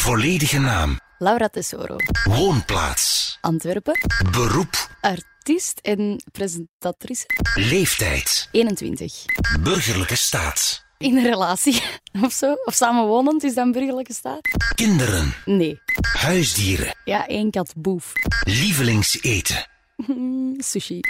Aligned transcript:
Volledige 0.00 0.58
naam. 0.58 0.98
Laura 1.18 1.48
Tesoro. 1.48 1.96
Woonplaats. 2.24 3.38
Antwerpen. 3.40 3.94
Beroep. 4.30 4.88
Artiest 5.00 5.78
en 5.82 6.22
presentatrice. 6.32 7.24
Leeftijd. 7.54 8.48
21. 8.52 9.24
Burgerlijke 9.62 10.16
staat. 10.16 10.84
In 10.98 11.16
een 11.16 11.24
relatie 11.24 11.82
of 12.24 12.32
zo. 12.32 12.52
Of 12.64 12.74
samenwonend 12.74 13.42
is 13.44 13.54
dat 13.54 13.64
een 13.64 13.72
burgerlijke 13.72 14.12
staat? 14.14 14.40
Kinderen. 14.74 15.34
Nee. 15.44 15.80
Huisdieren. 16.18 16.94
Ja, 17.04 17.26
één 17.26 17.50
kat 17.50 17.72
boef. 17.76 18.12
Lievelingseten. 18.44 19.66
Sushi. 20.70 21.00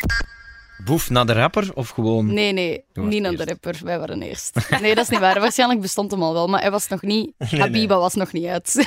Boef 0.84 1.10
naar 1.10 1.26
de 1.26 1.32
rapper 1.32 1.74
of 1.74 1.88
gewoon... 1.88 2.34
Nee, 2.34 2.52
nee. 2.52 2.84
Niet 2.94 3.22
naar 3.22 3.36
de 3.36 3.44
rapper. 3.44 3.80
Wij 3.84 3.98
waren 3.98 4.22
eerst. 4.22 4.70
Nee, 4.80 4.94
dat 4.94 5.04
is 5.04 5.10
niet 5.10 5.20
waar. 5.20 5.40
Waarschijnlijk 5.40 5.80
bestond 5.80 6.10
hem 6.10 6.22
al 6.22 6.32
wel, 6.32 6.46
maar 6.46 6.60
hij 6.60 6.70
was 6.70 6.88
nog 6.88 7.02
niet... 7.02 7.32
Habiba 7.38 7.98
was 7.98 8.14
nog 8.14 8.32
niet 8.32 8.44
uit. 8.46 8.86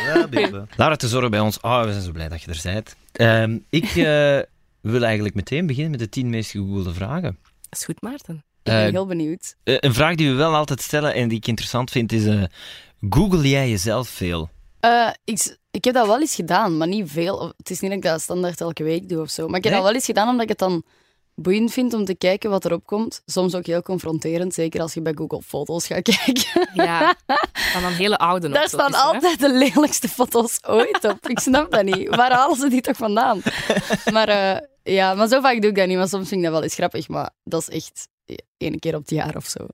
Laura 0.77 0.95
Tesoro 0.95 1.29
bij 1.29 1.39
ons. 1.39 1.59
Oh, 1.59 1.83
we 1.83 1.91
zijn 1.91 2.03
zo 2.03 2.11
blij 2.11 2.29
dat 2.29 2.41
je 2.41 2.51
er 2.51 2.59
bent. 2.63 2.95
Ehm, 3.11 3.57
ik 3.69 3.83
eh, 3.85 4.39
wil 4.81 5.03
eigenlijk 5.03 5.35
meteen 5.35 5.65
beginnen 5.67 5.91
met 5.91 5.99
de 5.99 6.09
tien 6.09 6.29
meest 6.29 6.51
gegoogelde 6.51 6.93
vragen. 6.93 7.37
Dat 7.69 7.79
is 7.79 7.85
goed, 7.85 8.01
Maarten. 8.01 8.35
Ik 8.35 8.43
ben 8.63 8.85
Eh, 8.85 8.91
heel 8.91 9.05
benieuwd. 9.05 9.55
Eh, 9.63 9.75
een 9.79 9.93
vraag 9.93 10.15
die 10.15 10.29
we 10.29 10.35
wel 10.35 10.55
altijd 10.55 10.81
stellen 10.81 11.13
en 11.13 11.27
die 11.27 11.37
ik 11.37 11.47
interessant 11.47 11.91
vind 11.91 12.11
is... 12.11 12.25
eh, 12.25 12.43
Google 13.09 13.49
jij 13.49 13.69
jezelf 13.69 14.07
veel? 14.09 14.49
Eh, 14.79 15.09
ik, 15.23 15.57
ik 15.71 15.83
heb 15.83 15.93
dat 15.93 16.07
wel 16.07 16.19
eens 16.19 16.35
gedaan, 16.35 16.77
maar 16.77 16.87
niet 16.87 17.11
veel. 17.11 17.53
Het 17.57 17.69
is 17.69 17.79
niet 17.79 17.89
dat 17.89 17.99
ik 17.99 18.05
dat 18.05 18.21
standaard 18.21 18.61
elke 18.61 18.83
week 18.83 19.09
doe 19.09 19.21
of 19.21 19.29
zo. 19.29 19.47
Maar 19.47 19.57
ik 19.57 19.63
heb 19.63 19.73
Nee? 19.73 19.81
dat 19.81 19.83
wel 19.83 19.93
eens 19.99 20.05
gedaan 20.05 20.27
omdat 20.27 20.43
ik 20.43 20.49
het 20.49 20.57
dan 20.59 20.83
boeiend 21.35 21.71
vind 21.73 21.93
om 21.93 22.05
te 22.05 22.15
kijken 22.15 22.49
wat 22.49 22.65
erop 22.65 22.85
komt. 22.85 23.21
Soms 23.25 23.55
ook 23.55 23.65
heel 23.65 23.81
confronterend, 23.81 24.53
zeker 24.53 24.81
als 24.81 24.93
je 24.93 25.01
bij 25.01 25.13
Google 25.15 25.41
Foto's 25.41 25.87
gaat 25.87 26.01
kijken. 26.23 26.69
Ja, 26.73 27.15
van 27.53 27.81
dan 27.81 27.91
hele 27.91 28.17
oude 28.17 28.47
nog 28.47 28.57
Daar 28.57 28.67
staan 28.67 28.93
hè. 28.93 28.99
altijd 28.99 29.39
de 29.39 29.53
lelijkste 29.53 30.09
foto's 30.09 30.59
ooit 30.61 31.03
op. 31.03 31.27
Ik 31.27 31.39
snap 31.39 31.71
dat 31.71 31.83
niet. 31.83 32.15
Waar 32.15 32.31
halen 32.31 32.57
ze 32.57 32.69
die 32.69 32.81
toch 32.81 32.97
vandaan? 32.97 33.41
Maar 34.11 34.27
eh, 34.27 34.57
ja, 34.83 35.13
maar 35.13 35.27
zo 35.27 35.41
vaak 35.41 35.61
doe 35.61 35.69
ik 35.69 35.75
dat 35.75 35.87
niet. 35.87 35.97
Maar 35.97 36.07
soms 36.07 36.27
vind 36.27 36.39
ik 36.39 36.45
dat 36.45 36.53
wel 36.55 36.63
eens 36.63 36.73
grappig. 36.73 37.07
Maar 37.07 37.29
dat 37.43 37.61
is 37.61 37.69
echt 37.69 38.07
één 38.57 38.79
keer 38.79 38.95
op 38.95 39.01
het 39.01 39.09
jaar 39.09 39.35
of 39.35 39.45
zo. 39.45 39.67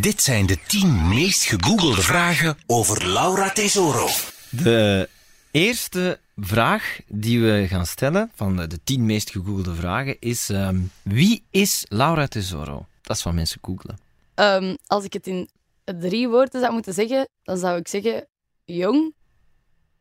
Dit 0.00 0.22
zijn 0.22 0.46
de 0.46 0.58
10 0.66 1.08
meest 1.08 1.44
gegoogelde 1.44 2.02
vragen 2.02 2.58
over 2.66 3.08
Laura 3.08 3.50
Tesoro. 3.50 4.08
De 4.50 5.08
eerste 5.50 6.18
vraag 6.36 7.00
die 7.08 7.40
we 7.40 7.64
gaan 7.68 7.86
stellen 7.86 8.30
van 8.34 8.56
de, 8.56 8.66
de 8.66 8.80
tien 8.84 9.06
meest 9.06 9.30
gegoogelde 9.30 9.74
vragen 9.74 10.16
is... 10.20 10.48
ehm, 10.48 10.80
wie 11.02 11.44
is 11.50 11.84
Laura 11.88 12.26
Tesoro? 12.26 12.86
Dat 13.02 13.16
is 13.16 13.22
wat 13.22 13.34
mensen 13.34 13.58
googelen. 13.62 13.98
Ehm, 14.34 14.76
als 14.86 15.04
ik 15.04 15.12
het 15.12 15.26
in 15.26 15.48
drie 15.84 16.28
woorden 16.28 16.60
zou 16.60 16.72
moeten 16.72 16.94
zeggen, 16.94 17.28
dan 17.42 17.56
zou 17.58 17.78
ik 17.78 17.88
zeggen 17.88 18.26
jong, 18.64 19.14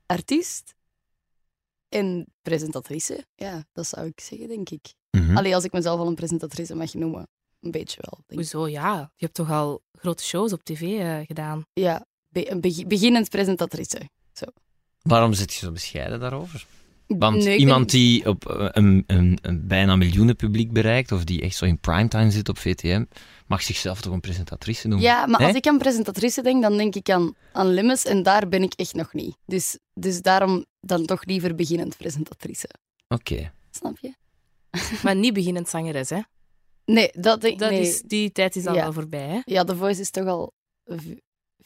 artiest 0.06 0.74
en 1.90 2.28
presentatrice. 2.42 3.26
Ja, 3.36 3.66
dat 3.74 3.88
zou 3.88 4.08
ik 4.08 4.20
zeggen, 4.20 4.48
denk 4.48 4.70
ik. 4.70 4.94
Mhm. 5.12 5.38
Allee, 5.38 5.56
als 5.56 5.64
ik 5.64 5.72
mezelf 5.72 6.00
al 6.00 6.08
een 6.08 6.16
presentatrice 6.16 6.76
mag 6.76 6.94
noemen. 6.94 7.28
Een 7.60 7.72
beetje 7.72 7.98
wel. 8.02 8.14
Denk 8.28 8.30
ik. 8.30 8.36
Hoezo, 8.52 8.68
ja. 8.68 9.12
Je 9.16 9.26
hebt 9.26 9.34
toch 9.38 9.52
al 9.52 9.82
grote 9.94 10.24
shows 10.24 10.54
op 10.54 10.64
tv 10.64 10.82
eh, 10.82 11.26
gedaan. 11.26 11.66
Ja, 11.74 12.06
be- 12.30 12.52
een 12.52 12.62
begi- 12.62 12.86
beginnend 12.88 13.30
presentatrice. 13.30 14.10
Waarom 15.06 15.34
zit 15.34 15.54
je 15.54 15.60
zo 15.60 15.72
bescheiden 15.72 16.20
daarover? 16.20 16.66
Want 17.08 17.44
Nee, 17.44 17.58
iemand 17.58 17.90
die 17.90 18.26
op 18.30 18.50
eh, 18.50 18.68
een, 18.72 19.04
een, 19.08 19.38
een 19.42 19.68
bijna 19.68 19.96
miljoenen 19.96 20.36
publiek 20.36 20.72
bereikt, 20.74 21.12
of 21.12 21.24
die 21.24 21.42
echt 21.42 21.56
zo 21.56 21.66
in 21.66 21.80
primetime 21.80 22.32
zit 22.32 22.50
op 22.50 22.58
VTM, 22.58 23.06
mag 23.48 23.62
zichzelf 23.64 24.02
toch 24.02 24.14
een 24.14 24.20
presentatrice 24.20 24.88
noemen? 24.88 25.08
Ja, 25.08 25.26
maar 25.26 25.40
als 25.46 25.56
ik 25.56 25.68
aan 25.68 25.78
presentatrice 25.78 26.42
denk, 26.42 26.62
dan 26.62 26.78
denk 26.78 26.96
ik 26.96 27.10
aan, 27.10 27.36
aan 27.52 27.68
Limmes 27.74 28.06
en 28.06 28.24
daar 28.24 28.48
ben 28.48 28.64
ik 28.64 28.74
echt 28.74 28.94
nog 28.94 29.14
niet. 29.14 29.36
Dus, 29.46 29.78
dus 29.94 30.22
daarom 30.22 30.66
dan 30.80 31.06
toch 31.06 31.26
liever 31.26 31.56
beginnend 31.56 31.98
presentatrice. 31.98 32.70
Oké. 33.08 33.52
Snap 33.72 33.98
je? 34.02 34.14
Maar 35.04 35.16
niet 35.16 35.34
beginnend 35.34 35.70
zangeres, 35.70 36.10
hè. 36.10 36.20
Nee, 36.86 37.10
dat 37.14 37.42
denk 37.42 37.60
Dat 37.60 37.70
nee. 37.72 37.82
is, 37.82 38.02
die 38.02 38.32
tijd 38.32 38.56
is 38.56 38.66
al 38.66 38.74
Ja. 38.76 38.82
wel 38.82 38.94
voorbij, 38.94 39.28
hè. 39.28 39.40
Ja, 39.46 39.64
The 39.64 39.76
Voice 39.76 40.02
is 40.02 40.10
toch 40.10 40.26
al 40.28 40.54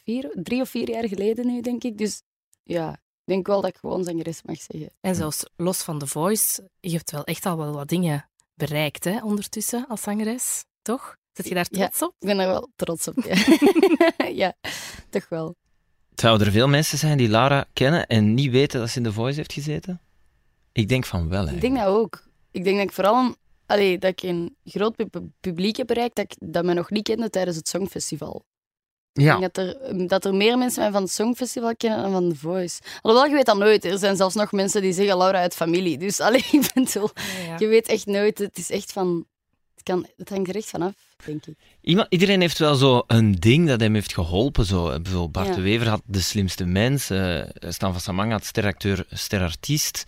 vier, 0.04 0.30
drie 0.34 0.60
of 0.60 0.68
vier 0.68 0.88
jaar 0.90 1.08
geleden 1.08 1.46
nu, 1.46 1.60
denk 1.60 1.84
ik. 1.84 1.98
Dus 1.98 2.22
ja, 2.62 3.00
denk 3.30 3.46
wel 3.46 3.60
dat 3.60 3.70
ik 3.70 3.76
gewoon 3.76 4.04
zangeres 4.04 4.42
mag 4.42 4.60
zeggen. 4.60 4.90
En 5.00 5.14
zelfs 5.14 5.44
los 5.56 5.82
van 5.82 5.98
The 5.98 6.06
Voice, 6.06 6.68
je 6.80 6.90
hebt 6.96 7.10
wel 7.10 7.24
echt 7.24 7.46
al 7.46 7.56
wel 7.56 7.72
wat 7.72 7.88
dingen 7.88 8.28
bereikt, 8.54 9.04
hè, 9.04 9.22
ondertussen, 9.24 9.86
als 9.88 10.02
zangeres. 10.02 10.64
Toch? 10.82 11.16
Zit 11.32 11.48
je 11.48 11.54
daar 11.54 11.66
Ja. 11.70 11.78
trots 11.88 12.02
op? 12.02 12.14
Ik 12.18 12.26
ben 12.26 12.38
er 12.38 12.46
wel 12.46 12.68
trots 12.76 13.08
op. 13.08 13.14
Ja, 13.24 13.36
ja 14.42 14.54
toch 15.10 15.28
wel. 15.28 15.54
Zouden 16.14 16.46
er 16.46 16.52
veel 16.52 16.68
mensen 16.68 16.98
zijn 16.98 17.18
die 17.18 17.28
Lara 17.28 17.66
kennen 17.72 18.06
en 18.06 18.34
niet 18.34 18.50
weten 18.50 18.80
dat 18.80 18.88
ze 18.90 18.96
in 18.98 19.04
The 19.04 19.12
Voice 19.12 19.36
heeft 19.36 19.52
gezeten? 19.52 20.00
Ik 20.72 20.88
denk 20.88 21.04
van 21.06 21.28
wel, 21.28 21.42
Ik 21.44 21.50
hè. 21.54 21.58
denk 21.58 21.76
dat 21.76 21.86
ook. 21.86 22.24
Ik 22.50 22.64
denk 22.64 22.76
dat 22.76 22.86
ik 22.86 22.92
vooral 22.92 23.34
allee, 23.66 23.98
dat 23.98 24.10
ik 24.10 24.22
een 24.22 24.56
groot 24.64 24.96
pu- 24.96 25.20
publiek 25.40 25.76
heb 25.76 25.86
bereikt 25.86 26.16
dat, 26.16 26.24
ik, 26.24 26.36
dat 26.52 26.64
mij 26.64 26.74
nog 26.74 26.90
niet 26.90 27.02
kende 27.02 27.30
tijdens 27.30 27.56
het 27.56 27.68
Songfestival. 27.68 28.44
Ja. 29.12 29.34
Ik 29.34 29.40
denk 29.40 29.54
dat 29.54 29.66
er, 29.66 30.06
dat 30.08 30.24
er 30.24 30.34
meer 30.34 30.58
mensen 30.58 30.82
mij 30.82 30.90
van 30.92 31.02
het 31.02 31.10
Songfestival 31.12 31.76
kennen 31.76 32.02
dan 32.02 32.12
van 32.12 32.28
The 32.28 32.36
Voice. 32.36 32.80
Alhoewel, 33.00 33.28
je 33.28 33.34
weet 33.34 33.46
dat 33.46 33.58
nooit. 33.58 33.84
Er 33.84 33.98
zijn 33.98 34.16
zelfs 34.16 34.34
nog 34.34 34.52
mensen 34.52 34.82
die 34.82 34.92
zeggen 34.92 35.16
Laura 35.18 35.38
uit 35.38 35.54
familie. 35.54 35.98
Dus 35.98 36.20
allee, 36.26 36.44
ik 36.52 36.70
bedoel, 36.74 37.10
Ja, 37.14 37.44
ja. 37.46 37.56
je 37.58 37.66
weet 37.66 37.88
echt 37.88 38.06
nooit. 38.06 38.38
Het 38.38 38.58
is 38.58 38.70
echt 38.70 38.92
van... 38.92 39.26
Het, 39.74 39.82
kan, 39.88 40.06
het 40.16 40.28
hangt 40.28 40.48
er 40.48 40.56
echt 40.56 40.68
vanaf, 40.68 40.92
denk 41.24 41.46
ik. 41.46 41.54
Iemand, 41.80 42.06
iedereen 42.10 42.40
heeft 42.40 42.58
wel 42.58 42.74
zo 42.74 43.02
een 43.06 43.34
ding 43.34 43.68
dat 43.68 43.80
hem 43.80 43.94
heeft 43.94 44.14
geholpen. 44.14 44.64
Zo. 44.64 44.84
Bijvoorbeeld 44.84 45.32
Bart 45.32 45.46
Ja. 45.46 45.54
de 45.54 45.60
Wever 45.60 45.88
had 45.88 46.02
De 46.04 46.20
Slimste 46.20 46.64
Mens. 46.64 47.10
eh 47.10 47.42
Stan 47.68 47.92
van 47.92 48.00
Samanga 48.00 48.32
had 48.32 48.44
Steracteur, 48.44 49.06
Sterartiest. 49.10 50.04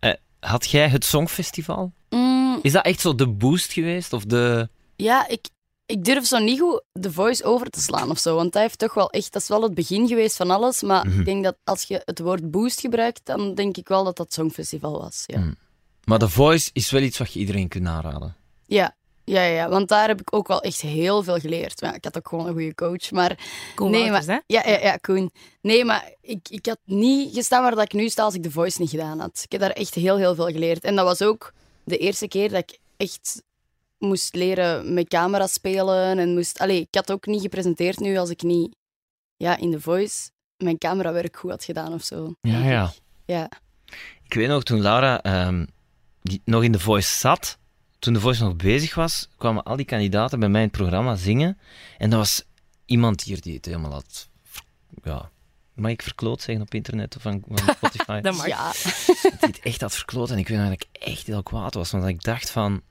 Eh, 0.00 0.12
had 0.40 0.70
jij 0.70 0.88
het 0.88 1.04
Songfestival? 1.04 1.92
Mm, 2.10 2.58
Is 2.62 2.72
dat 2.72 2.84
echt 2.84 3.00
zo 3.00 3.14
de 3.14 3.28
boost 3.28 3.72
geweest? 3.72 4.12
Of 4.12 4.24
de... 4.24 4.68
Ja, 4.96 5.28
ik, 5.28 5.46
ik 5.92 6.04
durf 6.04 6.26
zo 6.26 6.38
niet 6.38 6.60
goed 6.60 6.82
de 6.92 7.12
voice 7.12 7.44
over 7.44 7.70
te 7.70 7.80
slaan 7.80 8.10
of 8.10 8.18
zo. 8.18 8.34
Want 8.34 8.52
dat 8.52 8.62
heeft 8.62 8.78
toch 8.78 8.94
wel 8.94 9.10
echt, 9.10 9.32
dat 9.32 9.42
is 9.42 9.48
wel 9.48 9.62
het 9.62 9.74
begin 9.74 10.08
geweest 10.08 10.36
van 10.36 10.50
alles. 10.50 10.82
Maar 10.82 11.06
Mhm. 11.06 11.18
ik 11.18 11.24
denk 11.24 11.44
dat 11.44 11.56
als 11.64 11.82
je 11.82 12.02
het 12.04 12.18
woord 12.18 12.50
boost 12.50 12.80
gebruikt, 12.80 13.20
dan 13.24 13.54
denk 13.54 13.76
ik 13.76 13.88
wel 13.88 14.04
dat 14.04 14.16
dat 14.16 14.32
Songfestival 14.32 15.00
was. 15.00 15.22
Ja, 15.26 15.38
Mm. 15.38 15.54
Maar 16.04 16.18
The 16.18 16.28
Voice 16.28 16.70
is 16.72 16.90
wel 16.90 17.02
iets 17.02 17.18
wat 17.18 17.32
je 17.32 17.38
iedereen 17.40 17.68
kunt 17.68 17.86
aanraden. 17.86 18.36
ja, 18.66 18.94
ja, 19.24 19.42
ja, 19.42 19.68
want 19.68 19.88
daar 19.88 20.08
heb 20.08 20.20
ik 20.20 20.34
ook 20.34 20.48
wel 20.48 20.60
echt 20.62 20.80
heel 20.80 21.22
veel 21.22 21.38
geleerd. 21.38 21.80
Maar 21.80 21.90
ja, 21.90 21.96
ik 21.96 22.04
had 22.04 22.16
ook 22.16 22.28
gewoon 22.28 22.46
een 22.46 22.52
goede 22.52 22.74
coach. 22.74 23.10
Maar 23.10 23.38
Koen 23.74 23.90
nee, 23.90 24.00
Wouters, 24.00 24.26
maar, 24.26 24.42
hè? 24.46 24.54
ja, 24.54 24.68
ja, 24.72 24.78
ja, 24.80 24.96
Koen. 24.96 25.30
Nee, 25.60 25.84
maar 25.84 26.12
ik, 26.20 26.48
ik 26.48 26.66
had 26.66 26.78
niet 26.84 27.34
gestaan 27.34 27.62
waar 27.62 27.74
dat 27.74 27.84
ik 27.84 27.92
nu 27.92 28.08
sta 28.08 28.22
als 28.22 28.34
ik 28.34 28.42
de 28.42 28.50
voice 28.50 28.80
niet 28.80 28.90
gedaan 28.90 29.20
had. 29.20 29.40
Ik 29.44 29.52
heb 29.52 29.60
daar 29.60 29.70
echt 29.70 29.94
heel, 29.94 30.16
heel 30.16 30.34
veel 30.34 30.46
geleerd. 30.46 30.84
En 30.84 30.96
dat 30.96 31.04
was 31.04 31.22
ook 31.22 31.52
de 31.84 31.96
eerste 31.98 32.28
keer 32.28 32.50
dat 32.50 32.58
ik 32.58 32.78
echt 32.96 33.42
moest 34.02 34.34
leren 34.34 34.94
met 34.94 35.08
camera 35.08 35.46
spelen. 35.46 36.18
En 36.18 36.34
moest, 36.34 36.58
allee, 36.58 36.80
ik 36.80 36.94
had 36.94 37.12
ook 37.12 37.26
niet 37.26 37.40
gepresenteerd 37.40 37.98
nu 37.98 38.16
als 38.16 38.30
ik 38.30 38.42
niet 38.42 38.76
ja, 39.36 39.56
in 39.56 39.70
de 39.70 39.80
voice 39.80 40.30
mijn 40.56 40.78
camerawerk 40.78 41.36
goed 41.36 41.50
had 41.50 41.64
gedaan 41.64 41.92
of 41.92 42.02
zo. 42.02 42.34
Ja, 42.40 42.64
ja. 42.64 42.92
Ja. 43.24 43.50
Ik 44.22 44.34
weet 44.34 44.48
nog, 44.48 44.62
toen 44.62 44.80
Laura 44.80 45.22
ehm, 45.22 45.66
die 46.20 46.42
nog 46.44 46.62
in 46.62 46.72
The 46.72 46.78
Voice 46.78 47.18
zat, 47.18 47.58
toen 47.98 48.14
The 48.14 48.20
Voice 48.20 48.44
nog 48.44 48.56
bezig 48.56 48.94
was, 48.94 49.28
kwamen 49.36 49.62
al 49.62 49.76
die 49.76 49.86
kandidaten 49.86 50.40
bij 50.40 50.48
mij 50.48 50.60
in 50.60 50.66
het 50.66 50.76
programma 50.76 51.16
zingen. 51.16 51.58
En 51.98 52.10
dat 52.10 52.18
was 52.18 52.44
iemand 52.84 53.22
hier 53.22 53.40
die 53.40 53.54
het 53.56 53.64
helemaal 53.64 53.92
had... 53.92 54.28
Ja, 55.02 55.30
mag 55.74 55.90
ik 55.90 56.02
verkloot 56.02 56.42
zeggen 56.42 56.64
op 56.64 56.74
internet 56.74 57.16
of 57.16 57.22
van, 57.22 57.42
van 57.48 57.74
Spotify? 57.76 58.20
Dat 58.20 58.36
mag. 58.36 58.46
Ja. 58.46 58.72
die 58.72 59.36
het 59.40 59.60
echt 59.60 59.80
had 59.80 59.94
verkloot. 59.94 60.30
En 60.30 60.38
ik 60.38 60.48
weet 60.48 60.58
nog 60.58 60.68
dat 60.68 60.82
ik 60.82 61.02
echt 61.02 61.26
heel 61.26 61.42
kwaad 61.42 61.74
was, 61.74 61.90
want 61.90 62.06
ik 62.06 62.22
dacht 62.22 62.50
van... 62.50 62.82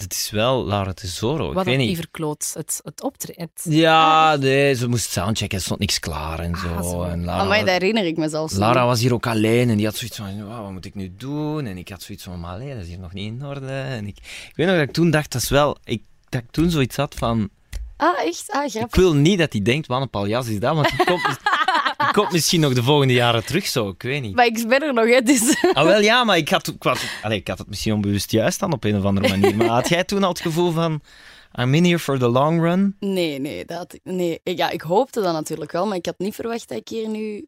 Dit 0.00 0.12
is 0.12 0.30
wel 0.30 0.66
Laura 0.66 0.92
Tesoro. 0.92 1.48
Ik 1.48 1.54
Wat 1.54 1.64
weet 1.64 1.76
niet. 1.78 1.86
die 1.86 1.96
verkloot? 1.96 2.50
Het, 2.54 2.80
het 2.84 3.02
optreden. 3.02 3.50
het- 3.54 3.72
Ja, 3.74 4.36
nee, 4.36 4.74
ze 4.74 4.88
moest 4.88 5.10
soundchecken, 5.10 5.58
er 5.58 5.64
stond 5.64 5.80
niks 5.80 5.98
klaar 6.00 6.38
en 6.38 6.56
zo. 6.56 6.68
Ah, 6.74 6.82
zo. 6.90 7.02
En 7.02 7.24
Lara, 7.24 7.44
Maar 7.44 7.58
dat 7.58 7.68
herinner 7.68 8.06
ik 8.06 8.16
me 8.16 8.28
zelfs. 8.28 8.54
Lara 8.54 8.86
was 8.86 9.00
hier 9.00 9.14
ook 9.14 9.26
alleen 9.26 9.70
en 9.70 9.76
die 9.76 9.86
had 9.86 9.96
zoiets 9.96 10.16
van, 10.16 10.46
"Wauw, 10.48 10.62
wat 10.62 10.72
moet 10.72 10.84
ik 10.84 10.94
nu 10.94 11.12
doen? 11.16 11.66
En 11.66 11.78
ik 11.78 11.88
had 11.88 12.02
zoiets 12.02 12.24
van, 12.24 12.40
maar 12.40 12.54
allee, 12.54 12.74
dat 12.74 12.82
is 12.82 12.88
hier 12.88 12.98
nog 12.98 13.12
niet 13.12 13.26
in 13.32 13.46
orde. 13.46 13.66
En 13.72 14.06
ik, 14.06 14.16
ik 14.48 14.52
weet 14.56 14.66
nog 14.66 14.76
dat 14.76 14.84
ik 14.88 14.92
toen 14.94 15.10
dacht, 15.10 15.32
dat 15.32 15.42
is 15.42 15.48
wel... 15.48 15.78
Ik, 15.84 16.02
dat 16.28 16.42
ik 16.42 16.50
toen 16.50 16.70
zoiets 16.70 16.96
had 16.96 17.14
van, 17.14 17.48
Ah, 17.96 18.20
echt? 18.24 18.44
Ah, 18.50 18.64
ik 18.74 18.94
wil 18.94 19.14
niet 19.14 19.38
dat 19.38 19.52
hij 19.52 19.62
denkt, 19.62 19.86
wat 19.86 20.00
een 20.00 20.10
paljas 20.10 20.48
is 20.48 20.60
dat, 20.60 20.74
want 20.74 20.88
die 20.96 21.04
komt, 21.06 21.38
die 22.04 22.12
komt 22.12 22.32
misschien 22.32 22.60
nog 22.60 22.74
de 22.74 22.82
volgende 22.82 23.12
jaren 23.12 23.44
terug 23.44 23.66
zo, 23.66 23.88
ik 23.88 24.02
weet 24.02 24.22
niet. 24.22 24.34
Maar 24.34 24.46
ik 24.46 24.68
ben 24.68 24.82
er 24.82 24.94
nog, 24.94 25.08
hè, 25.08 25.22
dus... 25.22 25.56
Ah, 25.72 25.84
wel 25.84 26.00
ja, 26.00 26.24
maar 26.24 26.36
ik 26.36 26.48
had, 26.48 26.66
ik, 26.66 26.82
had, 26.82 27.00
allee, 27.22 27.38
ik 27.38 27.48
had 27.48 27.58
het 27.58 27.68
misschien 27.68 27.92
onbewust 27.92 28.30
juist 28.30 28.60
dan 28.60 28.72
op 28.72 28.84
een 28.84 28.96
of 28.96 29.04
andere 29.04 29.28
manier. 29.28 29.56
Maar 29.56 29.68
had 29.68 29.88
jij 29.88 30.04
toen 30.04 30.22
al 30.22 30.28
het 30.28 30.40
gevoel 30.40 30.70
van, 30.70 31.00
I'm 31.60 31.74
in 31.74 31.84
here 31.84 31.98
for 31.98 32.18
the 32.18 32.28
long 32.28 32.60
run? 32.60 32.96
Nee, 33.00 33.38
nee, 33.38 33.64
dat 33.64 33.94
ik, 33.94 34.00
nee. 34.04 34.40
Ik, 34.42 34.56
ja, 34.56 34.70
ik 34.70 34.80
hoopte 34.80 35.20
dat 35.20 35.32
natuurlijk 35.32 35.72
wel, 35.72 35.86
maar 35.86 35.96
ik 35.96 36.06
had 36.06 36.18
niet 36.18 36.34
verwacht 36.34 36.68
dat 36.68 36.78
ik 36.78 36.88
hier 36.88 37.08
nu 37.08 37.46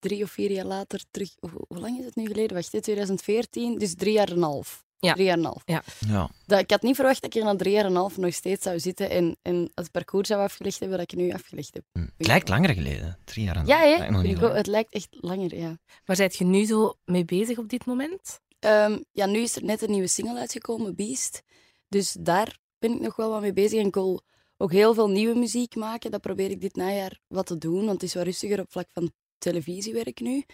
drie 0.00 0.22
of 0.22 0.30
vier 0.30 0.50
jaar 0.50 0.64
later 0.64 1.00
terug... 1.10 1.30
Hoe, 1.38 1.64
hoe 1.68 1.78
lang 1.78 1.98
is 1.98 2.04
het 2.04 2.16
nu 2.16 2.26
geleden? 2.26 2.56
Wacht, 2.56 2.72
dit 2.72 2.82
2014, 2.82 3.78
dus 3.78 3.94
drie 3.94 4.12
jaar 4.12 4.28
en 4.28 4.36
een 4.36 4.42
half. 4.42 4.84
Ja. 5.06 5.12
Drie 5.12 5.24
jaar 5.26 5.36
en 5.36 5.44
een 5.44 5.46
half. 5.46 5.62
Ja. 5.64 6.30
Dat, 6.46 6.58
ik 6.60 6.70
had 6.70 6.82
niet 6.82 6.94
verwacht 6.94 7.22
dat 7.22 7.34
ik 7.34 7.40
er 7.40 7.46
na 7.46 7.56
drie 7.56 7.72
jaar 7.72 7.84
en 7.84 7.90
een 7.90 7.96
half 7.96 8.16
nog 8.16 8.34
steeds 8.34 8.62
zou 8.62 8.80
zitten 8.80 9.10
en, 9.10 9.36
en 9.42 9.70
het 9.74 9.90
parcours 9.90 10.28
zou 10.28 10.40
afgelegd 10.40 10.78
hebben 10.78 10.98
dat 10.98 11.12
ik 11.12 11.18
nu 11.18 11.32
afgelegd 11.32 11.74
heb. 11.74 11.84
Hm. 11.92 12.06
Het 12.16 12.26
lijkt 12.26 12.48
langer 12.48 12.74
geleden. 12.74 13.18
Drie 13.24 13.44
jaar 13.44 13.56
en 13.56 13.66
Ja, 13.66 13.78
hè? 13.78 14.04
ook. 14.16 14.40
lang. 14.40 14.54
het 14.54 14.66
lijkt 14.66 14.92
echt 14.92 15.08
langer, 15.10 15.56
ja. 15.56 15.78
Waar 16.04 16.16
zijt 16.16 16.36
je 16.36 16.44
nu 16.44 16.64
zo 16.64 16.94
mee 17.04 17.24
bezig 17.24 17.58
op 17.58 17.68
dit 17.68 17.84
moment? 17.86 18.40
Ehm, 18.58 18.98
ja, 19.12 19.26
nu 19.26 19.38
is 19.38 19.56
er 19.56 19.64
net 19.64 19.82
een 19.82 19.90
nieuwe 19.90 20.06
single 20.06 20.38
uitgekomen, 20.38 20.94
Beast. 20.94 21.42
Dus 21.88 22.16
daar 22.20 22.58
ben 22.78 22.92
ik 22.92 23.00
nog 23.00 23.16
wel 23.16 23.30
wat 23.30 23.40
mee 23.40 23.52
bezig. 23.52 23.80
En 23.80 23.86
ik 23.86 23.94
wil 23.94 24.22
ook 24.56 24.72
heel 24.72 24.94
veel 24.94 25.08
nieuwe 25.10 25.38
muziek 25.38 25.74
maken. 25.74 26.10
Dat 26.10 26.20
probeer 26.20 26.50
ik 26.50 26.60
dit 26.60 26.76
najaar 26.76 27.18
wat 27.28 27.46
te 27.46 27.58
doen, 27.58 27.78
want 27.78 27.90
het 27.90 28.02
is 28.02 28.14
wat 28.14 28.24
rustiger 28.24 28.60
op 28.60 28.72
vlak 28.72 28.88
van 28.92 29.12
televisiewerk 29.38 30.20
nu. 30.20 30.44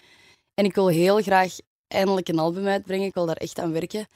En 0.55 0.65
ik 0.65 0.75
wil 0.75 0.89
heel 0.89 1.23
graag 1.23 1.57
eindelijk 1.89 2.29
een 2.29 2.39
album 2.39 2.67
uitbrengen. 2.67 3.07
Ik 3.07 3.15
wil 3.15 3.27
daar 3.27 3.37
echt 3.37 3.59
aan 3.59 3.73
werken. 3.73 4.07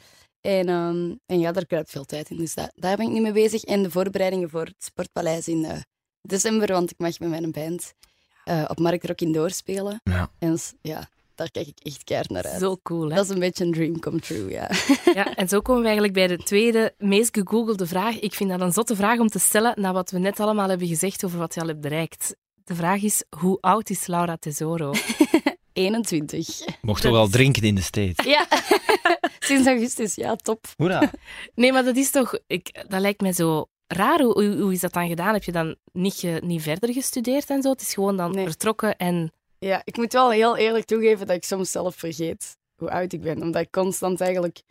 En, 0.43 0.69
ehm, 0.69 1.15
en 1.27 1.39
ja, 1.39 1.53
daar 1.53 1.67
kruipt 1.67 1.91
veel 1.91 2.05
tijd 2.05 2.31
in. 2.31 2.37
Dus 2.37 2.55
daar, 2.55 2.71
daar 2.75 2.97
ben 2.97 3.07
ik 3.07 3.13
nu 3.13 3.21
mee 3.21 3.33
bezig. 3.33 3.65
En 3.65 3.83
de 3.83 3.91
voorbereidingen 3.91 4.51
voor 4.51 4.65
het 4.65 4.75
Sportpaleis 4.79 5.49
in 5.49 5.65
eh, 5.65 5.81
december, 6.23 6.73
want 6.73 6.91
ik 6.91 6.99
mag 6.99 7.19
met 7.19 7.29
mijn 7.29 7.51
band 7.51 7.93
eh, 8.45 8.65
op 8.69 8.79
Markt 8.79 9.07
Rock 9.07 9.21
Indoor 9.21 9.51
spelen. 9.51 10.01
Ja. 10.05 10.31
En 10.39 10.59
ja, 10.81 11.09
daar 11.35 11.51
kijk 11.51 11.67
ik 11.67 11.79
echt 11.83 12.05
keihard 12.05 12.31
naar 12.31 12.47
uit. 12.47 12.61
Zo 12.61 12.77
cool, 12.83 13.09
hè? 13.09 13.15
Dat 13.15 13.25
is 13.25 13.31
een 13.31 13.39
beetje 13.39 13.65
een 13.65 13.73
dream 13.73 13.99
come 13.99 14.21
true, 14.21 14.51
ja. 14.51 14.71
Ja, 15.15 15.35
en 15.35 15.49
zo 15.49 15.61
komen 15.61 15.81
we 15.83 15.89
eigenlijk 15.89 16.17
bij 16.17 16.37
de 16.37 16.43
tweede 16.43 16.95
meest 16.99 17.37
gegoogelde 17.37 17.87
vraag. 17.87 18.19
Ik 18.19 18.35
vind 18.35 18.51
dat 18.51 18.61
een 18.61 18.73
zotte 18.73 18.97
vraag 18.97 19.19
om 19.19 19.29
te 19.29 19.39
stellen 19.39 19.81
na 19.81 19.93
wat 19.93 20.11
we 20.11 20.19
net 20.19 20.41
allemaal 20.41 20.69
hebben 20.69 20.89
gezegd 20.89 21.25
over 21.25 21.39
wat 21.39 21.55
je 21.55 21.61
al 21.61 21.67
hebt 21.67 21.81
bereikt. 21.81 22.37
De 22.65 22.75
vraag 22.75 23.03
is, 23.03 23.25
hoe 23.39 23.59
oud 23.61 23.91
is 23.91 24.07
Laura 24.07 24.37
Tesoro? 24.37 24.93
21. 25.73 26.65
Mocht 26.81 27.03
toch 27.03 27.13
wel 27.13 27.29
drinken 27.29 27.63
in 27.63 27.75
de 27.75 27.83
States. 27.83 28.27
Ja, 28.27 28.47
sinds 29.45 29.67
augustus. 29.67 30.15
Ja, 30.15 30.37
top. 30.37 30.65
Hoera. 30.77 31.11
Nee, 31.55 31.73
maar 31.73 31.85
dat 31.85 31.97
is 31.97 32.11
toch... 32.11 32.39
Ik, 32.47 32.85
dat 32.89 33.01
lijkt 33.01 33.21
mij 33.21 33.33
zo 33.33 33.67
raar. 33.87 34.21
Hoe, 34.21 34.33
hoe, 34.33 34.57
hoe 34.61 34.73
is 34.73 34.81
dat 34.81 34.93
dan 34.93 35.09
gedaan? 35.09 35.33
Heb 35.33 35.45
je 35.45 35.53
dan 35.53 35.77
niet, 35.93 36.15
ge- 36.15 36.41
niet 36.45 36.63
verder 36.63 36.93
gestudeerd 36.93 37.51
en 37.51 37.63
zo? 37.63 37.71
Het 37.71 37.81
is 37.81 37.95
gewoon 37.95 38.17
dan 38.17 38.35
Nee. 38.35 38.45
vertrokken 38.47 38.97
en... 38.97 39.33
Ja, 39.59 39.81
ik 39.85 39.97
moet 39.97 40.13
wel 40.13 40.31
heel 40.31 40.57
eerlijk 40.57 40.85
toegeven 40.85 41.27
dat 41.27 41.37
ik 41.37 41.45
soms 41.45 41.71
zelf 41.71 41.95
vergeet 41.97 42.57
hoe 42.77 42.91
oud 42.91 43.13
ik 43.13 43.21
ben. 43.21 43.43
Omdat 43.43 43.63
ik 43.63 43.71
constant 43.71 44.21
eigenlijk 44.21 44.63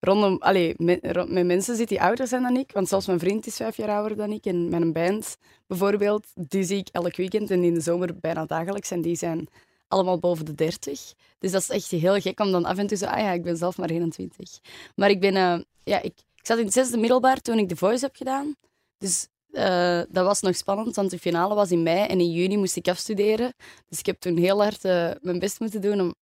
rondom... 0.00 0.36
Allee, 0.40 0.74
met, 0.76 0.98
rond- 1.02 1.30
met 1.30 1.46
mensen 1.46 1.76
zit 1.76 1.88
die 1.88 2.00
ouder 2.02 2.26
zijn 2.26 2.42
dan 2.42 2.56
ik. 2.56 2.70
Want 2.72 2.88
zelfs 2.88 3.06
mijn 3.06 3.18
vriend 3.18 3.46
is 3.46 3.56
vijf 3.56 3.76
jaar 3.76 3.88
ouder 3.90 4.16
dan 4.16 4.30
ik. 4.32 4.44
En 4.44 4.68
mijn 4.68 4.92
band 4.92 5.36
bijvoorbeeld, 5.66 6.26
die 6.34 6.64
zie 6.64 6.78
ik 6.78 6.88
elk 6.92 7.16
weekend. 7.16 7.50
En 7.50 7.62
in 7.62 7.74
de 7.74 7.80
zomer 7.80 8.18
bijna 8.20 8.44
dagelijks. 8.46 8.90
En 8.90 9.00
die 9.00 9.16
zijn 9.16 9.48
allemaal 9.88 10.18
boven 10.18 10.44
de 10.44 10.54
30. 10.54 11.12
Dus 11.38 11.50
dat 11.50 11.60
is 11.62 11.68
echt 11.68 11.90
heel 11.90 12.20
gek 12.20 12.40
om 12.40 12.52
dan 12.52 12.64
af 12.64 12.78
en 12.78 12.86
toe 12.86 12.96
zo... 12.96 13.06
Ah 13.06 13.18
ja, 13.20 13.32
ik 13.32 13.42
ben 13.42 13.56
zelf 13.56 13.78
maar 13.78 13.90
21. 13.90 14.58
Maar 14.94 15.10
ik 15.10 15.20
ben... 15.20 15.36
eh, 15.36 15.58
ja, 15.84 16.02
ik, 16.02 16.14
ik 16.36 16.46
zat 16.46 16.58
in 16.58 16.64
het 16.64 16.74
zesde 16.74 16.98
middelbaar 16.98 17.40
toen 17.40 17.58
ik 17.58 17.68
The 17.68 17.76
Voice 17.76 18.04
heb 18.04 18.16
gedaan. 18.16 18.54
Dus 18.98 19.28
eh, 19.50 20.00
dat 20.08 20.24
was 20.24 20.40
nog 20.40 20.56
spannend, 20.56 20.96
want 20.96 21.10
de 21.10 21.18
finale 21.18 21.54
was 21.54 21.70
in 21.70 21.82
mei 21.82 22.06
en 22.06 22.20
in 22.20 22.32
juni 22.32 22.56
moest 22.56 22.76
ik 22.76 22.88
afstuderen. 22.88 23.54
Dus 23.88 23.98
ik 23.98 24.06
heb 24.06 24.20
toen 24.20 24.36
heel 24.36 24.62
hard 24.62 24.84
eh, 24.84 25.10
mijn 25.20 25.38
best 25.38 25.60
moeten 25.60 25.80
doen 25.80 26.00
om 26.00 26.14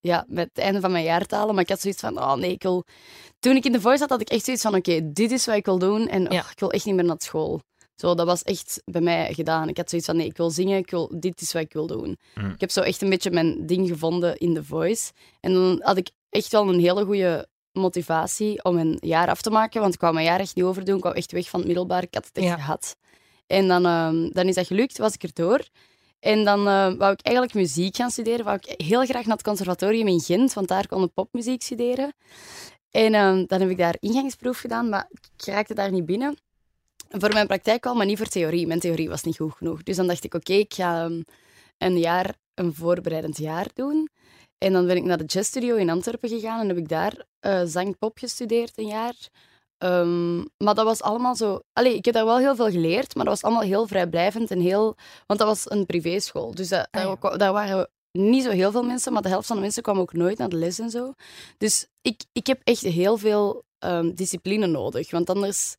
ja, 0.00 0.24
met 0.28 0.48
het 0.52 0.64
einde 0.64 0.80
van 0.80 0.92
mijn 0.92 1.04
jaar 1.04 1.26
te 1.26 1.34
halen. 1.34 1.54
Maar 1.54 1.62
ik 1.62 1.68
had 1.68 1.80
zoiets 1.80 2.00
van, 2.00 2.18
oh 2.18 2.34
nee, 2.34 2.50
ik 2.50 2.62
wil... 2.62 2.84
Toen 3.38 3.56
ik 3.56 3.64
in 3.64 3.72
de 3.72 3.80
voice 3.80 3.98
zat, 3.98 4.10
had 4.10 4.20
ik 4.20 4.28
echt 4.28 4.44
zoiets 4.44 4.62
van, 4.62 4.74
oké, 4.74 5.12
dit 5.12 5.30
is 5.30 5.46
wat 5.46 5.56
ik 5.56 5.64
wil 5.64 5.78
doen. 5.78 6.08
En 6.08 6.30
oh, 6.30 6.48
ik 6.50 6.60
wil 6.60 6.70
echt 6.70 6.84
niet 6.84 6.94
meer 6.94 7.04
naar 7.04 7.16
school. 7.18 7.60
Zo, 7.96 8.14
dat 8.14 8.26
was 8.26 8.42
echt 8.42 8.82
bij 8.84 9.00
mij 9.00 9.34
gedaan. 9.34 9.68
Ik 9.68 9.76
had 9.76 9.88
zoiets 9.90 10.06
van, 10.08 10.16
nee, 10.16 10.26
ik 10.26 10.36
wil 10.36 10.50
zingen, 10.50 10.78
ik 10.78 10.90
wil, 10.90 11.10
dit 11.14 11.40
is 11.40 11.52
wat 11.52 11.62
ik 11.62 11.72
wil 11.72 11.86
doen. 11.86 12.18
Mm. 12.34 12.50
Ik 12.50 12.60
heb 12.60 12.70
zo 12.70 12.80
echt 12.80 13.02
een 13.02 13.08
beetje 13.10 13.30
mijn 13.30 13.66
ding 13.66 13.88
gevonden 13.88 14.36
in 14.36 14.54
de 14.54 14.64
voice. 14.64 15.12
En 15.40 15.52
dan 15.52 15.80
had 15.84 15.96
ik 15.96 16.10
echt 16.30 16.52
wel 16.52 16.68
een 16.68 16.80
hele 16.80 17.04
goede 17.04 17.46
motivatie 17.72 18.64
om 18.64 18.76
een 18.78 18.96
jaar 19.00 19.28
af 19.28 19.42
te 19.42 19.50
maken. 19.50 19.80
Want 19.80 19.94
ik 19.94 20.00
wou 20.00 20.14
mijn 20.14 20.26
jaar 20.26 20.40
echt 20.40 20.54
niet 20.56 20.64
overdoen. 20.64 20.96
Ik 20.96 21.02
wou 21.02 21.14
echt 21.16 21.32
weg 21.32 21.48
van 21.48 21.58
het 21.58 21.68
middelbaar. 21.68 22.02
Ik 22.02 22.14
had 22.14 22.26
het 22.26 22.36
echt 22.36 22.46
Ja. 22.46 22.54
gehad. 22.54 22.96
En 23.46 23.68
dan, 23.68 23.86
ehm, 23.86 24.28
dan 24.30 24.46
is 24.48 24.54
dat 24.54 24.66
gelukt, 24.66 24.98
was 24.98 25.14
ik 25.14 25.22
er 25.22 25.30
door. 25.34 25.60
En 26.20 26.44
dan 26.44 26.58
eh, 26.58 26.94
wou 26.94 27.12
ik 27.12 27.20
eigenlijk 27.20 27.54
muziek 27.54 27.96
gaan 27.96 28.10
studeren. 28.10 28.44
Wou 28.44 28.58
ik 28.62 28.80
heel 28.84 29.04
graag 29.04 29.24
naar 29.24 29.36
het 29.36 29.42
conservatorium 29.46 30.06
in 30.08 30.20
Gent, 30.20 30.52
want 30.52 30.68
daar 30.68 30.86
kon 30.86 31.02
ik 31.02 31.12
popmuziek 31.14 31.62
studeren. 31.62 32.12
En 32.90 33.14
ehm, 33.14 33.44
dan 33.46 33.60
heb 33.60 33.70
ik 33.70 33.78
daar 33.78 33.96
ingangsproef 34.00 34.58
gedaan, 34.58 34.88
maar 34.88 35.08
ik 35.10 35.44
raakte 35.46 35.74
daar 35.74 35.90
niet 35.92 36.06
binnen. 36.06 36.36
Voor 37.18 37.32
mijn 37.32 37.46
praktijk 37.46 37.84
wel, 37.84 37.94
maar 37.94 38.06
niet 38.06 38.18
voor 38.18 38.26
theorie. 38.26 38.66
Mijn 38.66 38.80
theorie 38.80 39.08
was 39.08 39.22
niet 39.22 39.36
goed 39.36 39.52
genoeg. 39.54 39.82
Dus 39.82 39.96
dan 39.96 40.06
dacht 40.06 40.24
ik, 40.24 40.34
oké, 40.34 40.52
ik 40.52 40.74
ga 40.74 41.04
ehm, 41.04 41.20
een 41.78 41.98
jaar, 41.98 42.34
een 42.54 42.74
voorbereidend 42.74 43.36
jaar 43.38 43.66
doen. 43.74 44.08
En 44.58 44.72
dan 44.72 44.86
ben 44.86 44.96
ik 44.96 45.04
naar 45.04 45.18
de 45.18 45.24
jazzstudio 45.24 45.76
in 45.76 45.90
Antwerpen 45.90 46.28
gegaan 46.28 46.60
en 46.60 46.68
heb 46.68 46.76
ik 46.76 46.88
daar 46.88 47.24
eh 47.40 47.60
zang-pop 47.64 48.18
gestudeerd 48.18 48.72
een 48.78 48.86
jaar. 48.86 49.14
Ehm, 49.78 50.36
maar 50.38 50.74
dat 50.74 50.84
was 50.84 51.02
allemaal 51.02 51.34
zo... 51.36 51.60
Allee, 51.72 51.94
ik 51.96 52.04
heb 52.04 52.14
daar 52.14 52.24
wel 52.24 52.38
heel 52.38 52.54
veel 52.56 52.70
geleerd, 52.70 53.14
maar 53.14 53.24
dat 53.24 53.34
was 53.34 53.42
allemaal 53.42 53.68
heel 53.68 53.86
vrijblijvend 53.86 54.50
en 54.50 54.60
heel... 54.60 54.96
Want 55.26 55.38
dat 55.40 55.48
was 55.48 55.70
een 55.70 55.86
privéschool. 55.86 56.54
Dus 56.54 56.68
dat, 56.68 56.88
Ah, 56.90 57.00
ja. 57.02 57.06
daar, 57.08 57.18
kwa- 57.18 57.36
daar 57.36 57.52
waren 57.52 57.88
niet 58.12 58.44
zo 58.44 58.50
heel 58.50 58.70
veel 58.70 58.82
mensen, 58.82 59.12
maar 59.12 59.22
de 59.22 59.28
helft 59.28 59.46
van 59.46 59.56
de 59.56 59.62
mensen 59.62 59.82
kwam 59.82 59.98
ook 59.98 60.12
nooit 60.12 60.38
naar 60.38 60.48
de 60.48 60.56
les 60.56 60.78
en 60.78 60.90
zo. 60.90 61.12
Dus 61.58 61.86
ik, 62.02 62.24
ik 62.32 62.46
heb 62.46 62.60
echt 62.64 62.80
heel 62.82 63.16
veel 63.18 63.64
ehm, 63.78 64.14
discipline 64.14 64.66
nodig. 64.66 65.10
Want 65.10 65.30
anders... 65.30 65.76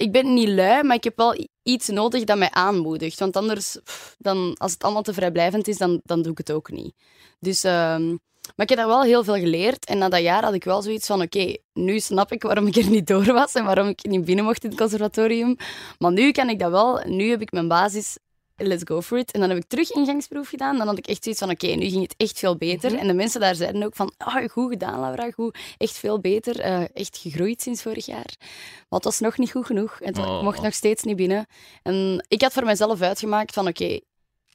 Ik 0.00 0.12
ben 0.12 0.34
niet 0.34 0.48
lui, 0.48 0.82
maar 0.82 0.96
ik 0.96 1.04
heb 1.04 1.16
wel 1.16 1.46
iets 1.62 1.88
nodig 1.88 2.24
dat 2.24 2.38
mij 2.38 2.50
aanmoedigt. 2.50 3.18
Want 3.18 3.36
anders, 3.36 3.78
dan, 4.18 4.54
als 4.58 4.72
het 4.72 4.82
allemaal 4.82 5.02
te 5.02 5.14
vrijblijvend 5.14 5.68
is, 5.68 5.78
dan, 5.78 6.00
dan 6.04 6.22
doe 6.22 6.32
ik 6.32 6.38
het 6.38 6.52
ook 6.52 6.70
niet. 6.70 6.94
Dus, 7.38 7.64
ehm, 7.64 8.08
maar 8.56 8.66
ik 8.66 8.68
heb 8.68 8.78
daar 8.78 8.86
wel 8.86 9.02
heel 9.02 9.24
veel 9.24 9.34
geleerd. 9.34 9.84
En 9.84 9.98
na 9.98 10.08
dat 10.08 10.20
jaar 10.20 10.44
had 10.44 10.54
ik 10.54 10.64
wel 10.64 10.82
zoiets 10.82 11.06
van: 11.06 11.22
oké, 11.22 11.56
nu 11.72 12.00
snap 12.00 12.32
ik 12.32 12.42
waarom 12.42 12.66
ik 12.66 12.76
er 12.76 12.88
niet 12.88 13.06
door 13.06 13.24
was 13.32 13.54
en 13.54 13.64
waarom 13.64 13.88
ik 13.88 14.04
niet 14.04 14.24
binnen 14.24 14.44
mocht 14.44 14.64
in 14.64 14.70
het 14.70 14.78
conservatorium. 14.78 15.56
Maar 15.98 16.12
nu 16.12 16.30
kan 16.30 16.48
ik 16.48 16.58
dat 16.58 16.70
wel. 16.70 17.00
Nu 17.06 17.30
heb 17.30 17.40
ik 17.40 17.52
mijn 17.52 17.68
basis. 17.68 18.16
Let's 18.62 18.82
go 18.84 19.00
for 19.00 19.18
it. 19.18 19.30
En 19.30 19.40
dan 19.40 19.48
heb 19.48 19.58
ik 19.58 19.64
terug 19.68 19.90
ingangsproef 19.90 20.48
gedaan. 20.48 20.78
Dan 20.78 20.86
had 20.86 20.98
ik 20.98 21.06
echt 21.06 21.22
zoiets 21.22 21.40
van: 21.40 21.50
oké, 21.50 21.66
nu 21.66 21.88
ging 21.88 22.02
het 22.02 22.14
echt 22.16 22.38
veel 22.38 22.56
beter. 22.56 22.90
Mhm. 22.90 23.00
En 23.00 23.06
de 23.06 23.14
mensen 23.14 23.40
daar 23.40 23.54
zeiden 23.54 23.82
ook 23.82 23.94
van: 23.96 24.12
oh, 24.18 24.36
goed 24.50 24.70
gedaan, 24.70 25.00
Laura. 25.00 25.30
Goed, 25.30 25.58
echt 25.78 25.96
veel 25.96 26.20
beter. 26.20 26.60
eh, 26.60 26.82
echt 26.94 27.16
gegroeid 27.18 27.62
sinds 27.62 27.82
vorig 27.82 28.06
jaar. 28.06 28.34
Maar 28.38 28.86
het 28.88 29.04
was 29.04 29.18
nog 29.20 29.38
niet 29.38 29.50
goed 29.50 29.66
genoeg. 29.66 30.00
Ik 30.00 30.16
Oh. 30.18 30.42
mocht 30.42 30.62
nog 30.62 30.74
steeds 30.74 31.02
niet 31.02 31.16
binnen. 31.16 31.46
En 31.82 32.24
ik 32.28 32.42
had 32.42 32.52
voor 32.52 32.64
mezelf 32.64 33.00
uitgemaakt 33.00 33.54
van: 33.54 33.66
oké, 33.68 34.00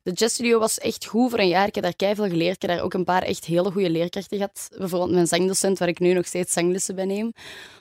de 0.04 0.12
jazzstudio 0.12 0.60
was 0.60 0.78
echt 0.78 1.06
goed 1.06 1.30
voor 1.30 1.40
een 1.40 1.48
jaar. 1.48 1.68
Ik 1.68 1.76
heb 1.76 1.84
daar 1.84 1.96
keihard 1.96 2.30
geleerd. 2.30 2.56
Ik 2.56 2.62
heb 2.62 2.72
daar 2.72 2.82
ook 2.86 2.94
een 2.94 3.04
paar 3.04 3.22
echt 3.24 3.46
hele 3.46 3.72
goede 3.72 3.90
leerkrachten 3.90 4.38
gehad. 4.38 4.68
Bijvoorbeeld 4.78 5.12
mijn 5.12 5.28
zangdocent, 5.28 5.80
waar 5.80 5.88
ik 5.88 6.00
nu 6.00 6.14
nog 6.14 6.26
steeds 6.26 6.54
zanglessen 6.54 6.96
bij 6.96 7.06
neem. 7.06 7.32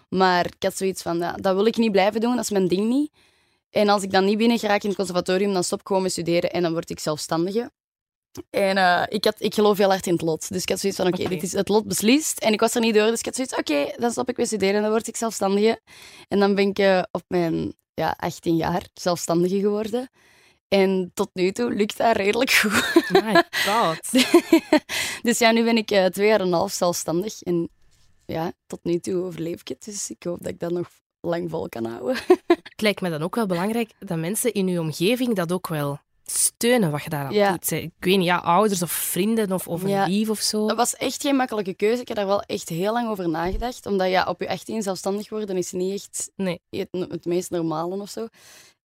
Maar 0.09 0.47
ik 0.47 0.55
had 0.63 0.77
zoiets 0.77 1.03
van, 1.03 1.19
ja, 1.19 1.33
dat 1.33 1.55
wil 1.55 1.65
ik 1.67 1.77
niet 1.77 1.93
blijven 1.93 2.21
doen. 2.21 2.35
Dat 2.35 2.45
is 2.45 2.51
mijn 2.51 2.69
ding 2.69 2.89
niet. 2.89 3.11
En 3.75 3.89
als 3.89 4.03
ik 4.03 4.11
dan 4.11 4.25
niet 4.25 4.39
binnen 4.39 4.59
geraak 4.59 4.83
in 4.83 4.89
het 4.89 4.97
conservatorium, 4.97 5.53
dan 5.53 5.65
stop 5.65 5.81
ik 5.81 5.87
gewoon 5.87 6.03
met 6.03 6.13
studeren 6.13 6.51
en 6.51 6.63
dan 6.63 6.73
word 6.73 6.91
ik 6.91 6.99
zelfstandige. 6.99 7.71
En 8.51 8.77
eh, 8.77 9.03
ik, 9.09 9.25
had, 9.25 9.35
ik 9.39 9.55
geloof 9.55 9.79
heel 9.79 9.89
hard 9.89 10.07
in 10.07 10.13
het 10.13 10.23
lot. 10.23 10.49
Dus 10.49 10.63
ik 10.63 10.69
had 10.69 10.81
zoiets 10.81 10.99
van, 10.99 11.07
oké, 11.07 11.29
dit 11.29 11.43
is 11.43 11.53
het 11.53 11.69
lot 11.69 11.87
beslist. 11.87 12.39
En 12.39 12.53
ik 12.53 12.61
was 12.61 12.75
er 12.75 12.81
niet 12.81 12.95
door, 12.95 13.07
dus 13.07 13.19
ik 13.19 13.25
had 13.25 13.35
zoiets 13.35 13.57
oké, 13.57 13.93
dan 13.97 14.11
stop 14.11 14.29
ik 14.29 14.37
met 14.37 14.47
studeren 14.47 14.75
en 14.75 14.83
dan 14.83 14.91
word 14.91 15.07
ik 15.07 15.17
zelfstandige. 15.17 15.81
En 16.29 16.39
dan 16.39 16.55
ben 16.55 16.69
ik 16.69 16.79
eh, 16.79 17.03
op 17.11 17.23
mijn 17.29 17.75
ja, 17.95 18.15
18 18.19 18.57
jaar 18.57 18.89
zelfstandige 18.95 19.61
geworden. 19.61 20.11
En 20.69 21.11
tot 21.15 21.31
nu 21.33 21.53
toe 21.53 21.75
lukt 21.75 21.97
dat 21.97 22.17
redelijk 22.17 22.53
goed. 22.53 23.11
My 23.11 23.45
god. 23.51 24.25
dus 25.27 25.39
ja, 25.39 25.51
nu 25.51 25.65
ben 25.65 25.77
ik 25.77 25.91
eh, 25.91 26.05
twee 26.05 26.29
jaar 26.29 26.41
en 26.41 26.47
een 26.47 26.53
half 26.53 26.73
zelfstandig. 26.73 27.43
En 27.43 27.69
ja, 28.27 28.53
tot 28.67 28.81
nu 28.83 28.99
toe 28.99 29.23
overleef 29.23 29.61
ik 29.61 29.69
het. 29.69 29.85
Dus 29.85 30.11
ik 30.11 30.23
hoop 30.23 30.39
dat 30.39 30.53
ik 30.53 30.61
dat 30.61 30.71
nog 30.71 30.89
lang 31.25 31.51
vol 31.51 31.69
kan 31.69 31.85
houden. 31.85 32.17
Het 32.47 32.81
lijkt 32.83 33.01
me 33.01 33.11
dan 33.11 33.23
ook 33.23 33.35
wel 33.35 33.47
belangrijk 33.47 33.91
dat 33.99 34.19
mensen 34.19 34.53
in 34.53 34.69
uw 34.69 34.81
omgeving 34.81 35.35
dat 35.35 35.53
ook 35.53 35.69
wel 35.69 35.99
steunen 36.27 36.91
wat 36.91 37.03
je 37.03 37.09
daar 37.11 37.25
aan 37.25 37.33
Ja. 37.33 37.51
doet. 37.51 37.71
Ik 37.71 37.91
weet 37.99 38.17
niet, 38.17 38.27
ja, 38.27 38.37
ouders 38.37 38.83
of 38.83 38.91
vrienden 38.91 39.53
of, 39.53 39.69
of 39.69 39.83
een 39.83 39.89
Ja. 39.89 40.07
lief 40.07 40.29
of 40.31 40.41
zo. 40.41 40.67
Dat 40.67 40.77
was 40.77 40.97
echt 40.97 41.23
geen 41.23 41.37
makkelijke 41.37 41.75
keuze. 41.75 42.01
Ik 42.01 42.09
heb 42.09 42.17
daar 42.17 42.27
wel 42.27 42.43
echt 42.43 42.69
heel 42.69 42.93
lang 42.93 43.09
over 43.09 43.29
nagedacht. 43.29 43.87
Omdat 43.87 44.09
ja, 44.09 44.25
op 44.29 44.41
je 44.41 44.49
18 44.49 44.83
zelfstandig 44.83 45.29
worden 45.29 45.57
is 45.57 45.73
niet 45.73 45.93
echt 45.93 46.31
Nee. 46.37 46.61
het, 46.71 46.89
het 47.09 47.25
meest 47.25 47.51
normale 47.51 48.01
of 48.01 48.09
zo. 48.11 48.27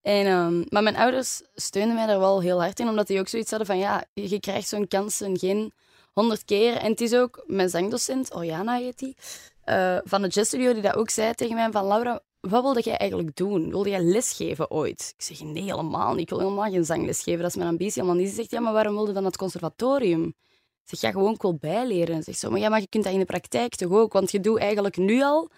En, 0.02 0.26
ehm, 0.26 0.62
maar 0.68 0.82
mijn 0.82 0.96
ouders 0.96 1.42
steunen 1.54 1.94
mij 1.94 2.06
daar 2.06 2.18
wel 2.18 2.40
heel 2.40 2.60
hard 2.60 2.80
in, 2.80 2.88
omdat 2.88 3.06
die 3.06 3.18
ook 3.20 3.28
zoiets 3.28 3.50
hadden 3.50 3.68
van 3.68 3.78
ja, 3.78 4.04
je 4.14 4.40
krijgt 4.40 4.68
zo'n 4.68 4.88
kans 4.88 5.20
en 5.20 5.38
geen 5.38 5.72
honderd 6.12 6.44
keer. 6.44 6.76
En 6.76 6.90
het 6.90 7.00
is 7.00 7.14
ook 7.14 7.42
mijn 7.46 7.68
zangdocent, 7.68 8.34
Oriana 8.34 8.76
heet 8.76 8.98
die, 8.98 9.16
eh, 9.64 9.96
van 10.04 10.22
de 10.22 10.28
jazzstudio, 10.28 10.72
die 10.72 10.82
dat 10.82 10.94
ook 10.94 11.10
zei 11.10 11.34
tegen 11.34 11.54
mij 11.54 11.68
van 11.70 11.86
Laura, 11.86 12.20
wat 12.40 12.62
wilde 12.62 12.80
jij 12.80 12.96
eigenlijk 12.96 13.36
doen? 13.36 13.70
Wilde 13.70 13.88
jij 13.90 14.00
lesgeven 14.02 14.70
ooit? 14.70 15.14
Ik 15.16 15.24
zeg, 15.24 15.40
nee, 15.40 15.62
helemaal 15.62 16.12
niet. 16.12 16.20
Ik 16.20 16.28
wil 16.28 16.38
helemaal 16.38 16.70
geen 16.70 16.84
zangles 16.84 17.22
geven. 17.22 17.40
Dat 17.40 17.50
is 17.50 17.56
mijn 17.56 17.68
ambitie 17.68 18.02
helemaal 18.02 18.20
niet. 18.22 18.28
Ze 18.28 18.34
zegt, 18.34 18.50
ja, 18.50 18.60
maar 18.60 18.72
waarom 18.72 18.92
wilde 18.92 19.06
je 19.08 19.12
dan 19.14 19.22
naar 19.22 19.30
het 19.32 19.40
conservatorium? 19.40 20.24
Ik 20.26 20.98
zeg, 20.98 21.00
ja, 21.00 21.10
gewoon 21.10 21.34
ik 21.34 21.42
wil 21.42 21.54
bijleren. 21.54 22.16
Ze 22.16 22.22
zegt 22.22 22.38
zo, 22.38 22.50
maar 22.50 22.60
ja, 22.60 22.68
maar 22.68 22.80
je 22.80 22.86
kunt 22.88 23.04
dat 23.04 23.12
in 23.12 23.18
de 23.18 23.24
praktijk 23.24 23.74
toch 23.74 23.92
ook? 23.92 24.12
Want 24.12 24.30
je 24.30 24.40
doet 24.40 24.58
eigenlijk 24.58 24.96
nu 24.96 25.22
al 25.22 25.50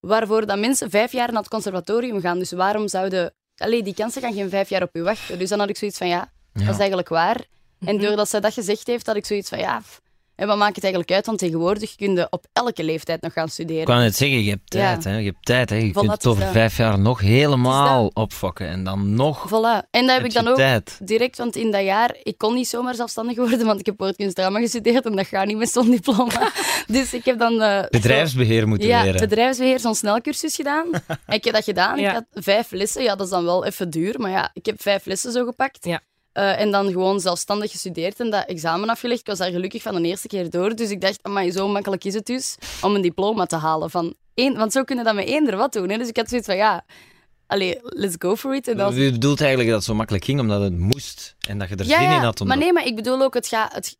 waarvoor 0.00 0.46
dat 0.46 0.58
mensen 0.58 0.90
vijf 0.90 1.12
jaar 1.12 1.28
naar 1.32 1.40
het 1.42 1.50
conservatorium 1.50 2.20
gaan. 2.20 2.38
Dus 2.38 2.52
waarom 2.52 2.88
zouden... 2.88 3.34
Allee, 3.56 3.82
die 3.82 3.94
kansen 3.94 4.22
gaan 4.22 4.32
geen 4.32 4.48
vijf 4.50 4.68
jaar 4.68 4.82
op 4.82 4.90
je 4.92 5.02
wachten. 5.02 5.38
Dus 5.38 5.48
dan 5.48 5.58
had 5.58 5.68
ik 5.68 5.76
zoiets 5.76 5.98
van, 5.98 6.08
ja, 6.08 6.32
dat 6.52 6.68
is 6.68 6.78
eigenlijk 6.78 7.08
waar. 7.08 7.46
En 7.80 7.94
Mhm. 7.96 8.04
doordat 8.04 8.28
zij 8.28 8.40
dat 8.40 8.52
gezegd 8.52 8.86
heeft, 8.86 9.06
had 9.06 9.16
ik 9.16 9.26
zoiets 9.26 9.48
van, 9.48 9.58
ja, 9.58 9.78
pff, 9.78 10.00
En 10.36 10.46
wat 10.46 10.56
maakt 10.56 10.74
het 10.74 10.84
eigenlijk 10.84 11.12
uit? 11.14 11.26
Want 11.26 11.38
tegenwoordig 11.38 11.94
kun 11.94 12.14
je 12.14 12.26
op 12.30 12.44
elke 12.52 12.84
leeftijd 12.84 13.20
nog 13.22 13.32
gaan 13.32 13.48
studeren. 13.48 13.80
Ik 13.82 13.88
wou 13.88 14.00
net 14.00 14.16
zeggen, 14.16 14.42
je 14.44 14.50
hebt 14.50 14.74
Ja. 14.74 14.80
tijd. 14.92 15.04
Hè? 15.04 15.16
Je 15.16 15.24
hebt 15.24 15.44
tijd. 15.44 15.70
Hè? 15.70 15.76
Je 15.76 15.88
Voilà, 15.88 15.92
kunt 15.92 16.06
het 16.10 16.22
het 16.22 16.26
over 16.26 16.46
vijf 16.46 16.76
jaar 16.76 16.98
nog 16.98 17.20
helemaal 17.20 18.04
Het 18.04 18.14
opfokken. 18.14 18.68
En 18.68 18.84
dan 18.84 19.14
nog 19.14 19.48
Voilà. 19.48 19.90
En 19.90 20.06
dat 20.06 20.16
heb 20.16 20.24
ik 20.24 20.32
dan 20.32 20.48
ook 20.48 20.56
tijd. 20.56 20.98
direct, 21.02 21.38
want 21.38 21.56
in 21.56 21.70
dat 21.70 21.82
jaar, 21.84 22.16
ik 22.22 22.38
kon 22.38 22.54
niet 22.54 22.68
zomaar 22.68 22.94
zelfstandig 22.94 23.36
worden, 23.36 23.66
want 23.66 23.80
ik 23.80 23.86
heb 23.86 23.94
woordkunstdrama 23.98 24.58
gestudeerd 24.58 25.04
en 25.06 25.16
dat 25.16 25.26
gaat 25.26 25.46
niet 25.46 25.56
met 25.56 25.70
zo'n 25.70 25.90
diploma. 25.90 26.52
dus 26.86 27.14
ik 27.14 27.24
heb 27.24 27.38
dan... 27.38 27.62
eh, 27.62 27.84
Bedrijfsbeheer 27.90 28.68
moeten 28.68 28.88
ja, 28.88 29.02
leren. 29.02 29.20
bedrijfsbeheer, 29.20 29.80
zo'n 29.80 29.94
snelcursus 29.94 30.54
gedaan. 30.54 30.86
en 31.26 31.34
ik 31.34 31.44
heb 31.44 31.54
dat 31.54 31.64
gedaan. 31.64 31.98
Ja. 31.98 32.08
Ik 32.08 32.14
had 32.14 32.24
vijf 32.44 32.70
lessen. 32.70 33.02
Ja, 33.02 33.14
dat 33.16 33.26
is 33.26 33.32
dan 33.32 33.44
wel 33.44 33.64
even 33.64 33.90
duur, 33.90 34.20
maar 34.20 34.30
ja, 34.30 34.50
ik 34.52 34.66
heb 34.66 34.82
vijf 34.82 35.04
lessen 35.06 35.32
zo 35.32 35.44
gepakt. 35.44 35.84
Ja. 35.84 36.00
Eh, 36.36 36.60
en 36.60 36.70
dan 36.70 36.86
gewoon 36.90 37.20
zelfstandig 37.20 37.70
gestudeerd 37.70 38.20
en 38.20 38.30
dat 38.30 38.44
examen 38.46 38.88
afgelegd. 38.88 39.20
Ik 39.20 39.26
was 39.26 39.38
daar 39.38 39.50
gelukkig 39.50 39.82
van 39.82 40.02
de 40.02 40.08
eerste 40.08 40.28
keer 40.28 40.50
door. 40.50 40.74
Dus 40.74 40.90
ik 40.90 41.00
dacht, 41.00 41.18
amai, 41.22 41.50
zo 41.50 41.68
makkelijk 41.68 42.04
is 42.04 42.14
het 42.14 42.26
dus 42.26 42.56
om 42.82 42.94
een 42.94 43.00
diploma 43.02 43.46
te 43.46 43.56
halen. 43.56 43.90
Van 43.90 44.14
één, 44.34 44.56
want 44.56 44.72
zo 44.72 44.82
kunnen 44.84 45.04
dat 45.04 45.14
met 45.14 45.26
eender 45.26 45.56
wat 45.56 45.72
doen. 45.72 45.88
Hè. 45.88 45.98
Dus 45.98 46.08
ik 46.08 46.16
had 46.16 46.28
zoiets 46.28 46.46
van, 46.46 46.56
ja, 46.56 46.84
allee, 47.46 47.78
let's 47.82 48.14
go 48.18 48.36
for 48.36 48.54
it. 48.54 48.68
En 48.68 48.76
dan 48.76 48.94
Je 48.94 49.10
bedoelt 49.10 49.38
eigenlijk 49.40 49.68
dat 49.70 49.78
het 49.78 49.88
zo 49.88 49.94
makkelijk 49.94 50.24
ging 50.24 50.40
omdat 50.40 50.60
het 50.62 50.78
moest 50.78 51.36
en 51.48 51.58
dat 51.58 51.68
je 51.68 51.76
er 51.76 51.86
ja, 51.86 51.98
zin 52.00 52.10
in 52.10 52.22
had. 52.24 52.40
Om 52.40 52.46
maar 52.46 52.56
dat- 52.56 52.64
nee, 52.64 52.72
maar 52.74 52.86
ik 52.86 52.94
bedoel 52.96 53.22
ook, 53.22 53.34
het 53.34 53.46
gaat 53.46 53.72
het, 53.74 53.96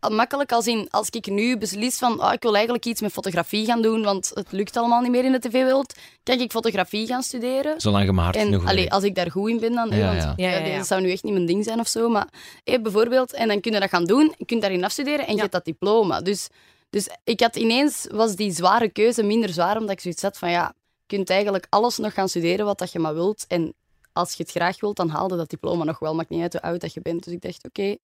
makkelijk 0.00 0.52
als 0.52 0.66
in, 0.66 0.86
als 0.90 1.08
ik 1.10 1.26
nu 1.26 1.58
beslis 1.58 1.98
van, 1.98 2.20
ah, 2.20 2.32
ik 2.32 2.42
wil 2.42 2.54
eigenlijk 2.54 2.84
iets 2.84 3.00
met 3.00 3.12
fotografie 3.12 3.66
gaan 3.66 3.82
doen, 3.82 4.02
want 4.02 4.30
het 4.34 4.52
lukt 4.52 4.76
allemaal 4.76 5.00
niet 5.00 5.10
meer 5.10 5.24
in 5.24 5.32
de 5.32 5.38
tv-wereld, 5.38 5.94
kan 6.22 6.40
ik 6.40 6.50
fotografie 6.50 7.06
gaan 7.06 7.22
studeren. 7.22 7.80
Zolang 7.80 8.04
je 8.04 8.12
maar 8.12 8.24
hard 8.24 8.36
En 8.36 8.44
genoeg 8.44 8.66
allee, 8.66 8.92
als 8.92 9.04
ik 9.04 9.14
daar 9.14 9.30
goed 9.30 9.50
in 9.50 9.60
ben, 9.60 9.72
dan. 9.72 9.90
Ja, 9.90 10.06
want, 10.06 10.22
ja. 10.22 10.32
Ja, 10.36 10.50
ja, 10.50 10.58
ja, 10.58 10.66
ja. 10.66 10.76
Dat 10.76 10.86
zou 10.86 11.00
nu 11.00 11.10
echt 11.10 11.22
niet 11.22 11.32
mijn 11.32 11.46
ding 11.46 11.64
zijn 11.64 11.80
of 11.80 11.88
zo. 11.88 12.08
Maar 12.08 12.28
bijvoorbeeld, 12.64 13.32
en 13.32 13.48
dan 13.48 13.60
kun 13.60 13.72
je 13.72 13.80
dat 13.80 13.88
gaan 13.88 14.04
doen, 14.04 14.34
je 14.36 14.44
kunt 14.44 14.60
daarin 14.60 14.84
afstuderen 14.84 15.26
en 15.26 15.34
je 15.34 15.40
hebt 15.40 15.52
dat 15.52 15.64
diploma. 15.64 16.20
Dus, 16.20 16.48
dus 16.90 17.08
ik 17.24 17.40
had 17.40 17.56
ineens, 17.56 18.06
was 18.10 18.34
die 18.34 18.52
zware 18.52 18.88
keuze 18.88 19.22
minder 19.22 19.48
zwaar, 19.48 19.76
omdat 19.76 19.92
ik 19.92 20.00
zoiets 20.00 20.22
had 20.22 20.38
van, 20.38 20.50
ja, 20.50 20.74
je 21.06 21.16
kunt 21.16 21.30
eigenlijk 21.30 21.66
alles 21.68 21.96
nog 21.96 22.14
gaan 22.14 22.28
studeren 22.28 22.66
wat 22.66 22.78
dat 22.78 22.92
je 22.92 22.98
maar 22.98 23.14
wilt. 23.14 23.44
En 23.48 23.74
als 24.12 24.34
je 24.34 24.42
het 24.42 24.52
graag 24.52 24.80
wilt, 24.80 24.96
dan 24.96 25.08
haalde 25.08 25.36
dat 25.36 25.50
diploma 25.50 25.84
nog 25.84 25.98
wel. 25.98 26.14
Maakt 26.14 26.28
niet 26.28 26.42
uit 26.42 26.52
hoe 26.52 26.62
oud 26.62 26.80
dat 26.80 26.94
je 26.94 27.00
bent. 27.00 27.24
Dus 27.24 27.32
ik 27.32 27.42
dacht, 27.42 27.64
oké, 27.64 27.96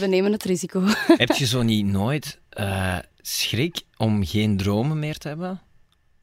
we 0.00 0.06
nemen 0.06 0.32
het 0.32 0.42
risico. 0.44 0.82
Heb 1.24 1.32
je 1.32 1.46
zo 1.46 1.62
niet 1.62 1.86
nooit 1.86 2.40
eh, 2.48 2.98
schrik 3.20 3.82
om 3.96 4.24
geen 4.26 4.56
dromen 4.56 4.98
meer 4.98 5.18
te 5.18 5.28
hebben? 5.28 5.60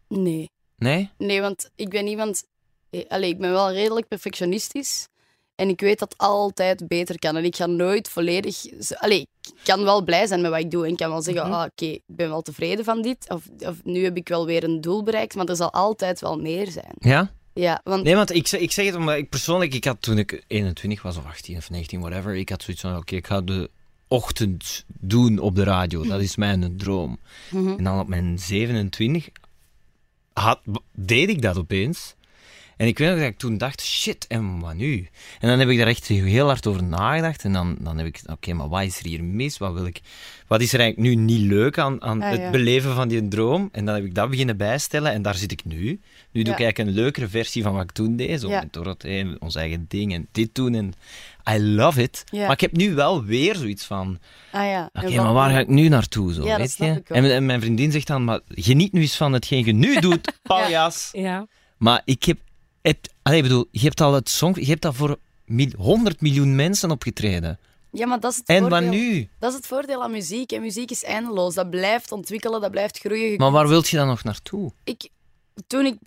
Nee. 0.08 0.50
Nee? 0.78 1.10
Nee, 1.18 1.42
want 1.42 1.70
ik 1.76 1.90
ben 1.90 2.08
iemand... 2.08 2.44
eh, 2.90 3.06
Allee, 3.08 3.30
ik 3.30 3.38
ben 3.40 3.52
wel 3.52 3.72
redelijk 3.72 4.08
perfectionistisch. 4.08 5.08
En 5.56 5.70
ik 5.70 5.80
weet 5.82 6.00
dat 6.00 6.12
het 6.12 6.22
altijd 6.22 6.88
beter 6.88 7.20
kan. 7.20 7.36
En 7.38 7.44
ik 7.44 7.56
ga 7.56 7.66
nooit 7.66 8.10
volledig... 8.10 8.58
Allee, 8.96 9.20
ik 9.42 9.54
kan 9.64 9.84
wel 9.84 10.04
blij 10.04 10.28
zijn 10.28 10.42
met 10.42 10.52
wat 10.52 10.60
ik 10.60 10.72
doe. 10.72 10.86
En 10.86 10.92
ik 10.92 10.98
kan 10.98 11.10
wel 11.10 11.22
zeggen, 11.22 11.44
Mhm. 11.48 11.54
ah, 11.54 11.64
oké, 11.66 11.86
ik 11.86 12.02
ben 12.06 12.30
wel 12.30 12.42
tevreden 12.42 12.86
van 12.86 13.02
dit. 13.02 13.30
Of, 13.30 13.44
of 13.60 13.76
nu 13.84 14.04
heb 14.04 14.18
ik 14.18 14.28
wel 14.28 14.46
weer 14.46 14.64
een 14.64 14.82
doel 14.82 15.04
bereikt. 15.04 15.36
Maar 15.36 15.46
er 15.46 15.56
zal 15.56 15.72
altijd 15.74 16.20
wel 16.20 16.38
meer 16.40 16.72
zijn. 16.72 16.94
Ja? 17.00 17.32
Ja, 17.54 17.82
want... 17.84 18.04
Nee, 18.04 18.16
want 18.16 18.34
ik, 18.36 18.48
zeg- 18.48 18.60
ik 18.60 18.72
zeg 18.72 18.86
het 18.86 18.96
omdat 18.96 19.16
ik 19.18 19.30
persoonlijk, 19.30 19.74
ik 19.74 19.84
had 19.86 20.02
toen 20.02 20.18
ik 20.18 20.44
21 20.48 21.02
was 21.02 21.18
of 21.18 21.26
18 21.26 21.58
of 21.58 21.70
19, 21.70 22.00
whatever, 22.00 22.36
ik 22.36 22.50
had 22.50 22.64
zoiets 22.64 22.82
van, 22.84 22.98
oké, 22.98 23.16
ik 23.16 23.28
ga 23.28 23.42
de 23.42 23.70
ochtend 24.08 24.86
doen 24.88 25.40
op 25.40 25.56
de 25.56 25.64
radio. 25.64 26.04
Dat 26.04 26.22
is 26.22 26.36
mijn 26.36 26.78
droom. 26.78 27.20
Mhm. 27.52 27.68
En 27.78 27.84
dan 27.84 28.00
op 28.00 28.08
mijn 28.08 28.40
27 28.40 29.30
had, 30.34 30.60
deed 30.94 31.30
ik 31.30 31.42
dat 31.42 31.58
opeens. 31.58 32.16
En 32.80 32.88
ik 32.88 32.98
weet 32.98 33.10
nog 33.10 33.18
dat 33.20 33.28
ik 33.28 33.38
toen 33.38 33.58
dacht, 33.58 33.82
shit, 33.82 34.28
en 34.28 34.60
wat 34.60 34.74
nu? 34.74 35.08
En 35.40 35.48
dan 35.50 35.60
heb 35.60 35.70
ik 35.70 35.78
daar 35.78 35.88
echt 35.88 36.08
heel 36.08 36.46
hard 36.48 36.68
over 36.68 36.84
nagedacht. 36.84 37.44
En 37.44 37.54
dan, 37.54 37.78
dan 37.80 37.98
heb 37.98 38.08
ik, 38.08 38.20
oké, 38.26 38.54
maar 38.54 38.70
wat 38.70 38.82
is 38.84 39.00
er 39.00 39.06
hier 39.06 39.24
mis? 39.24 39.58
Wat, 39.58 39.74
wil 39.74 39.86
ik, 39.86 40.02
wat 40.48 40.62
is 40.62 40.74
er 40.74 40.80
eigenlijk 40.80 41.10
nu 41.16 41.22
niet 41.24 41.40
leuk 41.48 41.78
aan, 41.78 42.02
aan 42.02 42.22
Ah, 42.22 42.30
het 42.32 42.52
beleven 42.52 42.96
van 42.96 43.08
die 43.08 43.28
droom? 43.28 43.70
En 43.72 43.86
dan 43.86 43.96
heb 43.96 44.04
ik 44.04 44.16
dat 44.16 44.30
beginnen 44.30 44.58
bijstellen. 44.58 45.12
En 45.12 45.22
daar 45.22 45.36
zit 45.36 45.52
ik 45.52 45.66
nu. 45.66 46.00
Nu 46.32 46.44
doe 46.44 46.54
ik 46.54 46.60
eigenlijk 46.60 46.78
een 46.78 46.96
leukere 46.96 47.28
versie 47.28 47.64
van 47.64 47.74
wat 47.74 47.84
ik 47.84 47.92
toen 47.92 48.16
deed. 48.16 48.40
Zo 48.40 48.50
Ja. 48.50 48.60
met 48.60 48.74
Dorothee, 48.74 49.36
ons 49.40 49.56
eigen 49.56 49.86
ding 49.88 50.14
en 50.14 50.28
dit 50.32 50.56
doen. 50.56 50.74
En 50.74 50.94
I 51.56 51.60
love 51.64 52.02
it. 52.02 52.24
Ja. 52.32 52.42
Maar 52.44 52.52
ik 52.54 52.62
heb 52.62 52.72
nu 52.76 52.94
wel 52.94 53.24
weer 53.24 53.56
zoiets 53.56 53.86
van... 53.86 54.20
Ah 54.52 54.66
ja. 54.66 54.90
Oké, 54.94 55.16
maar 55.16 55.34
waar 55.34 55.50
ga 55.52 55.60
ik 55.60 55.68
nu 55.68 55.88
naartoe? 55.88 56.34
Zo, 56.34 56.44
Ja, 56.44 56.50
dat 56.50 56.58
weet 56.58 56.72
snap 56.72 56.88
je? 56.94 57.00
ik 57.00 57.08
wel. 57.08 57.18
En, 57.24 57.32
en 57.32 57.46
mijn 57.46 57.62
vriendin 57.62 57.92
zegt 57.92 58.08
dan, 58.08 58.24
maar 58.24 58.40
geniet 58.50 58.92
nu 58.94 59.02
eens 59.02 59.18
van 59.18 59.34
hetgeen 59.34 59.66
je 59.66 59.74
nu 59.74 60.00
doet, 60.00 60.34
paljas. 60.44 61.10
Ja. 61.12 61.48
Maar 61.78 62.02
ik 62.06 62.24
heb... 62.24 62.38
Het, 62.90 63.10
allee, 63.22 63.42
bedoel, 63.42 63.66
je 63.72 63.80
hebt 63.80 64.02
al 64.02 64.14
het 64.14 64.30
song... 64.30 64.56
Je 64.60 64.66
hebt 64.66 64.86
al 64.86 64.94
voor 64.94 65.18
mil- 65.46 65.74
100 65.78 66.22
miljoen 66.22 66.56
mensen 66.56 66.92
opgetreden. 66.92 67.60
Ja, 67.92 68.08
maar 68.08 68.20
dat 68.20 68.32
is 68.32 68.38
het 68.38 68.48
En 68.48 68.60
voordeel. 68.60 68.82
wat 68.82 68.90
nu? 68.90 69.30
Dat 69.40 69.50
is 69.52 69.56
het 69.58 69.68
voordeel 69.68 70.04
aan 70.04 70.12
muziek. 70.12 70.52
En 70.52 70.62
muziek 70.62 70.92
is 70.92 71.04
eindeloos. 71.04 71.54
Dat 71.54 71.70
blijft 71.70 72.12
ontwikkelen, 72.12 72.62
dat 72.62 72.72
blijft 72.72 72.98
groeien. 72.98 73.38
Maar 73.38 73.52
waar 73.52 73.68
wilt 73.68 73.90
je 73.90 73.98
dan 73.98 74.08
nog 74.08 74.24
naartoe? 74.24 74.72
ik, 74.84 75.10
toen, 75.68 75.86
ik, 75.86 75.98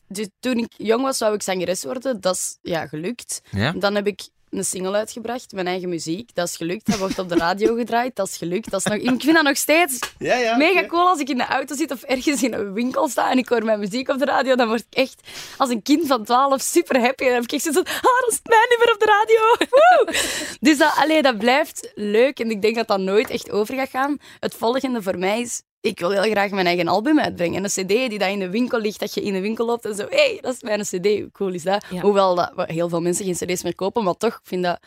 toen 0.40 0.58
ik 0.58 0.72
jong 0.76 1.02
was, 1.02 1.18
zou 1.18 1.34
ik 1.34 1.42
zangeres 1.42 1.84
worden. 1.84 2.20
Dat 2.20 2.34
is 2.36 2.58
ja, 2.62 2.86
gelukt. 2.86 3.42
Ja? 3.50 3.72
Dan 3.72 3.94
heb 3.94 4.06
ik 4.06 4.28
een 4.52 4.64
single 4.64 4.96
uitgebracht, 4.96 5.52
mijn 5.52 5.66
eigen 5.66 5.88
muziek. 5.88 6.34
Dat 6.34 6.48
is 6.48 6.56
gelukt. 6.56 6.86
Dat 6.86 6.98
wordt 6.98 7.18
op 7.18 7.28
de 7.28 7.34
radio 7.34 7.74
gedraaid. 7.82 8.16
Dat 8.16 8.28
is 8.28 8.36
gelukt. 8.36 8.70
Dat 8.70 8.80
is 8.80 8.86
nog, 8.86 8.98
ik 9.12 9.22
vind 9.22 9.34
dat 9.34 9.44
nog 9.44 9.56
steeds 9.56 9.98
Ja, 10.18 10.36
ja. 10.36 10.56
mega 10.56 10.86
cool 10.86 11.08
als 11.08 11.20
ik 11.20 11.28
in 11.28 11.36
de 11.36 11.46
auto 11.46 11.74
zit 11.74 11.90
of 11.90 12.02
ergens 12.02 12.42
in 12.42 12.52
een 12.52 12.72
winkel 12.72 13.08
sta 13.08 13.30
en 13.30 13.38
ik 13.38 13.48
hoor 13.48 13.64
mijn 13.64 13.78
muziek 13.78 14.08
op 14.08 14.18
de 14.18 14.24
radio. 14.24 14.54
Dan 14.54 14.68
word 14.68 14.84
ik 14.90 14.98
echt 14.98 15.20
als 15.56 15.70
een 15.70 15.82
kind 15.82 16.06
van 16.06 16.24
12 16.24 16.60
super 16.62 17.00
happy. 17.00 17.22
En 17.22 17.28
dan 17.28 17.34
heb 17.34 17.44
ik 17.44 17.52
echt 17.52 17.62
zoiets 17.62 17.82
van, 17.82 17.96
ah, 17.96 18.20
dat 18.20 18.28
is 18.30 18.40
mijn 18.42 18.68
nummer 18.68 18.92
op 18.92 19.00
de 19.00 19.06
radio. 19.06 19.66
Woe! 19.76 20.14
dus 20.60 20.78
dat, 20.78 20.92
allee, 20.96 21.22
dat 21.22 21.38
blijft 21.38 21.90
leuk. 21.94 22.40
En 22.40 22.50
ik 22.50 22.62
denk 22.62 22.74
dat 22.76 22.86
dat 22.86 22.98
nooit 23.00 23.30
echt 23.30 23.50
over 23.50 23.74
gaat 23.74 23.90
gaan. 23.90 24.16
Het 24.40 24.54
volgende 24.54 25.02
voor 25.02 25.18
mij 25.18 25.40
is, 25.40 25.62
ik 25.82 25.98
wil 25.98 26.10
heel 26.10 26.30
graag 26.30 26.50
mijn 26.50 26.66
eigen 26.66 26.88
album 26.88 27.20
uitbrengen. 27.20 27.56
En 27.56 27.64
een 27.64 27.70
cd 27.70 27.88
die 27.88 28.18
dat 28.18 28.28
in 28.28 28.38
de 28.38 28.50
winkel 28.50 28.80
ligt, 28.80 29.00
dat 29.00 29.14
je 29.14 29.22
in 29.22 29.32
de 29.32 29.40
winkel 29.40 29.66
loopt 29.66 29.84
en 29.84 29.94
zo, 29.94 30.06
hé, 30.08 30.16
hey, 30.16 30.38
dat 30.40 30.54
is 30.54 30.62
mijn 30.62 30.82
cd. 30.82 31.06
Hoe 31.06 31.30
cool 31.32 31.52
is 31.52 31.62
dat? 31.62 31.84
Ja. 31.90 32.00
Hoewel 32.00 32.34
dat 32.34 32.52
heel 32.56 32.88
veel 32.88 33.00
mensen 33.00 33.24
geen 33.24 33.34
cd's 33.34 33.62
meer 33.62 33.74
kopen, 33.74 34.04
maar 34.04 34.16
toch, 34.16 34.34
ik 34.34 34.40
vind 34.42 34.62
dat 34.62 34.80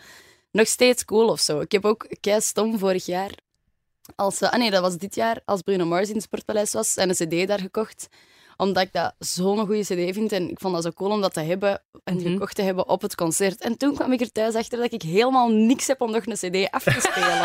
nog 0.51 0.67
steeds 0.67 1.05
cool 1.05 1.27
of 1.29 1.39
zo. 1.39 1.59
Ik 1.59 1.71
heb 1.71 1.85
ook 1.85 2.07
kei 2.19 2.41
stom 2.41 2.79
vorig 2.79 3.05
jaar, 3.05 3.31
als, 4.15 4.41
eh, 4.41 4.51
ah 4.51 4.59
nee, 4.59 4.71
dat 4.71 4.81
was 4.81 4.97
dit 4.97 5.15
jaar, 5.15 5.41
als 5.45 5.61
Bruno 5.61 5.85
Mars 5.85 6.09
in 6.09 6.15
het 6.15 6.23
Sportpaleis 6.23 6.73
was, 6.73 6.95
en 6.95 7.09
een 7.09 7.15
cd 7.15 7.47
daar 7.47 7.59
gekocht 7.59 8.07
omdat 8.57 8.83
ik 8.83 8.93
dat 8.93 9.13
zo'n 9.19 9.57
goede 9.65 9.81
cd 9.81 10.13
vind. 10.15 10.31
En 10.31 10.49
ik 10.49 10.59
vond 10.59 10.73
dat 10.73 10.83
zo 10.83 10.91
cool 10.91 11.11
om 11.11 11.21
dat 11.21 11.33
te 11.33 11.39
hebben 11.41 11.81
en 12.03 12.15
Mhm. 12.15 12.31
gekocht 12.31 12.55
te 12.55 12.61
hebben 12.61 12.89
op 12.89 13.01
het 13.01 13.15
concert. 13.15 13.61
En 13.61 13.77
toen 13.77 13.95
kwam 13.95 14.11
ik 14.11 14.21
er 14.21 14.31
thuis 14.31 14.55
achter 14.55 14.79
dat 14.79 14.93
ik 14.93 15.01
helemaal 15.01 15.47
niks 15.49 15.87
heb 15.87 16.01
om 16.01 16.11
nog 16.11 16.25
een 16.25 16.33
cd 16.33 16.71
af 16.71 16.83
te 16.83 16.91
spelen. 16.99 17.39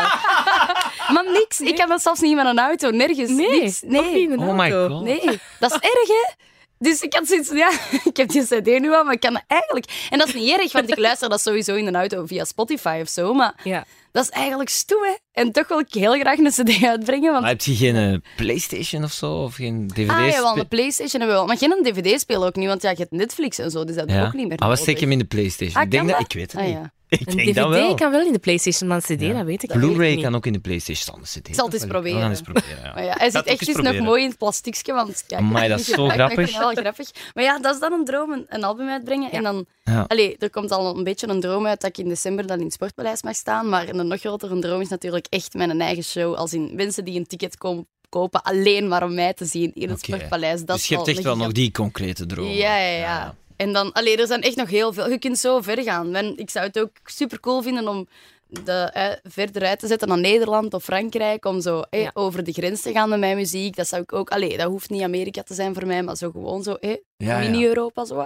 maar 1.13 1.25
niks. 1.33 1.59
Ik 1.61 1.75
kan 1.75 1.89
dat 1.89 2.01
zelfs 2.01 2.19
niet 2.19 2.29
in 2.29 2.35
mijn 2.43 2.59
auto. 2.59 2.89
Nergens. 2.89 3.29
Nee, 3.29 3.59
niks. 3.61 3.81
niet 3.81 3.91
Nee. 3.91 4.21
in 4.21 4.31
een 4.31 4.39
Oh 4.49 4.55
my 4.57 4.71
god. 4.71 5.01
Nee. 5.03 5.39
Dat 5.59 5.71
is 5.71 5.77
erg, 5.89 6.07
hè? 6.07 6.33
Dus 6.83 7.01
ik 7.01 7.13
had 7.13 7.27
zoiets 7.27 7.49
ja, 7.49 7.71
ik 8.11 8.17
heb 8.17 8.29
die 8.29 8.43
cd 8.43 8.65
nu 8.65 8.93
al, 8.93 9.03
maar 9.03 9.13
ik 9.13 9.19
kan 9.19 9.33
dat 9.33 9.43
eigenlijk... 9.47 10.07
En 10.09 10.17
dat 10.17 10.27
is 10.27 10.33
niet 10.33 10.49
erg, 10.59 10.71
want 10.71 10.89
ik 10.89 10.97
luister 10.97 11.29
dat 11.29 11.41
sowieso 11.41 11.75
in 11.75 11.85
de 11.85 11.91
auto 11.91 12.25
via 12.25 12.45
Spotify 12.45 12.99
of 13.01 13.09
zo. 13.09 13.33
Maar 13.33 13.53
Ja. 13.63 13.85
dat 14.11 14.23
is 14.23 14.29
eigenlijk 14.29 14.69
stoe, 14.69 15.05
hè? 15.07 15.41
En 15.41 15.51
toch 15.51 15.67
wil 15.67 15.79
ik 15.79 15.93
heel 15.93 16.13
graag 16.19 16.37
een 16.37 16.49
cd 16.51 16.83
uitbrengen, 16.83 17.29
want 17.31 17.41
Maar 17.41 17.49
heb 17.51 17.61
je 17.61 17.75
geen 17.75 17.95
eh, 17.95 18.17
Playstation 18.35 19.03
of 19.03 19.11
zo? 19.11 19.43
Of 19.43 19.55
geen 19.55 19.87
dvd's? 19.87 20.09
Ah, 20.09 20.29
jawel, 20.29 20.57
een 20.57 20.67
Playstation 20.67 21.21
hebben 21.21 21.27
we 21.27 21.33
wel. 21.33 21.45
Maar 21.45 21.57
geen 21.57 21.83
dvd-speler 21.93 22.47
ook 22.47 22.55
niet, 22.55 22.67
want 22.67 22.81
ja, 22.81 22.89
je 22.89 22.95
hebt 22.97 23.11
Netflix 23.11 23.57
en 23.59 23.71
zo, 23.71 23.83
dus 23.83 23.95
dat 23.95 24.07
is 24.07 24.13
Ja. 24.13 24.25
ook 24.25 24.33
niet 24.33 24.47
meer 24.47 24.57
Ah, 24.57 24.67
wat 24.67 24.77
steek 24.79 24.97
je 24.99 25.05
nodig. 25.05 25.09
hem 25.09 25.11
in 25.11 25.19
de 25.19 25.35
Playstation? 25.35 25.75
Ah, 25.77 25.83
ik 25.83 25.91
denk 25.91 26.09
dat? 26.09 26.19
ik 26.19 26.33
weet 26.33 26.51
het 26.51 26.61
Ah, 26.61 26.67
niet. 26.67 26.75
ja. 26.75 26.91
Ik 27.11 27.27
Een 27.27 27.35
denk 27.35 27.55
dat 27.55 27.69
wel. 27.69 27.87
dvd 27.89 27.99
kan 27.99 28.11
wel 28.11 28.25
in 28.25 28.33
de 28.33 28.39
PlayStation, 28.39 28.87
maar 28.89 28.97
een 29.07 29.17
cd, 29.17 29.21
Ja. 29.21 29.33
dat 29.33 29.45
weet 29.45 29.63
ik 29.63 29.69
niet. 29.73 29.79
Blu-ray 29.79 30.21
kan 30.21 30.35
ook 30.35 30.45
in 30.45 30.53
de 30.53 30.59
Playstation 30.59 31.25
staan. 31.25 31.41
CD. 31.41 31.55
zal 31.55 31.65
het 31.65 31.73
eens 31.73 31.83
ik- 31.83 31.89
proberen. 31.89 32.15
We 32.17 32.21
gaan 32.21 32.31
eens 32.31 32.41
proberen, 32.41 32.83
ja. 32.83 32.93
Maar 32.93 33.03
ja, 33.03 33.13
hij 33.17 33.29
zit 33.31 33.45
echt 33.45 33.67
eens 33.67 33.77
nog 33.77 33.99
mooi 33.99 34.23
in 34.23 34.29
het 34.29 34.37
plastiekje, 34.37 34.93
want 34.93 35.23
kijk, 35.27 35.41
Amai, 35.41 35.69
dat 35.69 35.79
is 35.79 35.85
zo 35.95 36.07
grappig. 36.07 36.49
Ik 36.49 36.57
wel 36.57 36.71
grappig. 36.71 37.09
Maar 37.33 37.43
ja, 37.43 37.59
dat 37.59 37.73
is 37.73 37.79
dan 37.79 37.93
een 37.93 38.05
droom, 38.05 38.31
een, 38.31 38.45
een 38.49 38.63
album 38.63 38.89
uitbrengen. 38.89 39.31
En 39.31 39.43
dan, 39.43 39.65
Ja. 39.83 40.05
allee, 40.07 40.35
er 40.37 40.49
komt 40.49 40.71
al 40.71 40.97
een 40.97 41.03
beetje 41.03 41.27
een 41.27 41.39
droom 41.39 41.65
uit 41.65 41.81
dat 41.81 41.89
ik 41.89 41.97
in 41.97 42.09
december 42.09 42.47
dan 42.47 42.57
in 42.57 42.63
het 42.63 42.73
Sportpaleis 42.73 43.21
mag 43.23 43.35
staan. 43.35 43.69
Maar 43.69 43.89
een 43.89 44.07
nog 44.07 44.19
grotere 44.19 44.59
droom 44.59 44.81
is 44.81 44.89
natuurlijk 44.89 45.25
echt 45.29 45.53
mijn 45.53 45.81
eigen 45.81 46.03
show. 46.03 46.33
Als 46.35 46.53
in 46.53 46.71
mensen 46.75 47.05
die 47.05 47.19
een 47.19 47.27
ticket 47.27 47.57
kom- 47.57 47.87
kopen 48.09 48.41
alleen 48.43 48.87
maar 48.87 49.03
om 49.03 49.13
mij 49.13 49.33
te 49.33 49.45
zien 49.45 49.71
in 49.73 49.89
het. 49.89 49.99
Sportpaleis. 49.99 50.63
Dat 50.63 50.75
dus 50.75 50.87
je 50.87 50.95
hebt 50.95 51.07
echt 51.07 51.21
wel 51.21 51.37
nog 51.37 51.51
die 51.51 51.71
concrete 51.71 52.25
droom. 52.25 52.47
Ja, 52.47 52.77
ja, 52.77 52.97
ja. 52.97 53.35
En 53.61 53.73
dan, 53.73 53.91
allee, 53.91 54.17
er 54.17 54.27
zijn 54.27 54.41
echt 54.41 54.55
nog 54.55 54.69
heel 54.69 54.93
veel. 54.93 55.09
Je 55.09 55.19
kunt 55.19 55.39
zo 55.39 55.61
ver 55.61 55.81
gaan. 55.83 56.15
En 56.15 56.37
ik 56.37 56.49
zou 56.49 56.65
het 56.65 56.79
ook 56.79 56.91
super 57.05 57.39
cool 57.39 57.61
vinden 57.61 57.87
om 57.87 58.07
de, 58.47 58.71
eh, 58.93 59.05
verder 59.23 59.65
uit 59.65 59.79
te 59.79 59.87
zetten 59.87 60.07
naar 60.07 60.19
Nederland 60.19 60.73
of 60.73 60.83
Frankrijk. 60.83 61.45
Om 61.45 61.61
zo 61.61 61.81
eh, 61.89 62.01
Ja. 62.01 62.11
over 62.13 62.43
de 62.43 62.51
grens 62.51 62.81
te 62.81 62.91
gaan 62.91 63.09
met 63.09 63.19
mijn 63.19 63.35
muziek. 63.35 63.75
Dat 63.75 63.87
zou 63.87 64.01
ik 64.01 64.13
ook. 64.13 64.29
Allee, 64.29 64.57
dat 64.57 64.67
hoeft 64.67 64.89
niet 64.89 65.01
Amerika 65.01 65.43
te 65.43 65.53
zijn 65.53 65.73
voor 65.73 65.85
mij, 65.87 66.03
maar 66.03 66.15
zo 66.15 66.31
gewoon 66.31 66.63
zo. 66.63 66.73
Eh, 66.73 66.89
Ja, 67.17 67.39
ja. 67.41 67.49
Mini-Europa 67.49 68.05
zo. 68.05 68.15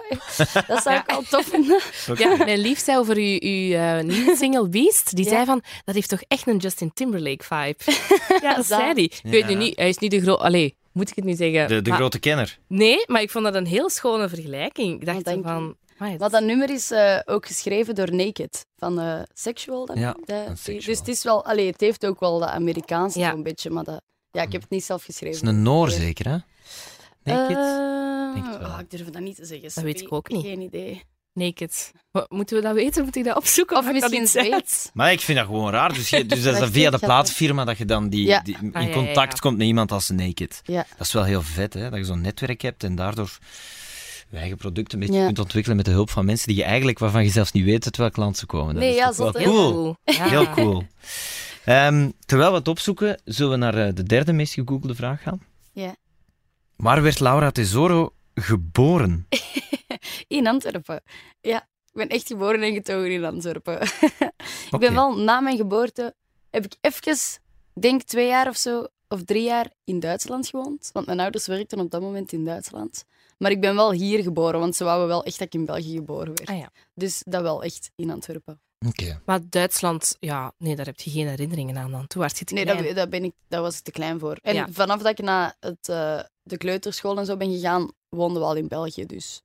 Dat 0.68 0.82
zou 0.84 0.96
Ja. 0.96 1.00
ik 1.02 1.10
wel 1.10 1.22
tof 1.30 1.46
vinden. 1.46 1.80
Ja, 2.18 2.36
mijn 2.36 2.60
lief 2.60 2.80
zei 2.80 2.98
over 2.98 3.16
uw, 3.16 3.38
uw 3.40 3.74
eh, 3.74 4.00
nieuwe 4.00 4.36
single 4.36 4.70
Beast, 4.70 5.16
die 5.16 5.26
Ja. 5.26 5.32
zei 5.32 5.46
van, 5.46 5.64
dat 5.86 5.96
heeft 5.96 6.10
toch 6.10 6.22
echt 6.28 6.48
een 6.48 6.58
Justin 6.58 6.92
Timberlake 6.94 7.44
vibe. 7.44 7.76
ja, 8.42 8.56
dat 8.56 8.56
Dat. 8.56 8.66
zei 8.66 8.84
hij. 8.94 9.04
Ik 9.04 9.20
weet 9.24 9.48
nu 9.48 9.54
niet, 9.56 9.76
hij 9.78 9.90
is 9.90 9.98
niet 9.98 10.12
de 10.12 10.22
grote... 10.22 10.44
Allee, 10.44 10.76
moet 10.96 11.10
ik 11.10 11.16
het 11.16 11.26
nu 11.26 11.34
zeggen? 11.34 11.68
De, 11.68 11.82
de 11.82 11.90
Maar- 11.90 12.00
grote 12.00 12.20
kenner. 12.20 12.60
Nee, 12.68 13.04
maar 13.08 13.22
ik 13.22 13.30
vond 13.32 13.44
dat 13.46 13.56
een 13.56 13.66
heel 13.66 13.90
schone 13.90 14.30
vergelijking. 14.30 14.94
Ik 15.00 15.06
dacht 15.06 15.24
Wat 15.24 15.34
van... 15.44 15.76
Amai, 15.98 16.18
Maar 16.18 16.30
dat 16.30 16.44
nummer 16.44 16.70
is 16.70 16.92
eh, 16.92 17.20
ook 17.26 17.46
geschreven 17.46 17.96
door 17.96 18.14
Naked 18.16 18.66
van 18.78 19.00
eh, 19.00 19.22
Sexual. 19.34 19.86
Dat, 19.86 19.98
Ja, 19.98 20.16
Sexual. 20.26 20.80
Dus 20.80 20.98
het 21.00 21.08
is 21.08 21.24
wel, 21.24 21.46
allee, 21.46 21.68
het 21.72 21.82
heeft 21.82 22.06
ook 22.06 22.20
wel 22.20 22.40
dat 22.40 22.50
Amerikaanse 22.50 23.20
Ja. 23.20 23.32
zo'n 23.32 23.44
beetje, 23.44 23.70
maar 23.70 23.84
dat, 23.84 24.02
ja, 24.32 24.42
ik 24.42 24.52
heb 24.52 24.62
het 24.62 24.70
niet 24.70 24.84
zelf 24.84 25.04
geschreven. 25.04 25.42
is 25.42 25.48
een 25.48 25.62
Noor 25.62 25.90
zeker, 25.90 26.26
hè? 26.30 26.38
Naked? 27.24 27.58
Eh, 27.58 28.34
Denk 28.34 28.46
het 28.54 28.58
wel. 28.58 28.68
ah, 28.70 28.80
ik 28.80 28.90
durf 28.92 29.10
dat 29.10 29.22
niet 29.22 29.36
te 29.36 29.46
zeggen. 29.46 29.72
Dat 29.74 29.84
weet 29.84 30.02
ik 30.02 30.14
ook 30.14 30.30
niet. 30.30 30.46
Geen 30.46 30.62
idee. 30.62 31.04
Naked. 31.36 31.92
Wat, 32.12 32.32
moeten 32.32 32.58
we 32.58 32.64
dat 32.64 32.74
weten? 32.74 33.04
Moet 33.04 33.16
ik 33.16 33.24
dat 33.24 33.36
opzoeken? 33.36 33.78
Of 33.78 33.84
dat 33.86 33.94
misschien? 33.94 34.28
Zweeds. 34.28 34.90
Maar 34.94 35.12
ik 35.12 35.20
vind 35.20 35.38
dat 35.38 35.48
gewoon 35.48 35.72
raar. 35.72 35.94
Dus, 35.94 36.10
je, 36.10 36.26
dus 36.26 36.44
dat 36.44 36.62
is 36.62 36.70
via 36.70 36.90
de 36.90 36.98
ga 36.98 37.06
plaatfirma 37.06 37.66
dat 37.66 37.78
je 37.78 37.86
dan 37.86 38.10
die, 38.10 38.26
Ja. 38.26 38.40
die 38.42 38.58
in 38.62 38.74
Ah, 38.74 38.82
ja, 38.82 38.88
ja, 38.88 38.94
contact 38.94 39.34
ja. 39.34 39.40
komt 39.40 39.58
met 39.58 39.68
iemand 39.68 39.92
als 39.92 40.10
Naked. 40.10 40.62
Ja. 40.64 40.86
Dat 40.98 41.08
is 41.08 41.14
wel 41.14 41.24
heel 41.24 41.42
vet, 41.42 41.74
hè? 41.74 41.90
Dat 41.90 42.00
je 42.00 42.06
zo'n 42.06 42.22
netwerk 42.22 42.62
hebt 42.62 42.84
en 42.84 42.96
daardoor 42.96 43.38
je 44.30 44.38
eigen 44.38 44.58
producten 44.58 44.94
een 45.00 45.06
beetje 45.06 45.20
Ja. 45.22 45.26
kunt 45.26 45.40
ontwikkelen 45.40 45.78
met 45.78 45.86
de 45.86 45.92
hulp 45.92 46.10
van 46.10 46.26
mensen 46.26 46.48
die 46.48 46.58
je 46.58 46.64
eigenlijk, 46.64 47.00
waarvan 47.00 47.24
je 47.24 47.30
zelfs 47.30 47.52
niet 47.52 47.64
weet 47.66 47.86
uit 47.86 47.98
welk 47.98 48.16
land 48.18 48.38
ze 48.38 48.46
komen. 48.46 48.74
Dat 48.74 48.84
Nee, 48.84 48.92
is 48.92 48.98
ja, 48.98 49.12
zot, 49.12 49.38
hè? 49.38 49.44
cool. 49.44 49.96
Ja. 50.04 50.28
Heel 50.30 50.50
cool. 50.50 50.84
Ehm, 51.66 52.10
terwijl 52.26 52.52
we 52.52 52.58
het 52.58 52.68
opzoeken, 52.68 53.22
zullen 53.26 53.52
we 53.52 53.58
naar 53.58 53.88
eh, 53.88 53.94
de 53.94 54.04
derde 54.04 54.34
meest 54.34 54.54
gegoogelde 54.54 54.96
vraag 54.96 55.22
gaan. 55.22 55.40
Ja. 55.74 55.96
Waar 56.76 57.02
werd 57.02 57.20
Laura 57.20 57.52
Tesoro 57.52 58.14
geboren? 58.34 59.26
In 60.28 60.48
Antwerpen. 60.48 61.02
Ja, 61.42 61.58
ik 61.62 61.92
ben 61.94 62.08
echt 62.10 62.28
geboren 62.28 62.62
en 62.62 62.74
getogen 62.74 63.12
in 63.12 63.26
Antwerpen. 63.26 63.82
ik 64.72 64.80
ben 64.80 64.94
wel 64.94 65.18
na 65.18 65.40
mijn 65.40 65.58
geboorte, 65.58 66.16
heb 66.50 66.66
ik 66.66 66.76
even, 66.82 67.12
ik 67.74 67.82
denk 67.82 68.02
twee 68.02 68.28
jaar 68.28 68.48
of 68.48 68.58
zo, 68.58 68.88
of 69.08 69.24
drie 69.24 69.44
jaar 69.44 69.72
in 69.84 70.00
Duitsland 70.00 70.48
gewoond. 70.48 70.90
Want 70.94 71.06
mijn 71.06 71.20
ouders 71.20 71.48
werkten 71.48 71.80
op 71.80 71.92
dat 71.92 72.02
moment 72.02 72.32
in 72.32 72.46
Duitsland. 72.46 73.04
Maar 73.38 73.52
ik 73.52 73.62
ben 73.62 73.76
wel 73.76 73.92
hier 73.92 74.24
geboren, 74.24 74.60
want 74.60 74.76
ze 74.76 74.84
wouden 74.84 75.08
wel 75.08 75.24
echt 75.24 75.38
dat 75.40 75.48
ik 75.48 75.54
in 75.54 75.66
België 75.66 75.96
geboren 75.96 76.34
werd. 76.36 76.50
Ah, 76.50 76.58
ja. 76.58 76.72
Dus 76.94 77.22
dat 77.26 77.42
wel 77.42 77.64
echt 77.64 77.92
in 77.96 78.10
Antwerpen. 78.12 78.60
Oké. 78.88 79.22
Maar 79.26 79.40
Duitsland, 79.50 80.18
ja, 80.20 80.54
nee, 80.58 80.76
daar 80.76 80.86
heb 80.86 81.00
je 81.00 81.10
geen 81.10 81.28
herinneringen 81.28 81.78
aan 81.78 81.92
dan. 81.92 82.08
Toen 82.08 82.22
was 82.22 82.40
je 82.40 82.46
te 82.46 82.54
Nee, 82.54 82.64
klein. 82.64 82.84
dat, 82.84 82.96
dat, 82.96 83.10
ben 83.10 83.24
ik, 83.24 83.34
dat 83.48 83.62
was 83.62 83.78
ik 83.78 83.84
te 83.84 83.92
klein 83.92 84.20
voor. 84.20 84.38
En 84.42 84.54
Ja. 84.56 84.68
vanaf 84.72 85.02
dat 85.02 85.20
ik 85.20 85.26
naar 85.26 85.56
het, 85.60 85.90
eh, 85.90 86.20
de 86.44 86.58
kleuterschool 86.58 87.18
en 87.18 87.26
zo 87.26 87.38
ben 87.38 87.52
gegaan, 87.52 87.92
woonden 88.10 88.42
we 88.42 88.48
al 88.48 88.56
in 88.56 88.68
België. 88.68 89.06
Dus 89.06 89.42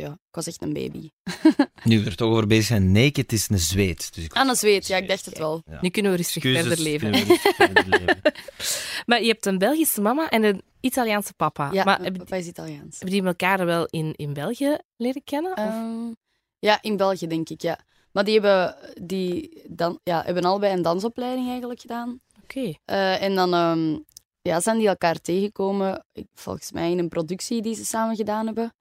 ja, 0.00 0.10
ik 0.10 0.34
was 0.34 0.46
echt 0.46 0.62
een 0.62 0.72
baby. 0.72 1.08
Nu 1.84 2.00
we 2.00 2.10
er 2.10 2.16
toch 2.16 2.30
over 2.30 2.46
bezig 2.46 2.64
zijn, 2.64 2.92
Naked 2.92 3.32
is 3.32 3.48
een 3.48 3.58
zweet. 3.58 4.14
Dus 4.14 4.24
ik 4.24 4.32
Aan 4.32 4.48
een 4.48 4.56
zweet, 4.56 4.86
ja, 4.86 4.96
ik 4.96 5.08
dacht 5.08 5.24
het 5.24 5.38
wel. 5.38 5.62
Ja. 5.66 5.78
Nu 5.80 5.88
kunnen 5.88 6.10
we 6.10 6.16
rustig 6.16 6.42
verder 6.42 6.80
leven. 6.80 7.10
kunnen 7.10 7.26
we 7.26 7.32
rustig 7.32 7.56
verder 7.56 7.88
leven. 7.88 8.20
Maar 9.06 9.20
je 9.20 9.26
hebt 9.26 9.46
een 9.46 9.58
Belgische 9.58 10.00
mama 10.00 10.28
en 10.28 10.42
een 10.42 10.62
Italiaanse 10.80 11.34
papa. 11.34 11.70
Ja, 11.72 11.84
maar 11.84 12.12
papa 12.12 12.36
is 12.36 12.46
Italiaans. 12.46 12.98
hebben 12.98 13.18
die 13.18 13.26
elkaar 13.26 13.66
wel 13.66 13.86
in, 13.86 14.14
in 14.16 14.32
België 14.32 14.78
leren 14.96 15.24
kennen? 15.24 15.50
Of? 15.52 15.58
Ehm, 15.58 16.12
ja, 16.58 16.78
in 16.82 16.96
België 16.96 17.26
denk 17.26 17.48
ik, 17.48 17.62
ja. 17.62 17.78
Maar 18.12 18.24
die 18.24 18.40
hebben, 18.40 18.76
die 19.02 19.62
dan, 19.68 20.00
ja, 20.02 20.22
hebben 20.24 20.44
allebei 20.44 20.72
een 20.72 20.82
dansopleiding 20.82 21.48
eigenlijk 21.48 21.80
gedaan. 21.80 22.20
Oké. 22.42 22.72
Eh, 22.84 23.22
en 23.22 23.34
dan 23.34 23.54
ehm, 23.54 23.98
ja, 24.42 24.60
zijn 24.60 24.78
die 24.78 24.88
elkaar 24.88 25.20
tegengekomen, 25.20 26.04
volgens 26.34 26.72
mij 26.72 26.90
in 26.90 26.98
een 26.98 27.08
productie 27.08 27.62
die 27.62 27.74
ze 27.74 27.84
samen 27.84 28.16
gedaan 28.16 28.46
hebben, 28.46 28.74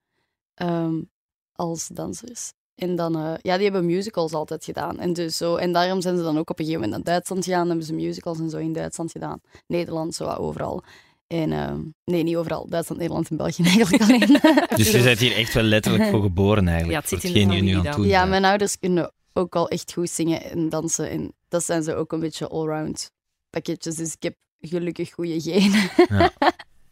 ehm, 0.60 1.01
als 1.54 1.88
dansers. 1.88 2.51
En 2.75 2.96
dan, 2.96 3.16
eh, 3.16 3.34
ja, 3.42 3.56
die 3.56 3.63
hebben 3.63 3.86
musicals 3.86 4.34
altijd 4.34 4.63
gedaan. 4.63 5.00
En, 5.00 5.13
dus 5.13 5.38
zo, 5.38 5.56
en 5.56 5.74
daarom 5.74 6.01
zijn 6.01 6.18
ze 6.18 6.24
dan 6.24 6.38
ook 6.38 6.50
op 6.50 6.60
een 6.60 6.66
gegeven 6.66 6.82
moment 6.82 7.06
naar 7.06 7.13
Duitsland 7.13 7.44
gegaan. 7.44 7.68
hebben 7.68 7.86
ze 7.86 7.94
musicals 7.94 8.39
en 8.39 8.50
zo 8.50 8.58
in 8.58 8.74
Duitsland 8.74 9.12
gedaan. 9.12 9.42
Nederland, 9.68 10.16
zo 10.16 10.25
overal. 10.25 10.84
En, 11.28 11.51
ehm, 11.51 11.80
nee, 12.06 12.24
niet 12.24 12.36
overal. 12.36 12.68
Duitsland, 12.70 13.01
Nederland 13.01 13.30
en 13.30 13.38
België 13.38 13.63
eigenlijk 13.75 14.04
alleen. 14.04 14.39
Dus 14.78 14.92
je 14.92 15.04
bent 15.04 15.20
hier 15.20 15.36
echt 15.36 15.54
wel 15.54 15.63
letterlijk 15.63 16.10
voor 16.10 16.22
geboren 16.22 16.68
eigenlijk. 16.68 17.06
Ja, 17.06 17.16
het 17.16 17.22
zit 17.22 17.36
in 17.36 17.50
de 17.50 17.56
nu 17.56 17.74
aan 17.74 17.96
doen 17.96 18.08
Ja, 18.08 18.25
mijn 18.25 18.46
ouders 18.46 18.80
kunnen 18.80 19.12
ook 19.34 19.56
al 19.56 19.70
echt 19.70 19.94
goed 19.94 20.10
zingen 20.10 20.44
en 20.44 20.70
dansen. 20.70 21.10
En 21.10 21.34
dat 21.48 21.66
zijn 21.66 21.84
ze 21.84 21.96
ook 21.96 22.12
een 22.12 22.20
beetje 22.20 22.48
allround 22.48 23.12
pakketjes. 23.50 23.96
Dus 23.96 24.13
ik 24.13 24.24
heb 24.24 24.36
gelukkig 24.60 25.12
goede 25.12 25.42
genen. 25.42 25.89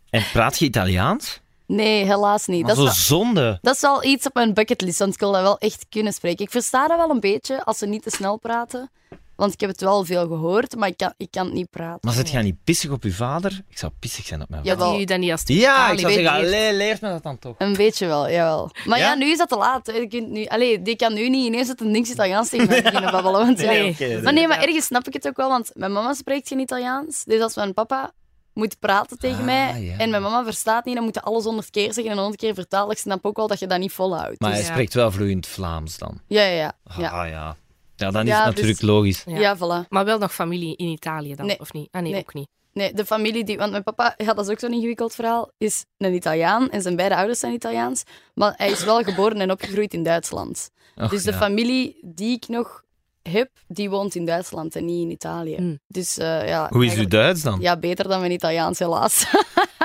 En 0.09 0.23
praat 0.33 0.59
je 0.59 0.65
Italiaans? 0.65 1.41
Nee, 1.67 2.05
helaas 2.05 2.45
niet. 2.45 2.65
Maar 2.65 2.75
Dat 2.75 2.77
is, 2.77 2.83
wel, 3.09 3.19
zonde. 3.19 3.59
dat 3.61 3.75
is 3.75 3.81
wel 3.81 4.03
iets 4.03 4.25
op 4.25 4.33
mijn 4.33 4.53
bucketlist, 4.53 4.99
want 4.99 5.13
ik 5.13 5.19
wil 5.19 5.31
dat 5.31 5.41
wel 5.41 5.57
echt 5.57 5.85
kunnen 5.89 6.13
spreken. 6.13 6.45
Ik 6.45 6.51
versta 6.51 6.87
dat 6.87 6.97
wel 6.97 7.09
een 7.09 7.19
beetje 7.19 7.63
als 7.63 7.77
ze 7.77 7.85
niet 7.85 8.03
te 8.03 8.09
snel 8.09 8.37
praten. 8.37 8.91
Want 9.35 9.53
ik 9.53 9.59
heb 9.59 9.69
het 9.69 9.81
wel 9.81 10.05
veel 10.05 10.27
gehoord, 10.27 10.75
maar 10.75 10.87
ik 10.87 10.97
kan, 10.97 11.13
ik 11.17 11.31
kan 11.31 11.45
het 11.45 11.53
niet 11.53 11.69
praten. 11.69 11.99
Maar 12.01 12.13
zit 12.13 12.29
jij 12.29 12.41
niet 12.41 12.63
pissig 12.63 12.91
op 12.91 13.03
je 13.03 13.11
vader? 13.11 13.61
Ik 13.69 13.77
zou 13.77 13.91
pissig 13.99 14.25
zijn 14.25 14.41
op 14.41 14.49
mijn 14.49 14.63
Ja, 14.63 14.77
vader. 14.77 14.99
Je 14.99 15.05
dan 15.05 15.19
niet 15.19 15.31
als 15.31 15.41
Ja, 15.45 15.89
ik 15.91 15.99
zou 15.99 16.13
zeggen, 16.13 16.31
allee, 16.31 16.73
leert 16.73 17.01
me 17.01 17.09
dat 17.09 17.23
dan 17.23 17.39
toch. 17.39 17.55
Een 17.57 17.73
beetje 17.73 18.07
wel, 18.07 18.29
jawel. 18.29 18.71
Maar 18.85 18.99
ja, 18.99 19.05
Ja? 19.07 19.15
nu 19.15 19.25
is 19.31 19.37
dat 19.37 19.49
te 19.49 19.57
laat. 19.57 19.87
Hè. 19.87 19.93
Je 19.93 20.07
kunt 20.07 20.29
nu, 20.29 20.45
allee, 20.45 20.81
die 20.81 20.95
kan 20.95 21.13
nu 21.13 21.29
niet 21.29 21.45
ineens 21.45 21.67
het 21.67 21.81
een 21.81 21.91
niks 21.91 22.09
Italiaans 22.09 22.49
tegen 22.49 22.67
mij 22.67 22.81
beginnen 22.83 23.11
babbelen. 23.11 23.39
Want, 23.45 23.59
ja. 23.59 23.67
Nee. 23.71 24.21
Maar 24.23 24.33
nee, 24.33 24.47
maar 24.47 24.61
ergens 24.63 24.85
snap 24.85 25.07
ik 25.07 25.13
het 25.13 25.27
ook 25.27 25.37
wel, 25.37 25.49
want 25.49 25.71
mijn 25.73 25.91
mama 25.91 26.13
spreekt 26.13 26.47
geen 26.47 26.59
Italiaans. 26.59 27.23
Dus 27.23 27.41
als 27.41 27.55
mijn 27.55 27.73
papa 27.73 28.11
moet 28.57 28.79
praten 28.79 29.19
tegen 29.19 29.37
Ah, 29.39 29.43
mij 29.45 29.81
ja. 29.81 29.97
en 29.97 30.09
mijn 30.09 30.21
mama 30.21 30.43
verstaat 30.43 30.85
niet, 30.85 30.95
dan 30.95 31.03
moet 31.03 31.13
je 31.15 31.21
alles 31.21 31.43
honderd 31.43 31.69
keer 31.69 31.93
zeggen 31.93 32.11
en 32.11 32.17
honderd 32.17 32.39
keer 32.39 32.53
vertalen. 32.53 32.91
Ik 32.91 32.97
snap 32.97 33.25
ook 33.25 33.37
wel 33.37 33.47
dat 33.47 33.59
je 33.59 33.67
dat 33.67 33.79
niet 33.79 33.91
volhoudt. 33.91 34.39
Maar 34.39 34.49
Dus- 34.49 34.59
hij 34.59 34.67
Ja. 34.67 34.73
spreekt 34.73 34.93
wel 34.93 35.11
vloeiend 35.11 35.47
Vlaams 35.47 35.97
dan. 35.97 36.19
ja, 36.27 36.43
ja, 36.43 36.55
ja. 36.55 36.73
Ah, 36.83 36.97
ja. 36.99 37.23
ja. 37.25 37.55
Ja, 37.95 38.11
dan 38.11 38.21
is 38.21 38.27
Ja, 38.27 38.37
het 38.37 38.45
natuurlijk 38.45 38.79
dus- 38.79 38.89
logisch. 38.89 39.23
Ja. 39.25 39.39
Ja, 39.39 39.57
voilà. 39.57 39.87
Maar 39.89 40.05
wel 40.05 40.17
nog 40.17 40.33
familie 40.33 40.75
in 40.75 40.87
Italië 40.87 41.35
dan, 41.35 41.45
Nee. 41.45 41.59
of 41.59 41.73
niet? 41.73 41.87
Ah 41.91 42.01
nee, 42.01 42.11
Nee. 42.11 42.21
ook 42.21 42.33
niet. 42.33 42.47
Nee, 42.73 42.93
de 42.93 43.05
familie 43.05 43.43
die... 43.43 43.57
Want 43.57 43.71
mijn 43.71 43.83
papa, 43.83 44.13
ja, 44.17 44.33
dat 44.33 44.45
is 44.45 44.51
ook 44.51 44.59
zo'n 44.59 44.73
ingewikkeld 44.73 45.15
verhaal, 45.15 45.51
is 45.57 45.85
een 45.97 46.13
Italiaan 46.13 46.69
en 46.69 46.81
zijn 46.81 46.95
beide 46.95 47.15
ouders 47.15 47.39
zijn 47.39 47.53
Italiaans. 47.53 48.03
Maar 48.33 48.53
hij 48.57 48.71
is 48.71 48.83
wel 48.83 49.03
geboren 49.03 49.41
en 49.41 49.51
opgegroeid 49.51 49.93
in 49.93 50.03
Duitsland. 50.03 50.69
Och, 50.95 51.09
dus 51.09 51.23
de 51.23 51.31
ja. 51.31 51.37
familie 51.37 51.97
die 52.01 52.35
ik 52.35 52.47
nog 52.47 52.83
heb, 53.27 53.49
die 53.67 53.89
woont 53.89 54.15
in 54.15 54.25
Duitsland 54.25 54.75
en 54.75 54.85
niet 54.85 55.01
in 55.01 55.11
Italië. 55.11 55.55
Hmm. 55.55 55.79
Dus 55.87 56.17
eh, 56.17 56.47
ja... 56.47 56.67
Hoe 56.71 56.85
is 56.85 56.95
uw 56.95 57.07
Duits 57.07 57.41
dan? 57.41 57.59
Ja, 57.61 57.77
beter 57.77 58.07
dan 58.07 58.19
mijn 58.19 58.31
Italiaans, 58.31 58.79
helaas. 58.79 59.25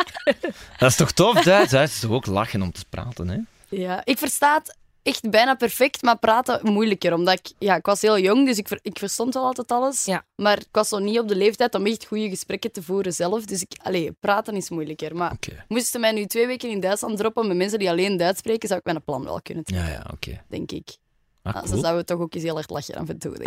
Dat 0.78 0.90
is 0.90 0.96
toch 0.96 1.12
tof, 1.12 1.42
Duits? 1.42 1.70
Duits 1.70 1.92
is 1.94 2.00
toch 2.00 2.10
ook 2.10 2.26
lachen 2.26 2.62
om 2.62 2.72
te 2.72 2.84
praten, 2.88 3.28
hè? 3.28 3.38
Ja, 3.68 4.00
ik 4.04 4.18
versta 4.18 4.54
het 4.54 4.76
echt 5.02 5.30
bijna 5.30 5.54
perfect, 5.54 6.02
maar 6.02 6.18
praten 6.18 6.60
moeilijker. 6.72 7.12
Omdat 7.14 7.34
ik, 7.38 7.52
ja, 7.58 7.76
ik 7.76 7.86
was 7.86 8.00
heel 8.00 8.18
jong, 8.18 8.46
dus 8.46 8.58
ik, 8.58 8.68
ver- 8.68 8.78
ik 8.82 8.98
verstond 8.98 9.34
wel 9.34 9.44
altijd 9.44 9.70
alles. 9.70 10.04
Ja. 10.04 10.24
Maar 10.36 10.58
ik 10.58 10.68
was 10.72 10.88
zo 10.88 10.98
niet 10.98 11.18
op 11.18 11.28
de 11.28 11.36
leeftijd 11.36 11.74
om 11.74 11.86
echt 11.86 12.04
goede 12.06 12.28
gesprekken 12.28 12.72
te 12.72 12.82
voeren 12.82 13.12
zelf. 13.12 13.44
Dus 13.44 13.62
ik, 13.62 13.72
allee, 13.82 14.12
praten 14.20 14.56
is 14.56 14.70
moeilijker. 14.70 15.16
Maar 15.16 15.32
Oké. 15.32 15.64
moesten 15.68 16.00
mij 16.00 16.12
nu 16.12 16.26
twee 16.26 16.46
weken 16.46 16.70
in 16.70 16.80
Duitsland 16.80 17.18
droppen 17.18 17.46
met 17.46 17.56
mensen 17.56 17.78
die 17.78 17.90
alleen 17.90 18.16
Duits 18.16 18.38
spreken, 18.38 18.68
zou 18.68 18.80
ik 18.80 18.86
mijn 18.86 19.02
plan 19.04 19.24
wel 19.24 19.40
kunnen 19.42 19.64
trekken, 19.64 19.88
Ja, 19.88 19.94
ja, 19.94 20.06
oké. 20.12 20.42
denk 20.48 20.72
ik. 20.72 20.96
Ah, 21.42 21.54
Ah, 21.54 21.62
Ze 21.62 21.68
cool. 21.68 21.80
zouden 21.82 22.06
toch 22.06 22.18
ook 22.20 22.34
eens 22.34 22.42
heel 22.44 22.56
erg 22.56 22.68
lachen 22.68 22.94
af 22.94 23.08
en 23.08 23.18
toe. 23.18 23.36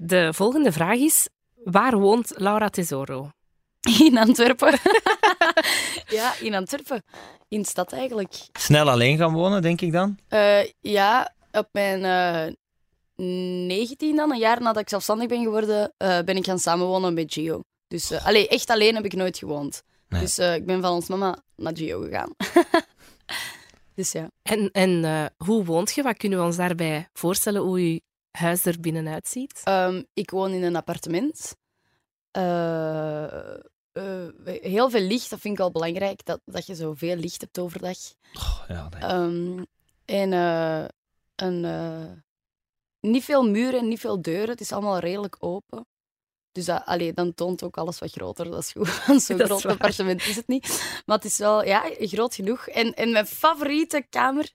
De 0.00 0.32
volgende 0.34 0.72
vraag 0.72 0.96
is: 0.96 1.28
waar 1.64 1.98
woont 1.98 2.32
Laura 2.36 2.68
Tesoro? 2.68 3.30
in 3.98 4.18
Antwerpen. 4.18 4.78
ja, 6.18 6.32
in 6.40 6.54
Antwerpen. 6.54 7.02
In 7.48 7.60
de 7.62 7.66
stad 7.68 7.92
eigenlijk. 7.92 8.34
Snel 8.52 8.90
alleen 8.90 9.16
gaan 9.16 9.32
wonen, 9.32 9.62
denk 9.62 9.80
ik 9.80 9.92
dan? 9.92 10.18
Eh, 10.28 10.64
ja, 10.80 11.34
op 11.52 11.68
mijn 11.72 12.04
eh 12.04 12.54
19 13.16 14.16
dan, 14.16 14.30
een 14.32 14.38
jaar 14.38 14.60
nadat 14.62 14.82
ik 14.82 14.88
zelfstandig 14.88 15.28
ben 15.28 15.42
geworden, 15.42 15.92
eh, 15.96 16.18
ben 16.24 16.36
ik 16.36 16.44
gaan 16.44 16.58
samenwonen 16.58 17.14
met 17.14 17.32
Gio. 17.32 17.60
Dus 17.88 18.10
eh, 18.10 18.26
allee, 18.26 18.48
echt 18.48 18.70
alleen 18.70 18.94
heb 18.94 19.04
ik 19.04 19.12
nooit 19.14 19.38
gewoond. 19.38 19.82
Nee. 20.08 20.20
Dus 20.20 20.38
eh, 20.38 20.54
ik 20.54 20.66
ben 20.66 20.80
van 20.80 20.92
ons 20.92 21.08
mama 21.08 21.36
naar 21.56 21.76
Gio 21.76 22.00
gegaan. 22.00 22.30
dus 23.98 24.12
ja. 24.12 24.30
En, 24.42 24.70
en 24.70 25.04
eh, 25.04 25.26
hoe 25.36 25.64
woont 25.64 25.94
je? 25.94 26.02
Wat 26.02 26.16
kunnen 26.16 26.38
we 26.38 26.44
ons 26.44 26.56
daarbij 26.56 27.08
voorstellen 27.12 27.62
hoe 27.62 27.92
je 27.92 28.02
huis 28.30 28.64
er 28.64 28.80
binnenuit 28.80 29.28
ziet? 29.28 29.60
Ehm, 29.64 30.02
ik 30.12 30.30
woon 30.30 30.50
in 30.52 30.62
een 30.62 30.76
appartement. 30.76 31.56
Eh, 32.30 33.54
eh, 33.92 34.28
heel 34.44 34.90
veel 34.90 35.00
licht, 35.00 35.30
dat 35.30 35.40
vind 35.40 35.52
ik 35.54 35.60
wel 35.60 35.70
belangrijk, 35.70 36.24
dat, 36.24 36.40
dat 36.44 36.66
je 36.66 36.74
zoveel 36.74 37.16
licht 37.16 37.40
hebt 37.40 37.58
overdag. 37.58 37.96
Oh, 38.34 38.62
ja, 38.68 38.88
dat- 38.88 39.02
Ehm, 39.02 39.64
en 40.04 40.32
eh, 40.32 40.84
een, 41.36 41.64
eh, 41.64 42.12
niet 43.00 43.24
veel 43.24 43.48
muren, 43.50 43.88
niet 43.88 44.00
veel 44.00 44.22
deuren. 44.22 44.48
Het 44.48 44.60
is 44.60 44.72
allemaal 44.72 44.98
redelijk 44.98 45.36
open. 45.38 45.86
Dus 46.58 46.66
dat, 46.66 46.82
allee, 46.84 47.12
dan 47.12 47.34
toont 47.34 47.62
ook 47.62 47.76
alles 47.76 47.98
wat 47.98 48.10
groter. 48.12 48.50
Dat 48.50 48.58
is 48.62 48.72
goed. 48.72 49.04
want 49.06 49.22
Zo'n 49.22 49.38
is 49.40 49.44
groot 49.46 49.62
waar. 49.62 49.72
appartement 49.72 50.26
is 50.26 50.36
het 50.36 50.46
niet. 50.48 50.82
Maar 51.06 51.16
het 51.16 51.24
is 51.24 51.38
wel 51.38 51.64
ja, 51.64 51.82
groot 51.98 52.34
genoeg. 52.34 52.68
En, 52.68 52.94
en 52.94 53.12
mijn 53.12 53.26
favoriete 53.26 54.06
kamer 54.10 54.50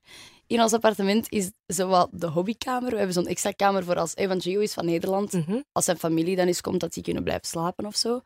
in 0.48 0.62
ons 0.62 0.74
appartement 0.74 1.30
is 1.30 1.52
zowat 1.66 2.10
de 2.12 2.28
hobbykamer. 2.28 2.90
We 2.92 2.96
hebben 2.98 3.14
zo'n 3.14 3.28
extra 3.28 3.52
kamer 3.52 3.84
voor 3.84 3.96
als 3.96 4.16
Evan 4.16 4.42
Gio 4.42 4.60
is 4.60 4.74
van 4.74 4.86
Nederland 4.86 5.32
Mhm. 5.32 5.62
als 5.72 5.86
zijn 5.86 5.98
familie 5.98 6.36
dan 6.36 6.48
eens 6.48 6.62
komt, 6.62 6.80
dat 6.80 6.94
die 6.94 7.04
kunnen 7.04 7.24
blijven 7.24 7.48
slapen 7.48 7.86
of 7.86 7.96
zo. 7.96 8.22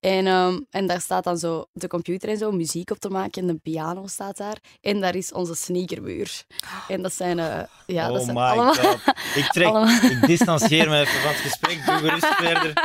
En, 0.00 0.26
ehm, 0.26 0.60
en 0.70 0.86
daar 0.86 1.00
staat 1.00 1.24
dan 1.24 1.38
zo 1.38 1.64
de 1.72 1.86
computer 1.88 2.28
en 2.28 2.36
zo 2.36 2.50
muziek 2.50 2.90
op 2.90 2.98
te 2.98 3.08
maken 3.08 3.42
en 3.42 3.48
de 3.48 3.60
piano 3.62 4.06
staat 4.06 4.36
daar. 4.36 4.56
En 4.80 5.00
daar 5.00 5.14
is 5.14 5.32
onze 5.32 5.54
sneakermuur. 5.54 6.44
En 6.88 7.02
dat 7.02 7.12
zijn, 7.12 7.38
eh, 7.38 7.60
ja, 7.86 8.08
dat 8.08 8.18
oh 8.18 8.24
zijn 8.24 8.36
my 8.36 8.42
allemaal... 8.42 8.74
god. 8.74 9.00
Ik, 9.34 9.46
trek, 9.52 9.66
allemaal- 9.66 10.10
ik 10.10 10.26
distancieer 10.26 10.88
me 10.88 11.00
even 11.00 11.20
van 11.20 11.30
het 11.30 11.40
gesprek. 11.40 11.86
Doe 11.86 11.94
gerust 11.94 12.26
verder. 12.26 12.72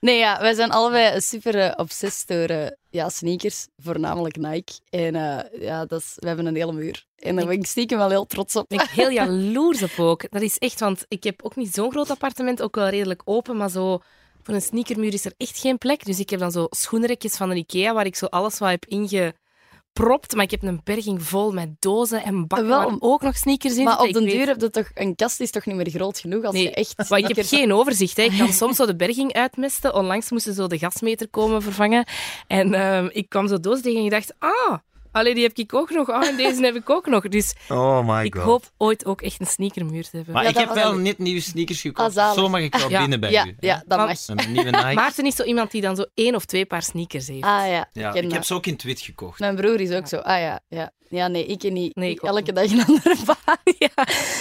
Nee, 0.00 0.18
ja, 0.18 0.40
wij 0.40 0.54
zijn 0.54 0.70
allebei 0.70 1.20
super 1.20 1.76
obsessed 1.76 2.28
door 2.28 2.56
eh, 2.56 2.66
ja, 2.90 3.08
sneakers, 3.08 3.66
voornamelijk 3.76 4.36
Nike. 4.36 4.72
En 4.90 5.14
eh, 5.14 5.60
ja, 5.60 5.84
dat 5.86 6.00
is, 6.00 6.12
we 6.16 6.26
hebben 6.26 6.46
een 6.46 6.54
hele 6.54 6.72
muur. 6.72 7.04
En 7.16 7.36
daar 7.36 7.46
ben 7.46 7.58
ik 7.58 7.66
stiekem 7.66 7.98
wel 7.98 8.08
heel 8.08 8.26
trots 8.26 8.56
op. 8.56 8.68
ben 8.68 8.80
ik 8.80 8.88
heel 8.88 9.10
jaloers 9.20 9.82
op 9.82 9.98
ook. 9.98 10.30
Dat 10.30 10.42
is 10.42 10.58
echt, 10.58 10.80
want 10.80 11.04
ik 11.08 11.24
heb 11.24 11.42
ook 11.42 11.56
niet 11.56 11.74
zo'n 11.74 11.90
groot 11.90 12.10
appartement, 12.10 12.62
ook 12.62 12.74
wel 12.74 12.88
redelijk 12.88 13.22
open, 13.24 13.56
maar 13.56 13.70
zo 13.70 14.00
voor 14.44 14.54
een 14.54 14.62
sneakermuur 14.62 15.12
is 15.12 15.24
er 15.24 15.32
echt 15.36 15.58
geen 15.58 15.78
plek. 15.78 16.04
Dus 16.04 16.18
ik 16.18 16.30
heb 16.30 16.40
dan 16.40 16.52
zo 16.52 16.66
schoenenrekjes 16.70 17.36
van 17.36 17.48
de 17.48 17.54
Ikea 17.56 17.94
waar 17.94 18.06
ik 18.06 18.16
zo 18.16 18.26
alles 18.26 18.58
wat 18.58 18.70
heb 18.70 18.84
ingepropt. 18.86 20.34
Maar 20.34 20.44
ik 20.44 20.50
heb 20.50 20.62
een 20.62 20.80
berging 20.84 21.22
vol 21.22 21.52
met 21.52 21.68
dozen 21.78 22.22
en 22.22 22.46
bakken 22.46 22.68
Wel, 22.68 22.78
waar 22.88 22.96
ook 23.00 23.22
nog 23.22 23.36
sneakers 23.36 23.76
in 23.76 23.84
Maar 23.84 24.00
op 24.00 24.12
den 24.12 24.22
Ik 24.22 24.28
duur 24.28 24.38
weet- 24.38 24.46
heb 24.46 24.60
je 24.60 24.70
toch... 24.70 24.90
Een 24.94 25.14
kast 25.14 25.40
is 25.40 25.50
toch 25.50 25.66
niet 25.66 25.76
meer 25.76 25.90
groot 25.90 26.18
genoeg 26.18 26.44
als 26.44 26.54
Nee, 26.54 26.62
je 26.62 26.74
echt... 26.74 27.08
Maar 27.10 27.18
ik 27.18 27.36
heb 27.36 27.46
geen 27.46 27.72
overzicht. 27.72 28.16
Hè. 28.16 28.22
Ik 28.22 28.38
kan 28.38 28.52
soms 28.62 28.76
zo 28.76 28.86
de 28.86 28.96
berging 28.96 29.32
uitmesten. 29.32 29.94
Onlangs 29.94 30.30
moesten 30.30 30.54
zo 30.54 30.66
de 30.66 30.78
gasmeter 30.78 31.28
komen 31.28 31.62
vervangen. 31.62 32.06
En 32.46 32.74
ehm, 32.74 33.08
ik 33.12 33.28
kwam 33.28 33.48
zo 33.48 33.60
doos 33.60 33.80
tegen 33.80 33.98
en 33.98 34.04
ik 34.04 34.10
dacht, 34.10 34.34
ah, 34.38 34.78
allee, 35.14 35.34
die 35.34 35.42
heb 35.42 35.56
ik 35.56 35.74
ook 35.74 35.90
nog. 35.90 36.10
Ah, 36.10 36.26
en 36.26 36.36
deze 36.36 36.64
heb 36.64 36.74
ik 36.74 36.90
ook 36.90 37.06
nog. 37.06 37.28
Dus 37.28 37.54
Oh 37.68 38.08
my 38.08 38.24
ik 38.24 38.34
hoop 38.34 38.70
ooit 38.76 39.04
ook 39.06 39.22
echt 39.22 39.40
een 39.40 39.46
sneakermuur 39.46 40.02
te 40.02 40.16
hebben. 40.16 40.34
Maar 40.34 40.42
Ja, 40.42 40.48
ik 40.48 40.54
dat 40.54 40.64
heb 40.64 40.74
was 40.74 40.82
wel 40.84 40.94
net 40.98 41.18
nieuwe 41.18 41.40
sneakers 41.40 41.80
gekocht. 41.80 42.08
Ah, 42.08 42.14
zalig. 42.14 42.34
Zo 42.34 42.48
mag 42.48 42.60
ik 42.60 42.74
wel 42.76 42.90
Ja. 42.90 42.98
binnen 43.00 43.20
bij 43.20 43.30
Ja, 43.30 43.46
u. 43.46 43.56
ja, 43.60 43.82
dat 43.86 43.98
Maar- 43.98 44.06
mag. 44.06 44.18
Een 44.26 44.52
nieuwe 44.52 44.70
Nike. 44.80 44.94
Maarten 44.94 45.26
is 45.26 45.36
zo 45.36 45.42
iemand 45.42 45.70
die 45.70 45.80
dan 45.80 45.96
zo 45.96 46.04
één 46.14 46.34
of 46.34 46.44
twee 46.44 46.66
paar 46.66 46.82
sneakers 46.82 47.26
heeft. 47.28 47.42
Ah 47.42 47.66
ja, 47.68 47.88
ja, 47.92 48.10
ken 48.10 48.22
ik 48.24 48.28
heb 48.30 48.30
dat. 48.30 48.46
ze 48.46 48.54
ook 48.54 48.66
in 48.66 48.72
het 48.72 48.82
wit 48.82 49.00
gekocht. 49.00 49.38
Mijn 49.38 49.56
broer 49.56 49.80
is 49.80 49.90
ook 49.90 50.06
zo. 50.06 50.16
Ah 50.16 50.40
ja, 50.40 50.60
ja. 50.68 50.90
Ja, 51.08 51.28
nee, 51.28 51.46
ik 51.46 51.62
niet. 51.62 51.94
Nee, 51.96 52.10
Ik 52.10 52.16
ik 52.16 52.24
ook 52.24 52.36
elke 52.36 52.52
dag 52.52 52.70
een 52.70 52.84
andere 52.86 53.16
baan. 53.26 53.58
Ja. 53.78 53.88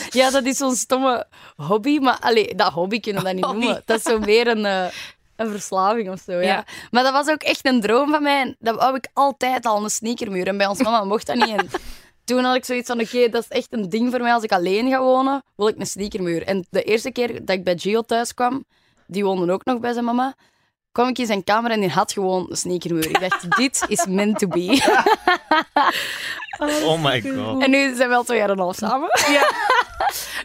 ja, 0.10 0.30
dat 0.32 0.44
is 0.46 0.58
zo'n 0.58 0.76
stomme 0.76 1.26
hobby. 1.56 1.98
Maar 1.98 2.18
allee, 2.20 2.56
dat 2.56 2.72
hobby 2.72 3.00
kunnen 3.00 3.22
we 3.22 3.28
dat 3.28 3.36
niet 3.36 3.46
Hobby. 3.52 3.60
noemen. 3.60 3.82
Dat 3.86 3.98
is 3.98 4.04
zo 4.04 4.20
meer 4.20 4.48
een, 4.48 4.66
eh, 4.66 4.86
een 5.36 5.50
verslaving 5.50 6.10
of 6.10 6.22
zo. 6.26 6.32
Ja. 6.32 6.42
Ja. 6.42 6.66
Maar 6.92 7.04
dat 7.04 7.14
was 7.14 7.28
ook 7.28 7.44
echt 7.44 7.66
een 7.66 7.82
droom 7.82 8.12
van 8.12 8.24
mij. 8.24 8.56
Dat 8.60 8.76
wou 8.76 8.96
ik 8.96 9.08
altijd 9.14 9.66
al, 9.66 9.84
een 9.84 9.90
sneakermuur. 9.90 10.48
En 10.48 10.58
bij 10.58 10.68
ons 10.68 10.82
mama 10.82 11.04
mocht 11.04 11.28
dat 11.28 11.36
niet. 11.36 11.56
En 11.56 11.70
toen 12.26 12.44
had 12.44 12.56
ik 12.56 12.66
zoiets 12.66 12.88
van, 12.88 13.02
oké, 13.02 13.30
dat 13.30 13.44
is 13.44 13.58
echt 13.58 13.68
een 13.70 13.90
ding 13.90 14.12
voor 14.12 14.22
mij. 14.22 14.34
Als 14.34 14.44
ik 14.44 14.52
alleen 14.52 14.90
ga 14.90 15.02
wonen, 15.02 15.44
wil 15.56 15.68
ik 15.68 15.80
een 15.80 15.88
sneakermuur. 15.88 16.44
En 16.44 16.66
de 16.70 16.84
eerste 16.84 17.12
keer 17.12 17.46
dat 17.46 17.56
ik 17.56 17.64
bij 17.64 17.78
Gio 17.78 18.02
thuis 18.02 18.34
kwam, 18.34 18.66
die 19.08 19.24
woonde 19.24 19.54
ook 19.54 19.66
nog 19.66 19.80
bij 19.80 19.94
zijn 19.94 20.06
mama, 20.06 20.36
kwam 20.94 21.08
ik 21.08 21.18
in 21.20 21.26
zijn 21.26 21.44
kamer 21.44 21.72
en 21.72 21.80
die 21.80 21.90
had 21.90 22.12
gewoon 22.12 22.46
een 22.50 22.56
sneakermuur. 22.58 23.10
Ik 23.10 23.20
dacht, 23.20 23.46
dit 23.58 23.86
is 23.88 24.06
meant 24.06 24.40
to 24.40 24.48
be. 24.48 24.82
Oh 26.60 27.04
my 27.04 27.22
god. 27.22 27.64
En 27.64 27.70
nu 27.72 27.96
zijn 27.96 28.10
we 28.10 28.16
al 28.16 28.24
twee 28.24 28.38
jaar 28.38 28.50
en 28.50 28.54
een 28.56 28.62
half 28.64 28.76
samen. 28.76 29.10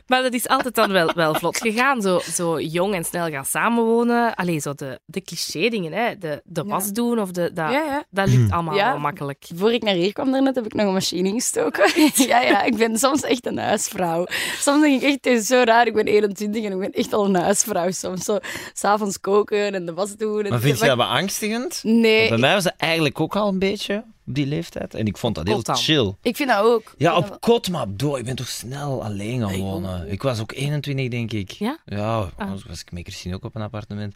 Maar 0.06 0.22
dat 0.22 0.32
is 0.32 0.48
altijd 0.48 0.74
dan 0.74 0.92
wel, 0.92 1.12
wel 1.14 1.34
vlot 1.34 1.56
gegaan. 1.58 2.02
Zo, 2.02 2.18
zo 2.32 2.60
jong 2.60 2.94
en 2.94 3.04
snel 3.04 3.28
gaan 3.30 3.44
samenwonen. 3.44 4.34
Allee, 4.34 4.58
zo 4.60 4.74
de, 4.74 5.00
de 5.06 5.20
cliché-dingen, 5.22 5.92
hè. 5.92 6.18
De, 6.18 6.40
de 6.44 6.62
Ja. 6.66 6.70
was 6.70 6.92
doen 6.92 7.20
of 7.20 7.30
de... 7.30 7.52
Dat, 7.52 7.70
Ja, 7.70 7.82
ja. 7.82 8.04
dat 8.10 8.28
lukt 8.28 8.52
allemaal 8.52 8.74
Ja. 8.74 8.90
wel 8.90 8.98
makkelijk. 8.98 9.44
Voor 9.54 9.72
ik 9.72 9.82
naar 9.82 9.94
hier 9.94 10.12
kwam 10.12 10.32
daarnet, 10.32 10.54
heb 10.54 10.64
ik 10.64 10.74
nog 10.74 10.86
een 10.86 10.92
machine 10.92 11.28
ingestoken. 11.28 11.90
ja, 12.28 12.40
ja, 12.40 12.62
ik 12.62 12.76
ben 12.76 12.98
soms 12.98 13.22
echt 13.22 13.46
een 13.46 13.58
huisvrouw. 13.58 14.26
Soms 14.58 14.80
denk 14.82 15.02
ik 15.02 15.08
echt, 15.08 15.14
het 15.14 15.26
is 15.26 15.46
zo 15.46 15.62
raar, 15.64 15.86
ik 15.86 15.94
ben 15.94 16.06
21 16.06 16.64
en 16.64 16.72
ik 16.72 16.78
ben 16.78 16.92
echt 16.92 17.12
al 17.12 17.24
een 17.24 17.34
huisvrouw. 17.36 17.90
Soms 17.90 18.24
zo, 18.24 18.38
s'avonds 18.72 19.20
koken 19.20 19.74
en 19.74 19.86
de 19.86 19.94
was 19.94 20.16
doen. 20.16 20.37
Maar 20.42 20.60
vind 20.60 20.78
je 20.78 20.86
dat 20.86 20.96
beangstigend? 20.96 21.80
Nee, 21.84 22.28
Bij 22.28 22.38
mij 22.38 22.54
was 22.54 22.64
dat 22.64 22.74
eigenlijk 22.76 23.20
ook 23.20 23.36
al 23.36 23.48
een 23.48 23.58
beetje 23.58 24.04
op 24.26 24.34
die 24.34 24.46
leeftijd. 24.46 24.94
En 24.94 25.06
ik 25.06 25.16
vond 25.16 25.34
dat 25.34 25.46
heel 25.46 25.62
chill. 25.64 26.14
ik 26.22 26.36
vind 26.36 26.48
dat 26.48 26.64
ook. 26.64 26.94
Ja, 26.98 27.16
op 27.16 27.36
kot, 27.40 27.68
maar 27.70 27.86
door. 27.88 28.18
Ik 28.18 28.24
ben 28.24 28.36
toch 28.36 28.48
snel 28.48 29.04
alleen 29.04 29.40
gaan 29.48 29.58
wonen. 29.58 30.10
Ik 30.10 30.22
was 30.22 30.40
ook 30.40 30.52
21, 30.52 31.08
denk 31.08 31.32
ik. 31.32 31.50
Ja? 31.50 31.78
Ja, 31.84 32.30
Ah. 32.36 32.50
was 32.66 32.80
ik 32.80 32.92
met 32.92 33.02
Christine 33.02 33.34
ook 33.34 33.44
op 33.44 33.54
een 33.54 33.62
appartement. 33.62 34.14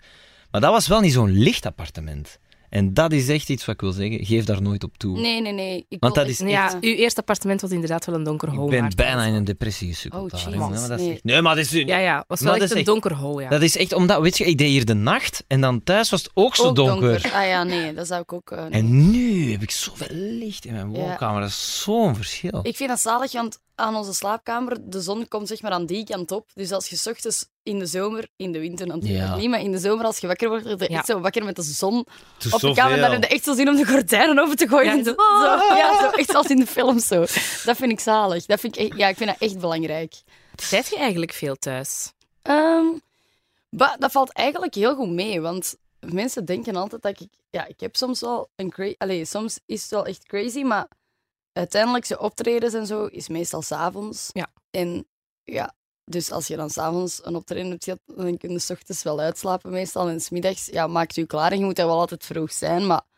Maar 0.51 0.61
dat 0.61 0.71
was 0.71 0.87
wel 0.87 1.01
niet 1.01 1.13
zo'n 1.13 1.31
licht 1.31 1.67
appartement. 1.67 2.39
En 2.73 2.95
dat 2.95 3.13
is 3.13 3.29
echt 3.29 3.49
iets 3.49 3.65
wat 3.65 3.75
ik 3.75 3.81
wil 3.81 3.93
zeggen. 3.93 4.25
Geef 4.25 4.45
daar 4.45 4.63
nooit 4.63 4.85
op 4.85 4.97
toe. 4.99 5.19
Nee, 5.21 5.41
nee, 5.41 5.53
nee. 5.53 5.87
Ik 5.89 5.97
Want 6.01 6.15
wil 6.15 6.23
dat 6.25 6.33
is 6.33 6.41
echt- 6.41 6.51
Ja, 6.51 6.69
ja. 6.71 6.79
uw 6.81 6.95
eerste 6.95 7.21
appartement 7.21 7.61
was 7.61 7.71
inderdaad 7.71 8.05
wel 8.05 8.15
een 8.15 8.23
donker 8.25 8.49
hol. 8.51 8.65
ik 8.65 8.71
ben 8.81 8.93
bijna 8.97 9.25
in 9.25 9.35
een 9.35 9.45
depressie 9.45 9.89
gesukkeld 9.89 10.33
Oh, 10.33 10.45
daar. 10.45 10.59
Maar 10.59 10.71
dat 10.89 10.91
is 10.91 11.05
Nee. 11.05 11.13
echt- 11.13 11.25
Nee, 11.25 11.43
maar 11.43 11.55
dat 11.57 11.65
is... 11.65 11.71
Ja, 11.71 11.99
ja. 11.99 12.25
was 12.29 12.41
wel 12.41 12.53
echt 12.55 12.63
is 12.63 12.71
een 12.71 12.77
echt- 12.77 12.87
donker 12.87 13.15
hol, 13.15 13.41
ja. 13.41 13.49
Dat 13.49 13.63
is 13.63 13.77
echt 13.77 13.93
omdat, 13.93 14.21
weet 14.21 14.39
je, 14.39 14.45
ik 14.45 14.59
deed 14.59 14.69
hier 14.69 14.85
de 14.85 14.95
nacht 14.95 15.45
en 15.47 15.61
dan 15.61 15.83
thuis 15.83 16.11
was 16.11 16.23
het 16.23 16.31
ook 16.35 16.57
zo 16.57 16.63
Ook 16.63 16.77
donker. 16.77 17.31
Ah 17.35 17.47
ja, 17.47 17.63
nee, 17.65 17.95
dat 17.95 18.07
zou 18.07 18.23
ik 18.23 18.33
ook... 18.33 18.51
eh, 18.51 18.61
nee. 18.63 18.71
En 18.71 19.11
nu 19.11 19.51
heb 19.53 19.63
ik 19.63 19.71
zoveel 19.71 20.17
licht 20.17 20.65
in 20.65 20.73
mijn 20.73 20.91
Ja. 20.93 20.99
woonkamer. 20.99 21.41
Dat 21.41 21.51
is 21.51 21.83
zo'n 21.83 22.17
verschil. 22.17 22.61
Ik 22.63 22.77
vind 22.77 22.89
dat 22.89 23.01
zalig, 23.01 23.33
want 23.33 23.59
aan 23.75 23.95
onze 23.97 24.13
slaapkamer, 24.15 24.77
de 24.91 25.01
zon 25.01 25.29
komt 25.29 25.49
zeg 25.49 25.63
maar 25.63 25.73
aan 25.73 25.87
die 25.87 26.05
kant 26.05 26.31
op. 26.31 26.51
Dus 26.55 26.73
als 26.73 26.89
je 26.89 26.97
's 26.97 27.07
ochtends 27.07 27.47
in 27.63 27.79
de 27.79 27.87
zomer, 27.87 28.29
in 28.37 28.53
de 28.53 28.59
winter 28.59 28.87
natuurlijk 28.87 29.25
Ja. 29.25 29.37
niet, 29.37 29.49
maar 29.51 29.61
in 29.61 29.73
de 29.73 29.79
zomer 29.79 30.05
als 30.05 30.19
je 30.19 30.27
wakker 30.27 30.49
wordt, 30.49 30.65
word 30.65 30.81
je 30.81 30.91
Ja. 30.91 30.97
echt 30.97 31.07
zo 31.07 31.21
wakker 31.21 31.45
met 31.45 31.57
de 31.57 31.63
zon 31.63 31.99
op 32.53 32.61
de 32.61 32.73
kamer. 32.75 32.97
Dan 33.01 33.11
heb 33.11 33.23
je 33.23 33.29
echt 33.29 33.45
zo 33.45 33.55
zin 33.55 33.69
om 33.69 33.77
de 33.77 33.87
gordijnen 33.87 34.39
open 34.39 34.57
te 34.57 34.69
gooien. 34.69 34.87
Ja, 34.93 34.99
en 34.99 35.05
zo, 35.05 35.15
ja, 35.77 36.01
zo, 36.01 36.07
echt 36.11 36.31
zoals 36.31 36.47
in 36.47 36.57
de 36.59 36.67
film 36.67 36.99
zo. 36.99 37.19
Dat 37.65 37.77
vind 37.77 37.93
ik 37.93 38.01
zalig. 38.01 38.47
Dat 38.47 38.61
vind 38.61 38.79
ik 38.79 38.97
ja, 38.97 39.09
ik 39.09 39.17
vind 39.17 39.31
dat 39.31 39.39
echt 39.41 39.59
belangrijk. 39.59 40.15
Zijt 40.57 40.89
je 40.89 40.97
eigenlijk 40.97 41.33
veel 41.33 41.55
thuis? 41.57 42.13
Ehm, 42.43 42.85
ba- 43.71 43.97
dat 43.99 44.11
valt 44.13 44.33
eigenlijk 44.33 44.75
heel 44.75 44.95
goed 44.95 45.11
mee, 45.11 45.41
want 45.41 45.77
mensen 46.01 46.45
denken 46.45 46.77
altijd 46.77 47.03
dat 47.03 47.21
ik... 47.21 47.29
Ja, 47.51 47.67
ik 47.67 47.81
heb 47.81 47.97
soms 47.97 48.21
wel 48.21 48.49
een 48.57 48.71
crazy... 48.71 48.95
Allee, 48.99 49.25
soms 49.25 49.59
is 49.67 49.83
het 49.83 49.91
wel 49.91 50.07
echt 50.07 50.27
crazy, 50.27 50.63
maar 50.63 50.87
uiteindelijk 51.53 52.05
zijn 52.05 52.19
optredens 52.21 52.75
en 52.75 52.87
zo 52.87 53.05
is 53.07 53.29
meestal 53.29 53.63
s'avonds. 53.63 54.31
Ja. 54.33 54.47
En 54.71 55.07
ja, 55.45 55.75
dus 56.05 56.31
als 56.31 56.47
je 56.47 56.57
dan 56.57 56.71
s'avonds 56.71 57.21
een 57.25 57.37
optreden 57.37 57.71
hebt 57.71 58.01
dan 58.07 58.37
kun 58.37 58.51
je 58.51 58.59
's 58.59 58.71
ochtends 58.71 59.03
wel 59.03 59.21
uitslapen 59.21 59.71
meestal. 59.71 60.09
En 60.09 60.21
smiddags 60.21 60.67
ja, 60.67 60.87
maakt 60.87 61.17
u 61.17 61.25
klaar 61.25 61.53
en 61.53 61.59
je 61.59 61.65
moet 61.65 61.79
er 61.79 61.87
wel 61.87 61.99
altijd 61.99 62.25
vroeg 62.25 62.53
zijn, 62.53 62.87
maar... 62.87 63.11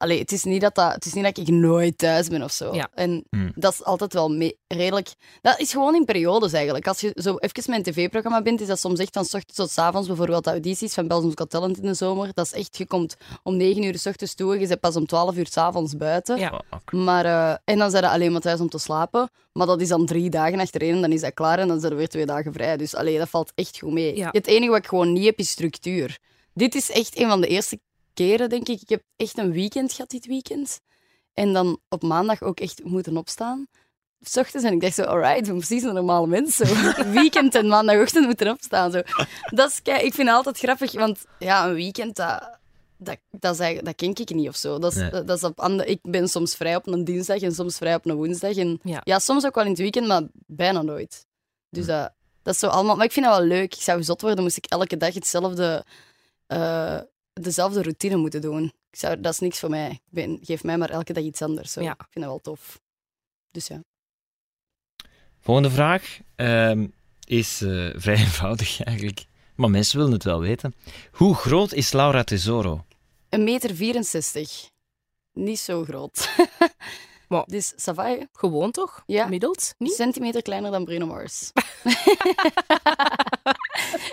Allee, 0.00 0.18
het 0.18 0.32
is 0.32 0.44
niet 0.44 0.60
dat, 0.60 0.74
dat, 0.74 0.92
het 0.94 1.04
is 1.06 1.12
niet 1.12 1.24
dat 1.24 1.38
ik 1.38 1.48
nooit 1.48 1.98
thuis 1.98 2.28
ben 2.28 2.42
of 2.42 2.52
zo. 2.52 2.74
Ja. 2.74 2.88
En 2.94 3.24
Hmm. 3.30 3.52
dat 3.54 3.72
is 3.72 3.84
altijd 3.84 4.12
wel 4.12 4.52
redelijk... 4.66 5.14
Dat 5.42 5.58
is 5.58 5.72
gewoon 5.72 5.94
in 5.94 6.04
periodes 6.04 6.52
eigenlijk. 6.52 6.86
Als 6.88 7.00
je 7.00 7.10
zo 7.14 7.36
even 7.36 7.70
met 7.70 7.86
een 7.86 7.92
tv-programma 7.92 8.42
bent, 8.42 8.60
is 8.60 8.66
dat 8.66 8.80
soms 8.80 8.98
echt 8.98 9.12
van 9.12 9.24
s 9.24 9.34
ochtends 9.34 9.56
tot 9.56 9.70
s 9.70 9.78
avonds. 9.78 10.06
Bijvoorbeeld 10.08 10.44
de 10.44 10.50
audities 10.50 10.94
van 10.94 11.08
Belgium's 11.08 11.34
Got 11.36 11.50
Talent 11.50 11.76
in 11.78 11.86
de 11.86 11.94
zomer. 11.94 12.30
Dat 12.34 12.46
is 12.46 12.52
echt, 12.52 12.76
je 12.76 12.86
komt 12.86 13.16
om 13.42 13.56
9 13.56 13.82
uur 13.82 13.98
s 13.98 14.06
ochtends 14.06 14.34
toe 14.34 14.54
en 14.54 14.60
je 14.60 14.66
bent 14.66 14.80
pas 14.80 14.96
om 14.96 15.06
12 15.06 15.36
uur 15.36 15.46
s 15.46 15.56
avonds 15.56 15.96
buiten. 15.96 16.38
Ja. 16.38 16.60
Maar, 16.90 17.24
eh, 17.24 17.56
en 17.64 17.78
dan 17.78 17.90
zijn 17.90 18.02
je 18.02 18.10
alleen 18.10 18.32
maar 18.32 18.40
thuis 18.40 18.60
om 18.60 18.68
te 18.68 18.78
slapen. 18.78 19.30
Maar 19.52 19.66
dat 19.66 19.80
is 19.80 19.88
dan 19.88 20.06
drie 20.06 20.30
dagen 20.30 20.60
achtereen 20.60 20.94
en 20.94 21.00
dan 21.00 21.12
is 21.12 21.20
dat 21.20 21.34
klaar 21.34 21.58
en 21.58 21.68
dan 21.68 21.80
zijn 21.80 21.92
er 21.92 21.98
weer 21.98 22.08
twee 22.08 22.26
dagen 22.26 22.52
vrij. 22.52 22.76
Dus 22.76 22.94
allee, 22.94 23.18
dat 23.18 23.28
valt 23.28 23.52
echt 23.54 23.78
goed 23.78 23.92
mee. 23.92 24.16
Ja. 24.16 24.28
Het 24.32 24.46
enige 24.46 24.70
wat 24.70 24.78
ik 24.78 24.86
gewoon 24.86 25.12
niet 25.12 25.24
heb, 25.24 25.38
is 25.38 25.50
structuur. 25.50 26.18
Dit 26.54 26.74
is 26.74 26.90
echt 26.90 27.18
een 27.18 27.28
van 27.28 27.40
de 27.40 27.46
eerste 27.46 27.80
keren, 28.14 28.48
denk 28.48 28.68
ik. 28.68 28.80
Ik 28.80 28.88
heb 28.88 29.02
echt 29.16 29.38
een 29.38 29.52
weekend 29.52 29.92
gehad 29.92 30.10
dit 30.10 30.26
weekend. 30.26 30.80
En 31.34 31.52
dan 31.52 31.80
op 31.88 32.02
maandag 32.02 32.42
ook 32.42 32.60
echt 32.60 32.84
moeten 32.84 33.16
opstaan. 33.16 33.66
S 34.20 34.36
ochtends 34.36 34.66
en 34.66 34.72
ik 34.72 34.80
dacht 34.80 34.94
zo, 34.94 35.02
alright, 35.02 35.38
ik 35.38 35.44
ben 35.44 35.56
precies 35.56 35.82
een 35.82 35.94
normale 35.94 36.26
mens. 36.26 36.56
Zo. 36.56 36.64
weekend 37.12 37.54
en 37.54 37.68
maandagochtend 37.68 38.26
moeten 38.26 38.48
opstaan. 38.50 38.90
Zo. 38.92 39.02
Dat 39.44 39.70
is, 39.70 39.80
ik 40.02 40.14
vind 40.14 40.28
het 40.28 40.36
altijd 40.36 40.58
grappig, 40.58 40.92
want 40.92 41.24
ja, 41.38 41.66
een 41.68 41.74
weekend, 41.74 42.16
dat, 42.16 42.58
dat, 42.96 43.16
dat, 43.30 43.60
is 43.60 43.80
dat 43.82 43.94
ken 43.94 44.08
ik 44.14 44.34
niet 44.34 44.48
of 44.48 44.56
zo. 44.56 44.78
Dat 44.78 44.92
is, 44.92 44.98
Nee. 44.98 45.10
dat 45.24 45.36
is 45.36 45.44
op 45.44 45.60
andere, 45.60 45.88
ik 45.90 45.98
ben 46.02 46.28
soms 46.28 46.54
vrij 46.56 46.76
op 46.76 46.86
een 46.86 47.04
dinsdag 47.04 47.40
en 47.40 47.52
soms 47.52 47.76
vrij 47.76 47.94
op 47.94 48.06
een 48.06 48.14
woensdag. 48.14 48.56
En, 48.56 48.80
Ja. 48.82 49.00
ja. 49.04 49.18
soms 49.18 49.46
ook 49.46 49.54
wel 49.54 49.64
in 49.64 49.70
het 49.70 49.78
weekend, 49.78 50.06
maar 50.06 50.22
bijna 50.46 50.82
nooit. 50.82 51.26
Dus 51.70 51.86
dat, 51.86 52.12
dat 52.42 52.54
is 52.54 52.60
zo 52.60 52.66
allemaal... 52.66 52.96
Maar 52.96 53.04
ik 53.04 53.12
vind 53.12 53.26
dat 53.26 53.36
wel 53.38 53.46
leuk. 53.46 53.74
Ik 53.74 53.80
zou 53.82 54.02
zot 54.02 54.20
worden, 54.20 54.42
moest 54.42 54.56
ik 54.56 54.66
elke 54.66 54.96
dag 54.96 55.14
hetzelfde, 55.14 55.84
eh, 56.46 56.98
dezelfde 57.32 57.82
routine 57.82 58.16
moeten 58.16 58.40
doen. 58.40 58.64
Ik 58.64 58.98
zou, 58.98 59.20
dat 59.20 59.32
is 59.32 59.38
niks 59.38 59.58
voor 59.58 59.70
mij. 59.70 59.90
Ik 59.90 60.00
ben, 60.08 60.38
geef 60.42 60.64
mij 60.64 60.78
maar 60.78 60.90
elke 60.90 61.12
dag 61.12 61.24
iets 61.24 61.42
anders. 61.42 61.72
Zo. 61.72 61.82
Ja. 61.82 61.92
Ik 61.92 62.06
vind 62.10 62.24
dat 62.24 62.34
wel 62.34 62.40
tof. 62.40 62.80
Dus 63.50 63.66
ja. 63.66 63.80
Volgende 65.40 65.70
vraag 65.70 66.18
ehm, 66.36 66.86
is 67.24 67.60
eh, 67.60 67.90
vrij 67.94 68.16
eenvoudig 68.24 68.82
eigenlijk. 68.82 69.24
Maar 69.54 69.70
mensen 69.70 69.96
willen 69.96 70.12
het 70.12 70.24
wel 70.24 70.40
weten. 70.40 70.74
Hoe 71.12 71.34
groot 71.34 71.72
is 71.72 71.92
Laura 71.92 72.24
Tesoro? 72.24 72.84
Een 73.28 73.44
meter 73.44 73.74
64. 73.74 74.70
Niet 75.32 75.58
zo 75.58 75.84
groot. 75.84 76.28
Maar- 77.30 77.44
Dus 77.46 77.72
Savaille, 77.76 78.28
Gewoon 78.32 78.70
toch? 78.70 79.02
Ja. 79.06 79.28
Niet? 79.28 79.74
centimeter 79.94 80.42
kleiner 80.42 80.70
dan 80.70 80.84
Bruno 80.84 81.06
Mars. 81.06 81.52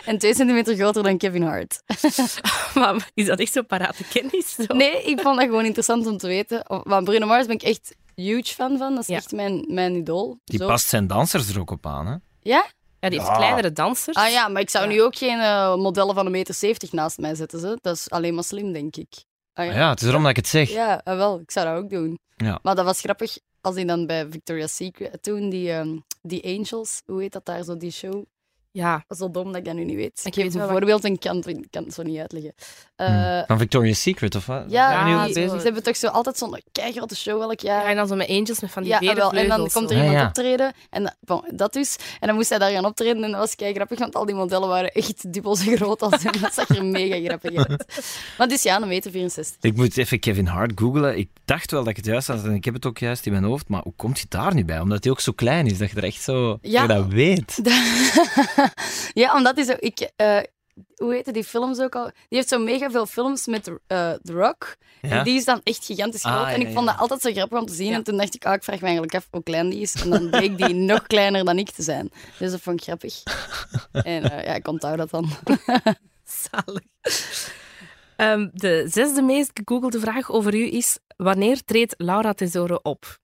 en 0.06 0.17
twee 0.17 0.36
centimeter 0.36 0.75
groter 0.75 1.03
dan 1.03 1.17
Kevin 1.17 1.41
Hart. 1.43 1.82
Maar 2.73 3.10
is 3.13 3.25
dat 3.25 3.39
echt 3.39 3.51
zo 3.51 3.62
parate 3.62 4.03
kennis? 4.03 4.56
Zo? 4.56 4.73
Nee, 4.75 5.03
ik 5.03 5.19
vond 5.21 5.36
dat 5.38 5.45
gewoon 5.45 5.65
interessant 5.65 6.08
om 6.08 6.17
te 6.17 6.27
weten. 6.27 6.63
Want 6.84 7.03
Bruno 7.06 7.25
Mars 7.25 7.45
ben 7.45 7.56
ik 7.56 7.63
echt 7.63 7.95
huge 8.15 8.53
fan 8.53 8.77
van. 8.77 8.91
Dat 8.93 9.01
is 9.01 9.08
Ja. 9.08 9.15
echt 9.15 9.32
mijn, 9.32 9.65
mijn 9.67 9.95
idool. 9.95 10.39
Die 10.43 10.60
Zo. 10.60 10.67
past 10.67 10.88
zijn 10.88 11.08
dansers 11.08 11.49
er 11.49 11.60
ook 11.60 11.71
op 11.71 11.86
aan, 11.86 12.06
hè? 12.08 12.15
Ja? 12.41 12.65
Ja, 12.99 13.10
die 13.10 13.19
heeft 13.19 13.32
Ja. 13.32 13.38
kleinere 13.38 13.73
dansers. 13.73 14.17
Ah 14.17 14.32
ja, 14.32 14.47
maar 14.47 14.62
ik 14.62 14.69
zou 14.69 14.86
Ja. 14.86 14.91
nu 14.91 15.01
ook 15.01 15.15
geen 15.15 15.39
eh, 15.39 15.75
modellen 15.75 16.15
van 16.15 16.25
een 16.25 16.32
meter 16.32 16.53
70 16.53 16.91
naast 16.91 17.17
mij 17.17 17.36
zetten. 17.36 17.60
Ze. 17.60 17.77
Dat 17.82 17.95
is 17.95 18.10
alleen 18.10 18.34
maar 18.36 18.43
slim, 18.43 18.73
denk 18.73 18.95
ik. 18.95 19.08
Ah, 19.58 19.65
ja. 19.65 19.74
Ja, 19.74 19.89
het 19.89 20.02
is 20.02 20.08
erom 20.08 20.22
dat 20.22 20.30
ik 20.30 20.36
het 20.36 20.48
zeg. 20.48 20.70
Ja, 20.70 21.02
ah, 21.04 21.15
wel. 21.17 21.39
Ik 21.39 21.52
zou 21.52 21.65
dat 21.65 21.84
ook 21.84 21.89
doen. 21.89 22.20
Ja. 22.36 22.60
Maar 22.62 22.76
dat 22.76 22.86
was 22.86 23.00
grappig 23.00 23.38
als 23.62 23.76
hij 23.76 23.86
dan 23.86 24.06
bij 24.06 24.28
Victoria's 24.30 24.76
Secret 24.76 25.24
toen, 25.24 25.50
die, 25.50 25.72
ehm, 25.72 25.98
die 26.22 26.43
Angels, 26.46 27.02
hoe 27.06 27.22
heet 27.22 27.32
dat 27.32 27.46
daar 27.46 27.63
zo, 27.63 27.78
die 27.78 27.91
show? 27.91 28.26
Ja, 28.78 28.94
Dat 28.94 29.04
is 29.08 29.20
wel 29.20 29.32
dom 29.32 29.46
dat 29.46 29.56
ik 29.56 29.66
dat 29.66 29.74
nu 29.76 29.84
niet 29.84 29.96
weet. 29.96 30.22
Ik 30.24 30.34
geef 30.34 30.54
wel 30.54 30.63
een 30.63 30.70
voorbeeld 30.70 31.04
en 31.04 31.13
ik 31.13 31.20
kan, 31.20 31.36
het- 31.36 31.48
ik 31.48 31.68
kan 31.72 31.84
het 31.84 31.94
zo 31.94 32.04
niet 32.04 32.20
uitleggen. 32.20 32.54
Eh, 32.96 33.40
Van 33.48 33.58
Victoria's 33.58 34.02
Secret, 34.02 34.36
of 34.36 34.46
wat? 34.46 34.63
ja, 34.68 35.08
ja, 35.08 35.24
al 35.24 35.34
ze, 35.34 35.40
hebben 35.63 35.84
toch 35.84 35.96
zo 35.96 36.08
altijd 36.08 36.38
zo'n 36.38 36.62
keigrote 36.72 37.16
show 37.16 37.42
elk 37.42 37.60
jaar. 37.60 37.84
ja, 37.84 37.90
en 37.90 37.96
dan 37.96 38.08
zo 38.08 38.16
met 38.16 38.28
angels 38.30 38.60
met 38.60 38.72
van 38.72 38.84
die 38.84 38.92
Ja, 38.92 38.98
vele. 39.00 39.30
En 39.40 39.48
dan 39.48 39.58
komt 39.70 39.90
zo. 39.90 39.96
er 39.96 40.02
iemand 40.02 40.12
ja. 40.20 40.26
optreden. 40.28 40.74
En 40.90 41.04
dat- 41.04 41.16
bon, 41.20 41.44
dat 41.54 41.74
dus. 41.74 41.96
En 42.20 42.28
dan 42.28 42.36
moest 42.36 42.50
hij 42.50 42.58
daar 42.60 42.72
gaan 42.72 42.86
optreden. 42.86 43.24
En 43.24 43.32
dat 43.32 43.40
was 43.40 43.56
kei 43.56 43.74
grappig, 43.74 44.00
want 44.00 44.16
al 44.16 44.26
die 44.26 44.36
modellen 44.36 44.68
waren 44.68 44.92
echt 44.92 45.34
dubbel 45.34 45.56
zo 45.56 45.76
groot 45.76 46.02
als 46.02 46.24
hem. 46.24 46.42
Dat 46.42 46.54
zag 46.54 46.70
er 46.70 46.86
mega 46.86 47.26
grappig 47.28 47.56
uit. 47.56 47.68
Maar 48.38 48.48
het 48.48 48.52
is 48.52 48.63
ja, 48.63 48.82
een 48.82 48.88
meter 48.88 49.12
64. 49.12 49.58
Ik 49.72 49.76
moet 49.78 49.98
even 49.98 50.20
Kevin 50.20 50.46
Hart 50.48 50.72
googlen. 50.76 51.18
Ik 51.18 51.30
dacht 51.46 51.72
wel 51.72 51.80
dat 51.82 51.90
ik 51.90 51.96
het 51.96 52.06
juist 52.06 52.28
had 52.28 52.44
en 52.44 52.54
ik 52.54 52.66
heb 52.66 52.74
het 52.74 52.86
ook 52.86 52.98
juist 52.98 53.26
in 53.26 53.32
mijn 53.32 53.44
hoofd. 53.44 53.68
Maar 53.70 53.82
hoe 53.84 53.94
komt 53.96 54.16
hij 54.18 54.26
daar 54.30 54.54
nu 54.54 54.66
bij? 54.66 54.80
Omdat 54.80 55.04
hij 55.04 55.12
ook 55.13 55.20
zo 55.20 55.32
klein 55.32 55.66
is, 55.66 55.78
dat 55.78 55.90
je 55.92 55.96
er 55.96 56.04
echt 56.04 56.22
zo... 56.22 56.58
Ja. 56.62 56.88
Dat 56.88 56.98
je 56.98 57.04
dat 57.04 57.12
weet. 57.13 57.58
ja, 59.13 59.36
omdat 59.36 59.65
zo... 59.65 59.73
Ik, 59.80 60.12
eh, 60.15 60.39
hoe 60.95 61.13
heette 61.13 61.32
die 61.32 61.43
films 61.43 61.80
ook 61.80 61.95
al? 61.95 62.03
Die 62.03 62.13
heeft 62.38 62.47
zo 62.47 62.60
mega 62.60 62.89
veel 62.89 63.06
films 63.06 63.45
met 63.45 63.67
eh, 63.67 64.12
The 64.12 64.34
Rock. 64.34 64.75
Ja? 65.01 65.10
En 65.10 65.23
die 65.23 65.36
is 65.38 65.45
dan 65.45 65.62
echt 65.63 65.86
gigantisch 65.86 66.23
Ah, 66.23 66.36
groot. 66.36 66.53
en 66.53 66.62
ik 66.62 66.67
ja. 66.67 66.73
vond 66.73 66.86
dat 66.88 66.97
altijd 66.97 67.21
zo 67.21 67.32
grappig 67.32 67.60
om 67.60 67.65
te 67.65 67.73
zien. 67.73 67.93
En 67.93 68.03
toen 68.03 68.17
dacht 68.17 68.36
ik, 68.36 68.45
ah, 68.45 68.53
ik 68.53 68.63
vraag 68.63 68.80
me 68.80 68.84
eigenlijk 68.84 69.15
af 69.15 69.27
hoe 69.32 69.43
klein 69.43 69.69
die 69.69 69.80
is. 69.82 69.93
En 69.93 70.10
dan 70.10 70.30
bleek 70.30 70.58
die 70.58 70.73
nog 70.91 71.08
kleiner 71.08 71.45
dan 71.45 71.58
ik 71.58 71.69
te 71.71 71.84
zijn. 71.84 72.12
Dus 72.39 72.51
dat 72.51 72.62
vond 72.62 72.80
ik 72.80 72.84
grappig. 72.86 73.23
En 73.91 74.32
eh, 74.32 74.45
ja, 74.45 74.53
ik 74.53 74.67
onthoud 74.67 74.97
dat 74.97 75.10
dan. 75.10 75.30
Zalig. 76.51 77.53
Ehm, 78.15 78.47
de 78.53 78.88
zesde 78.91 79.21
meest 79.21 79.51
gegoogelde 79.53 79.99
vraag 79.99 80.32
over 80.32 80.56
u 80.56 80.73
is: 80.73 80.97
wanneer 81.17 81.63
treedt 81.63 81.93
Laura 81.97 82.34
Tesoro 82.34 82.80
op? 82.84 83.17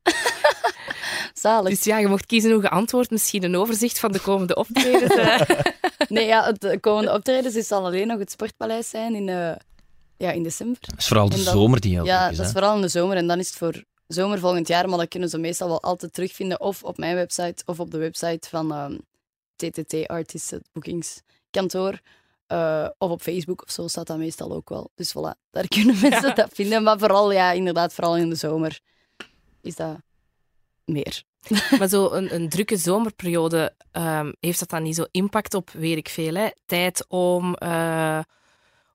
Zalig. 1.34 1.70
Dus 1.70 1.84
ja, 1.84 1.98
je 1.98 2.08
mocht 2.08 2.26
kiezen 2.26 2.52
hoe 2.52 2.62
geantwoord. 2.62 3.10
Misschien 3.10 3.44
een 3.44 3.56
overzicht 3.58 4.00
van 4.00 4.12
de 4.12 4.20
komende 4.20 4.56
optredens. 4.56 5.16
eh. 5.16 5.42
Nee, 6.10 6.26
ja, 6.26 6.44
het 6.46 6.64
eh, 6.64 6.80
komende 6.80 7.14
optredens 7.14 7.56
is 7.56 7.68
zal 7.68 7.86
alleen 7.86 8.08
nog 8.08 8.20
het 8.20 8.32
Sportpaleis 8.32 8.90
zijn 8.90 9.16
in, 9.16 9.30
eh, 9.30 9.52
ja, 10.18 10.32
in 10.32 10.44
december. 10.44 10.78
Dat 10.82 10.98
is 11.00 11.08
vooral 11.08 11.30
de 11.30 11.44
dan- 11.44 11.54
zomer 11.54 11.80
die 11.80 11.94
heel 11.94 12.06
Ja, 12.06 12.30
is. 12.30 12.38
dat 12.38 12.46
is 12.46 12.52
vooral 12.52 12.76
in 12.76 12.82
de 12.82 12.88
zomer. 12.88 13.18
En 13.18 13.28
dan 13.28 13.40
is 13.40 13.48
het 13.48 13.58
voor 13.58 13.84
zomer 14.08 14.40
volgend 14.40 14.68
jaar. 14.68 14.90
Maar 14.90 14.98
dat 14.98 15.08
kunnen 15.08 15.30
ze 15.30 15.38
meestal 15.38 15.68
wel 15.68 15.82
altijd 15.82 16.14
terugvinden. 16.14 16.60
Of 16.62 16.84
op 16.84 16.98
mijn 16.98 17.16
website 17.16 17.64
of 17.66 17.80
op 17.80 17.92
de 17.92 17.98
website 17.98 18.50
van 18.50 18.72
ehm, 18.74 18.98
TTT 19.56 20.08
Artists 20.08 20.54
Bookingskantoor. 20.74 22.00
Eh, 22.48 22.88
of 22.98 23.10
op 23.12 23.22
Facebook 23.22 23.64
of 23.64 23.72
zo 23.72 23.88
staat 23.88 24.08
dat 24.08 24.18
meestal 24.18 24.52
ook 24.54 24.70
wel. 24.70 24.92
Dus 24.96 25.10
voilà, 25.18 25.40
daar 25.52 25.68
kunnen 25.76 26.00
mensen 26.02 26.36
dat 26.36 26.50
vinden. 26.54 26.84
Maar 26.84 27.00
vooral, 27.00 27.32
ja, 27.32 27.52
inderdaad, 27.52 27.94
vooral 27.94 28.18
in 28.18 28.30
de 28.30 28.36
zomer 28.36 28.80
is 29.62 29.76
dat 29.76 29.96
meer. 30.86 31.24
maar 31.80 31.88
zo 31.88 32.12
een, 32.12 32.34
een 32.34 32.50
drukke 32.50 32.78
zomerperiode, 32.78 33.76
ehm, 33.92 34.32
heeft 34.40 34.60
dat 34.60 34.70
dan 34.70 34.84
niet 34.84 34.96
zo 34.96 35.06
impact 35.12 35.54
op, 35.54 35.70
weet 35.70 35.98
ik 35.98 36.10
veel, 36.10 36.36
hè? 36.36 36.48
tijd 36.66 37.06
om 37.08 37.56
eh, 37.56 38.20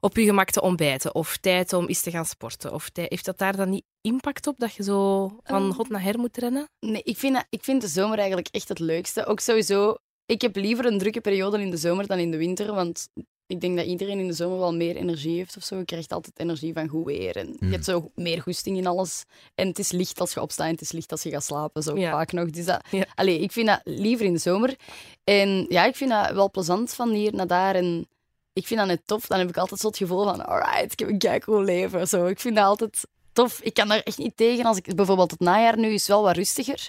op 0.00 0.16
je 0.16 0.24
gemak 0.24 0.50
te 0.50 0.60
ontbijten 0.62 1.14
of 1.14 1.36
tijd 1.36 1.72
om 1.72 1.86
eens 1.86 2.00
te 2.00 2.10
gaan 2.10 2.24
sporten? 2.26 2.72
Of 2.72 2.90
heeft 2.92 3.24
dat 3.24 3.38
daar 3.38 3.56
dan 3.56 3.70
niet 3.70 3.84
impact 4.00 4.46
op, 4.46 4.58
dat 4.58 4.74
je 4.74 4.82
zo 4.82 5.28
van 5.42 5.62
Ehm. 5.62 5.72
hot 5.76 5.88
naar 5.88 6.02
her 6.02 6.18
moet 6.18 6.36
rennen? 6.36 6.68
Nee, 6.80 7.02
ik 7.02 7.16
vind, 7.16 7.34
dat- 7.34 7.46
ik 7.50 7.64
vind 7.64 7.80
de 7.80 7.88
zomer 7.88 8.18
eigenlijk 8.18 8.48
echt 8.50 8.68
het 8.68 8.78
leukste. 8.78 9.24
Ook 9.26 9.40
sowieso, 9.40 9.96
ik 10.26 10.40
heb 10.40 10.56
liever 10.56 10.84
een 10.86 10.98
drukke 10.98 11.20
periode 11.20 11.60
in 11.60 11.70
de 11.70 11.76
zomer 11.76 12.06
dan 12.06 12.18
in 12.18 12.30
de 12.30 12.36
winter. 12.36 12.74
Want 12.74 13.08
ik 13.48 13.60
denk 13.60 13.76
dat 13.76 13.86
iedereen 13.86 14.18
in 14.18 14.26
de 14.26 14.32
zomer 14.32 14.58
wel 14.58 14.74
meer 14.74 14.96
energie 14.96 15.36
heeft 15.36 15.56
of 15.56 15.62
zo. 15.64 15.76
Je 15.78 15.84
krijgt 15.84 16.12
altijd 16.12 16.38
energie 16.38 16.72
van 16.72 16.88
goed 16.88 17.04
weer. 17.06 17.36
En 17.36 17.46
je 17.46 17.56
Mm. 17.66 17.72
hebt 17.72 17.84
zo 17.84 18.10
meer 18.14 18.42
goesting 18.42 18.76
in 18.76 18.86
alles. 18.86 19.24
En 19.54 19.68
het 19.68 19.78
is 19.78 19.90
licht 19.92 20.20
als 20.20 20.34
je 20.34 20.40
opstaat 20.40 20.66
en 20.66 20.72
het 20.72 20.80
is 20.80 20.92
licht 20.92 21.10
als 21.10 21.22
je 21.22 21.30
gaat 21.30 21.44
slapen. 21.44 21.82
Zo 21.82 21.96
Ja. 21.98 22.10
vaak 22.10 22.32
nog. 22.32 22.50
Dus 22.50 22.64
dat, 22.64 22.80
Ja. 22.90 23.06
allee, 23.14 23.38
ik 23.40 23.52
vind 23.52 23.66
dat 23.66 23.80
liever 23.84 24.26
in 24.26 24.32
de 24.32 24.38
zomer. 24.38 24.76
En 25.24 25.66
ja, 25.68 25.84
ik 25.84 25.96
vind 25.96 26.10
dat 26.10 26.30
wel 26.30 26.50
plezant 26.50 26.94
van 26.94 27.10
hier 27.10 27.34
naar 27.34 27.46
daar. 27.46 27.74
En 27.74 28.08
ik 28.52 28.66
vind 28.66 28.78
dat 28.80 28.88
net 28.88 29.00
tof. 29.04 29.26
Dan 29.26 29.38
heb 29.38 29.48
ik 29.48 29.56
altijd 29.56 29.80
zo 29.80 29.86
het 29.88 29.96
gevoel 29.96 30.24
van, 30.24 30.46
alright, 30.46 30.92
ik 30.92 30.98
heb 30.98 31.08
een 31.08 31.18
keicool 31.18 31.62
leven. 31.62 32.08
Zo, 32.08 32.26
ik 32.26 32.40
vind 32.40 32.56
dat 32.56 32.64
altijd 32.64 33.06
tof. 33.32 33.60
Ik 33.62 33.74
kan 33.74 33.88
daar 33.88 34.00
echt 34.00 34.18
niet 34.18 34.36
tegen. 34.36 34.64
Als 34.64 34.76
ik, 34.76 34.94
bijvoorbeeld 34.94 35.30
het 35.30 35.40
najaar 35.40 35.78
nu 35.78 35.88
is 35.92 36.06
wel 36.06 36.22
wat 36.22 36.36
rustiger. 36.36 36.88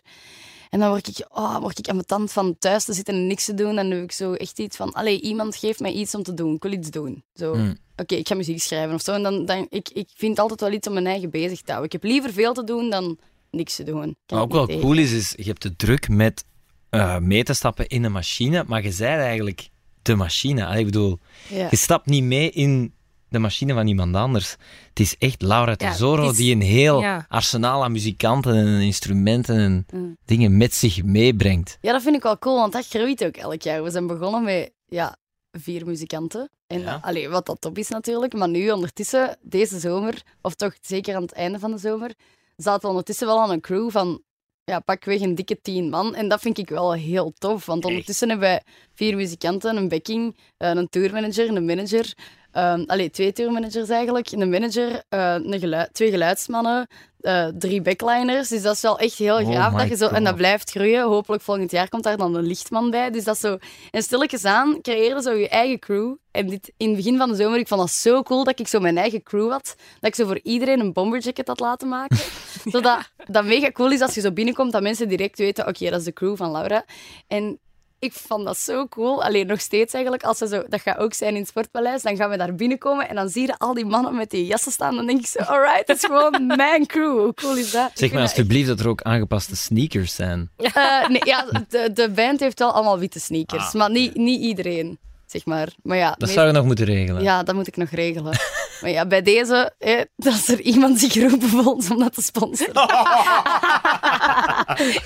En 0.70 0.80
dan 0.80 0.90
word 0.90 1.08
ik, 1.08 1.26
oh, 1.32 1.58
word 1.60 1.80
ik 1.80 1.88
aan 1.88 1.96
mijn 1.96 2.08
tand 2.08 2.32
van 2.32 2.56
thuis 2.60 2.84
te 2.86 2.94
zitten 2.94 3.14
en 3.14 3.28
niks 3.28 3.46
te 3.46 3.54
doen. 3.54 3.76
Dan 3.76 3.92
heb 3.92 4.04
ik 4.04 4.12
zo 4.12 4.34
echt 4.34 4.60
iets 4.60 4.76
van, 4.76 4.94
allee, 4.94 5.22
iemand 5.22 5.56
geeft 5.56 5.80
mij 5.80 5.92
iets 5.92 6.16
om 6.16 6.24
te 6.24 6.34
doen. 6.34 6.54
Ik 6.56 6.64
wil 6.64 6.72
iets 6.72 6.90
doen. 6.90 7.24
Zo, 7.34 7.54
Hmm. 7.54 7.78
oké, 7.96 8.16
ik 8.16 8.28
ga 8.28 8.36
muziek 8.36 8.62
schrijven 8.62 8.96
of 8.96 9.02
zo. 9.02 9.14
En 9.14 9.24
dan, 9.24 9.46
dan 9.46 9.68
ik, 9.70 9.90
ik 9.90 10.10
vind 10.16 10.40
altijd 10.40 10.60
wel 10.60 10.72
iets 10.72 10.88
om 10.88 10.94
mijn 10.94 11.06
eigen 11.08 11.30
bezig 11.30 11.58
te 11.62 11.72
houden. 11.72 11.86
Ik 11.86 11.92
heb 12.02 12.04
liever 12.12 12.34
veel 12.34 12.54
te 12.54 12.64
doen 12.64 12.90
dan 12.90 13.18
niks 13.52 13.76
te 13.76 13.84
doen. 13.84 14.16
Wat 14.26 14.40
ook 14.40 14.52
wel 14.52 14.66
tegen. 14.66 14.82
cool 14.82 14.98
is, 14.98 15.12
is 15.12 15.34
je 15.38 15.44
hebt 15.44 15.62
de 15.62 15.76
druk 15.76 16.10
met 16.10 16.46
eh, 16.90 17.18
mee 17.18 17.44
te 17.44 17.54
stappen 17.54 17.88
in 17.88 18.04
een 18.04 18.12
machine, 18.12 18.64
maar 18.68 18.84
je 18.84 18.90
bent 18.98 19.02
eigenlijk 19.22 19.70
de 20.02 20.16
machine. 20.16 20.66
Allee, 20.66 20.80
ik 20.80 20.86
bedoel, 20.86 21.20
Ja. 21.50 21.68
je 21.70 21.76
stapt 21.76 22.06
niet 22.06 22.24
mee 22.24 22.50
in 22.52 22.94
de 23.30 23.40
machine 23.40 23.74
van 23.74 23.88
iemand 23.88 24.16
anders. 24.16 24.56
Het 24.90 25.00
is 25.00 25.18
echt 25.18 25.42
Laura 25.42 25.74
Ja, 25.78 25.92
Tesoro 25.92 26.30
is- 26.30 26.38
die 26.38 26.56
een 26.56 26.62
heel 26.62 27.02
ja. 27.02 27.26
arsenaal 27.30 27.84
aan 27.84 27.92
muzikanten 27.92 28.56
en 28.56 28.80
instrumenten 28.82 29.58
en 29.58 29.86
Mm. 29.94 30.18
dingen 30.26 30.58
met 30.58 30.74
zich 30.74 31.04
meebrengt. 31.04 31.78
Ja, 31.82 31.92
dat 31.92 32.02
vind 32.02 32.16
ik 32.16 32.24
wel 32.24 32.38
cool, 32.40 32.56
want 32.56 32.74
dat 32.74 32.88
groeit 32.88 33.26
ook 33.26 33.36
elk 33.38 33.62
jaar. 33.62 33.84
We 33.84 33.90
zijn 33.90 34.08
begonnen 34.08 34.44
met 34.44 34.72
ja, 34.86 35.18
vier 35.52 35.86
muzikanten. 35.86 36.50
En 36.68 36.80
Ja. 36.80 37.00
allee, 37.02 37.30
wat 37.30 37.46
dat 37.46 37.62
top 37.62 37.78
is 37.78 37.90
natuurlijk. 37.90 38.34
Maar 38.34 38.50
nu 38.50 38.70
ondertussen, 38.72 39.38
deze 39.42 39.80
zomer, 39.80 40.22
of 40.42 40.54
toch 40.56 40.74
zeker 40.82 41.16
aan 41.16 41.22
het 41.22 41.32
einde 41.34 41.60
van 41.60 41.72
de 41.72 41.78
zomer, 41.78 42.14
zaten 42.56 42.82
we 42.82 42.88
ondertussen 42.88 43.28
wel 43.28 43.42
aan 43.42 43.52
een 43.52 43.62
crew 43.62 43.90
van 43.92 44.22
ja, 44.70 44.80
pakweg 44.80 45.22
een 45.22 45.36
dikke 45.36 45.62
tien 45.62 45.90
man. 45.90 46.16
En 46.16 46.28
dat 46.28 46.42
vind 46.42 46.58
ik 46.58 46.70
wel 46.70 46.94
heel 46.94 47.34
tof. 47.38 47.66
Want 47.66 47.86
ondertussen 47.86 48.30
hebben 48.30 48.48
wij 48.48 48.62
vier 48.94 49.16
muzikanten, 49.16 49.78
een 49.78 49.88
backing, 49.88 50.36
eh, 50.58 50.70
een 50.70 50.90
tourmanager, 50.90 51.48
een 51.56 51.66
manager. 51.66 52.14
Ehm 52.52 52.84
allee, 52.88 53.10
twee 53.10 53.32
tourmanagers 53.32 53.90
eigenlijk. 53.90 54.32
Een 54.32 54.50
manager, 54.50 55.04
eh, 55.10 55.34
een 55.34 55.60
gelui- 55.60 55.88
twee 55.92 56.10
geluidsmannen, 56.10 56.88
eh, 57.22 57.48
drie 57.48 57.82
backliners. 57.82 58.48
Dus 58.50 58.62
dat 58.62 58.76
is 58.76 58.82
wel 58.82 59.00
echt 59.00 59.18
heel 59.18 59.36
Oh 59.40 59.54
gaaf. 59.54 59.74
Dat 59.74 59.90
je 59.90 59.96
zo, 59.96 60.08
en 60.08 60.24
dat 60.24 60.36
blijft 60.36 60.70
groeien. 60.72 61.04
Hopelijk 61.04 61.44
volgend 61.44 61.72
jaar 61.72 61.90
komt 61.90 62.04
daar 62.04 62.18
dan 62.18 62.36
een 62.36 62.46
lichtman 62.48 62.90
bij. 62.90 63.10
Dus 63.12 63.24
dat 63.24 63.36
is 63.36 63.42
zo... 63.42 63.58
En 63.92 64.02
stilletjes 64.02 64.46
aan 64.46 64.82
creëren 64.82 65.22
zo 65.22 65.32
je 65.32 65.50
eigen 65.50 65.80
crew. 65.80 66.16
En 66.32 66.48
dit, 66.48 66.72
in 66.78 66.88
het 66.88 66.96
begin 66.96 67.18
van 67.18 67.30
de 67.30 67.36
zomer, 67.36 67.60
ik 67.60 67.68
vond 67.68 67.82
dat 67.82 67.92
zo 67.92 68.24
cool 68.24 68.44
dat 68.44 68.60
ik 68.60 68.68
zo 68.68 68.80
mijn 68.80 68.98
eigen 68.98 69.24
crew 69.24 69.52
had. 69.52 69.76
Dat 70.00 70.10
ik 70.10 70.16
zo 70.16 70.26
voor 70.26 70.40
iedereen 70.44 70.80
een 70.80 70.94
bomberjacket 70.94 71.48
had 71.48 71.60
laten 71.60 71.88
maken. 71.88 72.18
Zodat 72.74 73.10
dat 73.28 73.46
mega 73.46 73.72
cool 73.72 73.92
is 73.92 74.02
als 74.02 74.16
je 74.16 74.22
zo 74.22 74.32
binnenkomt, 74.32 74.72
dat 74.72 74.82
mensen 74.82 75.08
direct 75.08 75.38
weten, 75.38 75.68
oké, 75.68 75.90
dat 75.90 76.00
is 76.00 76.06
de 76.06 76.14
crew 76.14 76.36
van 76.38 76.52
Laura. 76.52 76.86
En 77.28 77.60
ik 78.00 78.14
vond 78.14 78.46
dat 78.46 78.58
zo 78.58 78.88
cool. 78.88 79.24
Alleen 79.24 79.48
nog 79.48 79.60
steeds 79.62 79.94
eigenlijk, 79.94 80.24
als 80.24 80.38
ze 80.38 80.48
zo, 80.48 80.64
dat 80.70 80.82
gaat 80.82 80.98
ook 80.98 81.14
zijn 81.14 81.34
in 81.34 81.40
het 81.40 81.48
Sportpaleis, 81.48 82.02
dan 82.02 82.16
gaan 82.16 82.30
we 82.30 82.38
daar 82.38 82.56
binnenkomen 82.56 83.10
en 83.10 83.16
dan 83.16 83.30
zie 83.30 83.46
je 83.46 83.58
al 83.58 83.74
die 83.74 83.86
mannen 83.86 84.16
met 84.16 84.30
die 84.30 84.46
jassen 84.46 84.72
staan. 84.72 84.96
Dan 84.96 85.06
denk 85.06 85.20
ik 85.20 85.28
zo, 85.28 85.40
alright, 85.40 85.88
dat 85.88 85.96
is 85.96 86.04
gewoon 86.04 86.46
mijn 86.58 86.86
crew. 86.86 87.20
Hoe 87.20 87.34
cool 87.34 87.56
is 87.58 87.72
dat? 87.72 87.92
Zeg 87.94 88.10
maar 88.12 88.20
dat 88.22 88.30
alsjeblieft 88.30 88.68
dat 88.68 88.80
er 88.80 88.88
ook 88.88 89.02
aangepaste 89.02 89.56
sneakers 89.56 90.16
zijn. 90.16 90.50
Eh, 90.58 91.08
nee, 91.08 91.22
ja, 91.26 91.46
de, 91.70 91.90
de 91.94 92.10
band 92.10 92.40
heeft 92.40 92.60
wel 92.60 92.72
allemaal 92.72 93.00
witte 93.00 93.20
sneakers, 93.20 93.66
Ah, 93.68 93.74
maar 93.74 93.92
niet, 93.92 94.16
niet 94.16 94.42
iedereen, 94.42 94.98
zeg 95.26 95.46
maar. 95.46 95.68
Maar 95.84 95.98
ja, 95.98 96.10
Dat 96.10 96.20
meest- 96.20 96.34
zou 96.34 96.48
je 96.48 96.54
nog 96.54 96.66
moeten 96.66 96.86
regelen. 96.86 97.24
ja, 97.24 97.44
dat 97.44 97.56
moet 97.56 97.68
ik 97.68 97.78
nog 97.78 97.90
regelen. 97.90 98.38
Maar 98.82 98.90
ja, 98.90 99.06
bij 99.06 99.22
deze, 99.22 99.74
hè, 99.78 100.02
als 100.18 100.48
er 100.48 100.62
iemand 100.62 101.00
zich 101.00 101.12
geroepen 101.14 101.50
voelt 101.50 101.92
om 101.92 102.00
dat 102.00 102.14
te 102.14 102.22
sponsoren. 102.22 102.76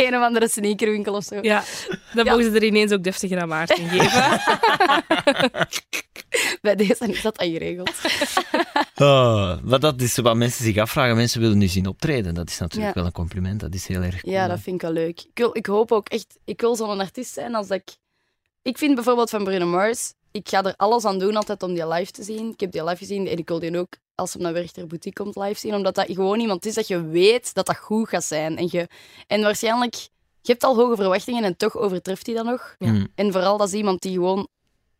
een 0.05 0.15
of 0.15 0.21
andere 0.23 0.49
sneakerwinkel 0.49 1.13
of 1.13 1.23
zo. 1.23 1.35
Ja, 1.41 1.63
dan 2.13 2.25
Ja. 2.25 2.31
mogen 2.31 2.51
ze 2.51 2.57
er 2.57 2.63
ineens 2.63 2.91
ook 2.91 3.03
deftige 3.03 3.39
aan 3.41 3.47
Maarten 3.47 3.89
geven. 3.89 4.41
Bij 6.61 6.75
deze 6.75 7.05
is 7.07 7.21
dat 7.21 7.37
al 7.37 7.47
geregeld. 7.49 7.91
Oh, 8.95 9.57
maar 9.63 9.79
dat 9.79 10.01
is 10.01 10.17
wat 10.17 10.35
mensen 10.35 10.63
zich 10.65 10.77
afvragen. 10.77 11.15
Mensen 11.15 11.41
willen 11.41 11.57
nu 11.57 11.67
zien 11.67 11.87
optreden. 11.87 12.33
Dat 12.33 12.49
is 12.49 12.59
natuurlijk 12.59 12.87
Ja. 12.87 12.93
wel 12.99 13.05
een 13.05 13.11
compliment. 13.15 13.59
Dat 13.59 13.73
is 13.73 13.87
heel 13.87 14.01
erg 14.01 14.21
cool. 14.21 14.33
Ja, 14.33 14.47
dat 14.47 14.59
vind 14.59 14.75
ik 14.75 14.81
wel 14.81 14.91
leuk. 14.91 15.19
Ik, 15.21 15.29
wil, 15.33 15.57
ik 15.57 15.65
hoop 15.65 15.91
ook 15.91 16.09
echt, 16.09 16.37
ik 16.45 16.61
wil 16.61 16.75
zo'n 16.75 16.99
artiest 16.99 17.33
zijn 17.33 17.55
als 17.55 17.67
dat 17.67 17.77
ik... 17.77 17.95
Ik 18.61 18.77
vind 18.77 18.95
bijvoorbeeld 18.95 19.29
van 19.29 19.43
Bruno 19.43 19.65
Mars, 19.65 20.13
ik 20.33 20.49
ga 20.49 20.63
er 20.63 20.73
alles 20.75 21.05
aan 21.05 21.19
doen 21.19 21.35
altijd 21.35 21.63
om 21.63 21.73
die 21.73 21.87
live 21.87 22.11
te 22.11 22.23
zien. 22.23 22.49
Ik 22.49 22.59
heb 22.59 22.71
die 22.71 22.83
live 22.83 22.97
gezien 22.97 23.27
en 23.27 23.37
ik 23.37 23.47
wil 23.47 23.59
die 23.59 23.79
ook, 23.79 23.93
als 24.15 24.33
hij 24.33 24.41
naar 24.41 24.53
Werchter 24.53 24.87
Boutique 24.87 25.23
komt, 25.23 25.35
live 25.35 25.59
zien. 25.59 25.75
Omdat 25.75 25.95
dat 25.95 26.05
gewoon 26.05 26.39
iemand 26.39 26.65
is 26.65 26.73
dat 26.73 26.87
je 26.87 27.07
weet 27.07 27.53
dat 27.53 27.65
dat 27.65 27.77
goed 27.77 28.09
gaat 28.09 28.23
zijn. 28.23 28.57
En, 28.57 28.67
je, 28.71 28.87
en 29.27 29.41
waarschijnlijk, 29.41 29.95
je 30.41 30.51
hebt 30.51 30.63
al 30.63 30.75
hoge 30.75 30.95
verwachtingen 30.95 31.43
en 31.43 31.57
toch 31.57 31.77
overtreft 31.77 32.25
hij 32.25 32.35
dat 32.35 32.45
nog. 32.45 32.75
Mm. 32.79 33.07
En 33.15 33.31
vooral 33.31 33.57
dat 33.57 33.67
is 33.67 33.73
iemand 33.73 34.01
die 34.01 34.13
gewoon 34.13 34.47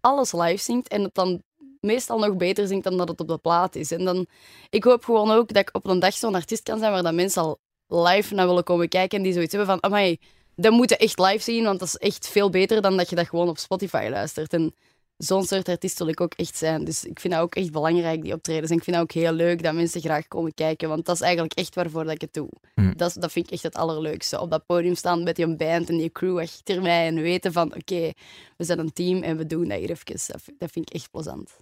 alles 0.01 0.31
live 0.31 0.63
zingt 0.63 0.87
en 0.87 1.03
het 1.03 1.13
dan 1.13 1.41
meestal 1.79 2.19
nog 2.19 2.35
beter 2.35 2.67
zingt 2.67 2.83
dan 2.83 2.97
dat 2.97 3.07
het 3.07 3.19
op 3.19 3.27
de 3.27 3.37
plaat 3.37 3.75
is. 3.75 3.91
En 3.91 4.05
dan, 4.05 4.27
ik 4.69 4.83
hoop 4.83 5.03
gewoon 5.03 5.31
ook 5.31 5.47
dat 5.47 5.57
ik 5.57 5.69
op 5.71 5.85
een 5.85 5.99
dag 5.99 6.13
zo'n 6.13 6.35
artiest 6.35 6.63
kan 6.63 6.79
zijn 6.79 6.91
waar 6.91 7.03
dat 7.03 7.13
mensen 7.13 7.41
al 7.41 7.59
live 7.87 8.33
naar 8.33 8.47
willen 8.47 8.63
komen 8.63 8.89
kijken 8.89 9.17
en 9.17 9.23
die 9.23 9.33
zoiets 9.33 9.53
hebben 9.53 9.69
van, 9.69 9.83
amai, 9.83 10.17
dat 10.55 10.71
moet 10.71 10.89
je 10.89 10.97
echt 10.97 11.19
live 11.19 11.43
zien, 11.43 11.63
want 11.63 11.79
dat 11.79 11.87
is 11.87 11.97
echt 11.97 12.27
veel 12.27 12.49
beter 12.49 12.81
dan 12.81 12.97
dat 12.97 13.09
je 13.09 13.15
dat 13.15 13.27
gewoon 13.27 13.49
op 13.49 13.57
Spotify 13.57 14.07
luistert. 14.09 14.53
En 14.53 14.73
zo'n 15.17 15.43
soort 15.43 15.69
artiest 15.69 15.97
wil 15.97 16.07
ik 16.07 16.21
ook 16.21 16.33
echt 16.33 16.57
zijn. 16.57 16.83
Dus 16.83 17.03
ik 17.05 17.19
vind 17.19 17.33
dat 17.33 17.41
ook 17.41 17.55
echt 17.55 17.71
belangrijk, 17.71 18.21
die 18.21 18.33
optredens. 18.33 18.69
En 18.71 18.77
ik 18.77 18.83
vind 18.83 18.95
dat 18.95 19.05
ook 19.05 19.11
heel 19.11 19.31
leuk 19.31 19.63
dat 19.63 19.73
mensen 19.73 20.01
graag 20.01 20.27
komen 20.27 20.53
kijken. 20.53 20.89
Want 20.89 21.05
dat 21.05 21.15
is 21.15 21.21
eigenlijk 21.21 21.53
echt 21.53 21.75
waarvoor 21.75 22.03
dat 22.03 22.13
ik 22.13 22.21
het 22.21 22.33
doe. 22.33 22.49
Hm. 22.75 22.93
Dat, 22.95 23.09
is- 23.09 23.13
dat 23.15 23.31
vind 23.31 23.45
ik 23.45 23.51
echt 23.51 23.63
het 23.63 23.75
allerleukste. 23.75 24.39
Op 24.39 24.49
dat 24.51 24.65
podium 24.65 24.95
staan 24.95 25.23
met 25.23 25.35
die 25.35 25.55
band 25.55 25.89
en 25.89 25.97
die 25.97 26.11
crew 26.11 26.39
achter 26.39 26.81
mij. 26.81 27.07
En 27.07 27.15
weten 27.15 27.51
van, 27.53 27.75
oké, 27.75 28.11
we 28.57 28.63
zijn 28.63 28.79
een 28.79 28.93
team 28.93 29.23
en 29.23 29.37
we 29.37 29.45
doen 29.45 29.67
dat 29.67 29.77
hier 29.79 29.89
even. 29.89 30.05
Dat, 30.05 30.41
vind- 30.41 30.59
dat 30.59 30.71
vind 30.71 30.89
ik 30.89 30.95
echt 30.95 31.11
plezant. 31.11 31.55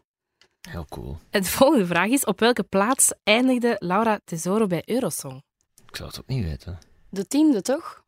Heel 0.70 0.86
cool. 0.90 1.18
En 1.30 1.42
de 1.42 1.48
volgende 1.48 1.86
vraag 1.86 2.10
is, 2.10 2.26
op 2.26 2.40
welke 2.40 2.64
plaats 2.64 3.14
eindigde 3.24 3.76
Laura 3.80 4.20
Tesoro 4.26 4.68
bij 4.68 4.82
Eurosong? 4.86 5.44
Ik 5.88 5.96
zou 5.96 6.10
het 6.10 6.20
ook 6.20 6.28
niet 6.28 6.44
weten. 6.44 6.78
De 7.10 7.28
tiende, 7.28 7.62
toch? 7.62 8.01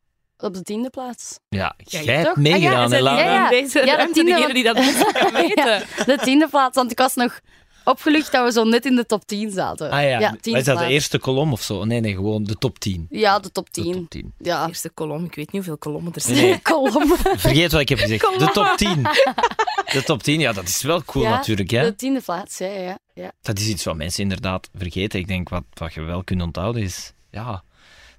Op 0.44 0.54
de 0.54 0.62
tiende 0.62 0.90
plaats. 0.90 1.40
Ja, 1.50 1.76
Ja, 1.78 2.02
jij 2.02 2.16
hebt 2.16 2.28
toch? 2.28 2.36
meegedaan, 2.36 2.94
Ah, 2.94 3.00
ja, 3.00 3.18
ja, 3.18 3.24
ja. 3.34 3.50
Deze 3.50 3.80
Ja, 3.80 3.86
dat 3.86 3.96
ruimte, 3.96 4.14
tiende, 4.24 4.32
degene 4.36 4.54
die 4.54 4.64
dat 4.64 4.76
kan 5.14 5.34
weten. 5.42 5.84
De 6.06 6.18
tiende 6.24 6.48
plaats, 6.48 6.76
want 6.76 6.92
ik 6.92 6.98
was 6.98 7.14
nog 7.16 7.40
opgelucht 7.86 8.32
dat 8.32 8.46
we 8.46 8.52
zo 8.52 8.64
net 8.64 8.86
in 8.86 8.96
de 8.96 9.06
top 9.06 9.26
10 9.28 9.52
zaten. 9.52 9.92
Ah 9.92 10.04
ja, 10.04 10.36
tiende 10.42 10.60
is 10.60 10.66
dat 10.66 10.78
de 10.80 10.86
eerste 10.86 11.20
kolom 11.20 11.52
of 11.52 11.62
zo? 11.62 11.84
Nee, 11.86 12.00
nee, 12.00 12.14
gewoon 12.14 12.44
de 12.44 12.56
top 12.56 12.80
10. 12.80 13.08
Ja, 13.10 13.40
de 13.40 13.52
top 13.52 13.74
De 13.74 13.82
10. 13.82 13.94
top 13.94 14.10
10. 14.10 14.34
Ja. 14.40 14.68
Eerste 14.68 14.90
kolom, 14.90 15.24
ik 15.26 15.36
weet 15.36 15.46
niet 15.52 15.56
hoeveel 15.62 15.78
kolommen 15.78 16.14
er 16.14 16.22
zijn. 16.22 16.38
Nee, 16.38 16.62
Kolom. 16.72 17.16
vergeet 17.18 17.72
wat 17.72 17.82
ik 17.82 17.90
heb 17.90 18.00
gezegd. 18.00 18.40
De 18.40 18.50
top 18.54 18.74
10. 18.78 19.02
De 19.94 20.04
top 20.06 20.24
10, 20.24 20.40
ja, 20.40 20.52
dat 20.54 20.68
is 20.68 20.82
wel 20.82 21.04
cool 21.04 21.24
Ja, 21.24 21.30
natuurlijk. 21.30 21.70
Hè? 21.72 21.84
De 21.84 21.96
tiende 21.96 22.22
plaats, 22.22 22.58
ja, 22.58 22.68
ja. 22.68 22.98
ja. 23.14 23.32
Dat 23.42 23.60
is 23.60 23.68
iets 23.68 23.84
wat 23.84 23.96
mensen 23.96 24.24
inderdaad 24.24 24.70
vergeten. 24.76 25.20
Ik 25.20 25.28
denk, 25.28 25.50
wat, 25.50 25.64
wat 25.74 25.94
je 25.94 26.02
wel 26.02 26.24
kunt 26.24 26.42
onthouden 26.42 26.82
is... 26.82 27.14
Ja, 27.32 27.64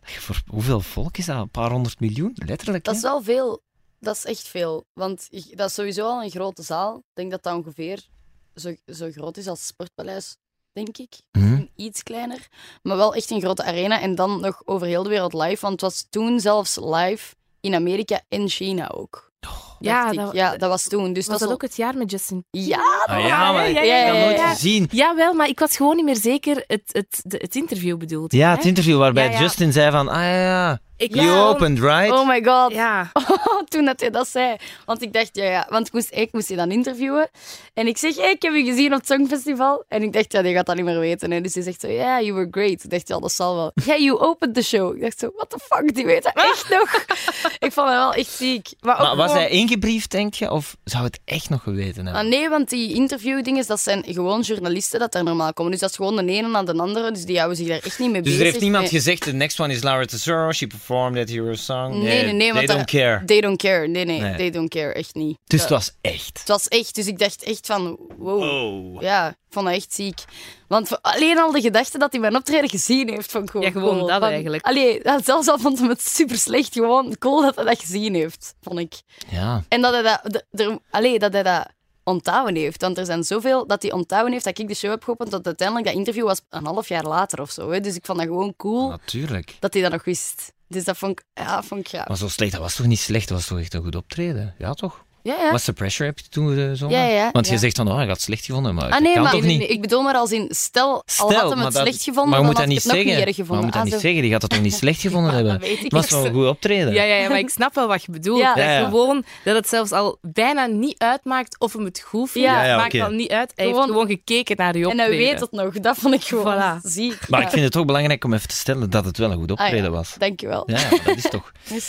voor, 0.04 0.42
hoeveel 0.46 0.80
volk 0.80 1.16
is 1.16 1.26
dat? 1.26 1.36
Een 1.36 1.50
paar 1.50 1.70
honderd 1.70 2.00
miljoen? 2.00 2.32
Letterlijk, 2.46 2.84
Dat 2.84 2.94
hè? 2.94 3.00
is 3.00 3.06
wel 3.06 3.22
veel. 3.22 3.62
Dat 4.00 4.16
is 4.16 4.24
echt 4.24 4.48
veel. 4.48 4.84
Want 4.92 5.28
dat 5.56 5.68
is 5.68 5.74
sowieso 5.74 6.06
al 6.06 6.22
een 6.22 6.30
grote 6.30 6.62
zaal. 6.62 6.96
Ik 6.96 7.02
denk 7.12 7.30
dat 7.30 7.42
dat 7.42 7.54
ongeveer 7.56 8.06
zo, 8.54 8.74
zo 8.86 9.10
groot 9.10 9.36
is 9.36 9.46
als 9.46 9.58
het 9.58 9.68
Sportpaleis, 9.68 10.36
denk 10.72 10.98
ik. 10.98 11.14
Mhm. 11.32 11.64
Iets 11.76 12.02
kleiner. 12.02 12.48
Maar 12.82 12.96
wel 12.96 13.14
echt 13.14 13.30
een 13.30 13.40
grote 13.40 13.62
arena. 13.64 14.00
En 14.00 14.14
dan 14.14 14.40
nog 14.40 14.62
over 14.64 14.86
heel 14.86 15.02
de 15.02 15.08
wereld 15.08 15.32
live. 15.32 15.60
Want 15.60 15.72
het 15.72 15.80
was 15.80 16.06
toen 16.10 16.40
zelfs 16.40 16.76
live 16.76 17.34
in 17.60 17.74
Amerika 17.74 18.20
en 18.28 18.48
China 18.48 18.90
ook. 18.90 19.32
Ja, 19.78 20.12
dat- 20.12 20.32
ja, 20.32 20.56
dat 20.56 20.68
was 20.68 20.88
toen. 20.88 21.12
Dus 21.12 21.26
Was 21.26 21.38
dat 21.38 21.48
dat 21.48 21.56
ook 21.56 21.62
het 21.62 21.76
jaar 21.76 21.96
met 21.96 22.10
Justin 22.10 22.44
Ja, 22.50 23.04
Ah, 23.06 23.26
ja, 23.26 23.52
maar 23.52 23.68
ik 23.68 23.74
ja, 23.74 23.80
heb 23.80 23.88
ja, 23.88 24.06
dat 24.06 24.16
ja, 24.16 24.24
nooit 24.24 24.36
ja. 24.36 24.48
gezien. 24.52 24.88
Jawel, 24.92 25.34
maar 25.34 25.48
ik 25.48 25.58
was 25.58 25.76
gewoon 25.76 25.96
niet 25.96 26.04
meer 26.04 26.16
zeker 26.16 26.64
het, 26.66 26.82
het, 26.86 27.22
het 27.28 27.54
interview 27.54 27.96
bedoeld. 27.98 28.32
Ja, 28.32 28.50
het 28.54 28.64
interview 28.64 28.98
waarbij 28.98 29.24
Ja, 29.24 29.30
ja. 29.32 29.40
Justin 29.40 29.72
zei 29.72 29.90
van... 29.90 30.08
Ah 30.08 30.14
ja, 30.22 30.40
ja, 30.42 30.78
Ik 31.04 31.14
you 31.14 31.38
opened, 31.48 31.78
right? 31.78 32.10
Oh 32.12 32.26
my 32.28 32.42
god. 32.44 32.72
Ja, 32.72 33.12
toen 33.68 33.84
dat 33.84 34.00
hij 34.00 34.10
dat 34.10 34.28
zei. 34.28 34.56
Want 34.84 35.02
ik 35.02 35.12
dacht, 35.12 35.30
ja, 35.32 35.44
ja. 35.44 35.66
Want 35.70 35.86
ik 35.86 35.92
moest, 35.92 36.08
ik 36.14 36.32
moest 36.32 36.48
je 36.48 36.56
dan 36.56 36.70
interviewen. 36.70 37.28
En 37.74 37.86
ik 37.86 37.96
zeg, 37.98 38.16
hey, 38.16 38.30
ik 38.30 38.42
heb 38.42 38.54
je 38.54 38.64
gezien 38.64 38.92
op 38.92 38.98
het 38.98 39.06
Songfestival. 39.06 39.84
En 39.88 40.02
ik 40.02 40.12
dacht, 40.12 40.32
ja, 40.32 40.42
die 40.42 40.54
gaat 40.54 40.66
dat 40.66 40.76
niet 40.76 40.84
meer 40.84 40.98
weten. 40.98 41.32
En 41.32 41.42
dus 41.42 41.54
hij 41.54 41.62
zegt 41.62 41.80
zo, 41.80 41.88
ja, 41.88 41.94
yeah, 41.94 42.20
you 42.22 42.32
were 42.34 42.48
great. 42.50 42.84
Ik 42.84 42.90
dacht, 42.90 43.08
ja, 43.08 43.18
dat 43.18 43.32
zal 43.32 43.54
wel. 43.56 43.72
Ja, 43.84 43.96
you 43.98 44.18
opened 44.18 44.54
the 44.54 44.62
show. 44.62 44.94
Ik 44.94 45.00
dacht 45.00 45.18
zo, 45.18 45.30
what 45.36 45.50
the 45.50 45.58
fuck, 45.58 45.94
die 45.94 46.04
weet 46.06 46.22
dat 46.22 46.32
echt 46.34 46.68
nog. 46.70 47.04
ik 47.66 47.72
vond 47.72 47.88
het 47.88 47.96
wel 47.96 48.12
echt 48.12 48.30
ziek. 48.30 48.68
Maar, 48.80 48.94
ook 48.94 49.00
Maar 49.06 49.16
was 49.16 49.26
gewoon- 49.30 49.42
hij 49.42 49.50
ingebriefd, 49.50 50.10
denk 50.10 50.34
je? 50.34 50.50
Of 50.50 50.76
zou 50.84 51.04
het 51.04 51.18
echt 51.24 51.50
nog 51.50 51.62
geweten 51.62 52.04
hebben? 52.06 52.22
Ah, 52.22 52.28
nee, 52.28 52.48
want 52.48 52.68
die 52.68 52.94
interviewdingen, 52.94 53.66
dat 53.66 53.80
zijn 53.80 54.04
gewoon 54.06 54.40
journalisten 54.40 54.98
dat 55.00 55.12
daar 55.12 55.24
normaal 55.24 55.52
komen. 55.52 55.70
Dus 55.72 55.80
dat 55.80 55.90
is 55.90 55.96
gewoon 55.96 56.16
de 56.16 56.32
ene 56.32 56.48
na 56.48 56.62
de 56.62 56.72
andere. 56.76 57.10
Dus 57.12 57.24
die 57.24 57.36
houden 57.36 57.56
zich 57.56 57.68
daar 57.68 57.80
echt 57.82 57.98
niet 57.98 58.10
mee 58.10 58.22
dus 58.22 58.30
bezig. 58.30 58.38
er 58.46 58.46
heeft 58.52 58.60
niemand 58.62 58.82
Nee. 58.84 58.92
gezegd, 58.92 59.22
the 59.22 59.32
next 59.32 59.60
one 59.60 59.72
is 59.72 59.82
Laura 59.82 60.04
Tesoro, 60.04 60.52
she 60.52 60.66
performed 60.66 60.92
at 60.96 61.28
Hero 61.28 61.54
Song. 61.54 62.02
Nee, 62.02 62.22
nee, 62.24 62.32
nee. 62.32 62.38
They 62.38 62.52
want 62.52 62.68
don't 62.68 62.84
care. 62.84 63.24
They 63.24 63.40
don't 63.40 63.56
care. 63.62 63.86
Nee, 63.88 64.04
nee, 64.04 64.20
Nee. 64.20 64.36
they 64.36 64.50
don't 64.50 64.68
care. 64.68 64.92
Echt 64.92 65.14
niet. 65.14 65.38
Dus 65.44 65.60
Dat- 65.60 65.68
het 65.68 65.78
was 65.78 65.96
echt. 66.00 66.38
Het 66.38 66.48
was 66.48 66.68
echt, 66.68 66.94
dus 66.94 67.06
ik 67.06 67.18
dacht 67.18 67.42
echt 67.42 67.66
van, 67.66 67.98
wow. 68.18 68.42
Oh. 68.42 69.02
Ja, 69.02 69.28
ik 69.28 69.34
vond 69.50 69.66
dat 69.66 69.74
echt 69.74 69.92
ziek. 69.94 70.24
Want 70.68 70.88
voor- 70.88 70.98
alleen 71.00 71.38
al 71.38 71.52
de 71.52 71.60
gedachte 71.60 71.98
dat 71.98 72.12
hij 72.12 72.20
mijn 72.20 72.36
optreden 72.36 72.68
gezien 72.70 73.08
heeft, 73.08 73.30
vond 73.30 73.44
ik 73.44 73.50
gewoon 73.50 73.66
Ja, 73.66 73.72
gewoon 73.72 73.96
cool. 73.96 74.06
dat 74.06 74.20
Van- 74.20 74.28
eigenlijk. 74.28 74.64
Allee, 74.64 75.00
zelfs 75.24 75.48
al 75.48 75.58
vond 75.58 75.78
hij 75.78 75.88
het 75.88 76.02
super 76.02 76.38
slecht, 76.38 76.72
gewoon 76.72 77.16
cool 77.18 77.40
dat 77.42 77.54
hij 77.56 77.64
dat 77.64 77.80
gezien 77.80 78.14
heeft, 78.14 78.54
vond 78.62 78.78
ik. 78.78 78.94
Ja. 79.28 79.62
En 79.68 79.80
dat 79.80 79.92
hij 79.92 80.02
dat, 80.02 80.42
er, 80.50 80.78
allee, 80.90 81.18
dat, 81.18 81.32
hij 81.32 81.42
dat 81.42 81.68
onthouden 82.04 82.56
heeft. 82.56 82.80
Want 82.80 82.98
er 82.98 83.06
zijn 83.06 83.24
zoveel 83.24 83.66
dat 83.66 83.82
hij 83.82 83.92
onthouden 83.92 84.32
heeft 84.32 84.44
dat 84.44 84.58
ik 84.58 84.68
de 84.68 84.74
show 84.74 84.90
heb 84.90 85.04
geopend, 85.04 85.30
dat 85.30 85.46
uiteindelijk 85.46 85.86
dat 85.86 85.96
interview 85.96 86.24
was 86.24 86.40
een 86.48 86.64
half 86.64 86.88
jaar 86.88 87.04
later 87.04 87.40
of 87.40 87.50
zo. 87.50 87.70
Hè. 87.70 87.80
Dus 87.80 87.96
ik 87.96 88.06
vond 88.06 88.18
dat 88.18 88.26
gewoon 88.26 88.54
cool 88.56 88.88
Natuurlijk. 88.88 89.56
dat 89.60 89.72
hij 89.72 89.82
dat 89.82 89.92
nog 89.92 90.04
wist. 90.04 90.52
Dus 90.68 90.84
dat 90.84 90.96
vond 90.96 91.12
ik, 91.12 91.24
ja, 91.34 91.62
vond 91.62 91.80
ik 91.80 91.88
gaaf. 91.88 92.08
Maar 92.08 92.16
zo 92.16 92.28
slecht, 92.28 92.52
dat 92.52 92.60
was 92.60 92.76
toch 92.76 92.86
niet 92.86 92.98
slecht? 92.98 93.28
Dat 93.28 93.36
was 93.36 93.46
toch 93.46 93.58
echt 93.58 93.74
een 93.74 93.82
goed 93.82 93.96
optreden? 93.96 94.54
Ja, 94.58 94.72
toch? 94.74 95.03
Ja, 95.24 95.34
ja. 95.34 95.50
Was 95.50 95.64
de 95.64 95.72
pressure 95.72 96.08
heb 96.08 96.18
je 96.18 96.24
toen 96.28 96.54
gezongen? 96.54 96.96
Ja, 96.98 97.04
ja, 97.04 97.30
Want 97.32 97.48
je 97.48 97.58
zegt 97.58 97.76
van, 97.76 97.88
oh, 97.88 97.94
hij 97.96 98.02
had 98.06 98.12
het 98.14 98.22
slecht 98.22 98.44
gevonden, 98.44 98.74
maar 98.74 98.90
Ah 98.90 99.00
nee, 99.00 99.12
kan 99.12 99.22
maar 99.22 99.32
toch 99.32 99.40
nee, 99.40 99.50
niet? 99.50 99.58
nee, 99.58 99.68
ik 99.68 99.80
bedoel 99.80 100.02
maar 100.02 100.14
als 100.14 100.30
in, 100.32 100.46
stel, 100.50 100.92
al 100.94 101.02
Stel, 101.06 101.26
had 101.32 101.36
hem 101.48 101.48
maar 101.56 101.64
het 101.64 101.74
dat- 101.74 101.82
slecht 101.82 102.02
gevonden, 102.02 102.28
maar 102.30 102.38
je 102.40 102.44
dan 102.44 102.44
moet 102.44 102.54
dat 102.54 102.62
ik 102.64 102.68
niet 102.68 102.76
het 102.82 102.86
nog 102.86 102.94
zeggen. 102.94 103.10
niet 103.16 103.26
erg 103.26 103.26
Maar 103.26 103.34
je 103.36 103.40
gevonden. 103.42 103.64
moet 103.64 103.72
dat 103.74 103.82
Ah, 103.82 103.88
niet 103.88 103.94
zo. 103.94 104.00
zeggen, 104.06 104.22
die 104.22 104.30
gaat 104.30 104.40
dat 104.40 104.50
toch 104.50 104.60
niet 104.60 104.74
slecht 104.74 105.00
gevonden 105.06 105.32
hebben? 105.34 105.52
dat 105.52 105.62
weet 105.62 105.76
ik 105.76 105.82
Het 105.82 105.92
was 105.92 106.10
wel 106.10 106.26
een 106.26 106.32
goed 106.32 106.46
optreden. 106.46 106.92
Ja, 106.92 107.02
ja, 107.02 107.14
ja, 107.14 107.28
maar 107.28 107.38
ik 107.38 107.50
snap 107.58 107.74
wel 107.74 107.86
wat 107.88 108.04
je 108.04 108.12
bedoelt. 108.12 108.40
Ja. 108.40 108.54
Dat 108.54 108.64
Ja, 108.64 108.70
ja. 108.78 108.84
Gewoon 108.84 109.24
dat 109.44 109.54
het 109.54 109.68
zelfs 109.68 109.92
al 109.92 110.18
bijna 110.22 110.66
niet 110.66 110.98
uitmaakt 110.98 111.58
of 111.58 111.72
hem 111.72 111.84
het 111.84 112.00
goed 112.00 112.30
vindt. 112.30 112.48
Ja. 112.48 112.62
Ja, 112.62 112.68
ja, 112.68 112.76
maakt 112.76 112.94
oké. 112.94 112.98
dan 113.04 113.16
niet 113.16 113.30
uit. 113.30 113.52
Hij 113.54 113.64
Gewoon- 113.66 113.80
heeft 113.80 113.92
gewoon 113.92 114.06
gekeken 114.08 114.56
naar 114.56 114.76
je 114.78 114.88
En 114.88 114.96
hij 114.98 115.06
optreden. 115.06 115.26
weet 115.30 115.40
het 115.40 115.52
nog. 115.52 115.80
Dat 115.80 115.96
vond 115.98 116.14
ik 116.14 116.22
gewoon 116.22 116.54
Voilà. 116.80 116.80
ziek. 116.82 117.28
Maar 117.28 117.40
Ja. 117.40 117.46
ik 117.46 117.52
vind 117.52 117.64
het 117.64 117.72
toch 117.72 117.84
belangrijk 117.84 118.24
om 118.24 118.32
even 118.34 118.48
te 118.48 118.56
stellen 118.56 118.90
dat 118.90 119.04
het 119.04 119.18
wel 119.18 119.30
een 119.30 119.38
goed 119.38 119.50
Ah, 119.50 119.60
optreden 119.64 119.84
ja. 119.90 119.96
was. 119.96 120.14
Dankjewel. 120.18 120.62
Ja, 120.66 120.78
ja, 120.78 120.88
dat 121.04 121.16
is 121.16 121.22
toch. 121.30 121.52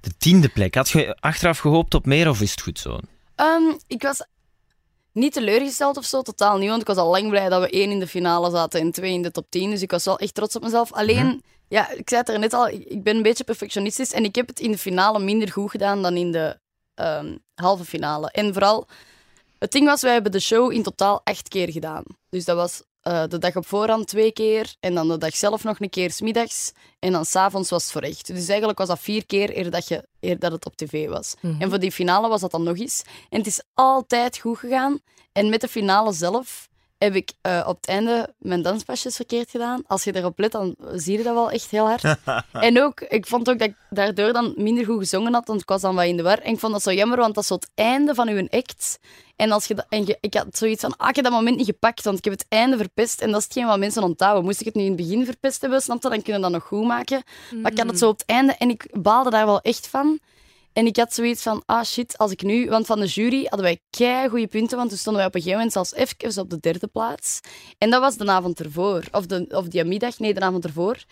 De 0.00 0.10
tiende 0.18 0.48
plek. 0.48 0.74
Had 0.74 0.88
je 0.90 1.16
achteraf 1.20 1.58
gehoopt 1.58 1.94
op 1.94 2.06
meer 2.06 2.28
of 2.28 2.40
is 2.40 2.50
het 2.50 2.60
goed 2.68 2.78
zo? 2.78 2.98
Ehm, 3.34 3.76
ik 3.86 4.02
was 4.02 4.22
niet 5.12 5.32
teleurgesteld 5.32 5.96
of 5.96 6.04
zo, 6.04 6.22
totaal 6.22 6.58
niet. 6.58 6.68
Want 6.68 6.80
ik 6.80 6.86
was 6.86 6.96
al 6.96 7.10
lang 7.10 7.28
blij 7.28 7.48
dat 7.48 7.60
we 7.60 7.70
één 7.70 7.90
in 7.90 7.98
de 7.98 8.06
finale 8.06 8.50
zaten 8.50 8.80
en 8.80 8.90
twee 8.92 9.12
in 9.12 9.22
de 9.22 9.30
top 9.30 9.46
10. 9.50 9.70
Dus 9.70 9.82
ik 9.82 9.90
was 9.90 10.04
wel 10.04 10.18
echt 10.18 10.34
trots 10.34 10.56
op 10.56 10.62
mezelf. 10.62 10.92
Alleen, 10.92 11.26
Mhm. 11.26 11.36
ja, 11.68 11.90
ik 11.90 12.08
zei 12.08 12.20
het 12.20 12.28
er 12.30 12.38
net 12.38 12.52
al, 12.52 12.68
ik 12.68 12.84
ik 12.84 13.02
ben 13.02 13.16
een 13.16 13.22
beetje 13.22 13.44
perfectionistisch. 13.44 14.12
En 14.12 14.24
ik 14.24 14.34
heb 14.34 14.46
het 14.48 14.60
in 14.60 14.70
de 14.70 14.78
finale 14.78 15.18
minder 15.18 15.52
goed 15.52 15.70
gedaan 15.70 16.02
dan 16.02 16.16
in 16.16 16.32
de 16.32 16.58
ehm, 16.94 17.36
halve 17.54 17.84
finale. 17.84 18.30
En 18.30 18.52
vooral, 18.52 18.86
het 19.58 19.72
ding 19.72 19.86
was, 19.86 20.02
wij 20.02 20.12
hebben 20.12 20.32
de 20.32 20.40
show 20.40 20.72
in 20.72 20.82
totaal 20.82 21.20
acht 21.24 21.48
keer 21.48 21.70
gedaan. 21.72 22.02
Dus 22.30 22.44
dat 22.44 22.56
was 22.56 22.82
eh, 23.00 23.22
de 23.28 23.38
dag 23.38 23.56
op 23.56 23.66
voorhand 23.66 24.06
twee 24.06 24.32
keer. 24.32 24.74
En 24.80 24.94
dan 24.94 25.08
de 25.08 25.18
dag 25.18 25.36
zelf 25.36 25.64
nog 25.64 25.80
een 25.80 25.90
keer 25.90 26.10
smiddags. 26.10 26.72
En 26.98 27.12
dan 27.12 27.24
s'avonds 27.24 27.70
was 27.70 27.82
het 27.82 27.92
voor 27.92 28.02
echt. 28.02 28.26
Dus 28.26 28.48
eigenlijk 28.48 28.78
was 28.78 28.88
dat 28.88 28.98
vier 29.00 29.26
keer 29.26 29.56
eer 29.56 29.70
dat, 29.70 29.88
je, 29.88 30.08
eer 30.20 30.38
dat 30.38 30.52
het 30.52 30.66
op 30.66 30.76
tv 30.76 31.08
was. 31.08 31.34
Mhm. 31.40 31.62
En 31.62 31.68
voor 31.68 31.78
die 31.78 31.92
finale 31.92 32.28
was 32.28 32.40
dat 32.40 32.50
dan 32.50 32.62
nog 32.62 32.78
eens. 32.78 33.02
En 33.28 33.38
het 33.38 33.46
is 33.46 33.62
altijd 33.74 34.38
goed 34.38 34.58
gegaan. 34.58 35.00
En 35.32 35.48
met 35.48 35.60
de 35.60 35.68
finale 35.68 36.12
zelf 36.12 36.67
heb 36.98 37.14
ik 37.14 37.32
eh, 37.40 37.64
op 37.66 37.76
het 37.76 37.86
einde 37.88 38.34
mijn 38.38 38.62
danspasjes 38.62 39.16
verkeerd 39.16 39.50
gedaan. 39.50 39.82
Als 39.86 40.04
je 40.04 40.16
erop 40.16 40.38
let, 40.38 40.52
dan 40.52 40.74
zie 40.94 41.18
je 41.18 41.24
dat 41.24 41.34
wel 41.34 41.50
echt 41.50 41.70
heel 41.70 41.86
hard. 41.86 42.02
en 42.52 42.82
ook, 42.82 43.00
ik 43.00 43.26
vond 43.26 43.50
ook 43.50 43.58
dat 43.58 43.68
ik 43.68 43.74
daardoor 43.90 44.32
dan 44.32 44.52
minder 44.56 44.84
goed 44.84 44.98
gezongen 44.98 45.32
had, 45.34 45.46
want 45.46 45.60
ik 45.60 45.68
was 45.68 45.80
dan 45.80 45.94
wat 45.94 46.04
in 46.04 46.16
de 46.16 46.22
war. 46.22 46.38
En 46.38 46.52
ik 46.52 46.58
vond 46.58 46.72
dat 46.72 46.82
zo 46.82 46.92
jammer, 46.92 47.18
want 47.18 47.34
dat 47.34 47.42
is 47.42 47.48
zo 47.48 47.54
het 47.54 47.68
einde 47.74 48.14
van 48.14 48.28
uw 48.28 48.46
act. 48.50 48.98
En, 49.36 49.50
als 49.52 49.66
je 49.66 49.74
dat, 49.74 49.86
en 49.88 50.06
je- 50.06 50.18
ik 50.20 50.34
had 50.34 50.46
zoiets 50.50 50.80
van, 50.80 50.96
ah, 50.96 51.08
ik 51.08 51.14
heb 51.14 51.24
dat 51.24 51.34
moment 51.34 51.56
niet 51.56 51.66
gepakt, 51.66 52.04
want 52.04 52.18
ik 52.18 52.24
heb 52.24 52.32
het 52.32 52.46
einde 52.48 52.76
verpest. 52.76 53.20
En 53.20 53.30
dat 53.30 53.38
is 53.38 53.44
hetgeen 53.44 53.66
wat 53.66 53.78
mensen 53.78 54.02
onthouden. 54.02 54.44
Moest 54.44 54.60
ik 54.60 54.66
het 54.66 54.74
nu 54.74 54.82
in 54.82 54.88
het 54.92 54.96
begin 54.96 55.24
verpest 55.24 55.60
hebben, 55.60 55.80
snap 55.82 56.02
je, 56.02 56.08
dan 56.08 56.22
kunnen 56.22 56.42
we 56.42 56.48
dat 56.50 56.58
nog 56.60 56.68
goed 56.68 56.86
maken. 56.86 57.22
Maar 57.62 57.72
ik 57.72 57.78
had 57.78 57.86
het 57.86 57.98
zo 57.98 58.08
op 58.08 58.18
het 58.18 58.26
einde 58.28 58.52
en 58.58 58.70
ik 58.70 58.86
baalde 58.92 59.30
daar 59.30 59.46
wel 59.46 59.60
echt 59.60 59.86
van. 59.88 60.18
En 60.72 60.86
ik 60.86 60.96
had 60.96 61.14
zoiets 61.14 61.42
van, 61.42 61.62
ah 61.66 61.84
shit, 61.84 62.18
als 62.18 62.30
ik 62.30 62.42
nu... 62.42 62.68
Want 62.68 62.86
van 62.86 63.00
de 63.00 63.06
jury 63.06 63.40
hadden 63.44 63.62
wij 63.62 63.80
kei 63.90 64.28
goede 64.28 64.46
punten, 64.46 64.76
want 64.76 64.88
toen 64.88 64.98
stonden 64.98 65.20
wij 65.20 65.30
op 65.30 65.34
een 65.34 65.42
gegeven 65.42 65.64
moment 65.64 65.88
zelfs 65.88 66.18
even 66.18 66.42
op 66.42 66.50
de 66.50 66.58
derde 66.60 66.86
plaats. 66.86 67.40
En 67.78 67.90
dat 67.90 68.00
was 68.00 68.16
de 68.16 68.26
avond 68.26 68.60
ervoor. 68.60 69.04
Of, 69.10 69.26
de, 69.26 69.46
of 69.48 69.68
die 69.68 69.84
middag, 69.84 70.18
nee, 70.18 70.34
de 70.34 70.40
avond 70.40 70.64
ervoor. 70.64 71.04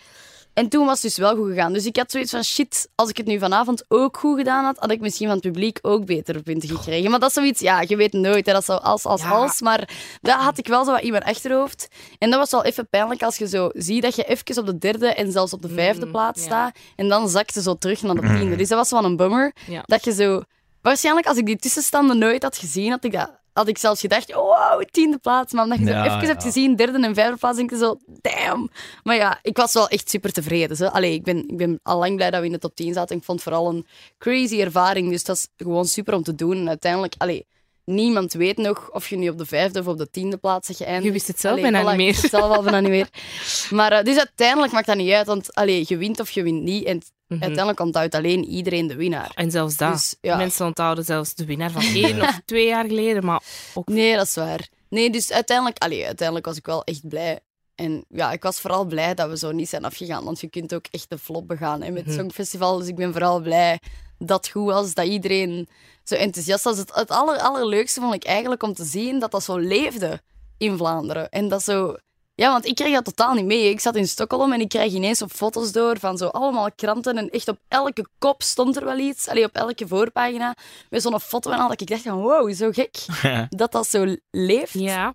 En 0.57 0.69
toen 0.69 0.85
was 0.85 1.01
het 1.01 1.01
dus 1.01 1.17
wel 1.17 1.35
goed 1.35 1.47
gegaan. 1.47 1.73
Dus 1.73 1.85
ik 1.85 1.95
had 1.97 2.11
zoiets 2.11 2.31
van, 2.31 2.43
shit, 2.43 2.89
als 2.95 3.09
ik 3.09 3.17
het 3.17 3.25
nu 3.25 3.39
vanavond 3.39 3.83
ook 3.87 4.17
goed 4.17 4.37
gedaan 4.37 4.63
had, 4.65 4.77
had 4.77 4.91
ik 4.91 4.99
misschien 4.99 5.27
van 5.27 5.35
het 5.35 5.45
publiek 5.45 5.79
ook 5.81 6.05
betere 6.05 6.41
punten 6.41 6.69
gekregen. 6.69 7.09
Maar 7.09 7.19
dat 7.19 7.29
is 7.29 7.35
zoiets, 7.35 7.59
ja, 7.61 7.83
je 7.87 7.95
weet 7.95 8.13
nooit, 8.13 8.45
hè, 8.45 8.51
dat 8.51 8.61
is 8.61 8.67
zo 8.67 8.73
als, 8.73 9.03
als, 9.05 9.21
Ja. 9.21 9.29
als. 9.29 9.61
Maar 9.61 9.89
dat 10.21 10.35
had 10.35 10.57
ik 10.57 10.67
wel 10.67 10.85
zo 10.85 10.91
wat 10.91 11.01
in 11.01 11.11
mijn 11.11 11.23
achterhoofd. 11.23 11.87
En 12.17 12.29
dat 12.29 12.39
was 12.39 12.51
wel 12.51 12.63
even 12.63 12.87
pijnlijk 12.89 13.23
als 13.23 13.37
je 13.37 13.47
zo 13.47 13.69
ziet 13.73 14.01
dat 14.01 14.15
je 14.15 14.23
even 14.23 14.57
op 14.57 14.65
de 14.65 14.77
derde 14.77 15.07
en 15.07 15.31
zelfs 15.31 15.53
op 15.53 15.61
de 15.61 15.69
vijfde 15.69 16.05
Mm, 16.05 16.11
plaats 16.11 16.39
ja. 16.39 16.45
staat. 16.45 16.75
En 16.95 17.07
dan 17.07 17.29
zakte 17.29 17.61
zo 17.61 17.75
terug 17.75 18.01
naar 18.01 18.15
de 18.15 18.21
tiende. 18.37 18.55
Dus 18.55 18.67
dat 18.67 18.77
was 18.77 18.91
wel 18.91 19.03
een 19.03 19.15
bummer. 19.15 19.53
Ja. 19.67 19.81
Dat 19.85 20.03
je 20.03 20.13
zo... 20.13 20.41
Waarschijnlijk 20.81 21.27
als 21.27 21.37
ik 21.37 21.45
die 21.45 21.57
tussenstanden 21.57 22.17
nooit 22.17 22.43
had 22.43 22.57
gezien, 22.57 22.89
had 22.91 23.03
ik, 23.03 23.11
dat, 23.11 23.31
had 23.57 23.67
ik 23.67 23.77
zelfs 23.77 24.01
gedacht, 24.01 24.33
wow, 24.33 24.83
tiende 24.91 25.17
plaats. 25.17 25.53
Maar 25.53 25.63
omdat 25.63 25.77
je 25.79 25.85
Ja, 25.85 25.91
zo 25.91 26.09
even 26.09 26.21
ja. 26.21 26.27
hebt 26.27 26.43
gezien, 26.43 26.75
derde 26.75 26.99
en 27.05 27.13
vijfde 27.15 27.37
plaats, 27.37 27.57
denk 27.57 27.69
je 27.69 27.77
zo, 27.77 27.97
damn. 28.05 28.69
Maar 29.03 29.15
ja, 29.15 29.39
ik 29.41 29.57
was 29.57 29.73
wel 29.73 29.87
echt 29.87 30.09
super 30.09 30.31
tevreden. 30.31 30.77
Zo. 30.77 30.85
Allee, 30.85 31.13
ik 31.13 31.23
ben, 31.23 31.37
ik 31.47 31.57
ben 31.57 31.79
al 31.83 31.99
lang 31.99 32.15
blij 32.15 32.31
dat 32.31 32.39
we 32.39 32.45
in 32.45 32.51
de 32.51 32.59
top 32.59 32.75
10 32.75 32.93
zaten. 32.93 33.17
Ik 33.17 33.23
vond 33.23 33.43
het 33.43 33.49
vooral 33.49 33.69
een 33.73 33.85
crazy 34.17 34.61
ervaring. 34.61 35.09
Dus 35.09 35.23
dat 35.23 35.35
is 35.35 35.47
gewoon 35.57 35.85
super 35.85 36.13
om 36.13 36.23
te 36.23 36.35
doen. 36.35 36.57
En 36.57 36.67
uiteindelijk, 36.67 37.15
allee, 37.17 37.45
niemand 37.91 38.33
weet 38.33 38.57
nog 38.57 38.89
of 38.91 39.09
je 39.09 39.17
nu 39.17 39.29
op 39.29 39.37
de 39.37 39.45
vijfde 39.45 39.79
of 39.79 39.87
op 39.87 39.97
de 39.97 40.09
tiende 40.09 40.37
plaats 40.37 40.67
zit 40.67 40.77
geëindigd. 40.77 41.05
Je 41.05 41.11
wist 41.11 41.27
het 41.27 41.39
zelf 41.39 41.57
Allee, 41.57 41.71
bijna 41.71 41.83
voilà, 41.85 41.87
niet 41.87 41.97
meer. 41.97 42.07
Ik 42.07 42.11
wist 42.11 42.31
het 42.31 42.41
zelf 42.41 42.55
al 42.55 42.63
bijna 42.63 42.79
niet 42.79 42.89
meer. 42.89 43.09
Maar 43.79 43.91
eh, 43.91 44.03
dus 44.03 44.17
uiteindelijk 44.17 44.73
maakt 44.73 44.85
dat 44.87 44.95
niet 44.97 45.11
uit, 45.11 45.27
want 45.27 45.53
allee, 45.55 45.83
je 45.87 45.97
wint 45.97 46.19
of 46.19 46.29
je 46.29 46.43
wint 46.43 46.63
niet. 46.63 46.83
En 46.85 47.01
Mhm. 47.27 47.41
uiteindelijk 47.41 47.79
onthoudt 47.79 48.15
alleen 48.15 48.45
iedereen 48.45 48.87
de 48.87 48.95
winnaar. 48.95 49.31
En 49.35 49.51
zelfs 49.51 49.77
dat. 49.77 49.91
Dus, 49.93 50.15
ja. 50.21 50.37
Mensen 50.37 50.65
onthouden 50.65 51.03
zelfs 51.03 51.35
de 51.35 51.45
winnaar 51.45 51.71
van 51.71 51.81
één 51.81 52.21
of 52.21 52.39
twee 52.45 52.67
jaar 52.67 52.85
geleden, 52.85 53.25
maar 53.25 53.41
ook 53.73 53.87
Nee, 53.87 54.15
dat 54.15 54.27
is 54.27 54.35
waar. 54.35 54.67
Nee, 54.89 55.09
dus 55.09 55.31
uiteindelijk, 55.31 55.77
allee, 55.77 56.05
uiteindelijk 56.05 56.47
was 56.47 56.57
ik 56.57 56.65
wel 56.65 56.83
echt 56.83 57.07
blij. 57.07 57.39
En 57.75 58.05
ja, 58.09 58.31
ik 58.31 58.43
was 58.43 58.59
vooral 58.59 58.85
blij 58.85 59.13
dat 59.13 59.29
we 59.29 59.37
zo 59.37 59.51
niet 59.51 59.69
zijn 59.69 59.85
afgegaan. 59.85 60.23
Want 60.23 60.39
je 60.39 60.49
kunt 60.49 60.73
ook 60.73 60.85
echt 60.91 61.09
de 61.09 61.17
flop 61.17 61.47
begaan 61.47 61.81
hè, 61.81 61.89
met 61.91 62.03
het 62.05 62.11
Mhm. 62.13 62.19
Songfestival. 62.19 62.77
Dus 62.77 62.87
ik 62.87 62.95
ben 62.95 63.11
vooral 63.11 63.39
blij 63.39 63.79
dat 64.17 64.37
het 64.45 64.49
goed 64.53 64.65
was, 64.65 64.93
dat 64.93 65.05
iedereen 65.05 65.67
zo 66.07 66.15
enthousiast 66.15 66.63
was. 66.63 66.77
Het, 66.77 66.95
het 66.95 67.09
aller, 67.09 67.37
allerleukste 67.39 67.99
vond 68.01 68.13
ik 68.13 68.23
eigenlijk 68.23 68.63
om 68.63 68.73
te 68.73 68.83
zien 68.85 69.19
dat 69.19 69.31
dat 69.31 69.43
zo 69.43 69.57
leefde 69.57 70.21
in 70.57 70.77
Vlaanderen. 70.77 71.29
En 71.29 71.47
dat 71.47 71.63
zo... 71.63 71.95
Ja, 72.35 72.51
want 72.51 72.65
ik 72.65 72.75
kreeg 72.75 72.93
dat 72.93 73.05
totaal 73.05 73.33
niet 73.33 73.45
mee. 73.45 73.69
Ik 73.69 73.79
zat 73.79 73.95
in 73.95 74.07
Stockholm 74.07 74.53
en 74.53 74.61
ik 74.61 74.69
kreeg 74.69 74.93
ineens 74.93 75.21
op 75.21 75.31
foto's 75.31 75.71
door 75.71 75.99
van 75.99 76.17
zo 76.17 76.27
allemaal 76.27 76.71
kranten. 76.75 77.17
En 77.17 77.29
echt 77.29 77.47
op 77.47 77.57
elke 77.67 78.05
kop 78.17 78.43
stond 78.43 78.75
er 78.75 78.85
wel 78.85 78.97
iets. 78.97 79.27
Allee, 79.27 79.43
op 79.43 79.55
elke 79.55 79.87
voorpagina. 79.87 80.55
Met 80.89 81.01
zo'n 81.01 81.19
foto 81.19 81.51
en 81.51 81.59
al. 81.59 81.67
Dat 81.67 81.81
ik 81.81 81.87
dacht 81.87 82.01
van, 82.01 82.21
wow, 82.21 82.53
zo 82.53 82.71
gek. 82.71 82.95
Dat 83.49 83.71
dat 83.71 83.87
zo 83.87 84.15
leeft 84.31 84.73
Ja. 84.73 85.13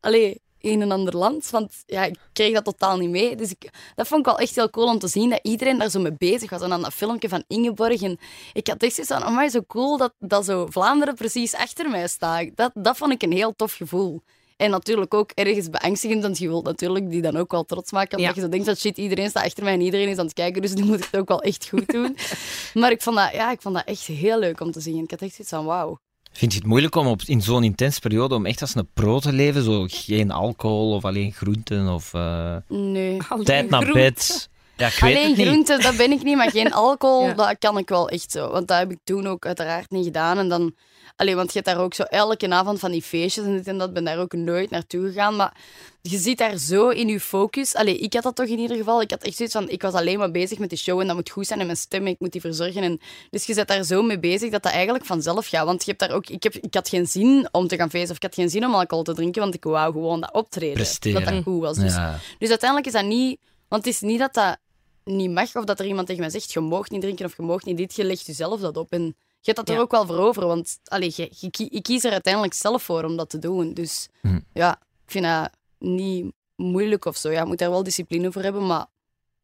allee, 0.00 0.41
in 0.62 0.80
een 0.80 0.92
ander 0.92 1.16
land. 1.16 1.50
Want 1.50 1.72
ja, 1.86 2.04
ik 2.04 2.16
kreeg 2.32 2.54
dat 2.54 2.64
totaal 2.64 2.96
niet 2.96 3.10
mee. 3.10 3.36
Dus 3.36 3.50
ik, 3.50 3.70
dat 3.94 4.06
vond 4.06 4.20
ik 4.20 4.26
wel 4.26 4.38
echt 4.38 4.54
heel 4.54 4.70
cool 4.70 4.86
om 4.88 4.98
te 4.98 5.08
zien 5.08 5.30
dat 5.30 5.40
iedereen 5.42 5.78
daar 5.78 5.90
zo 5.90 6.00
mee 6.00 6.14
bezig 6.18 6.50
was. 6.50 6.60
En 6.62 6.68
dan 6.68 6.82
dat 6.82 6.92
filmpje 6.94 7.28
van 7.28 7.44
Ingeborg. 7.46 8.02
En 8.02 8.18
ik 8.52 8.66
had 8.66 8.82
echt 8.82 8.94
zoiets 8.94 9.12
van, 9.12 9.22
amai, 9.22 9.48
zo 9.48 9.60
cool 9.66 9.96
dat, 9.96 10.12
dat 10.18 10.44
zo 10.44 10.66
Vlaanderen 10.70 11.14
precies 11.14 11.54
achter 11.54 11.90
mij 11.90 12.08
staat. 12.08 12.46
Dat, 12.54 12.70
dat 12.74 12.96
vond 12.96 13.12
ik 13.12 13.22
een 13.22 13.32
heel 13.32 13.54
tof 13.56 13.72
gevoel. 13.72 14.22
En 14.56 14.70
natuurlijk 14.70 15.14
ook 15.14 15.30
ergens 15.30 15.70
beangstigend, 15.70 16.22
want 16.22 16.38
je 16.38 16.48
wilt 16.48 16.64
natuurlijk 16.64 17.10
die 17.10 17.22
dan 17.22 17.36
ook 17.36 17.50
wel 17.50 17.64
trots 17.64 17.92
maken. 17.92 18.18
Omdat 18.18 18.34
Ja. 18.34 18.40
je 18.40 18.46
zo 18.46 18.52
denkt 18.52 18.66
dat 18.66 18.78
shit, 18.78 18.98
iedereen 18.98 19.28
staat 19.30 19.44
achter 19.44 19.64
mij 19.64 19.72
en 19.72 19.80
iedereen 19.80 20.08
is 20.08 20.16
aan 20.18 20.24
het 20.24 20.34
kijken, 20.34 20.62
dus 20.62 20.74
nu 20.74 20.84
moet 20.84 20.98
ik 20.98 21.04
het 21.10 21.20
ook 21.20 21.28
wel 21.28 21.42
echt 21.42 21.68
goed 21.68 21.88
doen. 21.88 22.16
maar 22.80 22.90
ik 22.90 23.02
vond, 23.02 23.16
dat, 23.16 23.32
ja, 23.32 23.50
ik 23.50 23.60
vond 23.60 23.74
dat 23.74 23.84
echt 23.84 24.06
heel 24.06 24.38
leuk 24.38 24.60
om 24.60 24.72
te 24.72 24.80
zien. 24.80 25.02
Ik 25.04 25.10
had 25.10 25.20
echt 25.20 25.34
zoiets 25.34 25.54
van, 25.54 25.64
wauw. 25.64 25.98
Vind 26.32 26.52
je 26.52 26.58
het 26.58 26.66
moeilijk 26.68 26.94
om 26.94 27.06
op, 27.06 27.22
in 27.24 27.42
zo'n 27.42 27.64
intense 27.64 28.00
periode 28.00 28.34
om 28.34 28.46
echt 28.46 28.60
als 28.60 28.74
een 28.74 28.88
pro 28.94 29.18
te 29.20 29.32
leven? 29.32 29.62
Zo 29.62 29.84
geen 29.88 30.30
alcohol 30.30 30.92
of 30.92 31.04
alleen 31.04 31.32
groenten 31.32 31.88
of 31.88 32.14
eh, 32.14 32.56
Nee. 32.68 33.18
Alleen 33.28 33.44
tijd 33.44 33.70
naar 33.70 33.80
groente. 33.82 34.00
bed? 34.00 34.48
Ja, 34.76 34.86
ik 34.86 34.92
weet 34.92 35.16
Alleen 35.16 35.28
het 35.28 35.36
niet. 35.36 35.46
groenten, 35.46 35.80
dat 35.80 35.96
ben 35.96 36.12
ik 36.12 36.22
niet, 36.22 36.36
maar 36.36 36.50
geen 36.50 36.72
alcohol, 36.88 37.26
Ja. 37.26 37.34
dat 37.34 37.56
kan 37.58 37.78
ik 37.78 37.88
wel 37.88 38.08
echt 38.08 38.30
zo. 38.30 38.50
Want 38.50 38.68
dat 38.68 38.78
heb 38.78 38.90
ik 38.90 38.98
toen 39.04 39.26
ook 39.26 39.46
uiteraard 39.46 39.90
niet 39.90 40.04
gedaan. 40.04 40.38
En 40.38 40.48
dan, 40.48 40.74
alleen, 41.16 41.36
want 41.36 41.52
je 41.52 41.60
hebt 41.60 41.66
daar 41.66 41.84
ook 41.84 41.94
zo 41.94 42.02
elke 42.02 42.50
avond 42.50 42.78
van 42.78 42.90
die 42.90 43.02
feestjes 43.02 43.44
en 43.44 43.52
dit 43.56 43.66
en 43.66 43.78
dat, 43.78 43.92
ben 43.92 44.04
daar 44.04 44.18
ook 44.18 44.32
nooit 44.32 44.70
naartoe 44.70 45.06
gegaan. 45.06 45.36
Maar 45.36 45.56
je 46.02 46.18
zit 46.18 46.38
daar 46.38 46.56
zo 46.56 46.88
in 46.88 47.08
je 47.08 47.20
focus. 47.20 47.74
Allee, 47.74 47.98
ik 47.98 48.12
had 48.12 48.22
dat 48.22 48.36
toch 48.36 48.46
in 48.46 48.58
ieder 48.58 48.76
geval. 48.76 49.02
Ik 49.02 49.10
had 49.10 49.22
echt 49.22 49.36
zoiets 49.36 49.54
van, 49.54 49.68
ik 49.68 49.82
was 49.82 49.92
alleen 49.92 50.18
maar 50.18 50.30
bezig 50.30 50.58
met 50.58 50.68
die 50.68 50.78
show 50.78 51.00
en 51.00 51.06
dat 51.06 51.16
moet 51.16 51.30
goed 51.30 51.46
zijn 51.46 51.60
en 51.60 51.66
mijn 51.66 51.78
stem, 51.78 52.06
ik 52.06 52.20
moet 52.20 52.32
die 52.32 52.40
verzorgen. 52.40 52.82
En, 52.82 53.00
dus 53.30 53.46
je 53.46 53.54
zit 53.54 53.68
daar 53.68 53.84
zo 53.84 54.02
mee 54.02 54.18
bezig 54.18 54.50
dat 54.50 54.62
dat 54.62 54.72
eigenlijk 54.72 55.04
vanzelf 55.04 55.46
gaat. 55.46 55.64
Want 55.64 55.84
je 55.84 55.94
hebt 55.94 56.00
daar 56.00 56.16
ook, 56.16 56.28
ik, 56.28 56.42
heb, 56.42 56.54
ik 56.54 56.74
had 56.74 56.88
geen 56.88 57.06
zin 57.06 57.48
om 57.52 57.68
te 57.68 57.76
gaan 57.76 57.90
feesten 57.90 58.10
of 58.10 58.16
ik 58.16 58.22
had 58.22 58.34
geen 58.34 58.50
zin 58.50 58.64
om 58.64 58.74
alcohol 58.74 59.04
te 59.04 59.14
drinken, 59.14 59.42
want 59.42 59.54
ik 59.54 59.64
wou 59.64 59.92
gewoon 59.92 60.20
dat 60.20 60.32
optreden. 60.32 60.74
Presteren. 60.74 61.24
Dat 61.24 61.34
dat 61.34 61.42
goed 61.42 61.60
was. 61.60 61.76
Dus 61.76 61.94
Ja. 61.94 62.18
dus 62.38 62.48
uiteindelijk 62.48 62.88
is 62.88 63.00
dat 63.00 63.04
niet... 63.04 63.40
Want 63.68 63.84
het 63.84 63.94
is 63.94 64.00
niet 64.00 64.18
dat 64.18 64.34
dat 64.34 64.58
niet 65.04 65.30
mag, 65.30 65.54
of 65.56 65.64
dat 65.64 65.80
er 65.80 65.86
iemand 65.86 66.06
tegen 66.06 66.22
mij 66.22 66.30
zegt, 66.30 66.52
je 66.52 66.60
mag 66.60 66.90
niet 66.90 67.00
drinken 67.00 67.24
of 67.24 67.36
je 67.36 67.42
mag 67.42 67.64
niet 67.64 67.76
dit, 67.76 67.96
je 67.96 68.04
legt 68.04 68.26
jezelf 68.26 68.60
dat 68.60 68.76
op. 68.76 68.92
En 68.92 69.16
hebt 69.44 69.56
dat 69.56 69.68
er 69.68 69.74
Ja. 69.74 69.80
ook 69.80 69.90
wel 69.90 70.06
voor 70.06 70.18
over, 70.18 70.46
want 70.46 70.78
allee, 70.84 71.12
je, 71.16 71.30
je, 71.38 71.50
kie- 71.50 71.68
je 71.74 71.82
kiest 71.82 72.04
er 72.04 72.12
uiteindelijk 72.12 72.54
zelf 72.54 72.82
voor 72.82 73.04
om 73.04 73.16
dat 73.16 73.30
te 73.30 73.38
doen. 73.38 73.74
Dus 73.74 74.08
Hm. 74.20 74.38
ja, 74.52 74.72
ik 75.04 75.10
vind 75.10 75.24
dat 75.24 75.50
niet 75.78 76.32
moeilijk 76.56 77.04
of 77.04 77.16
zo. 77.16 77.30
Ja, 77.30 77.40
je 77.40 77.46
moet 77.46 77.58
daar 77.58 77.70
wel 77.70 77.82
discipline 77.82 78.32
voor 78.32 78.42
hebben, 78.42 78.66
maar 78.66 78.86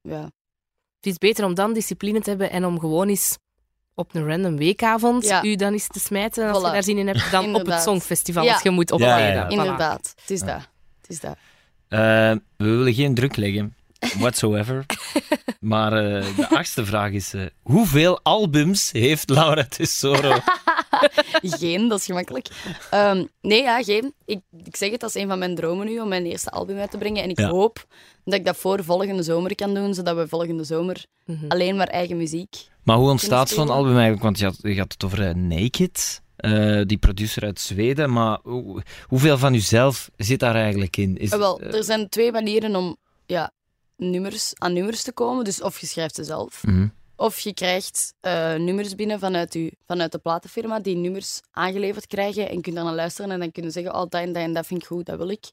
ja. 0.03 0.31
Het 0.97 1.07
is 1.07 1.19
beter 1.19 1.45
om 1.45 1.55
dan 1.55 1.73
discipline 1.73 2.21
te 2.21 2.29
hebben 2.31 2.51
en 2.51 2.65
om 2.65 2.81
gewoon 2.81 3.09
eens 3.09 3.37
op 3.95 4.15
een 4.15 4.27
random 4.27 4.57
weekavond 4.57 5.25
Ja. 5.25 5.45
u 5.45 5.55
dan 5.57 5.73
eens 5.73 5.87
te 5.87 5.99
smijten 6.01 6.49
als 6.51 6.59
Voilà. 6.63 6.67
je 6.67 6.73
daar 6.73 6.83
zin 6.83 6.99
in 6.99 7.07
hebt, 7.07 7.31
dan 7.31 7.55
op 7.55 7.67
het. 7.67 7.83
Songfestival 7.83 8.45
Ja. 8.45 8.53
als 8.53 8.63
je 8.63 8.71
moet 8.71 8.89
Ja, 8.89 8.95
optreden. 8.95 9.19
ja, 9.27 9.33
ja. 9.33 9.47
Voilà. 9.47 9.51
Inderdaad, 9.51 10.15
het 10.21 10.31
is 10.31 10.41
dat. 10.41 10.69
Het 11.01 11.11
is 11.11 11.21
dat. 11.21 11.37
Eh, 11.89 11.99
we 12.57 12.65
willen 12.77 12.95
geen 12.95 13.15
druk 13.15 13.37
leggen, 13.37 13.77
whatsoever. 14.19 14.87
maar 15.61 15.93
eh, 15.93 16.37
de 16.37 16.49
achtste 16.49 16.85
vraag 16.87 17.11
is: 17.13 17.35
eh, 17.35 17.43
hoeveel 17.63 18.21
albums 18.23 18.93
heeft 18.93 19.31
Laura 19.31 19.65
Tesoro? 19.65 20.39
Geen, 21.43 21.89
dat 21.89 21.99
is 21.99 22.05
gemakkelijk. 22.05 22.49
Ehm, 22.91 23.25
nee, 23.41 23.63
ja, 23.63 23.83
geen. 23.83 24.15
Ik, 24.25 24.41
ik 24.65 24.77
zeg 24.77 24.91
het, 24.91 25.01
dat 25.01 25.15
is 25.15 25.23
een 25.23 25.29
van 25.29 25.39
mijn 25.39 25.55
dromen 25.55 25.87
nu, 25.87 26.01
om 26.01 26.09
mijn 26.09 26.27
eerste 26.27 26.51
album 26.51 26.79
uit 26.79 26.91
te 26.91 26.99
brengen. 26.99 27.23
En 27.23 27.31
ik 27.31 27.39
Ja. 27.39 27.49
hoop 27.49 27.87
dat 28.25 28.35
ik 28.35 28.45
dat 28.45 28.57
voor 28.57 28.85
volgende 28.85 29.23
zomer 29.23 29.55
kan 29.55 29.75
doen, 29.75 29.95
zodat 29.95 30.17
we 30.17 30.29
volgende 30.29 30.65
zomer 30.65 31.05
Mhm. 31.25 31.45
alleen 31.49 31.77
maar 31.77 31.87
eigen 31.89 32.17
muziek... 32.17 32.57
Maar 32.83 32.97
hoe 32.97 33.11
ontstaat 33.11 33.49
zo'n 33.49 33.71
album 33.71 33.93
eigenlijk? 33.93 34.23
Want 34.23 34.39
je 34.39 34.45
had, 34.45 34.57
je 34.63 34.79
had 34.79 34.93
het 34.93 35.05
over 35.05 35.29
eh, 35.29 35.35
Naked, 35.35 36.23
eh, 36.37 36.81
die 36.87 36.99
producer 36.99 37.43
uit 37.43 37.61
Zweden. 37.61 38.13
Maar 38.13 38.39
hoe- 38.43 38.83
hoeveel 39.07 39.39
van 39.39 39.53
jezelf 39.53 40.11
zit 40.17 40.41
daar 40.41 40.55
eigenlijk 40.55 40.97
in? 40.97 41.17
Is, 41.17 41.31
wel, 41.31 41.61
er 41.61 41.85
zijn 41.85 42.09
twee 42.09 42.33
manieren 42.33 42.77
om 42.77 42.97
ja, 43.27 43.51
nummers, 43.99 44.53
aan 44.55 44.73
nummers 44.73 45.03
te 45.03 45.13
komen. 45.13 45.45
Dus 45.45 45.63
of 45.63 45.79
je 45.79 45.87
schrijft 45.87 46.15
ze 46.15 46.25
zelf, 46.25 46.63
mhm. 46.65 46.89
of 47.17 47.41
je 47.41 47.55
krijgt 47.55 48.15
eh, 48.21 48.55
nummers 48.55 48.95
binnen 48.95 49.19
vanuit, 49.19 49.55
u, 49.55 49.71
vanuit 49.87 50.13
de 50.13 50.19
platenfirma, 50.19 50.81
die 50.81 50.97
nummers 50.97 51.41
aangeleverd 51.51 52.07
krijgen. 52.07 52.49
En 52.49 52.55
je 52.55 52.61
kunt 52.61 52.77
dan 52.77 52.85
naar 52.85 52.95
luisteren 52.95 53.31
en 53.31 53.39
dan 53.39 53.53
kunnen 53.53 53.73
zeggen, 53.73 53.95
oh, 53.95 54.01
dat 54.01 54.21
en 54.21 54.33
dat 54.33 54.43
en 54.43 54.53
dat 54.53 54.67
vind 54.67 54.83
ik 54.83 54.87
goed, 54.87 55.07
dat 55.07 55.19
wil 55.19 55.29
ik. 55.29 55.51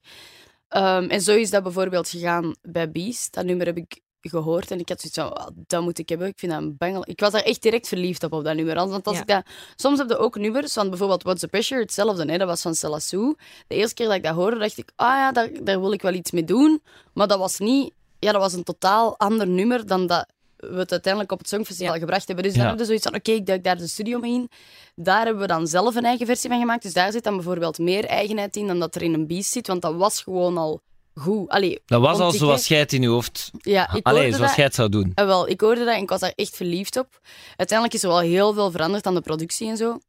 Ehm, 0.67 1.09
en 1.09 1.21
zo 1.21 1.35
is 1.35 1.49
dat 1.49 1.63
bijvoorbeeld 1.63 2.09
gegaan 2.09 2.55
bij 2.61 2.91
Beast. 2.91 3.33
Dat 3.33 3.45
nummer 3.45 3.65
heb 3.65 3.77
ik 3.77 4.03
gehoord 4.29 4.71
en 4.71 4.79
ik 4.79 4.89
had 4.89 5.01
zoiets 5.01 5.19
van, 5.19 5.47
oh, 5.47 5.57
dat 5.67 5.81
moet 5.81 5.99
ik 5.99 6.09
hebben. 6.09 6.27
Ik 6.27 6.39
vind 6.39 6.51
dat 6.51 6.61
een 6.61 6.77
bangel. 6.77 7.03
Ik 7.07 7.19
was 7.19 7.31
daar 7.31 7.41
echt 7.41 7.61
direct 7.61 7.87
verliefd 7.87 8.23
op, 8.23 8.33
op 8.33 8.43
dat 8.43 8.55
nummer. 8.55 8.75
Want 8.75 9.07
als 9.07 9.15
Ja. 9.15 9.21
ik 9.21 9.27
dat... 9.27 9.45
Soms 9.75 9.97
heb 9.99 10.09
je 10.09 10.17
ook 10.17 10.37
nummers, 10.37 10.73
van 10.73 10.89
bijvoorbeeld 10.89 11.23
What's 11.23 11.41
the 11.41 11.47
Pressure, 11.47 11.81
hetzelfde, 11.81 12.31
hè? 12.31 12.37
dat 12.37 12.47
was 12.47 12.61
van 12.61 12.75
Sue. 13.01 13.35
De 13.67 13.75
eerste 13.75 13.93
keer 13.93 14.05
dat 14.05 14.15
ik 14.15 14.23
dat 14.23 14.35
hoorde, 14.35 14.57
dacht 14.57 14.77
ik, 14.77 14.91
ah 14.95 15.07
ja, 15.07 15.31
daar, 15.31 15.49
daar 15.63 15.79
wil 15.79 15.91
ik 15.91 16.01
wel 16.01 16.13
iets 16.13 16.31
mee 16.31 16.43
doen. 16.43 16.81
Maar 17.13 17.27
dat 17.27 17.39
was 17.39 17.59
niet... 17.59 17.93
Ja, 18.19 18.31
dat 18.31 18.41
was 18.41 18.53
een 18.53 18.63
totaal 18.63 19.17
ander 19.19 19.47
nummer 19.47 19.87
dan 19.87 20.07
dat 20.07 20.25
we 20.57 20.75
het 20.77 20.91
uiteindelijk 20.91 21.31
op 21.33 21.39
het 21.39 21.47
Songfestival 21.49 21.97
gebracht 21.97 22.27
hebben. 22.27 22.45
Dus 22.45 22.53
Ja. 22.53 22.59
dan 22.59 22.67
hebben 22.67 22.85
we 22.87 22.91
zoiets 22.91 23.07
van, 23.09 23.15
oké, 23.19 23.31
ik 23.31 23.45
duik 23.45 23.63
daar 23.63 23.77
de 23.77 23.87
studio 23.87 24.19
mee 24.19 24.33
in. 24.33 24.49
Daar 24.95 25.23
hebben 25.23 25.41
we 25.41 25.47
dan 25.47 25.67
zelf 25.67 25.95
een 25.95 26.05
eigen 26.05 26.25
versie 26.25 26.49
van 26.49 26.59
gemaakt. 26.59 26.83
Dus 26.83 26.93
daar 26.93 27.11
zit 27.11 27.23
dan 27.23 27.35
bijvoorbeeld 27.35 27.77
meer 27.77 28.05
eigenheid 28.05 28.55
in 28.55 28.67
dan 28.67 28.79
dat 28.79 28.95
er 28.95 29.01
in 29.01 29.13
een 29.13 29.27
Beast 29.27 29.51
zit. 29.51 29.67
Want 29.67 29.81
dat 29.81 29.95
was 29.95 30.21
gewoon 30.21 30.57
al 30.57 30.81
goed. 31.15 31.49
Allee, 31.49 31.81
dat 31.85 32.01
was 32.01 32.19
al 32.19 32.31
zoals 32.31 32.67
jij 32.67 32.79
het 32.79 32.93
in 32.93 33.01
je 33.01 33.07
hoofd... 33.07 33.51
Ja, 33.61 33.93
ik 33.93 34.05
Allee, 34.05 34.31
zoals 34.31 34.47
dat- 34.47 34.55
jij 34.55 34.65
het 34.65 34.75
zou 34.75 34.89
doen. 34.89 35.11
eh, 35.15 35.25
wel, 35.25 35.49
ik 35.49 35.61
hoorde 35.61 35.85
dat 35.85 35.95
en 35.95 36.01
ik 36.01 36.09
was 36.09 36.19
daar 36.19 36.33
echt 36.35 36.55
verliefd 36.55 36.97
op. 36.97 37.19
Uiteindelijk 37.55 37.97
is 37.97 38.03
er 38.03 38.09
wel 38.09 38.19
heel 38.19 38.53
veel 38.53 38.71
veranderd 38.71 39.05
aan 39.05 39.15
de 39.15 39.21
productie 39.21 39.67
en 39.69 39.77
zo. 39.77 39.99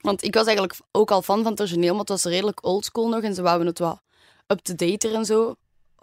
Want 0.00 0.24
ik 0.24 0.34
was 0.34 0.44
eigenlijk 0.46 0.78
ook 0.90 1.10
al 1.10 1.22
fan 1.22 1.42
van 1.42 1.50
het 1.50 1.60
origineel, 1.60 1.90
maar 1.90 2.00
het 2.00 2.08
was 2.08 2.24
redelijk 2.24 2.64
oldschool 2.66 3.08
nog. 3.08 3.22
En 3.22 3.34
ze 3.34 3.42
wouden 3.42 3.66
het 3.66 3.78
wat 3.78 4.00
up-to-dater 4.46 5.14
en 5.14 5.24
zo. 5.24 5.54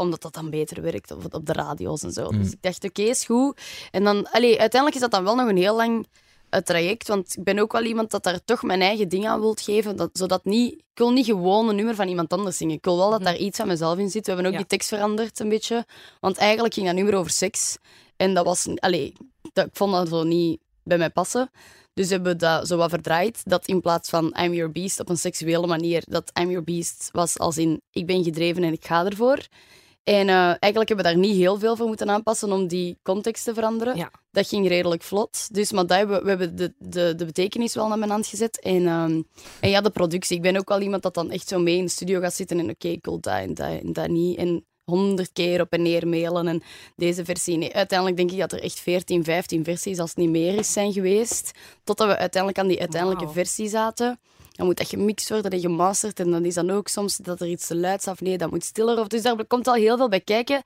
Omdat 0.02 0.22
dat 0.22 0.34
dan 0.34 0.50
beter 0.50 0.82
werkt 0.82 1.12
op, 1.12 1.34
op 1.34 1.46
de 1.46 1.54
radio's 1.54 2.04
en 2.04 2.12
zo. 2.12 2.30
Mm. 2.30 2.38
Dus 2.38 2.52
ik 2.52 2.62
dacht, 2.62 2.84
oké, 2.84 3.02
is 3.02 3.26
goed. 3.26 3.60
En 3.92 4.04
dan, 4.04 4.30
allee, 4.32 4.60
uiteindelijk 4.60 4.96
is 4.96 5.02
dat 5.02 5.12
dan 5.12 5.24
wel 5.24 5.36
nog 5.36 5.50
een 5.50 5.58
heel 5.58 5.76
lang 5.76 6.08
eh, 6.50 6.62
traject. 6.62 7.08
Want 7.08 7.38
ik 7.38 7.44
ben 7.44 7.60
ook 7.60 7.72
wel 7.72 7.84
iemand 7.84 8.12
dat 8.12 8.24
daar 8.24 8.44
toch 8.46 8.64
mijn 8.64 8.82
eigen 8.82 9.10
ding 9.10 9.28
aan 9.28 9.40
wilt 9.40 9.62
geven. 9.62 9.96
Dat, 9.96 10.10
zodat 10.14 10.46
niet, 10.46 10.74
ik 10.74 10.98
wil 10.98 11.12
niet 11.12 11.26
gewoon 11.26 11.70
een 11.70 11.76
nummer 11.76 11.96
van 11.96 12.08
iemand 12.08 12.34
anders 12.34 12.58
zingen. 12.58 12.76
Ik 12.76 12.86
wil 12.86 12.98
wel 12.98 13.10
dat 13.10 13.24
daar 13.24 13.38
iets 13.38 13.58
van 13.58 13.68
mezelf 13.68 13.98
in 13.98 14.10
zit. 14.10 14.26
We 14.26 14.32
hebben 14.32 14.46
ook 14.46 14.52
Ja. 14.52 14.58
die 14.58 14.68
tekst 14.68 14.88
veranderd 14.90 15.40
een 15.40 15.50
beetje. 15.50 15.86
Want 16.20 16.38
eigenlijk 16.38 16.74
ging 16.74 16.86
dat 16.86 16.96
nummer 16.96 17.16
over 17.16 17.32
seks. 17.32 17.78
En 18.18 18.34
dat 18.34 18.46
was... 18.46 18.68
Allee, 18.76 19.14
dat, 19.54 19.66
ik 19.66 19.76
vond 19.76 19.94
dat 19.94 20.08
zo 20.08 20.24
niet 20.24 20.60
bij 20.84 20.98
mij 20.98 21.10
passen. 21.10 21.50
Dus 21.94 22.10
hebben 22.10 22.32
we 22.32 22.38
dat 22.38 22.68
zo 22.68 22.78
wat 22.78 22.90
verdraaid. 22.90 23.42
Dat 23.44 23.68
in 23.68 23.82
plaats 23.82 24.10
van 24.10 24.36
I'm 24.40 24.54
your 24.54 24.72
beast 24.72 25.00
op 25.00 25.10
een 25.10 25.18
seksuele 25.18 25.68
manier, 25.68 26.04
dat 26.08 26.32
I'm 26.40 26.50
your 26.50 26.64
beast 26.64 27.10
was 27.12 27.38
als 27.40 27.58
in 27.58 27.82
ik 27.92 28.06
ben 28.06 28.24
gedreven 28.24 28.64
en 28.64 28.74
ik 28.74 28.86
ga 28.86 29.06
ervoor. 29.06 29.48
En 30.04 30.30
eh, 30.30 30.36
eigenlijk 30.36 30.88
hebben 30.88 30.98
we 30.98 31.12
daar 31.12 31.18
niet 31.18 31.36
heel 31.36 31.60
veel 31.60 31.76
voor 31.76 31.88
moeten 31.88 32.10
aanpassen 32.10 32.52
om 32.52 32.68
die 32.68 32.98
context 33.04 33.44
te 33.44 33.54
veranderen. 33.54 33.96
Ja. 33.96 34.12
Dat 34.32 34.48
ging 34.48 34.68
redelijk 34.68 35.04
vlot. 35.04 35.54
Dus, 35.54 35.72
maar 35.72 35.86
dat 35.86 35.98
hebben, 35.98 36.18
we 36.18 36.24
we 36.24 36.30
hebben 36.30 36.56
de, 36.56 36.74
de, 36.78 37.16
de 37.16 37.26
betekenis 37.26 37.74
wel 37.74 37.88
naar 37.88 38.00
mijn 38.00 38.12
hand 38.12 38.28
gezet. 38.28 38.60
En, 38.60 38.88
ehm, 38.88 39.22
en 39.60 39.70
ja, 39.70 39.82
de 39.82 39.90
productie. 39.90 40.36
Ik 40.36 40.42
ben 40.42 40.58
ook 40.58 40.70
wel 40.70 40.82
iemand 40.82 41.04
dat 41.04 41.14
dan 41.14 41.32
echt 41.32 41.48
zo 41.48 41.60
mee 41.60 41.78
in 41.78 41.86
de 41.86 41.92
studio 41.92 42.20
gaat 42.20 42.34
zitten 42.34 42.60
en 42.60 42.70
oké, 42.70 42.88
ik 42.88 43.06
wil 43.06 43.20
dat 43.20 43.34
en 43.34 43.54
dat 43.54 43.82
en 43.82 43.94
dat 43.94 44.08
niet. 44.08 44.38
En 44.38 44.66
honderd 44.84 45.32
keer 45.34 45.62
op 45.62 45.72
en 45.72 45.82
neer 45.82 46.08
mailen 46.08 46.48
en 46.48 46.64
deze 46.96 47.26
versie. 47.26 47.58
Nee, 47.58 47.74
uiteindelijk 47.74 48.18
denk 48.18 48.32
ik 48.32 48.40
dat 48.40 48.52
er 48.52 48.64
echt 48.64 48.80
14, 48.80 49.24
15 49.24 49.64
versies, 49.64 50.00
als 50.00 50.10
het 50.10 50.20
niet 50.20 50.30
meer 50.30 50.58
is, 50.58 50.74
zijn 50.74 50.94
geweest. 50.94 51.52
Totdat 51.84 52.08
we 52.08 52.18
uiteindelijk 52.18 52.62
aan 52.62 52.68
die 52.68 52.80
uiteindelijke 52.80 53.30
versie 53.30 53.70
zaten. 53.70 54.20
Dan 54.62 54.70
moet 54.70 54.80
dat 54.80 54.90
gemixt 54.90 55.30
worden 55.30 55.52
en 55.52 55.60
gemasterd. 55.60 56.20
En 56.20 56.32
dan 56.32 56.46
is 56.46 56.54
dan 56.54 56.70
ook 56.70 56.88
soms 56.88 57.18
dat 57.18 57.42
er 57.42 57.48
iets 57.48 57.68
te 57.68 57.76
luid 57.76 58.00
is 58.00 58.08
of 58.08 58.22
nee, 58.22 58.38
dat 58.38 58.52
moet 58.52 58.64
stiller. 58.64 59.00
Of, 59.00 59.08
dus 59.08 59.22
daar 59.22 59.46
komt 59.46 59.68
al 59.68 59.74
heel 59.74 59.98
veel 59.98 60.10
bij 60.10 60.20
kijken. 60.20 60.62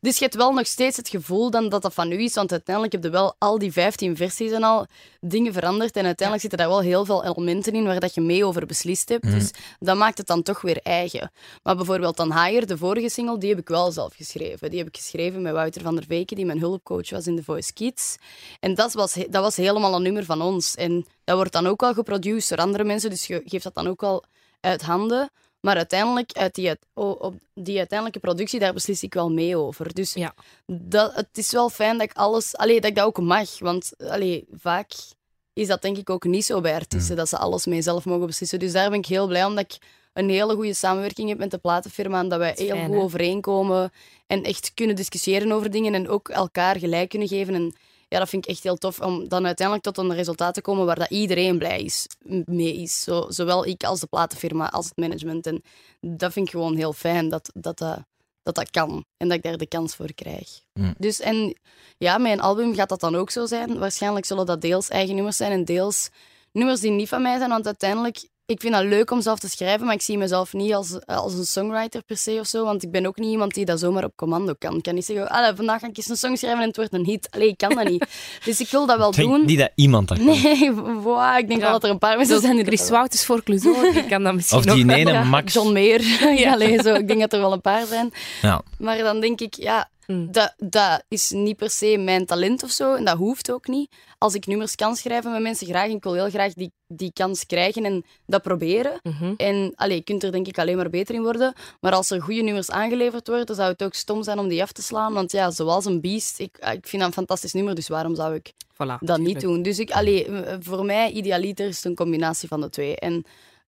Dus 0.00 0.18
je 0.18 0.24
hebt 0.24 0.36
wel 0.36 0.52
nog 0.52 0.66
steeds 0.66 0.96
het 0.96 1.08
gevoel 1.08 1.50
dan 1.50 1.68
dat 1.68 1.82
dat 1.82 1.94
van 1.94 2.12
u 2.12 2.22
is, 2.22 2.34
want 2.34 2.50
uiteindelijk 2.50 2.94
heb 2.94 3.04
je 3.04 3.10
wel 3.10 3.34
al 3.38 3.58
die 3.58 3.72
15 3.72 4.16
versies 4.16 4.50
en 4.50 4.62
al 4.62 4.86
dingen 5.20 5.52
veranderd. 5.52 5.96
En 5.96 6.04
uiteindelijk 6.04 6.40
zitten 6.40 6.58
daar 6.58 6.68
wel 6.68 6.80
heel 6.80 7.04
veel 7.04 7.24
elementen 7.24 7.72
in 7.72 7.84
waar 7.84 8.00
dat 8.00 8.14
je 8.14 8.20
mee 8.20 8.44
over 8.44 8.66
beslist 8.66 9.08
hebt. 9.08 9.30
Dus 9.30 9.50
dat 9.78 9.96
maakt 9.96 10.18
het 10.18 10.26
dan 10.26 10.42
toch 10.42 10.60
weer 10.60 10.80
eigen. 10.82 11.32
Maar 11.62 11.76
bijvoorbeeld 11.76 12.16
dan 12.16 12.32
Higher, 12.32 12.66
de 12.66 12.78
vorige 12.78 13.08
single, 13.08 13.38
die 13.38 13.50
heb 13.50 13.58
ik 13.58 13.68
wel 13.68 13.92
zelf 13.92 14.14
geschreven. 14.14 14.70
Die 14.70 14.78
heb 14.78 14.88
ik 14.88 14.96
geschreven 14.96 15.42
met 15.42 15.52
Wouter 15.52 15.82
van 15.82 15.94
der 15.94 16.04
Veken, 16.08 16.36
die 16.36 16.46
mijn 16.46 16.60
hulpcoach 16.60 17.10
was 17.10 17.26
in 17.26 17.36
The 17.36 17.44
Voice 17.44 17.72
Kids. 17.72 18.16
En 18.60 18.74
dat 18.74 18.92
was, 18.92 19.12
dat 19.12 19.42
was 19.42 19.56
helemaal 19.56 19.94
een 19.94 20.02
nummer 20.02 20.24
van 20.24 20.42
ons. 20.42 20.74
En 20.74 21.06
dat 21.26 21.36
wordt 21.36 21.52
dan 21.52 21.66
ook 21.66 21.82
al 21.82 21.94
geproduceerd 21.94 22.48
door 22.48 22.58
andere 22.58 22.84
mensen, 22.84 23.10
dus 23.10 23.26
je 23.26 23.42
geeft 23.44 23.64
dat 23.64 23.74
dan 23.74 23.86
ook 23.86 24.02
al 24.02 24.24
uit 24.60 24.82
handen. 24.82 25.30
Maar 25.60 25.76
uiteindelijk, 25.76 26.32
uit 26.32 26.54
die, 26.54 26.76
op 26.94 27.34
die 27.54 27.78
uiteindelijke 27.78 28.20
productie, 28.20 28.60
daar 28.60 28.72
beslis 28.72 29.02
ik 29.02 29.14
wel 29.14 29.30
mee 29.32 29.56
over. 29.56 29.94
Dus 29.94 30.14
Ja. 30.14 30.34
dat, 30.66 31.14
het 31.14 31.28
is 31.32 31.52
wel 31.52 31.70
fijn 31.70 31.98
dat 31.98 32.10
ik 32.10 32.16
alles... 32.16 32.56
Allee, 32.56 32.80
dat 32.80 32.90
ik 32.90 32.96
dat 32.96 33.04
ook 33.06 33.20
mag. 33.20 33.58
Want 33.58 33.92
allee, 33.98 34.44
vaak 34.52 34.92
is 35.52 35.66
dat 35.66 35.82
denk 35.82 35.96
ik 35.96 36.10
ook 36.10 36.24
niet 36.24 36.44
zo 36.44 36.60
bij 36.60 36.74
artiesten, 36.74 37.16
dat 37.16 37.28
ze 37.28 37.38
alles 37.38 37.66
mee 37.66 37.82
zelf 37.82 38.04
mogen 38.04 38.26
beslissen. 38.26 38.58
Dus 38.58 38.72
daar 38.72 38.90
ben 38.90 38.98
ik 38.98 39.06
heel 39.06 39.26
blij 39.26 39.44
omdat 39.44 39.64
ik 39.64 39.78
een 40.12 40.28
hele 40.28 40.54
goede 40.54 40.74
samenwerking 40.74 41.28
heb 41.28 41.38
met 41.38 41.50
de 41.50 41.58
platenfirma 41.58 42.20
en 42.20 42.28
dat 42.28 42.38
wij 42.38 42.50
Dat 42.50 42.58
heel 42.58 42.68
fijn, 42.68 42.86
goed 42.86 42.94
hè? 42.96 43.00
overeenkomen 43.02 43.92
en 44.26 44.42
echt 44.42 44.72
kunnen 44.74 44.96
discussiëren 44.96 45.52
over 45.52 45.70
dingen 45.70 45.94
en 45.94 46.08
ook 46.08 46.28
elkaar 46.28 46.78
gelijk 46.78 47.08
kunnen 47.08 47.28
geven. 47.28 47.54
En 47.54 47.74
ja, 48.08 48.18
dat 48.18 48.28
vind 48.28 48.44
ik 48.44 48.50
echt 48.50 48.62
heel 48.62 48.76
tof 48.76 49.00
om 49.00 49.28
dan 49.28 49.46
uiteindelijk 49.46 49.86
tot 49.86 49.98
een 49.98 50.14
resultaat 50.14 50.54
te 50.54 50.60
komen 50.60 50.86
waar 50.86 50.98
dat 50.98 51.10
iedereen 51.10 51.58
blij 51.58 51.82
is, 51.82 52.06
mee 52.44 52.76
is. 52.76 53.02
Zo, 53.02 53.26
zowel 53.28 53.66
ik 53.66 53.84
als 53.84 54.00
de 54.00 54.06
platenfirma, 54.06 54.70
als 54.70 54.84
het 54.84 54.96
management. 54.96 55.46
En 55.46 55.62
dat 56.00 56.32
vind 56.32 56.46
ik 56.46 56.52
gewoon 56.52 56.76
heel 56.76 56.92
fijn 56.92 57.28
dat 57.28 57.50
dat, 57.54 57.78
dat, 57.78 58.02
dat, 58.42 58.54
dat 58.54 58.70
kan 58.70 59.04
en 59.16 59.28
dat 59.28 59.36
ik 59.36 59.42
daar 59.42 59.56
de 59.56 59.66
kans 59.66 59.94
voor 59.94 60.14
krijg. 60.14 60.60
Mm. 60.72 60.94
Dus 60.98 61.20
en 61.20 61.56
ja, 61.98 62.18
mijn 62.18 62.40
album 62.40 62.74
gaat 62.74 62.88
dat 62.88 63.00
dan 63.00 63.16
ook 63.16 63.30
zo 63.30 63.46
zijn. 63.46 63.78
Waarschijnlijk 63.78 64.26
zullen 64.26 64.46
dat 64.46 64.60
deels 64.60 64.88
eigen 64.88 65.14
nummers 65.14 65.36
zijn 65.36 65.52
en 65.52 65.64
deels 65.64 66.10
nummers 66.52 66.80
die 66.80 66.90
niet 66.90 67.08
van 67.08 67.22
mij 67.22 67.38
zijn. 67.38 67.50
Want 67.50 67.66
uiteindelijk, 67.66 68.28
ik 68.46 68.60
vind 68.60 68.74
dat 68.74 68.84
leuk 68.84 69.10
om 69.10 69.20
zelf 69.20 69.38
te 69.38 69.48
schrijven, 69.48 69.86
maar 69.86 69.94
ik 69.94 70.02
zie 70.02 70.18
mezelf 70.18 70.52
niet 70.52 70.74
als, 70.74 71.06
als 71.06 71.34
een 71.34 71.44
songwriter 71.44 72.02
per 72.02 72.16
se 72.16 72.36
of 72.40 72.46
zo. 72.46 72.64
Want 72.64 72.82
ik 72.82 72.90
ben 72.90 73.06
ook 73.06 73.16
niet 73.18 73.30
iemand 73.30 73.54
die 73.54 73.64
dat 73.64 73.80
zomaar 73.80 74.04
op 74.04 74.12
commando 74.16 74.54
kan. 74.58 74.76
Ik 74.76 74.82
kan 74.82 74.94
niet 74.94 75.04
zeggen, 75.04 75.56
vandaag 75.56 75.80
ga 75.80 75.86
ik 75.86 75.96
eens 75.96 76.08
een 76.08 76.16
song 76.16 76.36
schrijven 76.36 76.60
en 76.60 76.66
het 76.66 76.76
wordt 76.76 76.92
een 76.94 77.04
hit. 77.04 77.28
Allee, 77.30 77.48
ik 77.48 77.56
kan 77.56 77.74
dat 77.74 77.88
niet. 77.88 78.06
Dus 78.44 78.60
ik 78.60 78.68
wil 78.70 78.86
dat 78.86 78.98
wel 78.98 79.08
Ik 79.08 79.14
denk 79.16 79.28
doen. 79.28 79.44
niet 79.46 79.58
dat 79.58 79.70
iemand 79.74 80.08
dat 80.08 80.16
kan. 80.18 80.26
Nee, 80.26 80.72
wow, 81.02 81.38
ik 81.38 81.48
denk 81.48 81.60
Ja. 81.60 81.66
wel 81.66 81.72
dat 81.72 81.84
er 81.84 81.90
een 81.90 81.98
paar 81.98 82.16
mensen 82.16 82.40
zijn 82.40 82.56
die 82.56 82.64
Chris 82.64 82.88
Wouters 82.90 83.24
voor 83.24 83.42
Clouseau, 83.42 83.92
die 83.92 84.06
kan 84.12 84.22
dat 84.22 84.34
misschien 84.34 84.58
Of 84.58 84.64
die 84.64 84.84
nog 84.84 84.96
ene 84.96 85.24
Max. 85.24 85.52
John 85.52 85.72
Mayer. 85.72 86.02
ja, 86.38 86.52
allee, 86.52 86.82
zo. 86.82 86.94
Ik 86.94 87.08
denk 87.08 87.20
dat 87.20 87.32
er 87.32 87.40
wel 87.40 87.52
een 87.52 87.60
paar 87.60 87.86
zijn. 87.86 88.12
Ja. 88.42 88.62
Maar 88.78 88.98
dan 88.98 89.20
denk 89.20 89.40
ik, 89.40 89.54
ja, 89.54 89.88
Mm. 90.06 90.32
dat, 90.32 90.54
dat 90.56 91.04
is 91.08 91.30
niet 91.30 91.56
per 91.56 91.70
se 91.70 91.96
mijn 91.98 92.26
talent 92.26 92.62
of 92.62 92.70
zo. 92.70 92.94
En 92.94 93.04
dat 93.04 93.16
hoeft 93.16 93.50
ook 93.50 93.66
niet. 93.66 93.90
Als 94.18 94.34
ik 94.34 94.46
nummers 94.46 94.74
kan 94.74 94.96
schrijven 94.96 95.32
met 95.32 95.42
mensen 95.42 95.66
graag, 95.66 95.88
en 95.88 95.96
ik 95.96 96.02
wil 96.02 96.14
heel 96.14 96.30
graag 96.30 96.52
die, 96.52 96.72
die 96.86 97.12
kans 97.12 97.46
krijgen 97.46 97.84
en 97.84 98.04
dat 98.26 98.42
proberen. 98.42 99.00
Mhm. 99.02 99.34
En 99.36 99.72
allee, 99.74 99.96
je 99.96 100.02
kunt 100.02 100.22
er 100.22 100.32
denk 100.32 100.46
ik 100.46 100.58
alleen 100.58 100.76
maar 100.76 100.90
beter 100.90 101.14
in 101.14 101.22
worden. 101.22 101.52
Maar 101.80 101.92
als 101.92 102.10
er 102.10 102.22
goede 102.22 102.42
nummers 102.42 102.70
aangeleverd 102.70 103.28
worden, 103.28 103.54
zou 103.56 103.70
het 103.70 103.82
ook 103.82 103.94
stom 103.94 104.22
zijn 104.22 104.38
om 104.38 104.48
die 104.48 104.62
af 104.62 104.72
te 104.72 104.82
slaan. 104.82 105.12
Want 105.12 105.32
ja, 105.32 105.50
zoals 105.50 105.84
een 105.84 106.00
beest, 106.00 106.38
ik, 106.38 106.56
ik 106.58 106.86
vind 106.86 106.92
dat 107.02 107.06
een 107.06 107.12
fantastisch 107.12 107.52
nummer, 107.52 107.74
dus 107.74 107.88
waarom 107.88 108.14
zou 108.14 108.34
ik 108.34 108.52
Voilà, 108.72 108.98
dat 109.00 109.18
niet 109.18 109.40
doen. 109.40 109.62
Dus 109.62 109.78
ik, 109.78 109.90
allee, 109.90 110.24
eh, 110.24 110.56
voor 110.60 110.84
mij, 110.84 111.10
idealiter 111.10 111.68
is 111.68 111.76
het 111.76 111.84
een 111.84 111.94
combinatie 111.94 112.48
van 112.48 112.60
de 112.60 112.70
twee. 112.70 112.96
En 112.96 113.24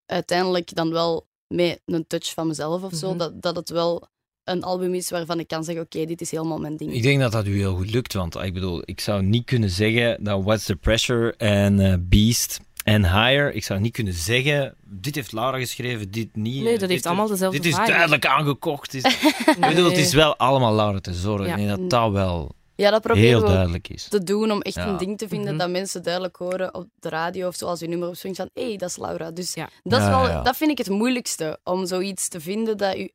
uiteindelijk 0.06 0.74
dan 0.74 0.90
wel 0.92 1.26
met 1.46 1.80
een 1.84 2.06
touch 2.06 2.32
van 2.34 2.46
mezelf 2.46 2.82
of 2.82 2.94
zo, 2.94 3.08
Mhm. 3.08 3.18
dat, 3.18 3.42
dat 3.42 3.56
het 3.56 3.68
wel 3.70 4.08
een 4.48 4.62
album 4.62 4.94
is 4.94 5.10
waarvan 5.10 5.38
ik 5.38 5.48
kan 5.48 5.64
zeggen, 5.64 5.84
oké, 5.84 6.04
dit 6.04 6.20
is 6.20 6.30
helemaal 6.30 6.58
mijn 6.58 6.76
ding. 6.76 6.92
Ik 6.92 7.02
denk 7.02 7.20
dat 7.20 7.32
dat 7.32 7.46
u 7.46 7.56
heel 7.56 7.76
goed 7.76 7.90
lukt, 7.90 8.12
want 8.12 8.36
ik 8.36 8.54
bedoel, 8.54 8.82
ik 8.84 9.00
zou 9.00 9.22
niet 9.22 9.44
kunnen 9.44 9.70
zeggen 9.70 10.24
dat 10.24 10.42
What's 10.44 10.64
the 10.64 10.76
Pressure 10.76 11.34
en 11.36 11.80
eh, 11.80 11.94
Beast 12.00 12.60
en 12.84 13.02
Higher, 13.04 13.52
ik 13.54 13.64
zou 13.64 13.80
niet 13.80 13.92
kunnen 13.92 14.12
zeggen, 14.12 14.74
dit 14.84 15.14
heeft 15.14 15.32
Laura 15.32 15.58
geschreven, 15.58 16.10
dit 16.10 16.36
niet. 16.36 16.62
Nee, 16.62 16.78
dat 16.78 16.80
heeft 16.88 16.92
dit 17.02 17.06
allemaal 17.06 17.24
is- 17.24 17.30
dezelfde 17.30 17.58
Dit 17.60 17.66
is 17.72 17.74
vibe. 17.78 17.88
duidelijk 17.90 18.26
aangekocht. 18.26 18.94
Is, 18.94 19.02
Ik 19.56 19.56
bedoel, 19.68 19.84
het 19.88 19.98
is 19.98 20.12
wel 20.14 20.36
allemaal 20.36 20.74
Laura 20.74 20.98
te 21.00 21.14
zorgen. 21.14 21.46
Ja. 21.46 21.56
Denk 21.56 21.68
dat 21.68 21.90
dat 21.90 22.12
wel 22.12 22.56
Ja, 22.74 22.90
dat 22.90 23.02
proberen 23.02 23.28
heel 23.28 23.40
duidelijk 23.40 23.88
is. 23.88 24.08
te 24.08 24.22
doen 24.24 24.50
om 24.52 24.60
echt 24.60 24.74
Ja. 24.74 24.86
een 24.88 24.96
ding 24.96 25.18
te 25.18 25.28
vinden 25.28 25.48
Mhm. 25.48 25.58
dat 25.58 25.70
mensen 25.70 26.02
duidelijk 26.02 26.36
horen 26.36 26.74
op 26.74 26.86
de 27.00 27.08
radio 27.08 27.46
of 27.48 27.54
zo 27.56 27.66
als 27.66 27.80
je 27.80 27.88
nummer 27.88 28.08
opspringt 28.08 28.36
van, 28.38 28.48
hé, 28.54 28.68
hey, 28.68 28.76
dat 28.76 28.88
is 28.88 28.96
Laura. 28.96 29.30
Dus 29.30 29.54
Ja. 29.54 29.68
dat, 29.82 30.00
is 30.00 30.06
wel, 30.06 30.26
ja. 30.28 30.42
dat 30.42 30.56
vind 30.56 30.70
ik 30.70 30.78
het 30.78 30.88
moeilijkste, 30.88 31.58
om 31.64 31.86
zoiets 31.86 32.28
te 32.28 32.40
vinden 32.40 32.76
dat 32.76 32.96
u... 32.96 33.10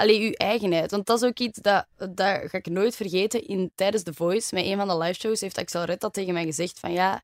Allee, 0.00 0.20
uw 0.20 0.32
eigenheid. 0.32 0.90
Want 0.90 1.06
dat 1.06 1.22
is 1.22 1.28
ook 1.28 1.38
iets 1.38 1.58
dat, 1.58 1.86
dat 1.96 2.38
ga 2.44 2.58
ik 2.58 2.66
nooit 2.70 2.96
vergeten. 2.96 3.46
In, 3.46 3.70
tijdens 3.74 4.02
The 4.02 4.14
Voice, 4.14 4.54
met 4.54 4.64
een 4.64 4.76
van 4.76 4.88
de 4.88 4.98
liveshows, 4.98 5.40
heeft 5.40 5.58
Axel 5.58 5.84
Red 5.84 6.00
dat 6.00 6.12
tegen 6.12 6.32
mij 6.32 6.44
gezegd 6.44 6.78
van 6.78 6.92
ja, 6.92 7.22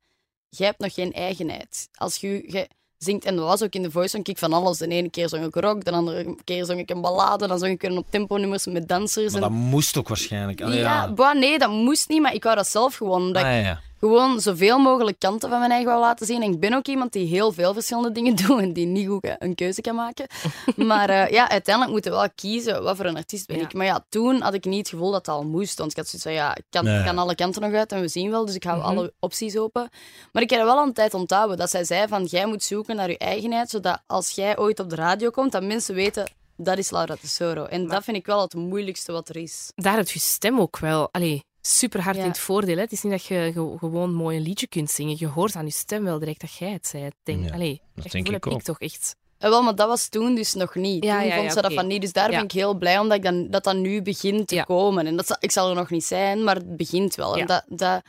jij 0.49 0.67
hebt 0.67 0.79
nog 0.79 0.95
geen 0.95 1.13
eigenheid. 1.13 1.89
Als 1.95 2.17
je, 2.17 2.29
je 2.53 2.69
zingt, 2.99 3.25
en 3.25 3.37
dat 3.37 3.45
was 3.45 3.63
ook 3.63 3.73
in 3.75 3.83
The 3.83 3.91
Voice, 3.91 4.09
zong 4.09 4.27
ik 4.27 4.39
van 4.39 4.53
alles. 4.53 4.79
De 4.79 4.87
ene 4.89 5.11
keer 5.11 5.29
zong 5.29 5.45
ik 5.45 5.55
rock, 5.55 5.85
de 5.85 5.91
andere 5.91 6.37
keer 6.45 6.65
zong 6.65 6.79
ik 6.81 6.91
een 6.91 7.01
ballade, 7.01 7.47
dan 7.47 7.59
zong 7.59 7.73
ik 7.73 7.83
een 7.83 7.99
op 7.99 8.11
tempo 8.11 8.37
nummers 8.37 8.67
met 8.67 8.89
dansers. 8.89 9.33
Maar 9.33 9.43
en- 9.43 9.49
dat 9.49 9.59
moest 9.59 9.97
ook 9.97 10.09
waarschijnlijk. 10.09 10.63
Allee, 10.63 10.79
ja, 10.79 10.95
ja. 11.03 11.13
bah, 11.13 11.35
nee, 11.35 11.59
dat 11.59 11.71
moest 11.71 12.09
niet, 12.09 12.23
maar 12.23 12.35
ik 12.35 12.43
wou 12.43 12.57
dat 12.57 12.69
zelf 12.69 12.97
gewoon. 12.97 13.23
Omdat 13.23 13.43
Ah, 13.43 13.51
ja, 13.51 13.57
ja. 13.59 13.81
Gewoon 13.99 14.41
zoveel 14.41 14.79
mogelijk 14.79 15.19
kanten 15.19 15.49
van 15.51 15.59
mijn 15.59 15.71
eigen 15.71 15.89
wou 15.89 16.01
laten 16.01 16.27
zien. 16.27 16.43
En 16.43 16.53
ik 16.53 16.61
ben 16.61 16.75
ook 16.75 16.87
iemand 16.87 17.13
die 17.13 17.27
heel 17.27 17.53
veel 17.53 17.73
verschillende 17.73 18.13
dingen 18.13 18.37
doet 18.47 18.61
en 18.61 18.73
die 18.73 18.87
niet 18.87 19.09
goed 19.09 19.35
een 19.39 19.55
keuze 19.55 19.81
kan 19.81 19.95
maken. 19.95 20.27
maar 20.77 21.09
eh, 21.09 21.31
ja, 21.31 21.49
uiteindelijk 21.51 21.93
moeten 21.95 22.11
we 22.13 22.17
wel 22.19 22.29
kiezen 22.35 22.83
wat 22.83 22.97
voor 22.97 23.05
een 23.05 23.17
artiest 23.17 23.47
ben 23.47 23.57
Ja. 23.57 23.63
ik. 23.63 23.75
Maar 23.75 23.87
ja, 23.87 24.05
toen 24.09 24.41
had 24.41 24.55
ik 24.55 24.65
niet 24.65 24.79
het 24.79 24.89
gevoel 24.89 25.11
dat 25.11 25.25
dat 25.25 25.35
al 25.35 25.45
moest. 25.45 25.79
Want 25.79 25.91
ik 25.91 25.97
had 25.97 26.07
zoiets 26.07 26.23
van, 26.29 26.37
ja, 26.37 26.57
ik 26.57 26.65
kan, 26.71 26.85
Nee. 26.85 27.05
kan 27.05 27.19
alle 27.19 27.35
kanten 27.35 27.63
nog 27.63 27.73
uit 27.73 27.93
en 27.93 28.01
we 28.01 28.09
zien 28.09 28.31
wel. 28.31 28.45
Dus 28.47 28.55
ik 28.55 28.65
hou 28.65 28.79
Mhm. 28.79 28.87
alle 28.87 29.13
opties 29.21 29.57
open. 29.57 29.89
Maar 30.33 30.43
ik 30.43 30.51
heb 30.51 30.61
er 30.61 30.67
wel 30.67 30.83
een 30.83 30.93
tijd 30.93 31.15
onthouden 31.15 31.57
dat 31.57 31.71
zij 31.71 31.85
zei 31.85 32.09
van, 32.09 32.25
jij 32.25 32.47
moet 32.47 32.63
zoeken 32.63 32.97
naar 32.97 33.11
je 33.11 33.19
eigenheid, 33.19 33.71
zodat 33.71 34.03
als 34.07 34.31
jij 34.31 34.59
ooit 34.59 34.81
op 34.81 34.91
de 34.91 34.97
radio 34.97 35.31
komt, 35.31 35.53
dat 35.53 35.63
mensen 35.63 35.95
weten, 35.95 36.31
dat 36.57 36.79
is 36.79 36.91
Laura 36.91 37.17
Tesoro. 37.21 37.65
En 37.65 37.87
dat 37.89 38.05
vind 38.05 38.17
ik 38.17 38.27
wel 38.27 38.41
het 38.41 38.55
moeilijkste 38.55 39.13
wat 39.13 39.29
er 39.29 39.37
is. 39.37 39.71
Daar 39.75 39.97
heb 39.97 40.09
je 40.11 40.19
stem 40.19 40.61
ook 40.61 40.79
wel 40.79 41.09
allee, 41.13 41.45
super 41.67 42.01
hard 42.01 42.17
Ja. 42.17 42.23
in 42.23 42.29
het 42.29 42.39
voordeel. 42.39 42.75
Hè? 42.77 42.81
Het 42.83 42.93
is 42.93 43.03
niet 43.03 43.13
dat 43.13 43.25
je 43.25 43.51
ge- 43.55 43.75
gewoon 43.79 44.15
mooi 44.15 44.37
een 44.37 44.43
liedje 44.43 44.67
kunt 44.67 44.91
zingen. 44.91 45.17
Je 45.19 45.27
hoort 45.27 45.57
aan 45.57 45.65
je 45.65 45.73
stem 45.73 46.05
wel 46.05 46.19
direct 46.19 46.41
dat 46.41 46.55
jij 46.55 46.71
het 46.73 46.87
zei. 46.87 47.11
Denk, 47.23 47.45
Ja, 47.49 47.55
allee, 47.55 47.81
dat 47.95 48.05
echt 48.05 48.13
denk 48.15 48.27
ik 48.27 48.33
heb 48.33 48.47
ook. 48.47 48.53
ik 48.59 48.63
toch 48.63 48.79
echt. 48.81 49.17
Eh, 49.39 49.51
wel, 49.51 49.63
maar 49.63 49.75
dat 49.75 49.89
was 49.89 50.09
toen 50.09 50.35
dus 50.35 50.55
nog 50.55 50.75
niet. 50.75 51.05
Ja, 51.05 51.19
toen 51.19 51.29
ja, 51.29 51.35
vond 51.35 51.47
ja, 51.47 51.53
ze 51.53 51.63
dat 51.63 51.73
van 51.73 51.87
niet. 51.87 52.01
Dus 52.01 52.13
daar 52.13 52.31
Ja. 52.31 52.37
ben 52.37 52.45
ik 52.45 52.53
heel 52.53 52.75
blij 52.75 52.99
om 52.99 53.09
dat, 53.09 53.17
ik 53.17 53.23
dan, 53.23 53.51
dat 53.51 53.65
dat 53.65 53.77
nu 53.77 54.03
begint 54.03 54.49
te 54.49 54.55
Ja. 54.55 54.63
komen. 54.63 55.07
En 55.07 55.17
dat, 55.17 55.27
zal- 55.27 55.37
ik 55.41 55.51
zal 55.51 55.69
er 55.69 55.75
nog 55.75 55.91
niet 55.91 56.05
zijn, 56.05 56.45
maar 56.45 56.55
het 56.55 56.77
begint 56.77 57.15
wel. 57.15 57.35
Ja. 57.35 57.41
En 57.41 57.47
dat, 57.47 57.65
dat, 57.69 58.03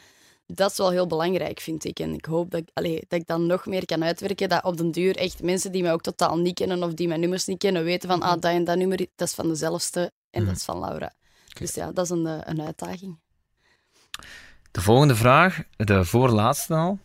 dat 0.45 0.71
is 0.71 0.77
wel 0.77 0.89
heel 0.91 1.07
belangrijk, 1.07 1.59
vind 1.59 1.83
ik. 1.85 1.99
En 1.99 2.13
ik 2.13 2.25
hoop 2.25 2.51
dat, 2.51 2.59
ik- 2.61 2.69
allee, 2.73 3.03
dat 3.07 3.19
ik 3.19 3.27
dan 3.27 3.45
nog 3.45 3.65
meer 3.65 3.85
kan 3.85 4.03
uitwerken. 4.03 4.49
Dat 4.49 4.63
op 4.63 4.77
den 4.77 4.91
duur 4.91 5.15
echt 5.15 5.41
mensen 5.41 5.71
die 5.71 5.81
mij 5.81 5.93
ook 5.93 6.01
totaal 6.01 6.37
niet 6.37 6.55
kennen 6.55 6.83
of 6.83 6.93
die 6.93 7.07
mijn 7.07 7.19
nummers 7.19 7.45
niet 7.45 7.57
kennen, 7.57 7.83
weten 7.83 8.09
van, 8.09 8.17
Mhm. 8.19 8.27
ah, 8.27 8.33
dat 8.41 8.51
en 8.51 8.63
dat 8.63 8.77
nummer, 8.77 8.97
dat 9.15 9.27
is 9.27 9.33
van 9.33 9.47
dezelfde 9.47 10.11
en 10.29 10.41
Mhm. 10.41 10.49
dat 10.49 10.59
is 10.59 10.65
van 10.65 10.79
Laura. 10.79 11.13
Dus 11.59 11.73
ja, 11.73 11.91
dat 11.91 12.03
is 12.05 12.09
een, 12.11 12.27
eh, 12.27 12.37
een 12.43 12.61
uitdaging. 12.61 13.17
De 14.77 14.83
volgende 14.83 15.15
vraag, 15.15 15.63
de 15.75 16.05
voorlaatste 16.05 16.73
al, 16.73 16.99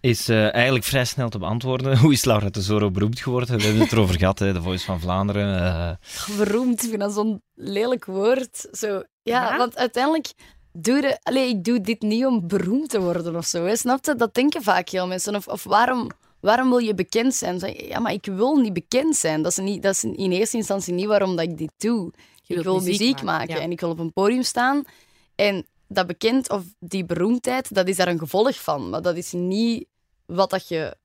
is 0.00 0.28
eh, 0.28 0.54
eigenlijk 0.54 0.84
vrij 0.84 1.04
snel 1.04 1.28
te 1.28 1.38
beantwoorden. 1.38 1.98
Hoe 2.02 2.12
is 2.12 2.24
Laura 2.24 2.50
Tesoro 2.50 2.90
beroemd 2.90 3.20
geworden? 3.20 3.56
We 3.58 3.62
hebben 3.64 3.82
het 3.82 3.92
erover 3.92 4.18
gehad, 4.18 4.38
hè, 4.38 4.52
de 4.52 4.62
Voice 4.62 4.84
van 4.84 5.00
Vlaanderen. 5.00 5.58
eh, 5.64 6.36
Beroemd, 6.36 6.82
ik 6.82 6.88
vind 6.88 7.00
dat 7.00 7.12
zo'n 7.12 7.42
lelijk 7.54 8.04
woord. 8.04 8.68
Zo, 8.72 9.02
ja, 9.22 9.50
Ja? 9.50 9.56
want 9.56 9.76
uiteindelijk 9.76 10.32
doe 10.72 10.96
je... 10.96 11.18
Allee, 11.22 11.48
ik 11.48 11.64
doe 11.64 11.80
dit 11.80 12.02
niet 12.02 12.24
om 12.26 12.46
beroemd 12.48 12.88
te 12.90 13.00
worden 13.00 13.36
of 13.36 13.46
zo. 13.46 13.64
Hè. 13.64 13.76
Snap 13.76 14.04
je? 14.04 14.14
Dat 14.14 14.34
denken 14.34 14.62
vaak 14.62 14.88
heel 14.88 15.06
mensen. 15.06 15.34
Of, 15.34 15.46
of 15.48 15.64
waarom, 15.64 16.10
waarom 16.40 16.68
wil 16.68 16.78
je 16.78 16.94
bekend 16.94 17.34
zijn? 17.34 17.58
Zeg, 17.58 17.86
ja, 17.88 17.98
maar 17.98 18.12
ik 18.12 18.26
wil 18.26 18.56
niet 18.56 18.72
bekend 18.72 19.16
zijn. 19.16 19.42
Dat 19.42 19.52
is, 19.52 19.58
niet, 19.58 19.82
dat 19.82 19.94
is 19.94 20.04
in 20.04 20.32
eerste 20.32 20.56
instantie 20.56 20.94
niet 20.94 21.06
waarom 21.06 21.36
dat 21.36 21.44
ik 21.44 21.58
dit 21.58 21.72
doe. 21.76 22.12
Je 22.42 22.54
ik 22.54 22.62
wil 22.62 22.80
muziek, 22.80 23.22
maken, 23.22 23.54
ja. 23.54 23.60
en 23.60 23.70
ik 23.70 23.80
wil 23.80 23.90
op 23.90 23.98
een 23.98 24.12
podium 24.12 24.42
staan. 24.42 24.82
En 25.34 25.66
dat 25.88 26.06
bekend 26.06 26.50
of 26.50 26.62
die 26.78 27.04
beroemdheid, 27.04 27.74
dat 27.74 27.88
is 27.88 27.96
daar 27.96 28.08
een 28.08 28.18
gevolg 28.18 28.62
van. 28.62 28.90
Maar 28.90 29.02
dat 29.02 29.16
is 29.16 29.32
niet 29.32 29.86
wat 30.26 30.50
dat 30.50 30.68
je 30.68 30.96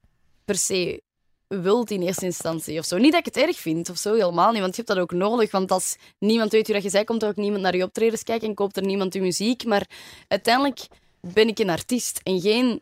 per 0.46 0.56
se 0.56 1.02
wilt 1.48 1.92
in 1.92 2.02
eerste 2.02 2.26
instantie 2.26 2.80
of 2.80 2.86
zo. 2.86 2.98
Niet 2.98 3.12
dat 3.12 3.20
ik 3.20 3.34
het 3.34 3.44
erg 3.44 3.58
vind 3.58 3.90
of 3.90 3.98
zo, 3.98 4.14
helemaal 4.14 4.52
niet. 4.52 4.62
Want 4.62 4.76
je 4.76 4.82
hebt 4.82 4.94
dat 4.96 5.04
ook 5.04 5.12
nodig. 5.12 5.52
Want 5.52 5.72
als 5.72 5.98
niemand 6.20 6.52
weet 6.52 6.66
wie 6.66 6.76
dat 6.76 6.84
je 6.84 6.90
zei, 6.90 7.04
komt 7.04 7.24
er 7.24 7.30
ook 7.30 7.36
niemand 7.36 7.62
naar 7.62 7.76
je 7.76 7.84
optredens 7.84 8.24
kijken 8.24 8.48
en 8.48 8.54
koopt 8.54 8.78
er 8.78 8.86
niemand 8.86 9.14
je 9.14 9.22
muziek. 9.22 9.66
Maar 9.66 9.90
uiteindelijk 10.28 10.88
ben 11.22 11.48
ik 11.48 11.60
een 11.60 11.70
artiest 11.70 12.20
en 12.24 12.42
geen 12.42 12.82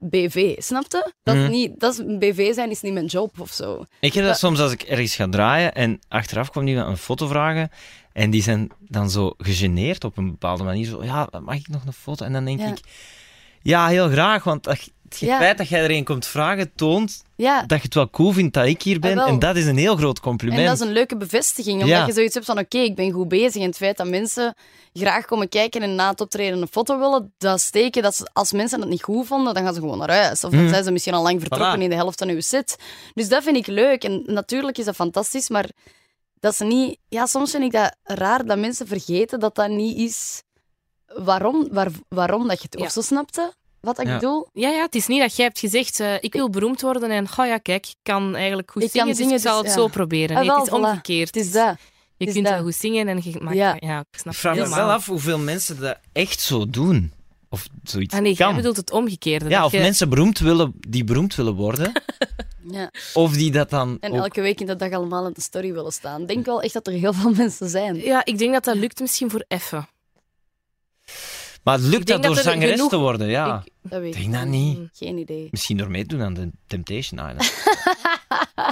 BV. 0.00 0.54
Snap 0.62 0.84
je? 0.88 1.12
Dat, 1.22 1.34
is 1.34 1.40
Mhm. 1.42 1.50
niet, 1.50 1.80
dat 1.80 1.92
is, 1.92 1.98
een 1.98 2.18
BV 2.18 2.54
zijn 2.54 2.70
is 2.70 2.80
niet 2.80 2.92
mijn 2.92 3.06
job 3.06 3.40
of 3.40 3.50
zo. 3.50 3.84
Ik 4.00 4.12
heb 4.14 4.24
dat 4.24 4.38
soms 4.38 4.60
als 4.60 4.72
ik 4.72 4.82
ergens 4.82 5.14
ga 5.14 5.28
draaien 5.28 5.74
en 5.74 6.00
achteraf 6.08 6.50
kwam 6.50 6.66
iemand 6.66 6.88
een 6.88 6.96
foto 6.96 7.26
vragen 7.26 7.70
en 8.12 8.30
die 8.30 8.42
zijn 8.42 8.70
dan 8.78 9.10
zo 9.10 9.34
gegeneerd 9.38 10.04
op 10.04 10.16
een 10.16 10.30
bepaalde 10.30 10.64
manier. 10.64 10.86
Zo, 10.86 11.04
ja, 11.04 11.28
mag 11.42 11.54
ik 11.54 11.68
nog 11.68 11.84
een 11.86 11.92
foto? 11.92 12.24
En 12.24 12.32
dan 12.32 12.44
denk 12.44 12.60
Ja. 12.60 12.66
ik, 12.68 12.78
ja, 13.62 13.86
heel 13.86 14.08
graag, 14.08 14.44
want 14.44 14.64
dat, 14.64 14.90
het 15.18 15.28
Ja. 15.28 15.38
feit 15.38 15.58
dat 15.58 15.68
jij 15.68 15.82
er 15.82 15.90
een 15.90 16.04
komt 16.04 16.26
vragen 16.26 16.72
toont 16.74 17.22
Ja, 17.36 17.62
dat 17.66 17.78
je 17.78 17.84
het 17.84 17.94
wel 17.94 18.10
cool 18.10 18.32
vindt 18.32 18.54
dat 18.54 18.66
ik 18.66 18.82
hier 18.82 18.98
ben. 19.00 19.18
Ah, 19.18 19.28
en 19.28 19.38
dat 19.38 19.56
is 19.56 19.66
een 19.66 19.76
heel 19.76 19.96
groot 19.96 20.20
compliment. 20.20 20.60
en 20.60 20.66
dat 20.66 20.74
is 20.80 20.86
een 20.86 20.92
leuke 20.92 21.16
bevestiging. 21.16 21.74
Omdat 21.82 21.88
Ja. 21.98 22.06
je 22.06 22.12
zoiets 22.12 22.34
hebt 22.34 22.46
van, 22.46 22.58
oké, 22.58 22.78
ik 22.78 22.94
ben 22.94 23.10
goed 23.12 23.28
bezig. 23.28 23.62
En 23.62 23.68
het 23.68 23.76
feit 23.76 23.96
dat 23.96 24.06
mensen 24.08 24.54
graag 24.92 25.24
komen 25.24 25.48
kijken 25.48 25.82
en 25.82 25.94
na 25.94 26.10
het 26.10 26.20
optreden 26.20 26.60
een 26.62 26.68
foto 26.68 26.98
willen, 26.98 27.32
dat 27.38 27.60
steken. 27.60 28.02
Dat 28.02 28.14
ze, 28.16 28.28
als 28.32 28.52
mensen 28.52 28.80
het 28.80 28.88
niet 28.88 29.02
goed 29.02 29.26
vonden, 29.26 29.54
dan 29.54 29.62
gaan 29.64 29.74
ze 29.74 29.80
gewoon 29.80 29.98
naar 29.98 30.10
huis. 30.10 30.44
Of 30.44 30.50
dan 30.50 30.62
Mm. 30.62 30.68
zijn 30.68 30.84
ze 30.84 30.90
misschien 30.90 31.14
al 31.14 31.22
lang 31.22 31.40
vertrokken 31.40 31.78
Voilà. 31.78 31.82
in 31.82 31.88
de 31.88 31.94
helft 31.94 32.18
van 32.18 32.28
uw 32.28 32.40
set. 32.40 32.76
Dus 33.14 33.28
dat 33.28 33.42
vind 33.42 33.56
ik 33.56 33.66
leuk. 33.66 34.04
En 34.04 34.22
natuurlijk 34.26 34.78
is 34.78 34.84
dat 34.84 34.94
fantastisch, 34.94 35.48
maar 35.48 35.68
dat 36.40 36.56
ze 36.56 36.64
niet... 36.64 36.98
Ja, 37.08 37.26
soms 37.26 37.50
vind 37.50 37.62
ik 37.64 37.72
dat 37.72 37.96
raar 38.02 38.44
dat 38.46 38.58
mensen 38.58 38.86
vergeten 38.86 39.40
dat 39.40 39.54
dat 39.54 39.68
niet 39.68 39.96
is 39.98 40.42
waarom, 41.06 41.68
waar, 41.70 41.90
waarom 42.08 42.48
dat 42.48 42.58
je 42.58 42.66
het... 42.70 42.78
Ja. 42.80 42.84
Of 42.86 42.92
zo 42.92 43.00
snapte 43.00 43.52
wat 43.80 44.00
ik 44.00 44.06
Ja. 44.06 44.14
bedoel? 44.14 44.48
Ja, 44.52 44.68
ja, 44.68 44.82
het 44.82 44.94
is 44.94 45.06
niet 45.06 45.20
dat 45.20 45.36
jij 45.36 45.44
hebt 45.44 45.58
gezegd, 45.58 46.00
eh, 46.00 46.14
ik 46.20 46.32
wil 46.32 46.50
beroemd 46.50 46.80
worden 46.80 47.10
en, 47.10 47.26
oh 47.36 47.46
ja, 47.46 47.58
kijk, 47.58 47.86
ik 47.86 47.94
kan 48.02 48.34
eigenlijk 48.36 48.70
goed 48.70 48.82
Ik 48.82 48.90
kan 48.92 49.00
zingen, 49.00 49.16
zingen, 49.16 49.32
dus 49.32 49.42
ik 49.42 49.48
zal 49.48 49.62
dus, 49.62 49.70
het 49.70 49.78
ja. 49.80 49.84
zo 49.84 49.88
proberen. 49.88 50.36
Ah, 50.36 50.42
Nee, 50.42 50.52
het 50.52 50.62
is 50.66 50.68
voilà. 50.70 50.72
omgekeerd. 50.74 51.34
Het 51.34 51.44
is 51.44 51.52
dat. 51.52 51.76
Je 52.16 52.26
is 52.26 52.32
kunt 52.32 52.44
dat. 52.44 52.54
wel 52.54 52.62
goed 52.62 52.74
zingen 52.74 53.08
en 53.08 53.20
je 53.22 53.40
maakt... 53.40 53.56
Ja. 53.56 53.76
Ja, 53.78 53.98
ik 54.10 54.18
snap 54.18 54.34
vraag 54.34 54.56
me 54.56 54.68
wel 54.68 54.90
af 54.90 55.06
hoeveel 55.06 55.38
mensen 55.38 55.80
dat 55.80 55.98
echt 56.12 56.40
zo 56.40 56.66
doen. 56.66 57.12
Of 57.48 57.66
zoiets 57.82 58.14
Ah 58.14 58.20
nee, 58.20 58.32
jij 58.34 58.46
kan. 58.46 58.56
bedoelt 58.56 58.76
het 58.76 58.90
omgekeerde. 58.92 59.48
ja, 59.48 59.64
of 59.64 59.72
je- 59.72 59.78
mensen 59.80 60.08
beroemd 60.08 60.38
willen, 60.38 60.72
die 60.88 61.04
beroemd 61.04 61.34
willen 61.34 61.54
worden. 61.54 61.92
Ja. 62.70 62.90
of 63.14 63.32
die 63.32 63.50
dat 63.50 63.70
dan 63.70 63.96
En 64.00 64.10
ook- 64.12 64.16
elke 64.18 64.40
week 64.40 64.60
in 64.60 64.66
de 64.66 64.76
dag 64.76 64.90
allemaal 64.92 65.26
in 65.26 65.32
de 65.32 65.40
story 65.40 65.72
willen 65.72 65.92
staan. 65.92 66.20
Ik 66.20 66.28
denk 66.28 66.46
wel 66.46 66.62
echt 66.62 66.72
dat 66.72 66.86
er 66.86 66.92
heel 66.92 67.12
veel 67.12 67.30
mensen 67.44 67.68
zijn. 67.68 67.96
Ja, 67.96 68.24
ik 68.24 68.38
denk 68.38 68.52
dat 68.52 68.64
dat 68.64 68.76
lukt 68.76 69.00
misschien 69.00 69.30
voor 69.30 69.44
even. 69.48 69.88
Maar 71.62 71.74
het 71.74 71.84
lukt 71.84 72.06
dat 72.06 72.22
door 72.22 72.34
dat 72.34 72.44
er 72.44 72.50
zangeres 72.50 72.70
genoeg- 72.74 72.90
te 72.90 72.96
worden, 72.98 73.28
ja. 73.28 73.62
Ik- 73.64 73.90
Dat 73.90 74.00
weet 74.00 74.12
denk 74.12 74.24
ik 74.26 74.32
dat 74.32 74.44
niet. 74.46 74.88
Geen 74.92 75.18
idee. 75.18 75.48
Misschien 75.50 75.76
door 75.76 75.90
mee 75.90 76.06
te 76.06 76.16
doen 76.16 76.24
aan 76.24 76.34
de 76.34 76.50
Temptation 76.66 77.18
Island. 77.28 77.52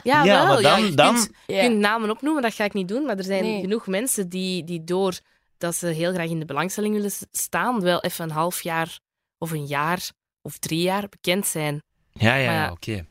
Ja, 0.02 0.24
Ja, 0.24 0.24
wel. 0.24 0.46
maar 0.46 0.60
ja, 0.60 0.70
dan- 0.76 0.84
je 0.84 0.94
dan- 0.94 1.14
kunt, 1.14 1.30
je 1.46 1.54
Ja. 1.54 1.60
kunt 1.62 1.78
namen 1.78 2.10
opnoemen, 2.10 2.42
dat 2.42 2.54
ga 2.54 2.64
ik 2.64 2.72
niet 2.74 2.88
doen. 2.88 3.04
Maar 3.04 3.16
er 3.18 3.24
zijn 3.24 3.42
Nee. 3.42 3.60
genoeg 3.60 3.86
mensen 3.86 4.28
die, 4.28 4.64
die 4.64 4.84
door 4.84 5.18
dat 5.58 5.74
ze 5.74 5.86
heel 5.86 6.12
graag 6.12 6.28
in 6.28 6.38
de 6.38 6.44
belangstelling 6.44 6.94
willen 6.94 7.10
staan, 7.30 7.80
wel 7.80 8.00
even 8.00 8.24
een 8.24 8.30
half 8.30 8.62
jaar 8.62 8.98
of 9.38 9.50
een 9.50 9.66
jaar 9.66 10.10
of 10.42 10.58
drie 10.58 10.80
jaar 10.82 11.08
bekend 11.08 11.46
zijn. 11.46 11.82
Ja, 12.12 12.34
ja, 12.34 12.52
ja, 12.52 12.70
oké. 12.70 13.06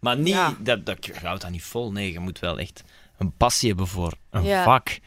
Maar 0.00 0.16
niet, 0.18 0.34
Ja. 0.34 0.54
dat, 0.58 0.86
dat, 0.86 1.06
je 1.06 1.12
houdt 1.22 1.42
dat 1.42 1.50
niet 1.50 1.62
vol. 1.64 1.92
Nee, 1.92 2.12
je 2.12 2.18
moet 2.18 2.38
wel 2.38 2.58
echt 2.58 2.82
een 3.18 3.32
passie 3.36 3.68
hebben 3.68 3.86
voor 3.86 4.12
een 4.30 4.44
Ja. 4.44 4.64
vak. 4.64 4.98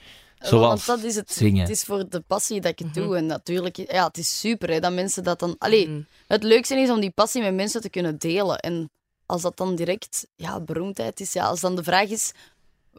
Zoals 0.47 0.85
want 0.85 0.99
dat 1.01 1.09
is 1.09 1.15
het. 1.15 1.31
zingen. 1.31 1.61
Het 1.61 1.69
is 1.69 1.83
voor 1.83 2.09
de 2.09 2.19
passie 2.27 2.61
dat 2.61 2.71
ik 2.71 2.79
het 2.79 2.87
Mhm. 2.95 2.99
doe. 2.99 3.17
En 3.17 3.25
natuurlijk, 3.25 3.75
ja, 3.91 4.07
het 4.07 4.17
is 4.17 4.39
super 4.39 4.69
hè, 4.69 4.79
dat 4.79 4.93
mensen 4.93 5.23
dat 5.23 5.39
dan. 5.39 5.55
Allee, 5.57 5.87
Mm. 5.87 6.05
het 6.27 6.43
leukste 6.43 6.75
is 6.79 6.89
om 6.89 6.99
die 6.99 7.09
passie 7.11 7.41
met 7.41 7.53
mensen 7.53 7.81
te 7.81 7.89
kunnen 7.89 8.17
delen. 8.17 8.59
En 8.59 8.89
als 9.25 9.41
dat 9.41 9.57
dan 9.57 9.75
direct 9.75 10.27
ja, 10.35 10.59
beroemdheid 10.59 11.19
is, 11.19 11.33
ja, 11.33 11.45
als 11.45 11.59
dan 11.59 11.75
de 11.75 11.83
vraag 11.83 12.09
is: 12.09 12.31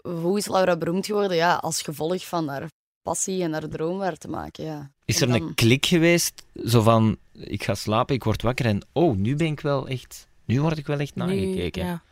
hoe 0.03 0.39
is 0.39 0.47
Laura 0.49 0.77
beroemd 0.77 1.07
geworden? 1.07 1.37
Ja, 1.37 1.55
als 1.55 1.83
gevolg 1.83 2.27
van 2.27 2.49
haar 2.49 2.69
passie 3.03 3.43
en 3.43 3.53
haar 3.53 3.69
droom 3.69 3.99
waar 3.99 4.17
te 4.17 4.29
maken. 4.29 4.65
Ja. 4.65 4.91
Is 5.05 5.21
er 5.21 5.29
dan- 5.29 5.37
een 5.43 5.55
klik 5.55 5.87
geweest? 5.87 6.43
Zo 6.65 6.83
van, 6.83 7.17
ik 7.33 7.63
ga 7.65 7.75
slapen, 7.75 8.15
ik 8.15 8.25
word 8.25 8.43
wakker 8.43 8.67
en 8.67 8.83
oh, 8.93 9.17
nu 9.17 9.37
ben 9.37 9.47
ik 9.47 9.61
wel 9.61 9.89
echt... 9.89 10.27
Nu 10.45 10.61
word 10.61 10.79
ik 10.79 10.87
wel 10.87 10.99
echt 10.99 11.15
Nu, 11.15 11.23
nagekeken. 11.25 11.85
ja. 11.87 12.03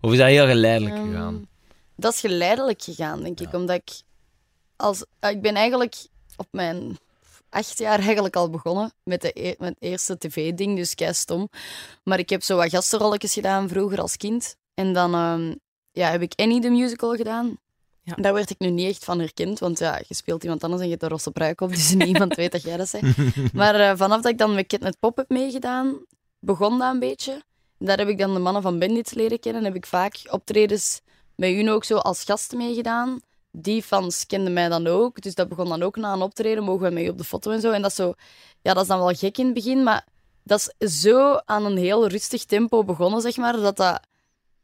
Of 0.00 0.12
is 0.12 0.18
dat 0.18 0.26
heel 0.28 0.46
geleidelijk 0.46 0.94
Ehm, 0.94 1.06
gegaan? 1.06 1.46
Dat 1.96 2.12
is 2.14 2.20
geleidelijk 2.20 2.82
gegaan, 2.82 3.22
denk 3.22 3.40
ik. 3.40 3.52
Omdat 3.54 3.76
ik... 3.76 3.90
Als, 4.82 5.04
ah, 5.18 5.30
ik 5.30 5.42
ben 5.42 5.54
eigenlijk 5.54 5.94
op 6.36 6.46
mijn 6.50 6.98
acht 7.48 7.78
jaar 7.78 7.98
eigenlijk 7.98 8.36
al 8.36 8.50
begonnen 8.50 8.92
met, 9.02 9.20
de, 9.20 9.30
e- 9.34 9.54
met 9.58 9.68
het 9.68 9.82
eerste 9.82 10.18
tv-ding, 10.18 10.76
dus 10.76 10.94
kei 10.94 11.14
stom. 11.14 11.48
Maar 12.04 12.18
ik 12.18 12.30
heb 12.30 12.42
zo 12.42 12.56
wat 12.56 12.70
gastenrolletjes 12.70 13.32
gedaan 13.32 13.68
vroeger 13.68 14.00
als 14.00 14.16
kind. 14.16 14.56
En 14.74 14.92
dan 14.92 15.14
ehm, 15.14 15.54
ja, 15.92 16.10
heb 16.10 16.22
ik 16.22 16.32
Annie 16.36 16.60
de 16.60 16.70
musical 16.70 17.14
gedaan. 17.14 17.58
Ja. 18.02 18.14
Daar 18.14 18.34
werd 18.34 18.50
ik 18.50 18.58
nu 18.58 18.70
niet 18.70 18.88
echt 18.88 19.04
van 19.04 19.18
herkend, 19.18 19.58
want 19.58 19.78
ja, 19.78 20.00
je 20.08 20.14
speelt 20.14 20.42
iemand 20.42 20.64
anders 20.64 20.80
en 20.80 20.86
je 20.86 20.92
hebt 20.92 21.04
een 21.04 21.10
rosse 21.10 21.30
pruik 21.30 21.60
op, 21.60 21.70
dus 21.70 21.94
niemand 22.08 22.34
weet 22.34 22.52
dat 22.52 22.62
jij 22.62 22.76
dat 22.76 22.90
bent. 23.00 23.16
Maar 23.52 23.74
eh, 23.74 23.96
vanaf 23.96 24.20
dat 24.22 24.32
ik 24.32 24.38
dan 24.38 24.54
met 24.54 24.66
Kidnet 24.66 24.98
Pop 24.98 25.16
heb 25.16 25.28
meegedaan, 25.28 26.04
begon 26.38 26.78
dat 26.78 26.92
een 26.92 26.98
beetje. 26.98 27.42
Daar 27.78 27.98
heb 27.98 28.08
ik 28.08 28.18
dan 28.18 28.34
de 28.34 28.40
mannen 28.40 28.62
van 28.62 28.78
Bandits 28.78 29.14
leren 29.14 29.40
kennen. 29.40 29.64
Heb 29.64 29.74
ik 29.74 29.86
vaak 29.86 30.20
optredens 30.30 31.00
met 31.34 31.54
hun 31.54 31.70
ook 31.70 31.84
zo 31.84 31.96
als 31.96 32.24
gast 32.24 32.52
meegedaan. 32.52 33.20
Die 33.54 33.82
fans 33.82 34.26
kenden 34.26 34.52
mij 34.52 34.68
dan 34.68 34.86
ook. 34.86 35.20
Dus 35.20 35.34
dat 35.34 35.48
begon 35.48 35.68
dan 35.68 35.82
ook 35.82 35.96
na 35.96 36.12
een 36.12 36.22
optreden. 36.22 36.64
Mogen 36.64 36.86
we 36.88 36.94
mee 36.94 37.10
op 37.10 37.18
de 37.18 37.24
foto 37.24 37.50
en 37.50 37.60
zo. 37.60 37.70
En 37.70 37.82
dat 37.82 37.90
is, 37.90 37.96
zo, 37.96 38.14
ja, 38.62 38.72
dat 38.74 38.82
is 38.82 38.88
dan 38.88 38.98
wel 38.98 39.14
gek 39.14 39.38
in 39.38 39.44
het 39.44 39.54
begin. 39.54 39.82
Maar 39.82 40.06
dat 40.42 40.74
is 40.78 41.00
zo 41.00 41.40
aan 41.44 41.64
een 41.64 41.76
heel 41.76 42.06
rustig 42.06 42.44
tempo 42.44 42.84
begonnen, 42.84 43.20
zeg 43.20 43.36
maar. 43.36 43.56
Dat 43.60 43.76
dat, 43.76 44.00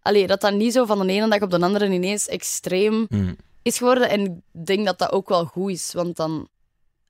allee, 0.03 0.27
dat, 0.27 0.41
dat 0.41 0.53
niet 0.55 0.73
zo 0.73 0.85
van 0.85 1.07
de 1.07 1.13
ene 1.13 1.29
dag 1.29 1.41
op 1.43 1.51
de 1.51 1.61
andere 1.61 1.89
ineens 1.91 2.27
extreem 2.29 3.07
Hmm. 3.09 3.37
is 3.63 3.79
geworden. 3.79 4.09
En 4.11 4.25
ik 4.25 4.65
denk 4.67 4.87
dat 4.87 4.99
dat 4.99 5.13
ook 5.13 5.29
wel 5.29 5.45
goed 5.45 5.71
is. 5.71 5.93
Want 5.93 6.17
dan 6.17 6.49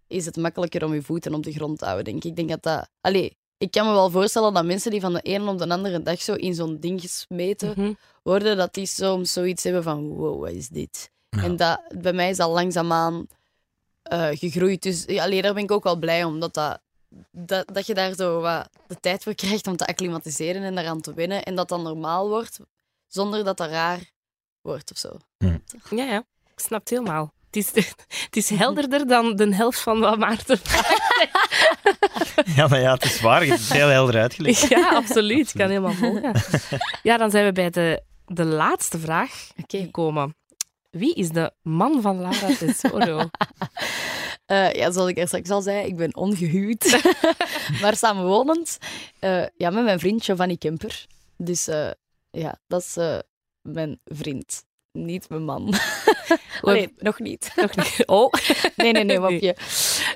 is 0.06 0.24
het 0.26 0.36
makkelijker 0.36 0.84
om 0.84 0.94
je 0.94 1.02
voeten 1.02 1.34
op 1.34 1.42
de 1.42 1.52
grond 1.52 1.78
te 1.78 1.84
houden, 1.84 2.04
denk 2.04 2.16
ik. 2.16 2.24
Ik 2.30 2.36
denk 2.36 2.48
dat 2.48 2.62
dat... 2.62 2.88
Allee, 3.00 3.36
ik 3.58 3.70
kan 3.70 3.86
me 3.86 3.92
wel 3.92 4.10
voorstellen 4.10 4.54
dat 4.54 4.64
mensen 4.64 4.90
die 4.90 5.00
van 5.00 5.12
de 5.12 5.20
ene 5.20 5.50
op 5.50 5.58
de 5.58 5.68
andere 5.68 6.02
dag 6.02 6.22
zo 6.22 6.34
in 6.34 6.54
zo'n 6.54 6.76
ding 6.80 7.00
gesmeten 7.00 7.72
Mhm. 7.76 7.92
worden, 8.22 8.56
dat 8.56 8.74
die 8.74 8.86
soms 8.86 9.32
zoiets 9.32 9.62
hebben 9.62 9.82
van 9.82 10.08
wow, 10.08 10.40
wat 10.40 10.50
is 10.50 10.68
dit? 10.68 11.10
Ja. 11.28 11.42
En 11.42 11.56
dat, 11.56 11.80
bij 11.98 12.12
mij 12.12 12.30
is 12.30 12.36
dat 12.36 12.50
langzaamaan 12.50 13.26
eh 14.02 14.28
gegroeid. 14.30 14.82
Dus 14.82 15.04
ja, 15.06 15.24
allee, 15.24 15.42
daar 15.42 15.54
ben 15.54 15.62
ik 15.62 15.70
ook 15.70 15.84
wel 15.84 15.96
blij 15.96 16.24
om, 16.24 16.40
dat, 16.40 16.54
dat, 16.54 16.80
dat, 17.30 17.66
dat 17.72 17.86
je 17.86 17.94
daar 17.94 18.14
zo 18.14 18.40
wat 18.40 18.68
de 18.86 19.00
tijd 19.00 19.22
voor 19.22 19.34
krijgt 19.34 19.66
om 19.66 19.76
te 19.76 19.86
acclimatiseren 19.86 20.62
en 20.62 20.74
daaraan 20.74 21.00
te 21.00 21.14
winnen. 21.14 21.42
En 21.42 21.54
dat 21.54 21.68
dat 21.68 21.82
normaal 21.82 22.28
wordt, 22.28 22.58
zonder 23.06 23.44
dat 23.44 23.56
dat 23.56 23.70
raar 23.70 24.00
wordt 24.60 24.90
of 24.90 24.98
zo. 24.98 25.16
Ja, 25.90 26.04
ja. 26.04 26.24
Ik 26.54 26.64
snap 26.64 26.80
het 26.80 26.90
helemaal. 26.90 27.32
Het 27.46 27.56
is, 27.56 27.66
het 28.24 28.36
is 28.36 28.50
helderder 28.50 29.06
dan 29.06 29.36
de 29.36 29.54
helft 29.54 29.80
van 29.80 30.00
wat 30.00 30.18
Maarten 30.18 30.60
Ja, 32.56 32.66
maar 32.68 32.80
ja, 32.80 32.92
het 32.92 33.04
is 33.04 33.20
waar. 33.20 33.44
Het 33.44 33.60
is 33.60 33.70
heel 33.70 33.88
helder 33.88 34.20
uitgelegd. 34.20 34.68
Ja, 34.68 34.88
absoluut. 34.88 35.48
Ik 35.48 35.54
kan 35.60 35.68
helemaal 35.68 35.92
volgen. 35.92 36.42
Ja, 37.02 37.16
dan 37.16 37.30
zijn 37.30 37.44
we 37.44 37.52
bij 37.52 37.70
de, 37.70 38.02
de 38.26 38.44
laatste 38.44 38.98
vraag 38.98 39.48
Oké. 39.62 39.78
gekomen. 39.78 40.36
Wie 40.91 41.14
is 41.14 41.28
de 41.28 41.53
man 41.62 42.03
van 42.03 42.20
Lara 42.20 42.57
Tesoro? 42.57 43.22
Eh, 44.49 44.72
ja, 44.72 44.91
zoals 44.91 45.11
ik 45.11 45.18
er 45.18 45.26
straks 45.26 45.51
al 45.51 45.61
zei, 45.61 45.86
ik 45.86 45.97
ben 45.97 46.16
ongehuwd, 46.16 47.01
maar 47.82 47.97
samenwonend. 47.97 48.78
Eh, 49.18 49.45
ja, 49.57 49.70
met 49.70 49.84
mijn 49.84 49.99
vriend 49.99 50.24
Giovanni 50.24 50.57
Kemper. 50.57 51.07
Dus 51.36 51.68
eh, 51.68 51.91
ja, 52.30 52.59
dat 52.66 52.80
is 52.80 52.97
mijn 53.62 54.01
vriend. 54.05 54.64
Niet 54.93 55.28
mijn 55.28 55.45
man. 55.45 55.74
nee, 56.62 56.95
nog 56.97 57.18
niet. 57.18 57.53
Nog 57.57 57.76
niet. 57.76 58.03
Oh, 58.07 58.32
Nee, 58.76 58.93
nee, 58.93 59.05
nee, 59.05 59.18
mopje. 59.20 59.57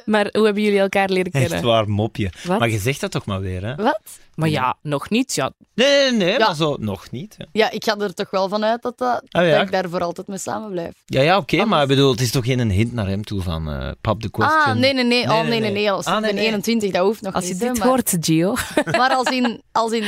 Maar 0.05 0.28
hoe 0.32 0.44
hebben 0.44 0.62
jullie 0.62 0.78
elkaar 0.78 1.09
leren 1.09 1.32
Echt 1.32 1.48
kennen? 1.48 1.66
waar, 1.68 1.88
mopje. 1.88 2.30
Wat? 2.44 2.59
Maar 2.59 2.68
je 2.70 2.78
zegt 2.78 3.00
dat 3.00 3.11
toch 3.11 3.24
maar 3.24 3.40
weer, 3.40 3.64
hè? 3.66 3.74
Wat? 3.74 4.00
Maar 4.34 4.48
ja, 4.48 4.76
nog 4.82 5.11
niet. 5.11 5.34
Ja, 5.34 5.53
Nee, 5.74 5.88
nee, 6.11 6.12
nee, 6.12 6.38
Ja. 6.38 6.46
maar 6.46 6.55
zo 6.55 6.76
nog 6.80 7.11
niet. 7.11 7.34
hè. 7.38 7.44
Ja, 7.53 7.70
ik 7.70 7.84
ga 7.84 7.96
er 7.98 8.14
toch 8.14 8.30
wel 8.30 8.48
vanuit 8.48 8.82
dat, 8.82 8.98
dat, 8.98 9.22
Ah, 9.30 9.46
ja. 9.46 9.53
dat 9.55 9.62
ik 9.62 9.72
daar 9.72 9.88
voor 9.88 10.00
altijd 10.03 10.26
mee 10.26 10.38
samen 10.38 10.70
blijf. 10.70 10.92
Ja, 11.07 11.20
ja, 11.20 11.36
oké, 11.36 11.64
maar 11.64 11.82
ik 11.82 11.88
bedoel, 11.88 12.11
het 12.11 12.20
is 12.20 12.30
toch 12.30 12.44
geen 12.44 12.70
hint 12.70 12.92
naar 12.92 13.07
hem 13.09 13.24
toe 13.24 13.40
van 13.42 13.70
eh 13.70 13.90
pap 14.00 14.20
the 14.20 14.30
question. 14.30 14.61
Ah, 14.61 14.74
nee, 14.74 14.94
nee, 14.94 15.05
nee. 15.05 15.26
Nee, 15.26 15.36
Oh, 15.36 15.46
nee, 15.48 15.61
nee, 15.61 15.70
nee. 15.72 15.90
Als 15.90 16.05
Ah, 16.07 16.16
ik 16.16 16.22
ben 16.22 16.34
nee. 16.34 16.44
21, 16.46 16.90
dat 16.90 17.05
hoeft 17.05 17.20
nog 17.22 17.34
als 17.34 17.44
niet. 17.48 17.61
hè, 17.61 17.68
dit 17.68 17.78
maar, 17.78 17.88
hoort, 17.88 18.16
Gio. 18.20 18.55
maar 18.98 19.11
als 19.14 19.28
in... 19.28 19.62
Als 19.72 19.92
in 19.92 20.05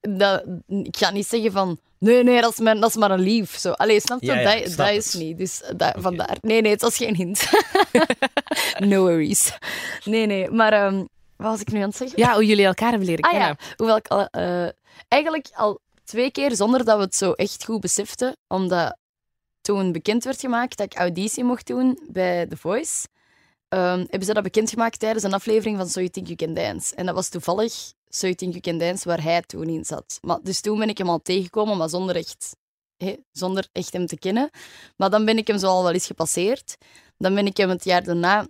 dat, 0.00 0.44
ik 0.68 0.96
ga 0.96 1.10
niet 1.10 1.26
zeggen 1.26 1.52
van... 1.52 1.78
Nee, 2.04 2.22
nee, 2.22 2.40
dat 2.40 2.52
is, 2.52 2.58
mijn, 2.58 2.80
dat 2.80 2.88
is 2.90 2.96
maar 2.96 3.10
een 3.10 3.20
lief. 3.20 3.58
Zo. 3.58 3.70
Allee, 3.70 4.00
snap 4.00 4.20
je? 4.20 4.26
Ja, 4.26 4.38
ja, 4.38 4.52
ik 4.52 4.62
dat 4.62 4.72
snap 4.72 4.86
dat 4.86 4.96
is 4.96 5.14
niet. 5.14 5.38
Dus 5.38 5.62
dat, 5.76 5.94
vandaar. 5.96 6.36
Nee, 6.40 6.60
nee, 6.60 6.72
het 6.72 6.80
was 6.80 6.96
geen 6.96 7.14
hint. 7.14 7.48
no 8.78 9.02
worries. 9.02 9.58
Nee, 10.04 10.26
nee. 10.26 10.50
Maar 10.50 10.72
ehm, 10.72 11.04
wat 11.36 11.50
was 11.50 11.60
ik 11.60 11.72
nu 11.72 11.80
aan 11.80 11.88
het 11.88 11.96
zeggen? 11.96 12.18
Ja, 12.18 12.34
hoe 12.34 12.46
jullie 12.46 12.64
elkaar 12.64 12.88
hebben 12.90 13.08
leren 13.08 13.24
Ah 13.24 13.30
kennen. 13.30 13.48
ja, 13.48 13.74
hoewel 13.76 13.96
ik 13.96 14.08
al, 14.08 14.26
eh, 14.26 14.68
eigenlijk 15.08 15.48
al 15.54 15.80
twee 16.04 16.30
keer 16.30 16.56
zonder 16.56 16.84
dat 16.84 16.96
we 16.96 17.02
het 17.02 17.16
zo 17.16 17.32
echt 17.32 17.64
goed 17.64 17.80
beseften, 17.80 18.36
omdat 18.48 18.96
toen 19.60 19.92
bekend 19.92 20.24
werd 20.24 20.40
gemaakt 20.40 20.76
dat 20.76 20.86
ik 20.86 20.98
auditie 20.98 21.44
mocht 21.44 21.66
doen 21.66 21.98
bij 22.08 22.46
The 22.46 22.56
Voice, 22.56 23.06
ehm, 23.68 23.98
hebben 23.98 24.24
ze 24.24 24.34
dat 24.34 24.42
bekendgemaakt 24.42 24.98
tijdens 24.98 25.24
een 25.24 25.34
aflevering 25.34 25.76
van 25.76 25.88
So 25.88 26.00
You 26.00 26.10
Think 26.10 26.26
You 26.26 26.36
Can 26.36 26.54
Dance. 26.54 26.94
En 26.94 27.06
dat 27.06 27.14
was 27.14 27.28
toevallig 27.28 27.92
So 28.14 28.26
You 28.26 28.34
Think 28.34 28.50
You 28.50 28.60
Can 28.60 28.78
Dance 28.78 29.08
waar 29.08 29.22
hij 29.22 29.42
toen 29.42 29.68
in 29.68 29.84
zat. 29.84 30.18
Maar, 30.22 30.38
dus 30.42 30.60
toen 30.60 30.78
ben 30.78 30.88
ik 30.88 30.98
hem 30.98 31.08
al 31.08 31.22
tegengekomen, 31.22 31.76
maar 31.76 31.88
zonder 31.88 32.16
echt, 32.16 32.56
zonder 33.32 33.68
echt 33.72 33.92
hem 33.92 34.06
te 34.06 34.18
kennen. 34.18 34.50
Maar 34.96 35.10
dan 35.10 35.24
ben 35.24 35.38
ik 35.38 35.46
hem 35.46 35.58
zo 35.58 35.66
al 35.66 35.82
wel 35.82 35.92
eens 35.92 36.06
gepasseerd. 36.06 36.76
Dan 37.18 37.34
ben 37.34 37.46
ik 37.46 37.56
hem 37.56 37.68
het 37.68 37.84
jaar 37.84 38.04
daarna 38.04 38.46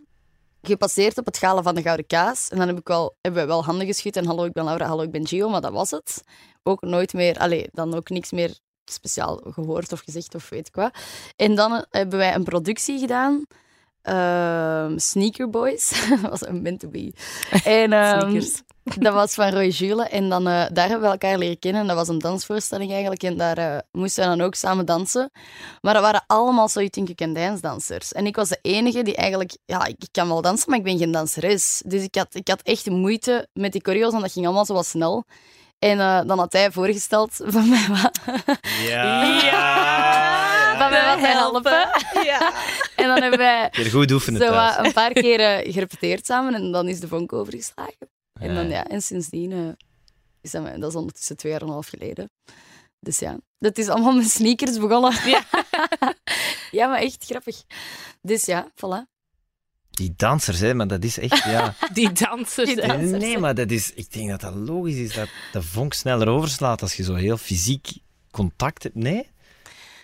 gepasseerd 0.62 1.18
op 1.18 1.26
het 1.26 1.38
gala 1.38 1.62
van 1.62 1.74
de 1.74 1.82
Gouden 1.82 2.06
Kaas. 2.06 2.48
En 2.48 2.58
dan 2.58 2.66
heb 2.66 2.78
ik 2.78 2.88
wel, 2.88 3.16
hebben 3.20 3.40
we 3.40 3.46
wel 3.46 3.64
handen 3.64 3.86
geschud 3.86 4.16
en 4.16 4.26
hallo, 4.26 4.44
ik 4.44 4.52
ben 4.52 4.64
Laura, 4.64 4.86
hallo, 4.86 5.02
ik 5.02 5.10
ben 5.10 5.26
Gio, 5.26 5.48
maar 5.48 5.60
dat 5.60 5.72
was 5.72 5.90
het. 5.90 6.22
Ook 6.62 6.80
nooit 6.82 7.12
meer, 7.12 7.38
allee, 7.38 7.68
dan 7.72 7.94
ook 7.94 8.08
niks 8.08 8.30
meer 8.30 8.58
speciaal 8.84 9.40
gehoord 9.44 9.92
of 9.92 10.00
gezegd 10.00 10.34
of 10.34 10.48
weet 10.48 10.68
ik 10.68 10.74
wat. 10.74 10.94
En 11.36 11.54
dan 11.54 11.84
hebben 11.90 12.18
wij 12.18 12.34
een 12.34 12.44
productie 12.44 12.98
gedaan 12.98 13.44
ehm, 14.04 14.98
Sneaker 14.98 15.50
Boys. 15.50 16.06
dat 16.22 16.30
was 16.30 16.46
een 16.46 16.62
meant 16.62 16.80
to 16.80 16.88
be. 16.88 17.12
En 17.64 17.92
ehm, 17.92 18.20
Sneakers. 18.20 18.62
dat 19.04 19.14
was 19.14 19.34
van 19.34 19.48
Roy 19.48 19.68
Jules. 19.68 20.08
En 20.08 20.28
dan, 20.28 20.48
eh, 20.48 20.64
daar 20.72 20.88
hebben 20.88 21.00
we 21.00 21.06
elkaar 21.06 21.38
leren 21.38 21.58
kennen. 21.58 21.80
En 21.80 21.86
dat 21.86 21.96
was 21.96 22.08
een 22.08 22.18
dansvoorstelling 22.18 22.92
eigenlijk. 22.92 23.22
En 23.22 23.36
daar 23.36 23.58
eh, 23.58 23.78
moesten 23.92 24.22
we 24.22 24.36
dan 24.36 24.46
ook 24.46 24.54
samen 24.54 24.86
dansen. 24.86 25.30
Maar 25.80 25.94
dat 25.94 26.02
waren 26.02 26.24
allemaal 26.26 26.68
You 26.68 26.88
Think 26.88 27.18
You 27.18 27.58
dansers. 27.60 28.12
En 28.12 28.26
ik 28.26 28.36
was 28.36 28.48
de 28.48 28.58
enige 28.62 29.02
die 29.02 29.16
eigenlijk... 29.16 29.56
Ja, 29.64 29.84
ik 29.84 29.96
kan 30.10 30.28
wel 30.28 30.42
dansen, 30.42 30.70
maar 30.70 30.78
ik 30.78 30.84
ben 30.84 30.98
geen 30.98 31.12
danseres. 31.12 31.82
Dus 31.86 32.02
ik 32.02 32.14
had, 32.14 32.34
ik 32.34 32.48
had 32.48 32.62
echt 32.62 32.90
moeite 32.90 33.48
met 33.52 33.72
die 33.72 33.82
choreo's, 33.84 34.10
want 34.10 34.22
dat 34.22 34.32
ging 34.32 34.44
allemaal 34.44 34.64
zo 34.64 34.74
wat 34.74 34.86
snel. 34.86 35.24
En 35.84 36.00
eh, 36.00 36.20
dan 36.26 36.38
had 36.38 36.52
hij 36.52 36.72
voorgesteld 36.72 37.34
van 37.34 37.68
mij 37.68 37.86
wat, 37.88 38.18
van 40.78 40.90
mij 40.90 41.04
wat 41.06 41.18
te 41.18 41.26
helpen. 41.26 41.88
En 42.96 43.06
dan 43.06 43.20
hebben 43.20 43.38
wij 43.38 43.68
Weer 43.72 43.90
goed 43.90 44.10
oefenen 44.10 44.40
zo 44.40 44.82
een 44.82 44.92
paar 44.92 45.12
keer 45.12 45.40
eh, 45.40 45.72
gerepeteerd 45.72 46.26
samen. 46.26 46.54
En 46.54 46.72
dan 46.72 46.88
is 46.88 47.00
de 47.00 47.08
vonk 47.08 47.32
overgeslagen. 47.32 48.08
En, 48.40 48.54
dan, 48.54 48.68
Ja. 48.68 48.76
ja, 48.76 48.86
en 48.86 49.02
sindsdien 49.02 49.52
eh, 49.52 49.58
is 50.40 50.50
dat, 50.50 50.80
dat 50.80 50.90
is 50.90 50.96
ondertussen 50.96 51.36
twee 51.36 51.52
jaar 51.52 51.60
en 51.60 51.66
een 51.66 51.72
half 51.72 51.88
geleden. 51.88 52.30
Dus 53.00 53.18
ja, 53.18 53.36
dat 53.58 53.78
is 53.78 53.88
allemaal 53.88 54.12
met 54.12 54.30
sneakers 54.30 54.78
begonnen. 54.78 55.12
Ja. 55.24 55.42
ja, 56.78 56.86
maar 56.86 57.00
echt 57.00 57.24
grappig. 57.24 57.62
Dus 58.22 58.44
ja, 58.44 58.68
voilà. 58.70 59.13
Die 59.96 60.12
dansers, 60.16 60.58
hè, 60.60 60.74
maar 60.74 60.86
dat 60.86 61.04
is 61.04 61.18
echt, 61.18 61.44
ja... 61.44 61.74
Die 61.92 62.12
dansers. 62.12 62.66
Die 62.74 62.76
dansers. 62.86 63.10
Nee, 63.10 63.20
nee, 63.20 63.38
maar 63.38 63.54
dat 63.54 63.70
is, 63.70 63.92
ik 63.94 64.12
denk 64.12 64.28
dat 64.30 64.40
dat 64.40 64.54
logisch 64.54 64.96
is, 64.96 65.14
dat 65.14 65.28
de 65.52 65.62
vonk 65.62 65.92
sneller 65.94 66.28
overslaat 66.28 66.82
als 66.82 66.94
je 66.94 67.02
zo 67.02 67.14
heel 67.14 67.36
fysiek 67.36 67.88
contact 68.30 68.82
hebt. 68.82 68.94
Nee? 68.94 69.18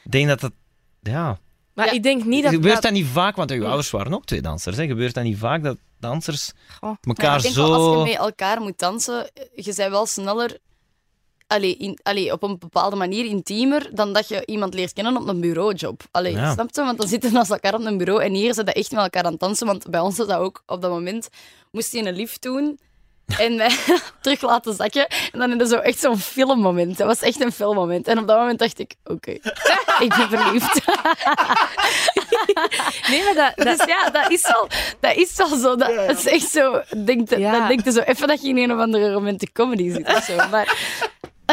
Ik 0.05 0.11
denk 0.11 0.29
dat 0.29 0.41
dat... 0.41 0.53
Ja. 1.03 1.39
Maar 1.75 1.87
Ja. 1.87 1.93
ik 1.93 2.03
denk 2.03 2.25
niet 2.25 2.43
dat... 2.43 2.53
Gebeurt 2.53 2.73
dat- 2.75 2.83
dat 2.83 2.93
niet 2.93 3.07
vaak, 3.07 3.37
want 3.37 3.51
uw 3.51 3.65
ouders 3.67 3.91
waren 3.91 4.15
ook 4.15 4.25
twee 4.27 4.41
dansers. 4.43 4.77
Hè? 4.77 4.87
Gebeurt 4.87 5.15
dat 5.15 5.25
niet 5.25 5.39
vaak 5.39 5.63
dat 5.63 5.79
dansers 6.01 6.53
Goh. 6.81 6.97
elkaar 7.03 7.31
Ja, 7.31 7.37
ik 7.37 7.43
denk 7.43 7.55
wel, 7.55 7.73
als 7.75 7.83
zo... 7.95 7.99
je 8.05 8.09
met 8.11 8.19
elkaar 8.19 8.61
moet 8.61 8.79
dansen, 8.79 9.31
je 9.55 9.73
bent 9.77 9.91
wel 9.91 10.07
sneller... 10.07 10.59
Allee, 11.51 11.77
in, 11.77 11.99
allee, 12.03 12.33
op 12.33 12.43
een 12.43 12.59
bepaalde 12.59 12.97
manier 12.97 13.25
intiemer 13.25 13.89
dan 13.93 14.13
dat 14.13 14.29
je 14.29 14.43
iemand 14.47 14.75
leert 14.75 14.93
kennen 14.93 15.17
op 15.17 15.29
een 15.29 15.41
bureaujob. 15.41 16.03
Allee, 16.11 16.33
Ja. 16.33 16.53
snap 16.53 16.69
je? 16.75 16.81
Want 16.85 16.99
dan 16.99 17.09
zitten 17.09 17.31
we 17.31 17.37
naast 17.37 17.51
elkaar 17.51 17.75
op 17.75 17.85
een 17.85 17.99
bureau 17.99 18.23
en 18.23 18.33
hier 18.35 18.55
zitten 18.55 18.75
echt 18.75 18.91
met 18.91 19.01
elkaar 19.03 19.23
aan 19.25 19.31
het 19.33 19.41
dansen. 19.41 19.67
Want 19.67 19.91
bij 19.91 20.01
ons 20.01 20.17
was 20.17 20.27
dat 20.27 20.39
ook 20.39 20.63
op 20.67 20.83
dat 20.83 20.91
moment. 20.91 21.29
Moest 21.71 21.93
je 21.93 21.99
een 22.07 22.15
lift 22.17 22.43
doen 22.43 22.79
en 23.39 23.57
mij 23.57 23.71
terug 24.23 24.41
laten 24.41 24.75
zakken. 24.75 25.07
En 25.33 25.39
dan 25.39 25.53
is 25.53 25.61
er 25.61 25.67
zo 25.67 25.77
echt 25.77 25.99
zo'n 25.99 26.19
filmmoment. 26.19 26.99
Dat 26.99 27.07
was 27.07 27.21
echt 27.21 27.41
een 27.41 27.53
filmmoment. 27.53 28.07
En 28.09 28.19
op 28.19 28.27
dat 28.27 28.39
moment 28.39 28.59
dacht 28.59 28.79
ik, 28.79 28.95
oké, 29.05 29.31
ik 30.07 30.09
ben 30.17 30.29
verliefd. 30.29 30.81
Nee, 33.09 33.25
maar 33.25 33.35
dat, 33.35 33.67
dat, 33.67 33.79
Dus 33.79 33.87
ja, 33.87 34.11
dat 34.11 34.31
is 34.31 34.43
wel, 34.43 34.69
dat 35.01 35.17
is 35.17 35.37
wel 35.37 35.49
zo. 35.49 35.77
Dat, 35.77 35.95
dat 35.95 36.19
is 36.19 36.27
echt 36.27 36.51
zo. 36.51 36.81
Denk 37.05 37.31
Ja. 37.37 37.53
Dan 37.59 37.69
denk 37.69 37.85
je 37.85 37.93
zo 37.93 38.01
even 38.01 38.29
dat 38.29 38.43
je 38.43 38.49
in 38.49 38.57
een 38.57 38.73
of 38.73 38.79
andere 38.79 39.13
romantic 39.13 39.53
comedy 39.53 39.91
zit 39.91 40.07
of 40.09 40.25
zo. 40.25 40.37
Maar, 40.51 40.77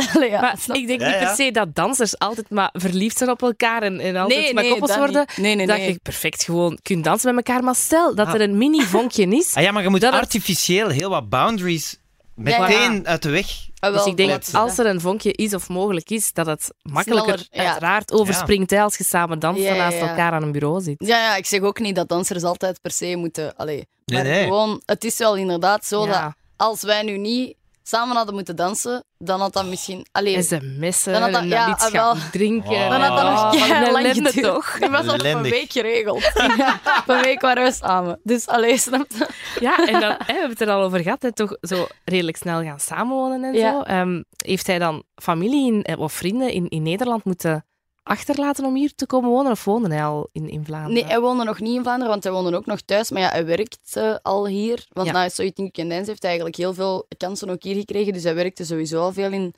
allee, 0.16 0.30
ja, 0.30 0.42
maar 0.42 0.56
snap 0.60 0.78
ik 0.78 0.88
denk 0.88 1.00
Ja, 1.00 1.08
niet 1.08 1.16
ja. 1.20 1.26
per 1.26 1.36
se 1.36 1.52
dat 1.52 1.76
dansers 1.76 2.20
altijd 2.20 2.50
maar 2.50 2.70
verliefd 2.74 3.18
zijn 3.18 3.30
op 3.30 3.42
elkaar 3.42 3.82
en, 3.82 4.00
en 4.00 4.16
altijd 4.16 4.40
Nee, 4.40 4.54
maar 4.54 4.64
nee, 4.64 4.72
koppels 4.72 4.92
dat 4.92 5.00
worden. 5.00 5.26
Nee, 5.36 5.56
nee, 5.56 5.68
dat 5.68 5.78
nee. 5.78 5.88
je 5.88 6.00
perfect 6.04 6.44
gewoon 6.44 6.80
kunt 6.82 7.04
dansen 7.04 7.36
met 7.36 7.48
elkaar. 7.48 7.64
Maar 7.64 7.76
stel 7.76 8.16
dat 8.16 8.34
er 8.34 8.42
een 8.42 8.58
mini-vonkje 8.58 9.28
is. 9.28 9.54
Ah 9.56 9.64
ja, 9.64 9.72
maar 9.72 9.84
je 9.84 9.90
moet 9.90 10.04
artificieel 10.04 10.90
heel 10.90 11.10
wat 11.10 11.30
boundaries 11.30 11.98
Ja, 12.44 12.60
meteen 12.60 13.08
uit 13.08 13.22
de 13.22 13.30
weg. 13.30 13.48
Ah, 13.80 13.90
wel, 13.90 14.00
Dus 14.04 14.12
ik 14.12 14.18
denk 14.18 14.30
dat 14.30 14.50
als 14.54 14.78
er 14.78 14.86
een 14.86 15.02
vonkje 15.02 15.32
is 15.32 15.54
of 15.54 15.70
mogelijk 15.70 16.10
is, 16.10 16.34
dat 16.34 16.46
het 16.46 16.74
makkelijker 16.82 17.38
Sneller, 17.40 17.66
ja. 17.66 17.72
uiteraard 17.72 18.12
overspringt 18.12 18.72
als 18.72 18.98
je 18.98 19.04
samen 19.04 19.40
danst 19.40 19.62
Ja, 19.62 19.76
naast 19.76 19.98
ja. 19.98 20.10
elkaar 20.10 20.32
aan 20.32 20.44
een 20.44 20.52
bureau 20.52 20.82
zit. 20.82 20.96
Ja, 20.98 21.18
ja, 21.18 21.36
ik 21.36 21.46
zeg 21.46 21.62
ook 21.62 21.80
niet 21.80 21.96
dat 21.96 22.10
dansers 22.10 22.44
altijd 22.44 22.82
per 22.82 22.92
se 22.92 23.16
moeten. 23.16 23.56
Allee, 23.56 23.88
Nee, 24.06 24.24
maar 24.24 24.32
nee. 24.32 24.44
gewoon, 24.44 24.82
het 24.86 25.04
is 25.04 25.18
wel 25.18 25.36
inderdaad 25.36 25.86
zo 25.86 26.06
Ja. 26.06 26.24
dat 26.24 26.34
als 26.56 26.82
wij 26.82 27.02
nu 27.04 27.18
niet 27.18 27.56
samen 27.88 28.16
hadden 28.16 28.34
moeten 28.36 28.56
dansen, 28.56 29.04
dan 29.18 29.40
had 29.40 29.54
dat 29.54 29.66
misschien. 29.66 30.06
Allee, 30.12 30.36
En 30.36 30.44
ze 30.44 30.60
messen 30.62 31.14
Dan 31.14 31.22
had 31.22 31.32
dat- 31.32 31.42
en 31.42 31.48
ja, 31.48 31.70
iets 31.70 31.92
wel. 31.92 32.16
gaan 32.16 32.30
drinken. 32.32 32.90
Dan 32.90 33.02
had 33.02 33.18
dat 33.18 33.30
nog 33.32 33.54
Oh, 33.54 33.92
lang 33.92 34.08
geduurd. 34.14 34.44
toch? 34.44 34.80
Die 34.80 34.90
was 34.90 35.08
al 35.08 35.14
op 35.14 35.24
een 35.24 35.42
week 35.42 35.72
geregeld. 35.72 36.32
Ja, 36.58 36.80
op 37.00 37.04
een 37.08 37.22
week 37.22 37.42
waren 37.42 37.64
we 37.64 37.72
samen. 37.72 38.20
Dus 38.24 38.48
allee, 38.48 38.78
snap 38.78 39.06
je? 39.10 39.28
Ja, 39.60 39.78
en 39.88 40.00
dan, 40.00 40.02
hè, 40.12 40.18
we 40.18 40.24
hebben 40.34 40.50
het 40.50 40.62
er 40.62 40.70
al 40.70 40.82
over 40.82 41.00
gehad, 41.00 41.22
hè, 41.22 41.34
toch 41.34 41.58
zo 41.62 41.88
redelijk 42.06 42.38
snel 42.38 42.62
gaan 42.64 42.80
samenwonen 42.80 43.44
en 43.44 43.54
Ja. 43.54 43.72
zo. 43.72 43.82
Ehm, 43.82 44.22
heeft 44.46 44.68
hij 44.68 44.80
dan 44.80 45.04
familie 45.22 45.74
in, 45.74 45.84
eh, 45.84 46.00
of 46.00 46.14
vrienden 46.14 46.52
in, 46.52 46.68
in 46.70 46.82
Nederland 46.84 47.24
moeten 47.26 47.66
achterlaten 48.08 48.66
om 48.66 48.76
hier 48.76 48.96
te 48.96 49.06
komen 49.06 49.30
wonen? 49.30 49.52
Of 49.52 49.64
woonde 49.66 49.90
hij 49.90 50.04
al 50.04 50.30
in, 50.32 50.50
in 50.50 50.66
Vlaanderen? 50.66 50.94
Nee, 50.94 51.06
hij 51.06 51.20
woonde 51.20 51.44
nog 51.44 51.60
niet 51.60 51.76
in 51.76 51.82
Vlaanderen, 51.82 52.10
want 52.10 52.24
hij 52.24 52.32
woonde 52.32 52.56
ook 52.58 52.66
nog 52.66 52.82
thuis. 52.82 53.12
Maar 53.12 53.22
ja, 53.22 53.30
hij 53.30 53.46
werkt 53.46 53.96
eh, 53.96 54.16
al 54.22 54.48
hier. 54.48 54.86
Want 54.94 55.08
Ja. 55.08 55.14
na 55.14 55.30
So 55.30 55.42
You 55.44 55.54
Think 55.54 55.76
You 55.76 55.88
Can 55.88 55.96
Dance 55.96 56.10
heeft 56.10 56.22
hij 56.22 56.32
eigenlijk 56.32 56.60
heel 56.60 56.74
veel 56.74 57.08
kansen 57.18 57.50
ook 57.50 57.64
hier 57.64 57.76
gekregen. 57.76 58.14
Dus 58.14 58.24
hij 58.24 58.36
werkte 58.36 58.66
sowieso 58.66 59.02
al 59.02 59.14
veel 59.14 59.32
in 59.32 59.54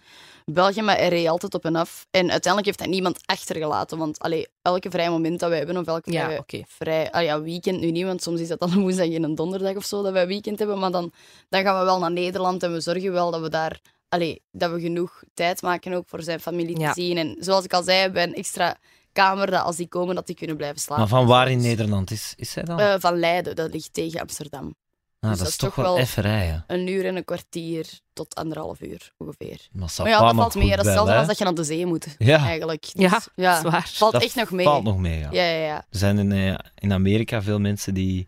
België, 0.45 0.82
maar 0.82 0.97
hij 0.97 1.08
reed 1.08 1.28
altijd 1.28 1.54
op 1.54 1.66
en 1.66 1.76
af. 1.76 2.08
En 2.12 2.22
uiteindelijk 2.22 2.66
heeft 2.66 2.80
hij 2.80 2.89
niemand 2.89 3.20
achtergelaten. 3.26 3.97
Want 3.97 4.20
allee, 4.20 4.47
elke 4.62 4.89
vrije 4.89 5.10
moment 5.10 5.39
dat 5.39 5.50
wij 5.50 5.58
hebben, 5.58 5.78
of 5.78 5.86
elke 5.88 6.12
Ja, 6.12 6.43
vrij... 6.68 7.12
Ah 7.12 7.24
ja, 7.24 7.41
weekend 7.41 7.80
nu 7.80 7.91
niet, 7.91 8.06
want 8.06 8.22
soms 8.22 8.39
is 8.39 8.47
dat 8.47 8.60
dan 8.60 8.72
een 8.72 8.82
woensdag 8.86 9.10
en 9.10 9.24
een 9.24 9.36
donderdag 9.36 9.76
of 9.76 9.86
zo 9.86 10.04
dat 10.04 10.12
wij 10.12 10.28
weekend 10.28 10.60
hebben. 10.60 10.80
Maar 10.80 10.91
dan, 10.91 11.12
dan 11.50 11.62
gaan 11.62 11.80
we 11.80 11.86
wel 11.86 12.00
naar 12.00 12.12
Nederland 12.12 12.64
en 12.64 12.72
we 12.74 12.80
zorgen 12.80 13.12
wel 13.12 13.32
dat 13.32 13.41
we 13.41 13.50
daar... 13.50 13.82
Allee, 14.10 14.41
dat 14.51 14.72
we 14.72 14.80
genoeg 14.80 15.24
tijd 15.34 15.62
maken 15.62 15.93
ook 15.93 16.07
voor 16.07 16.22
zijn 16.24 16.39
familie 16.39 16.80
Ja. 16.80 16.93
te 16.93 17.01
zien. 17.01 17.18
En 17.18 17.36
zoals 17.39 17.64
ik 17.64 17.74
al 17.74 17.84
zei, 17.84 18.10
bij 18.10 18.24
een 18.24 18.34
extra 18.34 18.76
kamer, 19.12 19.51
dat 19.51 19.64
als 19.64 19.76
die 19.76 19.88
komen, 19.88 20.16
dat 20.16 20.26
die 20.28 20.36
kunnen 20.36 20.57
blijven 20.57 20.80
slapen. 20.80 20.99
Maar 21.10 21.20
van 21.20 21.28
waar 21.28 21.49
in 21.51 21.57
Dus- 21.57 21.66
Nederland 21.68 22.12
is, 22.12 22.34
is 22.38 22.55
hij 22.55 22.64
dan? 22.64 22.80
eh, 22.80 22.95
van 22.99 23.20
Leiden, 23.20 23.55
dat 23.55 23.74
ligt 23.74 23.93
tegen 23.93 24.20
Amsterdam. 24.22 24.76
ah, 25.20 25.30
dus 25.30 25.30
dat 25.30 25.39
dat 25.39 25.47
is 25.47 25.55
toch 25.55 25.76
wel 25.76 25.97
even 25.97 26.24
rijden. 26.24 26.64
Een 26.68 26.88
uur 26.88 27.05
en 27.05 27.16
een 27.16 27.26
kwartier 27.26 27.99
tot 28.14 28.36
anderhalf 28.36 28.82
uur 28.82 29.14
ongeveer. 29.18 29.68
Maar, 29.72 29.89
Maar 29.97 30.07
ja, 30.10 30.20
dat 30.20 30.34
nog 30.34 30.36
valt 30.41 30.55
mee. 30.55 30.70
Dat 30.70 30.80
is 30.80 30.86
hetzelfde 30.86 31.16
als 31.16 31.28
dat 31.28 31.38
je 31.38 31.43
naar 31.43 31.53
de 31.53 31.64
zee 31.64 31.86
moet, 31.86 32.16
Ja. 32.18 32.38
eigenlijk. 32.45 32.82
Dus, 32.82 32.91
Ja, 33.12 33.20
ja, 33.36 33.55
dat 33.55 33.66
is 33.66 33.72
waar. 33.72 33.88
valt 33.93 34.12
Dat 34.12 34.24
echt 34.24 34.36
nog 34.36 34.51
mee. 34.51 34.66
Valt 34.66 34.84
nog 34.84 34.97
mee, 34.97 35.20
ja. 35.20 35.28
Ja, 35.32 35.43
ja, 35.43 35.66
ja. 35.66 35.76
Er 35.76 35.97
zijn 35.97 36.18
in, 36.18 36.32
eh, 36.32 36.55
in 36.76 36.93
Amerika 36.93 37.41
veel 37.41 37.60
mensen 37.60 37.93
die, 37.93 38.28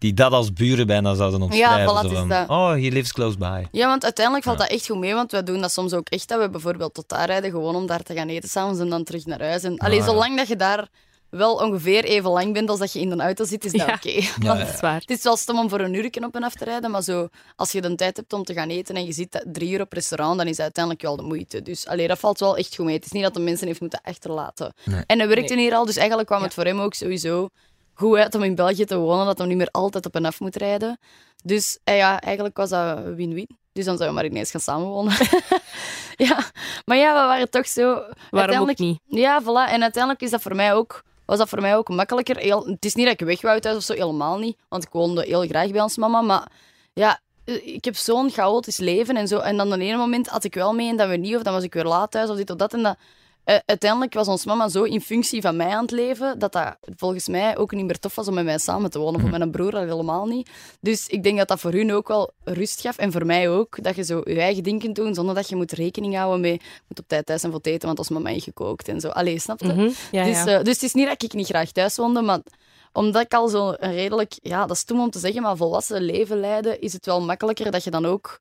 die 0.00 0.14
dat 0.14 0.32
als 0.32 0.52
buren 0.52 0.86
bijna 0.86 1.14
zouden 1.14 1.42
omschrijven. 1.42 1.82
voilà, 1.94 2.00
zo 2.00 2.08
het 2.08 2.22
is 2.22 2.28
dat. 2.28 2.48
Oh, 2.48 2.70
he 2.70 2.76
lives 2.88 3.12
close 3.12 3.38
by. 3.38 3.64
Ja, 3.72 3.86
want 3.86 4.04
uiteindelijk 4.04 4.44
valt 4.44 4.58
Ja. 4.58 4.64
dat 4.64 4.72
echt 4.72 4.86
goed 4.86 4.98
mee, 4.98 5.14
want 5.14 5.30
wij 5.32 5.42
doen 5.42 5.60
dat 5.60 5.72
soms 5.72 5.92
ook 5.92 6.08
echt, 6.08 6.28
dat 6.28 6.40
we 6.40 6.50
bijvoorbeeld 6.50 6.94
tot 6.94 7.08
daar 7.08 7.26
rijden, 7.26 7.50
gewoon 7.50 7.74
om 7.74 7.86
daar 7.86 8.02
te 8.02 8.14
gaan 8.14 8.28
eten 8.28 8.48
s'avonds 8.48 8.80
en 8.80 8.88
dan 8.88 9.04
terug 9.04 9.26
naar 9.26 9.40
huis. 9.42 9.62
En, 9.62 9.78
allee, 9.78 9.98
ja. 9.98 10.04
zolang 10.04 10.36
dat 10.36 10.48
je 10.48 10.56
daar 10.56 10.88
wel 11.30 11.54
ongeveer 11.54 12.04
even 12.04 12.30
lang 12.30 12.52
bent 12.52 12.70
als 12.70 12.78
dat 12.78 12.92
je 12.92 13.00
in 13.00 13.08
de 13.10 13.16
auto 13.22 13.44
zit, 13.44 13.64
is 13.64 13.72
dat 13.72 13.86
Ja. 13.86 13.94
oké. 13.94 14.08
Ja, 14.10 14.28
ja. 14.54 14.54
Dat 14.54 14.68
is 14.74 14.80
waar. 14.80 15.00
Het 15.00 15.10
is 15.10 15.22
wel 15.22 15.36
stom 15.36 15.58
om 15.58 15.68
voor 15.68 15.80
een 15.80 15.94
uur 15.94 16.10
op 16.24 16.34
en 16.34 16.42
af 16.42 16.54
te 16.54 16.64
rijden, 16.64 16.90
maar 16.90 17.02
zo, 17.02 17.28
als 17.56 17.72
je 17.72 17.80
de 17.80 17.94
tijd 17.94 18.16
hebt 18.16 18.32
om 18.32 18.44
te 18.44 18.52
gaan 18.54 18.68
eten 18.68 18.94
en 18.94 19.04
je 19.04 19.12
zit 19.12 19.32
dat 19.32 19.44
drie 19.52 19.70
uur 19.70 19.80
op 19.80 19.92
restaurant, 19.92 20.36
dan 20.38 20.46
is 20.46 20.56
dat 20.56 20.60
uiteindelijk 20.64 21.04
wel 21.04 21.16
de 21.16 21.22
moeite. 21.22 21.62
Dus 21.62 21.86
allee, 21.86 22.08
dat 22.08 22.18
valt 22.18 22.40
wel 22.40 22.56
echt 22.56 22.74
goed 22.74 22.84
mee. 22.84 22.94
Het 22.94 23.04
is 23.04 23.10
niet 23.10 23.22
dat 23.22 23.34
de 23.34 23.40
mensen 23.40 23.66
heeft 23.66 23.80
moeten 23.80 24.00
achterlaten. 24.02 24.74
Nee. 24.84 25.02
En 25.06 25.18
hij 25.18 25.28
werkte 25.28 25.56
hier 25.58 25.74
al, 25.74 25.84
dus 25.84 25.96
eigenlijk 25.96 26.26
kwam 26.28 26.38
Ja. 26.40 26.44
het 26.44 26.54
voor 26.54 26.64
hem 26.64 26.80
ook 26.80 26.94
sowieso 26.94 27.48
goed 28.00 28.18
uit 28.18 28.34
om 28.34 28.42
in 28.42 28.54
België 28.54 28.84
te 28.84 28.96
wonen, 28.96 29.26
dat 29.26 29.38
hij 29.38 29.46
niet 29.46 29.56
meer 29.56 29.70
altijd 29.70 30.06
op 30.06 30.14
en 30.14 30.24
af 30.24 30.40
moet 30.40 30.56
rijden. 30.56 30.98
Dus 31.44 31.78
eh, 31.84 31.96
ja, 31.96 32.20
eigenlijk 32.20 32.56
was 32.56 32.70
dat 32.70 33.04
win-win. 33.04 33.58
Dus 33.72 33.84
dan 33.84 33.96
zouden 33.96 34.08
we 34.08 34.22
maar 34.22 34.24
ineens 34.24 34.50
gaan 34.50 34.60
samenwonen. 34.60 35.12
ja, 36.28 36.50
maar 36.84 36.96
ja, 36.96 37.12
we 37.20 37.26
waren 37.26 37.50
toch 37.50 37.66
zo... 37.66 38.02
Waarom 38.30 38.68
ook 38.68 38.78
niet? 38.78 39.00
ja, 39.04 39.42
voilà. 39.42 39.72
En 39.72 39.82
uiteindelijk 39.82 40.22
is 40.22 40.30
dat 40.30 40.42
voor 40.42 40.56
mij 40.56 40.74
ook, 40.74 41.02
was 41.24 41.38
dat 41.38 41.48
voor 41.48 41.60
mij 41.60 41.76
ook 41.76 41.88
makkelijker. 41.88 42.36
Heel, 42.36 42.66
het 42.66 42.84
is 42.84 42.94
niet 42.94 43.06
dat 43.06 43.20
ik 43.20 43.26
weg 43.26 43.40
wou 43.40 43.60
thuis 43.60 43.76
of 43.76 43.82
zo, 43.82 43.92
helemaal 43.92 44.38
niet. 44.38 44.58
Want 44.68 44.84
ik 44.84 44.92
woonde 44.92 45.24
heel 45.24 45.46
graag 45.46 45.70
bij 45.70 45.80
ons 45.80 45.96
mama. 45.96 46.20
Maar 46.20 46.50
ja, 46.92 47.20
eh, 47.44 47.66
ik 47.66 47.84
heb 47.84 47.96
zo'n 47.96 48.30
chaotisch 48.30 48.78
leven 48.78 49.16
en 49.16 49.28
zo. 49.28 49.38
En 49.38 49.56
dan 49.56 49.66
op 49.66 49.72
een 49.72 49.80
ene 49.80 49.96
moment 49.96 50.28
had 50.28 50.44
ik 50.44 50.54
wel 50.54 50.74
mee 50.74 50.88
en 50.88 50.96
dat 50.96 51.08
we 51.08 51.16
niet, 51.16 51.36
of 51.36 51.42
dan 51.42 51.52
was 51.52 51.62
ik 51.62 51.74
weer 51.74 51.84
laat 51.84 52.10
thuis 52.10 52.30
of 52.30 52.36
dit 52.36 52.50
of 52.50 52.56
dat. 52.56 52.72
En 52.72 52.82
dat, 52.82 52.96
uiteindelijk 53.66 54.14
was 54.14 54.28
ons 54.28 54.44
mama 54.44 54.68
zo 54.68 54.82
in 54.82 55.00
functie 55.00 55.40
van 55.40 55.56
mij 55.56 55.68
aan 55.68 55.82
het 55.82 55.90
leven, 55.90 56.38
dat 56.38 56.52
dat 56.52 56.76
volgens 56.96 57.28
mij 57.28 57.56
ook 57.56 57.72
niet 57.72 57.84
meer 57.84 57.98
tof 57.98 58.14
was 58.14 58.28
om 58.28 58.34
met 58.34 58.44
mij 58.44 58.58
samen 58.58 58.90
te 58.90 58.98
wonen. 58.98 59.20
Voor 59.20 59.30
mijn 59.30 59.50
broer 59.50 59.74
al 59.74 59.80
helemaal 59.80 60.26
niet. 60.26 60.50
Dus 60.80 61.06
ik 61.06 61.22
denk 61.22 61.38
dat 61.38 61.48
dat 61.48 61.60
voor 61.60 61.72
hun 61.72 61.92
ook 61.92 62.08
wel 62.08 62.30
rust 62.44 62.80
gaf. 62.80 62.96
En 62.98 63.12
voor 63.12 63.26
mij 63.26 63.48
ook, 63.48 63.82
dat 63.82 63.96
je 63.96 64.04
zo 64.04 64.20
je 64.24 64.40
eigen 64.40 64.62
ding 64.62 64.80
kunt 64.80 64.96
doen, 64.96 65.14
zonder 65.14 65.34
dat 65.34 65.48
je 65.48 65.56
moet 65.56 65.72
rekening 65.72 66.16
houden 66.16 66.40
met, 66.40 66.62
moet 66.88 66.98
op 66.98 67.08
tijd 67.08 67.26
thuis 67.26 67.40
zijn 67.40 67.52
voor 67.52 67.60
het 67.60 67.70
eten, 67.70 67.86
want 67.86 67.98
als 67.98 68.08
mama 68.08 68.30
heeft 68.30 68.44
gekookt 68.44 68.88
en 68.88 69.00
zo. 69.00 69.08
Allee, 69.08 69.38
snap 69.38 69.60
je? 69.60 69.72
Mhm. 69.72 69.90
Ja, 70.10 70.24
dus, 70.24 70.44
ja. 70.44 70.46
eh, 70.46 70.64
dus 70.64 70.74
het 70.74 70.82
is 70.82 70.92
niet 70.92 71.06
dat 71.06 71.22
ik 71.22 71.32
niet 71.32 71.46
graag 71.46 71.72
thuis 71.72 71.96
woonde, 71.96 72.22
maar 72.22 72.40
omdat 72.92 73.22
ik 73.22 73.34
al 73.34 73.48
zo 73.48 73.74
een 73.76 73.92
redelijk, 73.92 74.38
ja, 74.42 74.60
dat 74.60 74.76
is 74.76 74.82
stom 74.82 75.00
om 75.00 75.10
te 75.10 75.18
zeggen, 75.18 75.42
maar 75.42 75.56
volwassen 75.56 76.02
leven 76.02 76.40
leiden, 76.40 76.80
is 76.80 76.92
het 76.92 77.06
wel 77.06 77.20
makkelijker 77.20 77.70
dat 77.70 77.84
je 77.84 77.90
dan 77.90 78.06
ook 78.06 78.40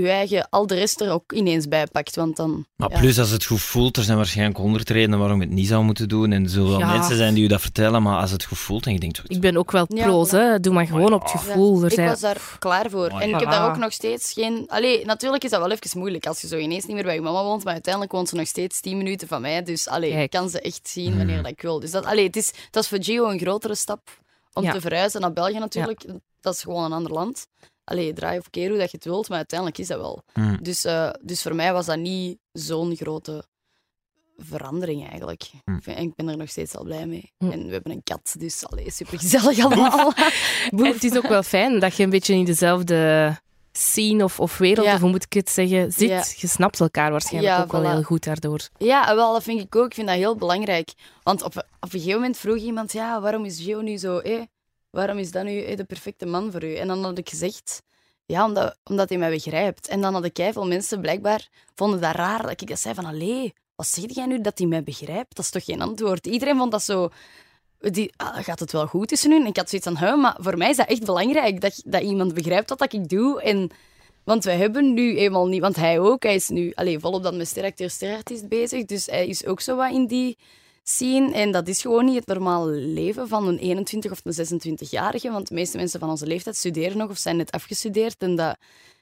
je 0.00 0.08
eigen, 0.10 0.48
al 0.50 0.66
de 0.66 0.74
rest 0.74 1.00
er 1.00 1.10
ook 1.10 1.32
ineens 1.32 1.68
bij 1.68 1.86
pakt. 1.86 2.16
Want 2.16 2.36
dan, 2.36 2.66
Maar 2.76 2.90
ja. 2.90 2.98
plus, 2.98 3.18
als 3.18 3.30
het 3.30 3.44
goed 3.44 3.60
voelt, 3.60 3.96
er 3.96 4.02
zijn 4.02 4.16
waarschijnlijk 4.16 4.58
honderd 4.58 4.90
redenen 4.90 5.18
waarom 5.18 5.40
je 5.40 5.46
het 5.46 5.54
niet 5.54 5.66
zou 5.66 5.84
moeten 5.84 6.08
doen. 6.08 6.32
En 6.32 6.42
er 6.44 6.50
zullen 6.50 6.70
wel 6.70 6.78
Ja. 6.78 6.92
mensen 6.96 7.16
zijn 7.16 7.34
die 7.34 7.42
je 7.42 7.48
dat 7.48 7.60
vertellen, 7.60 8.02
maar 8.02 8.20
als 8.20 8.30
het 8.30 8.44
goed 8.44 8.58
voelt 8.58 8.86
en 8.86 8.92
je 8.92 8.98
denkt... 9.00 9.22
Ik 9.26 9.40
ben 9.40 9.56
ook 9.56 9.70
wel 9.70 9.86
pro's, 9.86 10.28
voilà. 10.28 10.30
hè. 10.32 10.60
Doe 10.60 10.72
maar 10.74 10.86
gewoon 10.86 11.12
op 11.12 11.22
het 11.22 11.30
gevoel. 11.30 11.78
Er 11.80 11.86
ik 11.86 11.92
zijn... 11.92 12.08
was 12.08 12.20
daar 12.20 12.56
klaar 12.58 12.90
voor. 12.90 13.08
En 13.08 13.28
ik 13.28 13.40
heb 13.40 13.50
daar 13.50 13.68
ook 13.70 13.76
nog 13.76 13.92
steeds 13.92 14.32
geen... 14.32 14.64
Allee, 14.68 15.04
natuurlijk 15.04 15.44
is 15.44 15.50
dat 15.50 15.60
wel 15.60 15.70
even 15.70 15.98
moeilijk 15.98 16.26
als 16.26 16.40
je 16.40 16.46
zo 16.46 16.56
ineens 16.56 16.84
niet 16.86 16.94
meer 16.94 17.04
bij 17.04 17.14
je 17.14 17.20
mama 17.20 17.42
woont, 17.42 17.64
maar 17.64 17.72
uiteindelijk 17.72 18.12
woont 18.12 18.28
ze 18.28 18.34
nog 18.36 18.46
steeds 18.46 18.80
10 18.80 18.96
minuten 18.96 19.28
van 19.28 19.40
mij. 19.40 19.62
Dus 19.62 19.88
allee, 19.88 20.12
ik 20.12 20.30
kan 20.30 20.48
ze 20.50 20.60
echt 20.60 20.88
zien 20.88 21.16
wanneer 21.16 21.36
dat 21.42 21.50
ik 21.52 21.62
wil. 21.62 21.80
Dus 21.80 21.90
dat, 21.90 22.04
allee, 22.04 22.26
het, 22.26 22.36
is, 22.36 22.52
dat 22.70 22.82
is 22.82 22.88
voor 22.88 23.02
Gio 23.04 23.28
een 23.30 23.38
grotere 23.38 23.74
stap 23.74 24.20
om 24.52 24.62
Ja. 24.62 24.72
te 24.72 24.80
verhuizen 24.80 25.20
naar 25.20 25.32
België 25.32 25.58
natuurlijk. 25.58 26.04
Dat 26.40 26.54
is 26.54 26.62
gewoon 26.62 26.84
een 26.84 26.92
ander 26.92 27.12
land. 27.12 27.46
Allee, 27.84 28.12
draai 28.12 28.38
of 28.38 28.50
keer 28.50 28.68
hoe 28.68 28.78
dat 28.78 28.90
je 28.90 28.96
het 28.96 29.06
wilt, 29.06 29.28
maar 29.28 29.36
uiteindelijk 29.38 29.78
is 29.78 29.86
dat 29.86 29.98
wel. 29.98 30.22
Mm. 30.34 30.58
Dus, 30.62 30.84
eh, 30.84 31.10
dus 31.22 31.42
voor 31.42 31.54
mij 31.54 31.72
was 31.72 31.86
dat 31.86 31.98
niet 31.98 32.38
zo'n 32.52 32.96
grote 32.96 33.44
verandering 34.38 35.08
eigenlijk. 35.08 35.42
Hm. 35.64 35.74
Ik 35.76 35.82
vind- 35.82 35.98
ik 35.98 36.14
ben 36.14 36.28
er 36.28 36.36
nog 36.36 36.48
steeds 36.50 36.76
al 36.76 36.84
blij 36.84 37.06
mee. 37.06 37.32
Hm. 37.38 37.50
En 37.50 37.66
we 37.66 37.72
hebben 37.72 37.92
een 37.92 38.02
kat, 38.02 38.34
dus 38.38 38.66
allee, 38.66 38.90
super 38.90 39.18
gezellig 39.18 39.64
allemaal. 39.64 40.12
En 40.70 40.84
het 40.84 41.04
is 41.04 41.16
ook 41.16 41.28
wel 41.28 41.42
fijn 41.42 41.78
dat 41.80 41.96
je 41.96 42.02
een 42.02 42.10
beetje 42.10 42.34
in 42.34 42.44
dezelfde 42.44 43.36
scene 43.72 44.24
of, 44.24 44.40
of 44.40 44.58
wereld, 44.58 44.86
Ja. 44.86 44.94
of 44.94 45.00
hoe 45.00 45.10
moet 45.10 45.24
ik 45.24 45.32
het 45.32 45.50
zeggen, 45.50 45.92
zit. 45.92 46.08
Ja. 46.08 46.24
Je 46.36 46.46
snapt 46.46 46.80
elkaar 46.80 47.10
waarschijnlijk 47.10 47.54
Ja, 47.54 47.62
ook 47.62 47.72
wel 47.72 47.82
voilà. 47.82 47.86
heel 47.94 48.02
goed 48.02 48.24
daardoor. 48.24 48.68
Ja, 48.78 49.14
wel, 49.14 49.32
dat 49.32 49.42
vind 49.42 49.60
ik 49.60 49.76
ook. 49.76 49.86
Ik 49.86 49.94
vind 49.94 50.06
dat 50.06 50.16
heel 50.16 50.36
belangrijk. 50.36 50.92
Want 51.22 51.42
op, 51.42 51.56
op 51.56 51.64
een 51.80 51.90
gegeven 51.90 52.14
moment 52.14 52.36
vroeg 52.36 52.56
iemand, 52.56 52.92
ja, 52.92 53.20
waarom 53.20 53.44
is 53.44 53.60
Gio 53.60 53.80
nu 53.80 53.96
zo, 53.96 54.18
eh, 54.18 54.40
waarom 54.92 55.18
is 55.18 55.30
dat 55.30 55.44
nu 55.44 55.62
eh, 55.62 55.76
de 55.76 55.84
perfecte 55.84 56.26
man 56.26 56.52
voor 56.52 56.64
u? 56.64 56.74
En 56.74 56.88
dan 56.88 57.04
had 57.04 57.18
ik 57.18 57.28
gezegd, 57.28 57.82
ja, 58.26 58.44
omdat, 58.84 59.08
hij 59.08 59.18
mij 59.18 59.30
begrijpt. 59.30 59.88
En 59.88 60.00
dan 60.00 60.12
hadden 60.12 60.52
veel 60.52 60.66
mensen 60.66 61.00
blijkbaar, 61.00 61.48
vonden 61.74 62.00
dat 62.00 62.14
raar 62.14 62.42
dat 62.42 62.60
ik 62.60 62.68
dat 62.68 62.78
zei 62.78 62.94
van, 62.94 63.04
allee, 63.04 63.52
wat 63.74 63.86
zeg 63.86 64.14
jij 64.14 64.26
nu 64.26 64.40
dat 64.40 64.58
hij 64.58 64.66
mij 64.66 64.82
begrijpt? 64.82 65.36
Dat 65.36 65.44
is 65.44 65.50
toch 65.50 65.64
geen 65.64 65.80
antwoord? 65.80 66.26
Iedereen 66.26 66.56
vond 66.56 66.70
dat 66.70 66.82
zo... 66.82 67.08
Die, 67.78 68.12
ah, 68.16 68.38
gaat 68.44 68.60
het 68.60 68.72
wel 68.72 68.86
goed 68.86 69.08
tussen 69.08 69.32
u? 69.32 69.36
En 69.36 69.46
ik 69.46 69.56
had 69.56 69.68
zoiets 69.68 69.88
van, 70.00 70.20
maar 70.20 70.36
voor 70.40 70.56
mij 70.56 70.70
is 70.70 70.76
dat 70.76 70.88
echt 70.88 71.04
belangrijk, 71.04 71.60
dat, 71.60 71.82
dat 71.84 72.02
iemand 72.02 72.34
begrijpt 72.34 72.68
wat 72.68 72.92
ik 72.92 73.08
doe. 73.08 73.42
En, 73.42 73.70
want 74.24 74.44
wij 74.44 74.56
hebben 74.56 74.94
nu 74.94 75.16
eenmaal 75.16 75.46
niet... 75.46 75.60
Want 75.60 75.76
hij 75.76 75.98
ook, 75.98 76.22
hij 76.22 76.34
is 76.34 76.48
nu 76.48 76.72
allee, 76.74 76.98
volop 76.98 77.22
dan 77.22 77.36
met 77.36 77.48
steracteur, 77.48 77.90
sterartiest 77.90 78.48
bezig. 78.48 78.84
Dus 78.84 79.06
hij 79.06 79.26
is 79.26 79.46
ook 79.46 79.60
zo 79.60 79.76
wat 79.76 79.92
in 79.92 80.06
die 80.06 80.38
scene. 80.82 81.32
En 81.32 81.50
dat 81.50 81.68
is 81.68 81.80
gewoon 81.80 82.04
niet 82.04 82.14
het 82.14 82.26
normale 82.26 82.70
leven 82.70 83.28
van 83.28 83.46
een 83.48 83.58
21 83.58 84.10
of 84.10 84.20
een 84.24 84.60
26-jarige. 84.76 85.30
Want 85.30 85.48
de 85.48 85.54
meeste 85.54 85.76
mensen 85.76 86.00
van 86.00 86.10
onze 86.10 86.26
leeftijd 86.26 86.56
studeren 86.56 86.96
nog 86.98 87.10
of 87.10 87.18
zijn 87.18 87.36
net 87.36 87.50
afgestudeerd. 87.50 88.16
En 88.18 88.36
dat, 88.36 88.56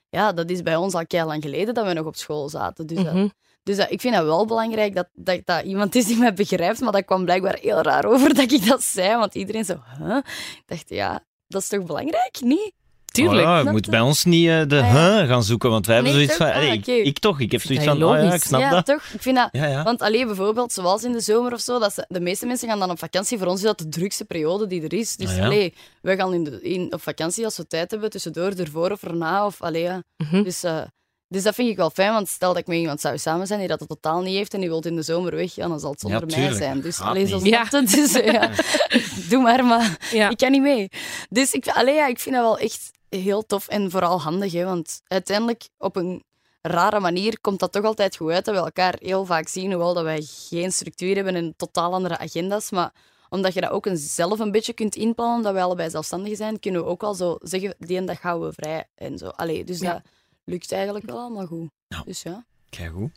ja, 0.09 0.33
dat 0.33 0.51
is 0.51 0.63
bij 0.63 0.77
ons 0.77 0.95
al 0.95 1.07
keihard 1.07 1.33
lang 1.33 1.45
geleden 1.45 1.75
dat 1.75 1.87
we 1.87 1.93
nog 1.93 2.07
op 2.07 2.17
school 2.17 2.49
zaten. 2.49 2.87
Dus, 2.87 3.05
dat- 3.05 3.15
Mhm. 3.15 3.29
dus 3.63 3.77
dat, 3.77 3.91
ik 3.91 4.01
vind 4.01 4.15
dat 4.15 4.25
wel 4.25 4.47
belangrijk 4.47 4.95
dat, 4.95 5.09
dat 5.13 5.41
dat 5.45 5.65
iemand 5.65 5.95
is 5.95 6.07
die 6.07 6.17
mij 6.17 6.35
begrijpt. 6.35 6.81
Maar 6.81 6.93
dat 6.93 7.05
kwam 7.05 7.25
blijkbaar 7.25 7.59
heel 7.61 7.81
raar 7.83 8.05
over 8.05 8.35
dat 8.35 8.53
ik 8.53 8.67
dat 8.67 8.83
zei. 8.83 9.17
Want 9.17 9.35
iedereen 9.35 9.65
zo, 9.65 9.77
huh? 9.99 10.17
Ik 10.57 10.63
dacht, 10.67 10.89
ja, 10.89 11.25
dat 11.47 11.63
is 11.63 11.69
toch 11.69 11.85
belangrijk? 11.85 12.41
Niet? 12.41 12.73
Tuurlijk. 13.11 13.47
Oh 13.47 13.53
ja, 13.53 13.59
je 13.59 13.71
moet 13.71 13.91
bij 13.91 14.01
ons 14.01 14.25
niet 14.25 14.49
eh, 14.49 14.63
de 14.67 14.81
Ah, 14.81 14.93
ja. 14.93 15.19
huh 15.19 15.29
gaan 15.29 15.43
zoeken, 15.43 15.71
want 15.71 15.87
wij 15.87 15.95
hebben 15.95 16.15
Nee, 16.15 16.25
zoiets 16.25 16.39
toch? 16.45 16.53
van... 16.53 16.63
Ah, 16.63 16.73
ik, 16.73 16.87
ik 16.87 17.19
toch, 17.19 17.41
ik 17.41 17.53
heb 17.53 17.63
zoiets 17.63 17.85
van... 17.85 18.03
Oh 18.05 18.23
ja, 18.23 18.33
ik 18.35 18.43
snap 18.43 18.61
ja, 18.61 18.71
dat. 18.71 18.87
toch? 18.87 19.03
Ik 19.13 19.23
vind 19.23 19.37
dat... 19.37 19.49
Ja, 19.53 19.67
ja. 19.67 19.83
Want 19.83 20.03
alleen 20.03 20.27
bijvoorbeeld, 20.27 20.73
zoals 20.73 21.05
in 21.05 21.13
de 21.13 21.21
zomer 21.21 21.53
of 21.53 21.61
zo, 21.61 21.79
dat 21.79 21.95
ze, 21.95 22.05
de 22.09 22.21
meeste 22.21 22.47
mensen 22.47 22.69
gaan 22.69 22.79
dan 22.79 22.91
op 22.91 22.99
vakantie. 22.99 23.39
Voor 23.39 23.47
ons 23.47 23.61
is 23.61 23.67
dat 23.67 23.79
de 23.79 23.89
drukste 23.89 24.25
periode 24.25 24.67
die 24.67 24.83
er 24.83 24.93
is. 24.93 25.17
Dus 25.17 25.31
Ah, 25.31 25.37
ja. 25.37 25.45
allee, 25.45 25.75
wij 26.03 26.17
gaan 26.17 26.35
in 26.35 26.45
de, 26.45 26.63
in, 26.63 26.93
op 26.93 27.03
vakantie 27.03 27.45
als 27.45 27.57
we 27.57 27.67
tijd 27.67 27.91
hebben, 27.91 28.11
tussendoor, 28.11 28.53
ervoor 28.53 28.91
of 28.91 29.03
erna. 29.03 29.47
Of, 29.47 29.63
allee, 29.63 29.83
ja. 29.83 30.03
Mhm. 30.17 30.43
dus, 30.43 30.63
eh, 30.63 30.81
dus 31.29 31.43
dat 31.43 31.55
vind 31.55 31.69
ik 31.71 31.77
wel 31.77 31.91
fijn, 31.91 32.13
want 32.13 32.29
stel 32.29 32.49
dat 32.49 32.59
ik 32.63 32.67
met 32.67 32.77
iemand 32.79 33.01
zou 33.01 33.19
samen 33.19 33.47
zijn 33.47 33.59
die 33.59 33.69
dat 33.69 33.81
het 33.81 33.89
totaal 33.89 34.21
niet 34.23 34.35
heeft 34.37 34.55
en 34.55 34.61
die 34.61 34.69
wil 34.69 34.81
in 34.81 34.97
de 34.97 35.03
zomer 35.03 35.37
weg, 35.37 35.55
ja, 35.55 35.69
dan 35.69 35.81
zal 35.81 35.91
het 35.91 36.01
zonder 36.01 36.25
Ja, 36.31 36.37
mij 36.37 36.53
zijn. 36.53 36.81
Dus 36.81 36.97
Gaat 36.97 37.07
allee, 37.07 37.27
zo 37.27 37.41
het. 37.43 37.91
Dus, 37.91 38.13
eh, 38.21 38.33
ja. 38.33 38.51
Doe 39.31 39.43
maar, 39.43 39.65
maar 39.65 39.99
Ja. 40.13 40.29
ik 40.31 40.37
kan 40.37 40.51
niet 40.51 40.63
mee. 40.63 40.89
Dus 41.29 41.53
ik, 41.53 41.69
allee, 41.69 41.95
ja, 41.95 42.07
ik 42.07 42.19
vind 42.19 42.35
dat 42.35 42.45
wel 42.45 42.59
echt 42.59 42.91
heel 43.11 43.47
tof 43.47 43.69
en 43.69 43.91
vooral 43.91 44.21
handig. 44.21 44.53
Hè, 44.53 44.65
want 44.65 45.01
uiteindelijk, 45.07 45.69
op 45.79 45.97
een 45.97 46.23
rare 46.63 47.01
manier, 47.01 47.41
komt 47.41 47.59
dat 47.61 47.73
toch 47.73 47.85
altijd 47.85 48.17
goed 48.17 48.31
uit 48.33 48.45
dat 48.45 48.55
we 48.55 48.61
elkaar 48.61 48.97
heel 48.99 49.25
vaak 49.25 49.49
zien. 49.49 49.71
Hoewel 49.71 49.95
dat 49.95 50.05
wij 50.05 50.23
geen 50.23 50.73
structuur 50.73 51.15
hebben 51.15 51.35
en 51.35 51.55
totaal 51.57 51.93
andere 51.93 52.19
agenda's. 52.19 52.71
Maar 52.71 52.93
omdat 53.29 53.55
je 53.55 53.61
dat 53.61 53.71
ook 53.71 53.87
een, 53.87 53.97
zelf 53.97 54.39
een 54.39 54.51
beetje 54.51 54.73
kunt 54.73 54.95
inplannen, 54.97 55.37
omdat 55.37 55.53
wij 55.53 55.63
allebei 55.63 55.91
zelfstandig 55.91 56.37
zijn, 56.37 56.61
kunnen 56.61 56.81
we 56.83 56.87
ook 56.87 57.01
wel 57.01 57.15
zo 57.15 57.37
zeggen, 57.43 57.75
die 57.79 57.97
en 57.97 58.07
dag 58.07 58.21
gaan 58.21 58.41
we 58.41 58.53
vrij. 58.53 58.85
En 58.95 59.19
zo. 59.19 59.27
Allee, 59.29 59.65
dus 59.65 59.79
Ja. 59.79 59.93
dat 59.93 60.03
lukt 60.45 60.73
eigenlijk 60.73 61.05
wel 61.07 61.19
allemaal 61.19 61.47
goed. 61.47 61.69
Dus 62.05 62.23
ja. 62.23 62.45
Kijk 62.71 62.93
goed. 62.93 63.11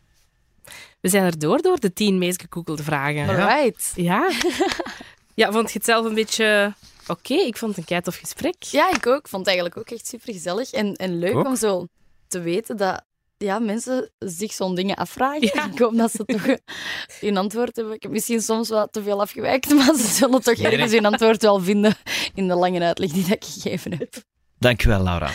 We 1.00 1.10
zijn 1.10 1.24
er 1.24 1.40
door 1.40 1.62
door 1.62 1.80
de 1.80 1.94
tien 1.94 2.18
meest 2.18 2.42
gegoogelde 2.42 2.84
vragen. 2.84 3.28
Alright. 3.30 3.92
Ja. 3.96 4.32
ja, 5.36 5.52
vond 5.52 5.68
je 5.72 5.78
het 5.78 5.86
zelf 5.88 6.06
een 6.06 6.14
beetje... 6.14 6.74
Oké, 7.08 7.34
ik 7.34 7.58
vond 7.58 7.72
het 7.72 7.80
een 7.80 7.86
keitof 7.86 8.16
gesprek. 8.16 8.64
Ja, 8.64 8.90
ik 8.96 9.08
ook. 9.08 9.20
Ik 9.20 9.28
vond 9.28 9.46
het 9.46 9.56
eigenlijk 9.56 9.78
ook 9.78 9.90
echt 9.90 10.08
super 10.08 10.34
gezellig 10.34 10.72
en, 10.72 10.94
en 10.96 11.20
leuk 11.20 11.36
Ook. 11.36 11.46
om 11.46 11.56
zo 11.56 11.88
te 12.28 12.40
weten 12.40 12.78
dat 12.78 13.04
ja, 13.38 13.60
mensen 13.60 14.12
zich 14.20 14.54
zo'n 14.54 14.76
dingen 14.76 14.96
afvragen. 14.96 15.50
Ja. 15.54 15.70
Ik 15.72 15.80
hoop 15.80 15.96
dat 15.98 16.12
ze 16.12 16.26
toch 16.26 16.46
hun 17.20 17.38
antwoord 17.38 17.76
hebben. 17.76 17.94
Ik 17.94 18.04
heb 18.04 18.12
misschien 18.12 18.42
soms 18.42 18.70
wat 18.70 18.94
te 18.94 19.04
veel 19.04 19.22
afgewijkt, 19.22 19.70
maar 19.76 19.96
ze 19.96 20.08
zullen 20.08 20.42
toch 20.42 20.56
Nee, 20.56 20.64
nee. 20.64 20.72
ergens 20.72 20.92
hun 20.92 21.06
antwoord 21.06 21.42
wel 21.42 21.60
vinden 21.60 21.96
in 22.34 22.48
de 22.48 22.56
lange 22.56 22.82
uitleg 22.82 23.12
die 23.12 23.24
dat 23.24 23.32
ik 23.32 23.44
gegeven 23.44 23.98
heb. 23.98 24.14
Dankjewel, 24.60 25.04
Laura. 25.04 25.30